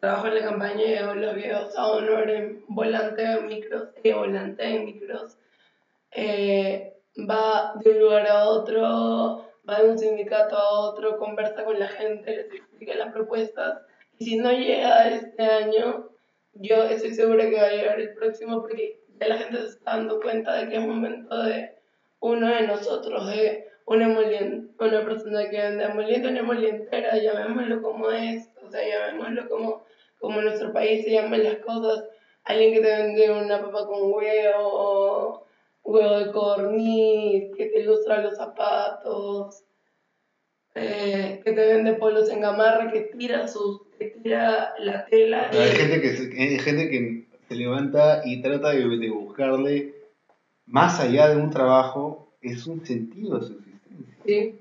trabajo 0.00 0.26
en 0.28 0.34
la 0.36 0.40
campaña 0.42 0.82
y 0.84 0.98
yo 0.98 1.14
lo 1.14 1.34
que 1.34 1.54
o 1.54 1.70
sea, 1.70 1.86
honor 1.86 2.30
en 2.30 2.64
volante 2.68 3.22
en 3.22 3.46
micros, 3.46 3.90
ella 4.02 4.16
volante 4.16 4.64
en 4.64 4.84
micros, 4.86 5.38
eh, 6.10 6.94
va 7.18 7.74
de 7.82 7.90
un 7.90 7.98
lugar 8.00 8.26
a 8.26 8.48
otro, 8.48 9.44
va 9.68 9.80
de 9.80 9.90
un 9.90 9.98
sindicato 9.98 10.56
a 10.56 10.80
otro, 10.80 11.18
conversa 11.18 11.64
con 11.64 11.78
la 11.78 11.88
gente, 11.88 12.36
les 12.36 12.52
explica 12.52 12.94
las 12.94 13.12
propuestas. 13.12 13.82
Y 14.18 14.24
si 14.24 14.36
no 14.36 14.52
llega 14.52 15.08
este 15.08 15.42
año, 15.42 16.08
yo 16.54 16.84
estoy 16.84 17.14
segura 17.14 17.48
que 17.48 17.56
va 17.56 17.66
a 17.66 17.72
llegar 17.72 18.00
el 18.00 18.14
próximo 18.14 18.60
porque 18.60 19.00
ya 19.18 19.28
la 19.28 19.38
gente 19.38 19.58
se 19.58 19.68
está 19.68 19.96
dando 19.96 20.20
cuenta 20.20 20.54
de 20.54 20.68
que 20.68 20.76
es 20.76 20.86
momento 20.86 21.42
de 21.42 21.76
uno 22.20 22.48
de 22.48 22.66
nosotros, 22.66 23.26
de 23.28 23.66
una, 23.86 24.06
una 24.08 25.04
persona 25.04 25.48
que 25.48 25.58
vende 25.58 25.84
emoliente, 25.84 26.28
una 26.28 26.40
emolientera, 26.40 27.16
llamémoslo 27.16 27.82
como 27.82 28.10
es, 28.10 28.48
o 28.64 28.70
sea, 28.70 28.80
llamémoslo 28.86 29.48
como, 29.48 29.84
como 30.18 30.40
nuestro 30.40 30.72
país 30.72 31.04
se 31.04 31.12
llaman 31.12 31.42
las 31.42 31.56
cosas, 31.58 32.04
alguien 32.44 32.74
que 32.74 32.80
te 32.80 32.96
vende 32.96 33.30
una 33.30 33.60
papa 33.60 33.86
con 33.86 34.12
huevo, 34.12 35.41
huevo 35.84 36.18
de 36.18 36.32
corniz, 36.32 37.56
que 37.56 37.66
te 37.66 37.80
ilustra 37.80 38.22
los 38.22 38.36
zapatos, 38.36 39.64
eh, 40.74 41.40
que 41.44 41.52
te 41.52 41.66
vende 41.66 41.94
polos 41.94 42.30
en 42.30 42.40
gamarra, 42.40 42.90
que 42.90 43.02
tira 43.16 43.46
sus, 43.48 43.82
que 43.98 44.06
tira 44.06 44.74
la 44.78 45.04
tela. 45.06 45.50
Hay 45.52 45.70
gente 45.70 46.00
que, 46.00 46.16
se, 46.16 46.22
hay 46.40 46.58
gente 46.58 46.88
que 46.88 47.26
se 47.48 47.54
levanta 47.54 48.22
y 48.24 48.40
trata 48.40 48.70
de, 48.70 48.96
de 48.96 49.10
buscarle, 49.10 49.94
más 50.66 51.00
allá 51.00 51.28
de 51.28 51.36
un 51.36 51.50
trabajo, 51.50 52.32
es 52.40 52.66
un 52.66 52.84
sentido 52.86 53.36
a 53.36 53.42
su 53.42 53.52
existencia. 53.52 54.16
Sí, 54.24 54.60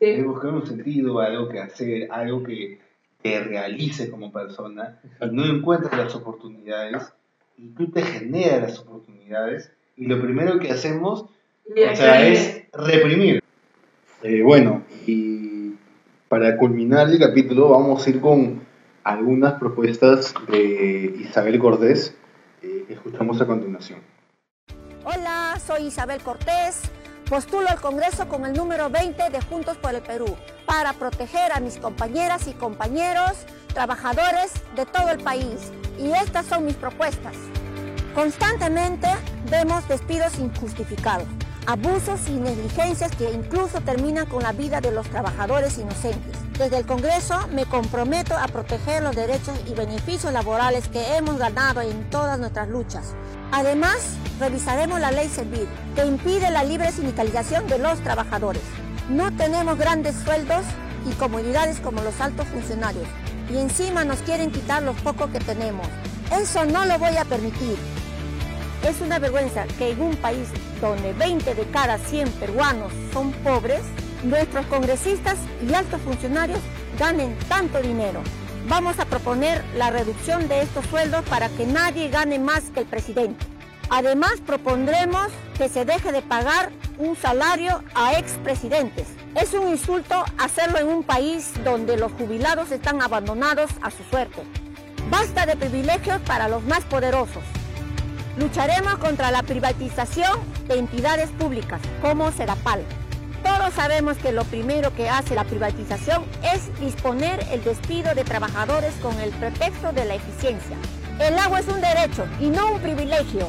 Es 0.00 0.16
sí, 0.16 0.22
buscar 0.22 0.50
un 0.50 0.66
sentido, 0.66 1.20
algo 1.20 1.48
que 1.48 1.60
hacer, 1.60 2.08
algo 2.10 2.42
que 2.42 2.78
te 3.22 3.40
realice 3.40 4.10
como 4.10 4.30
persona. 4.30 5.00
Y 5.20 5.26
no 5.34 5.46
encuentras 5.46 5.96
las 5.96 6.14
oportunidades 6.14 7.12
y 7.56 7.68
tú 7.68 7.90
te 7.90 8.02
generas 8.02 8.62
las 8.62 8.78
oportunidades. 8.80 9.72
Y 9.96 10.06
lo 10.06 10.20
primero 10.20 10.58
que 10.58 10.70
hacemos 10.70 11.22
o 11.22 11.96
sea, 11.96 12.26
es 12.26 12.62
reprimir. 12.72 13.42
Eh, 14.22 14.42
bueno, 14.42 14.82
y 15.06 15.74
para 16.28 16.56
culminar 16.56 17.08
el 17.08 17.18
capítulo 17.18 17.68
vamos 17.68 18.06
a 18.06 18.10
ir 18.10 18.20
con 18.20 18.62
algunas 19.04 19.54
propuestas 19.54 20.34
de 20.48 21.14
Isabel 21.20 21.58
Cortés 21.58 22.16
eh, 22.62 22.84
que 22.88 22.94
escuchamos 22.94 23.40
a 23.40 23.46
continuación. 23.46 24.00
Hola, 25.04 25.58
soy 25.64 25.86
Isabel 25.86 26.20
Cortés. 26.22 26.80
Postulo 27.28 27.68
al 27.68 27.80
Congreso 27.80 28.28
con 28.28 28.44
el 28.44 28.52
número 28.52 28.90
20 28.90 29.30
de 29.30 29.40
Juntos 29.42 29.76
por 29.78 29.94
el 29.94 30.02
Perú 30.02 30.36
para 30.66 30.92
proteger 30.92 31.52
a 31.52 31.60
mis 31.60 31.78
compañeras 31.78 32.48
y 32.48 32.52
compañeros, 32.52 33.46
trabajadores 33.72 34.52
de 34.76 34.84
todo 34.86 35.10
el 35.10 35.18
país. 35.18 35.72
Y 35.98 36.10
estas 36.10 36.46
son 36.46 36.66
mis 36.66 36.74
propuestas. 36.74 37.34
Constantemente 38.14 39.08
vemos 39.50 39.88
despidos 39.88 40.38
injustificados, 40.38 41.26
abusos 41.66 42.28
y 42.28 42.34
negligencias 42.34 43.10
que 43.16 43.32
incluso 43.32 43.80
terminan 43.80 44.26
con 44.26 44.44
la 44.44 44.52
vida 44.52 44.80
de 44.80 44.92
los 44.92 45.08
trabajadores 45.08 45.78
inocentes. 45.78 46.38
Desde 46.56 46.78
el 46.78 46.86
Congreso 46.86 47.34
me 47.48 47.66
comprometo 47.66 48.36
a 48.36 48.46
proteger 48.46 49.02
los 49.02 49.16
derechos 49.16 49.58
y 49.66 49.74
beneficios 49.74 50.32
laborales 50.32 50.86
que 50.86 51.16
hemos 51.16 51.38
ganado 51.38 51.80
en 51.80 52.08
todas 52.08 52.38
nuestras 52.38 52.68
luchas. 52.68 53.14
Además, 53.50 53.96
revisaremos 54.38 55.00
la 55.00 55.10
ley 55.10 55.28
Servir, 55.28 55.66
que 55.96 56.06
impide 56.06 56.52
la 56.52 56.62
libre 56.62 56.92
sindicalización 56.92 57.66
de 57.66 57.80
los 57.80 57.98
trabajadores. 58.00 58.62
No 59.10 59.32
tenemos 59.36 59.76
grandes 59.76 60.14
sueldos 60.24 60.64
y 61.04 61.12
comodidades 61.14 61.80
como 61.80 62.00
los 62.02 62.20
altos 62.20 62.46
funcionarios, 62.46 63.08
y 63.50 63.58
encima 63.58 64.04
nos 64.04 64.20
quieren 64.20 64.52
quitar 64.52 64.84
los 64.84 64.94
pocos 65.00 65.30
que 65.30 65.40
tenemos. 65.40 65.88
Eso 66.30 66.64
no 66.64 66.84
lo 66.84 66.96
voy 67.00 67.16
a 67.16 67.24
permitir. 67.24 67.76
Es 68.84 69.00
una 69.00 69.18
vergüenza 69.18 69.64
que 69.78 69.92
en 69.92 70.02
un 70.02 70.14
país 70.16 70.46
donde 70.78 71.14
20 71.14 71.54
de 71.54 71.64
cada 71.68 71.96
100 71.96 72.28
peruanos 72.32 72.92
son 73.14 73.32
pobres, 73.32 73.80
nuestros 74.22 74.66
congresistas 74.66 75.38
y 75.66 75.72
altos 75.72 76.02
funcionarios 76.02 76.60
ganen 76.98 77.34
tanto 77.48 77.80
dinero. 77.80 78.20
Vamos 78.68 78.98
a 78.98 79.06
proponer 79.06 79.64
la 79.78 79.90
reducción 79.90 80.48
de 80.48 80.60
estos 80.60 80.84
sueldos 80.86 81.24
para 81.30 81.48
que 81.48 81.64
nadie 81.64 82.10
gane 82.10 82.38
más 82.38 82.64
que 82.74 82.80
el 82.80 82.86
presidente. 82.86 83.42
Además, 83.88 84.34
propondremos 84.46 85.28
que 85.56 85.70
se 85.70 85.86
deje 85.86 86.12
de 86.12 86.20
pagar 86.20 86.70
un 86.98 87.16
salario 87.16 87.82
a 87.94 88.18
expresidentes. 88.18 89.08
Es 89.34 89.54
un 89.54 89.68
insulto 89.68 90.24
hacerlo 90.36 90.78
en 90.78 90.88
un 90.88 91.04
país 91.04 91.52
donde 91.64 91.96
los 91.96 92.12
jubilados 92.12 92.70
están 92.70 93.00
abandonados 93.00 93.70
a 93.80 93.90
su 93.90 94.04
suerte. 94.04 94.42
Basta 95.08 95.46
de 95.46 95.56
privilegios 95.56 96.20
para 96.22 96.48
los 96.48 96.62
más 96.64 96.84
poderosos. 96.84 97.42
Lucharemos 98.36 98.96
contra 98.96 99.30
la 99.30 99.44
privatización 99.44 100.40
de 100.66 100.78
entidades 100.78 101.30
públicas 101.30 101.80
como 102.02 102.32
Serapal. 102.32 102.82
Todos 103.44 103.72
sabemos 103.74 104.16
que 104.16 104.32
lo 104.32 104.42
primero 104.44 104.92
que 104.94 105.08
hace 105.08 105.36
la 105.36 105.44
privatización 105.44 106.24
es 106.42 106.76
disponer 106.80 107.46
el 107.52 107.62
despido 107.62 108.12
de 108.14 108.24
trabajadores 108.24 108.92
con 109.00 109.18
el 109.20 109.30
pretexto 109.30 109.92
de 109.92 110.04
la 110.06 110.14
eficiencia. 110.16 110.76
El 111.20 111.38
agua 111.38 111.60
es 111.60 111.68
un 111.68 111.80
derecho 111.80 112.26
y 112.40 112.46
no 112.46 112.72
un 112.72 112.80
privilegio. 112.80 113.46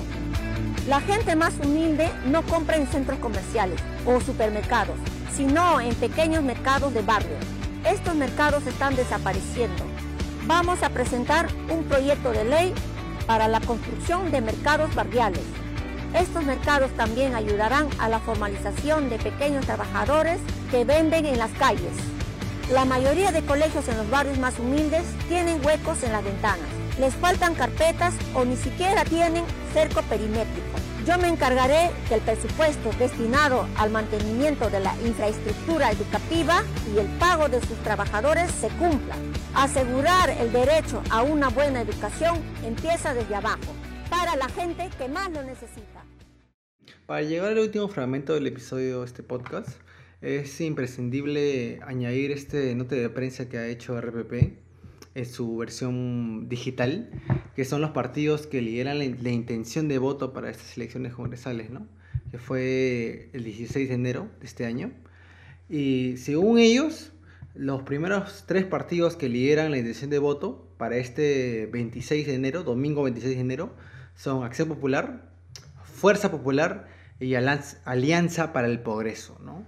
La 0.88 1.02
gente 1.02 1.36
más 1.36 1.54
humilde 1.64 2.12
no 2.28 2.44
compra 2.44 2.78
en 2.78 2.86
centros 2.86 3.18
comerciales 3.18 3.82
o 4.06 4.22
supermercados, 4.22 4.98
sino 5.36 5.82
en 5.82 5.96
pequeños 5.96 6.44
mercados 6.44 6.94
de 6.94 7.02
barrio. 7.02 7.38
Estos 7.86 8.14
mercados 8.14 8.68
están 8.68 8.96
desapareciendo. 8.96 9.84
Vamos 10.46 10.84
a 10.84 10.90
presentar 10.90 11.48
un 11.72 11.86
proyecto 11.86 12.32
de 12.32 12.44
ley 12.44 12.74
para 13.26 13.48
la 13.48 13.60
construcción 13.62 14.32
de 14.32 14.42
mercados 14.42 14.94
barriales. 14.96 15.42
Estos 16.14 16.44
mercados 16.44 16.92
también 16.92 17.36
ayudarán 17.36 17.90
a 18.00 18.08
la 18.08 18.20
formalización 18.20 19.10
de 19.10 19.18
pequeños 19.18 19.66
trabajadores 19.66 20.40
que 20.72 20.86
venden 20.86 21.26
en 21.26 21.38
las 21.38 21.52
calles. 21.52 21.94
La 22.72 22.86
mayoría 22.86 23.32
de 23.32 23.46
colegios 23.46 23.88
en 23.88 23.98
los 23.98 24.10
barrios 24.10 24.40
más 24.40 24.58
humildes 24.58 25.04
tienen 25.28 25.64
huecos 25.66 26.04
en 26.04 26.14
las 26.14 26.24
ventanas. 26.24 26.68
Les 27.00 27.14
faltan 27.14 27.54
carpetas 27.54 28.14
o 28.34 28.46
ni 28.46 28.56
siquiera 28.56 29.04
tienen 29.04 29.44
cerco 29.74 30.02
perimétrico. 30.04 30.95
Yo 31.06 31.20
me 31.20 31.28
encargaré 31.28 31.92
que 32.10 32.16
el 32.16 32.22
presupuesto 32.22 32.90
destinado 32.98 33.68
al 33.78 33.92
mantenimiento 33.92 34.72
de 34.72 34.80
la 34.80 34.96
infraestructura 35.06 35.92
educativa 35.92 36.64
y 36.96 36.98
el 36.98 37.06
pago 37.20 37.48
de 37.48 37.62
sus 37.62 37.78
trabajadores 37.84 38.50
se 38.50 38.70
cumpla. 38.70 39.16
Asegurar 39.54 40.32
el 40.32 40.52
derecho 40.52 41.04
a 41.12 41.22
una 41.22 41.50
buena 41.50 41.82
educación 41.82 42.42
empieza 42.64 43.14
desde 43.14 43.36
abajo, 43.36 43.72
para 44.10 44.36
la 44.36 44.50
gente 44.50 44.90
que 44.98 45.08
más 45.08 45.32
lo 45.32 45.44
necesita. 45.44 46.04
Para 47.06 47.22
llegar 47.22 47.52
al 47.52 47.60
último 47.60 47.88
fragmento 47.88 48.34
del 48.34 48.48
episodio 48.48 49.02
de 49.02 49.06
este 49.06 49.22
podcast, 49.22 49.80
es 50.22 50.60
imprescindible 50.60 51.82
añadir 51.86 52.32
este 52.32 52.74
nota 52.74 52.96
de 52.96 53.10
prensa 53.12 53.48
que 53.48 53.60
ha 53.60 53.68
hecho 53.68 54.02
RPP 54.02 54.65
en 55.16 55.26
su 55.26 55.56
versión 55.58 56.50
digital, 56.50 57.10
que 57.56 57.64
son 57.64 57.82
los 57.82 57.92
partidos 57.92 58.48
que 58.48 58.62
lideran 58.62 59.00
la, 59.00 59.30
intención 59.32 59.88
de 59.88 59.98
voto 59.98 60.34
para 60.34 60.50
estas 60.50 60.76
elecciones 60.78 61.14
congresales, 61.14 61.70
¿no? 61.70 61.88
que 62.32 62.38
fue 62.38 63.30
el 63.34 63.46
16 63.46 63.88
de 63.88 63.96
enero 63.96 64.30
de 64.42 64.46
este 64.46 64.66
año. 64.66 64.92
Y 65.70 66.18
según 66.18 66.60
ellos, 66.60 67.14
los 67.54 67.84
primeros 67.84 68.44
tres 68.46 68.66
partidos 68.66 69.16
que 69.16 69.30
lideran 69.30 69.72
la 69.72 69.78
intención 69.78 70.10
de 70.10 70.20
voto 70.20 70.70
para 70.78 70.98
este 70.98 71.70
26 71.72 72.28
de 72.28 72.36
enero, 72.36 72.64
domingo 72.64 73.04
26 73.04 73.36
de 73.36 73.42
enero, 73.42 73.74
son 74.16 74.44
Acción 74.44 74.68
Popular, 74.68 75.32
Fuerza 75.84 76.30
Popular 76.30 76.90
y 77.22 77.36
Alianza, 77.36 77.80
Alianza 77.86 78.52
para 78.52 78.68
el 78.68 78.82
Progreso. 78.82 79.40
¿no? 79.44 79.66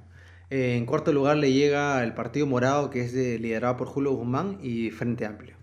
Eh, 0.50 0.76
en 0.78 0.86
cuarto 0.86 1.12
lugar 1.12 1.38
le 1.38 1.52
llega 1.52 2.04
el 2.04 2.14
Partido 2.14 2.46
Morado, 2.48 2.90
que 2.90 3.02
es 3.02 3.14
de, 3.14 3.38
liderado 3.40 3.76
por 3.78 3.88
Julio 3.88 4.12
Guzmán 4.14 4.60
y 4.62 4.92
Frente 4.92 5.26
Amplio. 5.26 5.56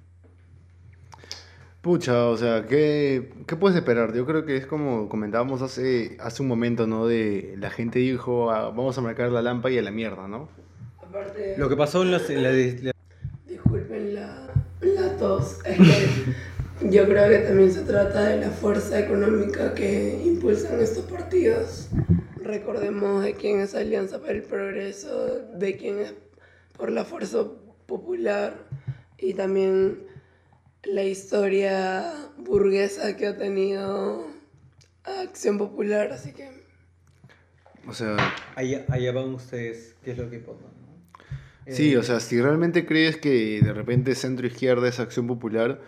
Pucha, 1.80 2.26
o 2.28 2.36
sea, 2.36 2.66
¿qué, 2.66 3.30
¿qué 3.46 3.56
puedes 3.56 3.76
esperar? 3.76 4.14
Yo 4.14 4.24
creo 4.24 4.46
que 4.46 4.56
es 4.56 4.66
como 4.66 5.08
comentábamos 5.10 5.60
hace, 5.60 6.16
hace 6.18 6.42
un 6.42 6.48
momento, 6.48 6.86
¿no? 6.86 7.06
De 7.06 7.56
la 7.58 7.68
gente 7.70 7.98
dijo, 7.98 8.50
"Ah, 8.50 8.70
vamos 8.70 8.96
a 8.96 9.02
marcar 9.02 9.30
la 9.30 9.42
lámpara 9.42 9.74
y 9.74 9.78
a 9.78 9.82
la 9.82 9.90
mierda, 9.90 10.26
¿no? 10.26 10.48
Aparte, 11.06 11.56
Lo 11.58 11.68
que 11.68 11.76
pasó 11.76 12.02
en, 12.02 12.10
los- 12.12 12.30
en 12.30 12.42
la, 12.42 12.50
la- 12.52 12.92
disculpen 13.46 14.14
la, 14.14 14.46
la 14.80 15.16
tos, 15.18 15.58
es 15.66 15.76
que 15.76 16.88
yo 16.90 17.04
creo 17.04 17.28
que 17.28 17.38
también 17.46 17.70
se 17.70 17.82
trata 17.82 18.24
de 18.28 18.40
la 18.40 18.48
fuerza 18.50 18.98
económica 18.98 19.74
que 19.74 20.22
impulsan 20.24 20.80
estos 20.80 21.04
partidos. 21.04 21.88
Recordemos 22.44 23.24
de 23.24 23.32
quién 23.32 23.60
es 23.60 23.74
Alianza 23.74 24.20
para 24.20 24.32
el 24.32 24.42
Progreso, 24.42 25.40
de 25.54 25.78
quién 25.78 25.98
es 26.00 26.14
por 26.76 26.92
la 26.92 27.06
fuerza 27.06 27.46
popular 27.86 28.66
y 29.16 29.32
también 29.32 30.06
la 30.82 31.04
historia 31.04 32.12
burguesa 32.36 33.16
que 33.16 33.28
ha 33.28 33.38
tenido 33.38 34.26
Acción 35.04 35.56
Popular, 35.56 36.12
así 36.12 36.32
que 36.32 36.50
O 37.88 37.94
sea, 37.94 38.16
Allá, 38.56 38.84
allá 38.90 39.12
van 39.12 39.30
ustedes, 39.34 39.96
¿qué 40.04 40.10
es 40.10 40.18
lo 40.18 40.28
que 40.28 40.36
importa? 40.36 40.64
¿no? 40.64 41.72
sí, 41.72 41.92
Eh, 41.92 41.96
o 41.96 42.02
sea, 42.02 42.20
si 42.20 42.42
realmente 42.42 42.84
crees 42.84 43.16
que 43.16 43.62
de 43.62 43.72
repente 43.72 44.14
centro 44.14 44.46
izquierda 44.46 44.86
es 44.86 45.00
acción 45.00 45.26
popular, 45.26 45.80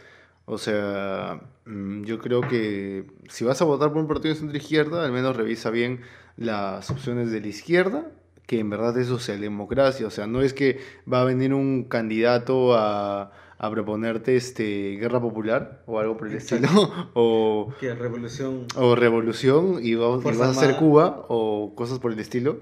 o 0.47 0.57
sea, 0.57 1.41
mm, 1.67 2.05
yo 2.05 2.19
creo 2.19 2.41
que 2.41 3.05
si 3.29 3.45
vas 3.45 3.61
a 3.61 3.67
votar 3.67 3.93
por 3.93 3.99
un 3.99 4.09
partido 4.09 4.33
de 4.33 4.41
centro 4.41 4.57
izquierda, 4.57 5.05
al 5.05 5.13
menos 5.13 5.37
revisa 5.37 5.69
bien 5.69 6.01
las 6.37 6.91
opciones 6.91 7.31
de 7.31 7.41
la 7.41 7.47
izquierda, 7.49 8.07
que 8.47 8.59
en 8.61 8.71
verdad 8.71 8.97
es 8.99 9.09
socialdemocracia, 9.09 10.07
o 10.07 10.11
sea, 10.11 10.27
no 10.27 10.41
es 10.43 10.53
que 10.53 10.79
va 11.13 11.21
a 11.23 11.25
venir 11.25 11.53
un 11.55 11.85
candidato 11.85 12.75
a, 12.77 13.33
a 13.59 13.71
proponerte 13.71 14.37
este 14.37 14.97
guerra 15.01 15.21
popular 15.21 15.83
o 15.87 15.99
algo 15.99 16.17
por 16.17 16.29
el 16.29 16.35
Exacto. 16.35 16.67
estilo, 16.67 17.11
o, 17.15 17.73
Que 17.81 17.95
revolución. 17.95 18.67
o 18.77 18.95
revolución 18.95 19.79
y, 19.83 19.95
va- 19.95 20.19
y 20.19 20.23
vas 20.23 20.41
a 20.41 20.51
hacer. 20.51 20.77
Cuba 20.77 21.25
o 21.29 21.75
cosas 21.75 21.99
por 21.99 22.13
el 22.13 22.19
estilo. 22.21 22.61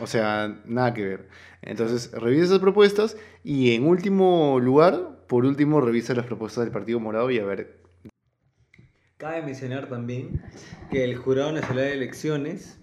O 0.00 0.06
sea, 0.06 0.58
nada 0.64 0.92
que 0.94 1.04
ver. 1.04 1.28
Entonces, 1.62 2.10
revisa 2.12 2.44
esas 2.44 2.58
propuestas 2.58 3.16
y 3.44 3.74
en 3.74 3.86
último 3.86 4.58
lugar, 4.60 5.18
por 5.28 5.44
último, 5.44 5.80
revisa 5.80 6.14
las 6.14 6.26
propuestas 6.26 6.64
del 6.64 6.72
Partido 6.72 6.98
Morado 6.98 7.30
y 7.30 7.38
a 7.38 7.44
ver. 7.44 7.78
Cabe 9.18 9.42
mencionar 9.42 9.88
también 9.88 10.42
que 10.90 11.04
el 11.04 11.16
Jurado 11.16 11.52
Nacional 11.52 11.84
de 11.84 11.92
Elecciones 11.92 12.78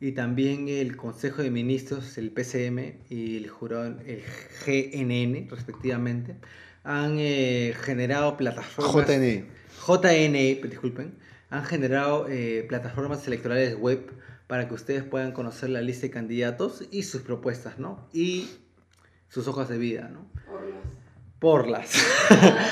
y 0.00 0.12
también 0.12 0.68
el 0.68 0.96
Consejo 0.96 1.42
de 1.42 1.50
Ministros, 1.50 2.18
el 2.18 2.30
PCM 2.30 2.98
y 3.10 3.36
el 3.36 3.48
Jurado, 3.48 3.98
el 4.06 4.22
GNN, 4.64 5.48
respectivamente, 5.50 6.36
han 6.84 7.16
eh, 7.18 7.74
generado 7.80 8.36
plataformas. 8.36 9.08
JN. 9.08 9.46
JNE, 9.86 10.60
disculpen, 10.68 11.18
han 11.50 11.64
generado 11.64 12.28
eh, 12.28 12.64
plataformas 12.68 13.26
electorales 13.26 13.76
web 13.76 14.12
para 14.46 14.68
que 14.68 14.74
ustedes 14.74 15.02
puedan 15.02 15.32
conocer 15.32 15.70
la 15.70 15.82
lista 15.82 16.02
de 16.02 16.10
candidatos 16.10 16.84
y 16.90 17.02
sus 17.02 17.22
propuestas, 17.22 17.78
¿no? 17.78 18.08
Y 18.12 18.48
sus 19.28 19.48
hojas 19.48 19.68
de 19.68 19.78
vida, 19.78 20.08
¿no? 20.08 20.30
Por 21.38 21.68
las. 21.68 21.92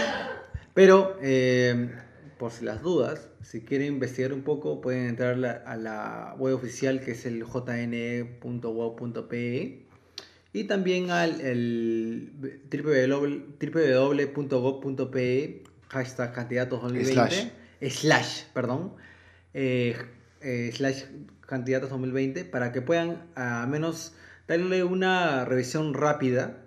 Pero, 0.75 1.19
eh, 1.23 1.91
por 2.39 2.53
si 2.53 2.65
las 2.65 2.83
dudas, 2.83 3.29
si 3.43 3.63
quieren 3.63 3.95
investigar 3.95 4.33
un 4.33 4.43
poco, 4.43 4.81
pueden 4.81 5.07
entrar 5.07 5.33
a 5.67 5.77
la, 5.77 6.35
web 6.39 6.55
oficial 6.55 7.01
que 7.01 7.13
es 7.13 7.27
el 7.27 7.45
jne.gov.pe 7.45 8.27
y 10.53 10.65
también 10.65 11.11
al 11.11 11.41
el 11.41 12.33
www.gov.pe 14.39 15.65
hashtag 15.89 16.33
candidatos 16.33 16.83
2020 16.83 17.15
Slash. 17.15 17.49
slash, 17.91 18.43
perdón 18.53 18.95
eh, 19.55 19.97
eh, 20.41 20.71
slash 20.75 21.05
candidatos 21.41 21.91
2020 21.91 22.45
para 22.45 22.73
que 22.73 22.83
puedan 22.83 23.25
al 23.35 23.69
menos 23.69 24.15
darle 24.49 24.85
una 24.85 25.45
revisión 25.45 25.95
rápida 25.95 26.59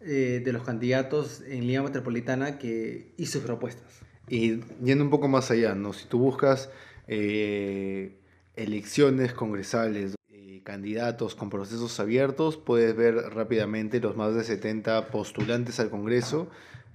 eh, 0.00 0.40
de 0.44 0.52
los 0.52 0.62
candidatos 0.62 1.42
en 1.46 1.66
Lima 1.66 1.82
Metropolitana 1.82 2.58
que, 2.58 3.12
y 3.16 3.26
sus 3.26 3.42
propuestas. 3.42 4.00
Y 4.30 4.60
yendo 4.82 5.02
un 5.02 5.10
poco 5.10 5.26
más 5.26 5.50
allá, 5.50 5.74
¿no? 5.74 5.92
Si 5.92 6.06
tú 6.06 6.20
buscas 6.20 6.70
eh, 7.08 8.16
elecciones 8.54 9.32
congresales, 9.32 10.14
eh, 10.30 10.60
candidatos 10.62 11.34
con 11.34 11.50
procesos 11.50 11.98
abiertos, 11.98 12.56
puedes 12.56 12.94
ver 12.94 13.16
rápidamente 13.16 13.98
los 13.98 14.16
más 14.16 14.36
de 14.36 14.44
70 14.44 15.08
postulantes 15.08 15.80
al 15.80 15.90
Congreso 15.90 16.46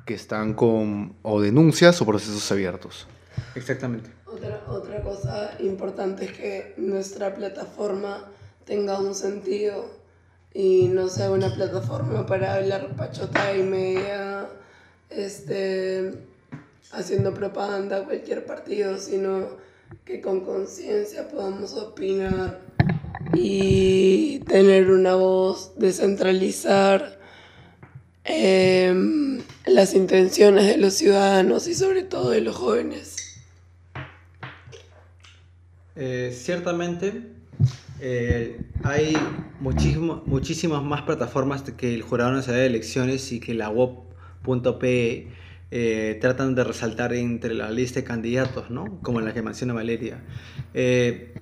que 0.06 0.14
están 0.14 0.54
con 0.54 1.16
o 1.24 1.42
denuncias 1.42 2.02
o 2.02 2.06
procesos 2.06 2.50
abiertos. 2.54 3.06
Exactamente. 3.54 4.10
Otra, 4.26 4.64
otra 4.70 5.02
cosa 5.02 5.58
importante 5.60 6.26
es 6.26 6.32
que 6.32 6.74
nuestra 6.78 7.36
plataforma 7.36 8.32
tenga 8.66 8.98
un 8.98 9.14
sentido 9.14 9.90
y 10.54 10.88
no 10.88 11.10
sea 11.10 11.32
una 11.32 11.54
plataforma 11.54 12.26
para 12.26 12.56
hablar 12.56 12.96
pachota 12.96 13.58
y 13.58 13.64
media, 13.64 14.48
este, 15.10 16.14
haciendo 16.92 17.34
propaganda 17.34 17.98
a 17.98 18.04
cualquier 18.04 18.46
partido, 18.46 18.98
sino 18.98 19.48
que 20.04 20.22
con 20.22 20.42
conciencia 20.42 21.28
podamos 21.28 21.74
opinar 21.74 22.62
y 23.34 24.40
tener 24.40 24.90
una 24.92 25.16
voz, 25.16 25.74
descentralizar 25.78 27.20
em, 28.24 29.42
las 29.66 29.94
intenciones 29.94 30.66
de 30.68 30.78
los 30.78 30.94
ciudadanos 30.94 31.68
y 31.68 31.76
sobre 31.76 32.04
todo 32.04 32.32
de 32.32 32.42
los 32.42 32.56
jóvenes. 32.56 33.42
Eh, 35.96 36.36
ciertamente 36.36 37.22
eh, 38.02 38.60
hay 38.84 39.16
muchísimas 39.60 40.84
más 40.84 41.04
plataformas 41.04 41.62
que 41.64 41.94
el 41.94 42.02
Jurado 42.02 42.32
Nacional 42.34 42.62
de 42.62 42.68
Elecciones 42.68 43.32
y 43.32 43.40
que 43.40 43.54
la 43.54 43.70
web.pe 43.70 45.28
eh, 45.72 46.18
tratan 46.22 46.56
de 46.56 46.64
resaltar 46.64 47.14
entre 47.14 47.54
la 47.54 47.70
lista 47.72 48.00
de 48.00 48.06
candidatos, 48.06 48.70
¿no? 48.70 49.00
Como 49.02 49.22
la 49.22 49.34
que 49.34 49.42
menciona 49.42 49.74
Valeria. 49.74 50.24
Eh, 50.74 51.34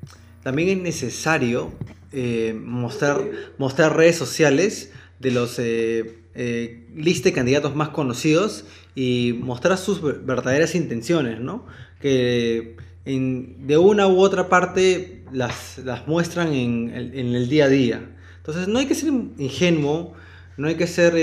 también 0.44 0.70
es 0.70 0.78
necesario 0.78 1.72
eh, 2.12 2.54
mostrar, 2.60 3.22
mostrar 3.58 3.95
redes 3.95 4.16
sociales 4.16 4.91
de 5.20 5.32
los 5.32 5.58
lista 6.95 7.30
de 7.30 7.34
candidatos 7.34 7.76
más 7.76 7.90
conocidos 7.90 8.66
y 8.95 9.40
mostrar 9.41 9.78
sus 9.78 10.02
ver- 10.02 10.20
verdaderas 10.20 10.76
intenciones, 10.76 11.40
¿no? 11.40 11.66
Que 12.02 12.76
en- 13.06 13.68
de 13.68 13.78
una 13.78 14.08
u 14.08 14.20
otra 14.20 14.50
parte 14.50 15.24
las, 15.32 15.78
las 15.84 16.08
muestran 16.08 16.54
en 16.54 16.90
el, 16.90 17.18
en 17.18 17.36
el 17.36 17.50
día 17.50 17.66
a 17.66 17.70
día. 17.70 18.10
Entonces 18.38 18.68
no 18.68 18.80
hay 18.80 18.86
que 18.88 18.95
ser 18.95 19.10
ingenuo, 19.38 20.14
no 20.58 20.68
hay 20.68 20.76
que 20.76 20.88
ser 20.88 21.14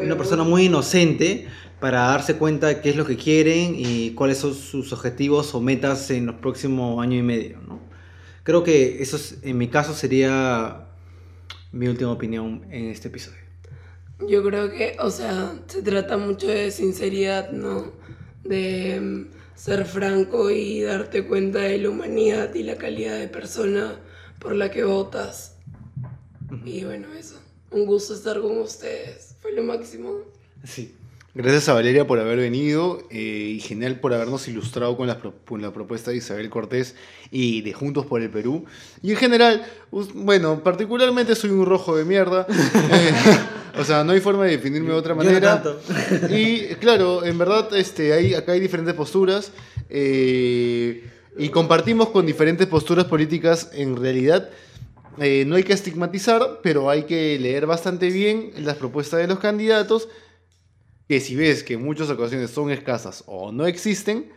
una 0.00 0.16
persona 0.16 0.42
muy 0.44 0.64
inocente 0.64 1.46
para 1.80 2.00
darse 2.08 2.36
cuenta 2.36 2.68
de 2.68 2.80
qué 2.80 2.90
es 2.90 2.96
lo 2.96 3.04
que 3.04 3.16
quieren 3.16 3.74
y 3.76 4.12
cuáles 4.12 4.38
son 4.38 4.54
sus 4.54 4.92
objetivos 4.92 5.54
o 5.54 5.60
metas 5.60 6.10
en 6.10 6.26
los 6.26 6.36
próximos 6.36 7.02
año 7.02 7.18
y 7.18 7.22
medio, 7.22 7.60
¿no? 7.66 7.80
Creo 8.44 8.62
que 8.62 9.02
eso 9.02 9.16
es- 9.16 9.38
en 9.42 9.58
mi 9.58 9.68
caso 9.68 9.92
sería 9.94 10.86
mi 11.72 11.88
última 11.88 12.12
opinión 12.12 12.64
en 12.70 12.86
este 12.86 13.08
episodio. 13.08 13.38
Yo 14.26 14.42
creo 14.42 14.70
que, 14.70 14.96
o 15.00 15.10
sea, 15.10 15.54
se 15.66 15.82
trata 15.82 16.16
mucho 16.16 16.46
de 16.46 16.70
sinceridad, 16.70 17.50
¿no? 17.50 17.92
De 18.44 18.98
mm, 19.00 19.26
ser 19.54 19.84
franco 19.84 20.50
y 20.50 20.80
darte 20.80 21.26
cuenta 21.26 21.58
de 21.58 21.76
la 21.78 21.90
humanidad 21.90 22.54
y 22.54 22.62
la 22.62 22.76
calidad 22.76 23.18
de 23.18 23.28
persona 23.28 24.00
por 24.38 24.54
la 24.54 24.70
que 24.70 24.84
votas. 24.84 25.56
Y 26.64 26.84
bueno, 26.84 27.08
eso. 27.18 27.38
Un 27.70 27.84
gusto 27.84 28.14
estar 28.14 28.40
con 28.40 28.56
ustedes. 28.58 29.34
Fue 29.42 29.52
lo 29.52 29.62
máximo. 29.64 30.12
Sí. 30.64 30.94
Gracias 31.38 31.68
a 31.68 31.74
Valeria 31.74 32.06
por 32.06 32.18
haber 32.18 32.38
venido 32.38 33.02
eh, 33.10 33.52
y 33.56 33.60
genial 33.60 34.00
por 34.00 34.14
habernos 34.14 34.48
ilustrado 34.48 34.96
con 34.96 35.06
la, 35.06 35.20
con 35.20 35.60
la 35.60 35.70
propuesta 35.70 36.10
de 36.10 36.16
Isabel 36.16 36.48
Cortés 36.48 36.94
y 37.30 37.60
de 37.60 37.74
Juntos 37.74 38.06
por 38.06 38.22
el 38.22 38.30
Perú. 38.30 38.64
Y 39.02 39.10
en 39.10 39.18
general, 39.18 39.66
bueno, 40.14 40.62
particularmente 40.64 41.34
soy 41.34 41.50
un 41.50 41.66
rojo 41.66 41.94
de 41.96 42.04
mierda. 42.06 42.46
Eh, 42.90 43.12
o 43.78 43.84
sea, 43.84 44.02
no 44.04 44.12
hay 44.12 44.20
forma 44.20 44.44
de 44.46 44.52
definirme 44.52 44.88
de 44.88 44.94
otra 44.94 45.12
Yo 45.14 45.18
no 45.22 45.24
manera. 45.26 45.62
tanto. 45.62 45.78
Y 46.30 46.60
claro, 46.76 47.22
en 47.26 47.36
verdad, 47.36 47.68
este, 47.76 48.14
hay, 48.14 48.32
acá 48.32 48.52
hay 48.52 48.60
diferentes 48.60 48.94
posturas. 48.94 49.52
eh, 49.90 51.04
y 51.36 51.50
compartimos 51.50 52.08
con 52.08 52.24
diferentes 52.24 52.66
posturas 52.66 53.04
políticas 53.04 53.68
en 53.74 53.96
realidad. 53.96 54.48
eh, 55.18 55.44
no 55.46 55.56
hay 55.56 55.64
que 55.64 55.74
estigmatizar, 55.74 56.60
pero 56.62 56.88
hay 56.88 57.02
que 57.02 57.38
leer 57.38 57.66
bastante 57.66 58.08
bien 58.08 58.52
las 58.56 58.76
propuestas 58.76 59.20
de 59.20 59.26
los 59.26 59.38
candidatos 59.40 60.08
que 61.08 61.20
si 61.20 61.36
ves 61.36 61.62
que 61.62 61.74
en 61.74 61.84
muchas 61.84 62.10
ocasiones 62.10 62.50
son 62.50 62.70
escasas 62.70 63.24
o 63.26 63.52
no 63.52 63.66
existen, 63.66 64.30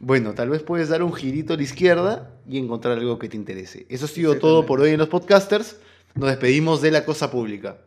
bueno, 0.00 0.34
tal 0.34 0.50
vez 0.50 0.62
puedes 0.62 0.88
dar 0.88 1.02
un 1.02 1.12
girito 1.12 1.54
a 1.54 1.56
la 1.56 1.62
izquierda 1.62 2.34
y 2.46 2.58
encontrar 2.58 2.98
algo 2.98 3.18
que 3.18 3.28
te 3.28 3.36
interese. 3.36 3.86
Eso 3.88 4.04
ha 4.04 4.08
sido 4.08 4.38
todo 4.38 4.66
por 4.66 4.80
hoy 4.80 4.90
en 4.90 4.98
los 4.98 5.08
podcasters. 5.08 5.78
Nos 6.14 6.28
despedimos 6.28 6.82
de 6.82 6.90
la 6.90 7.04
cosa 7.04 7.30
pública. 7.30 7.78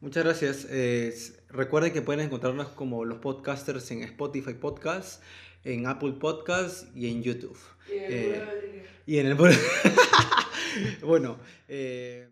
Muchas 0.00 0.24
gracias. 0.24 0.66
Eh, 0.70 1.14
recuerden 1.50 1.92
que 1.92 2.02
pueden 2.02 2.24
encontrarnos 2.24 2.68
como 2.68 3.04
los 3.04 3.18
podcasters 3.18 3.90
en 3.90 4.02
Spotify 4.04 4.54
Podcasts, 4.54 5.20
en 5.64 5.86
Apple 5.86 6.12
Podcasts 6.12 6.86
y 6.94 7.10
en 7.10 7.22
YouTube. 7.22 7.58
Eh, 7.90 8.84
y 9.06 9.18
en 9.18 9.26
el... 9.26 9.36
bueno, 11.02 11.38
eh, 11.68 12.26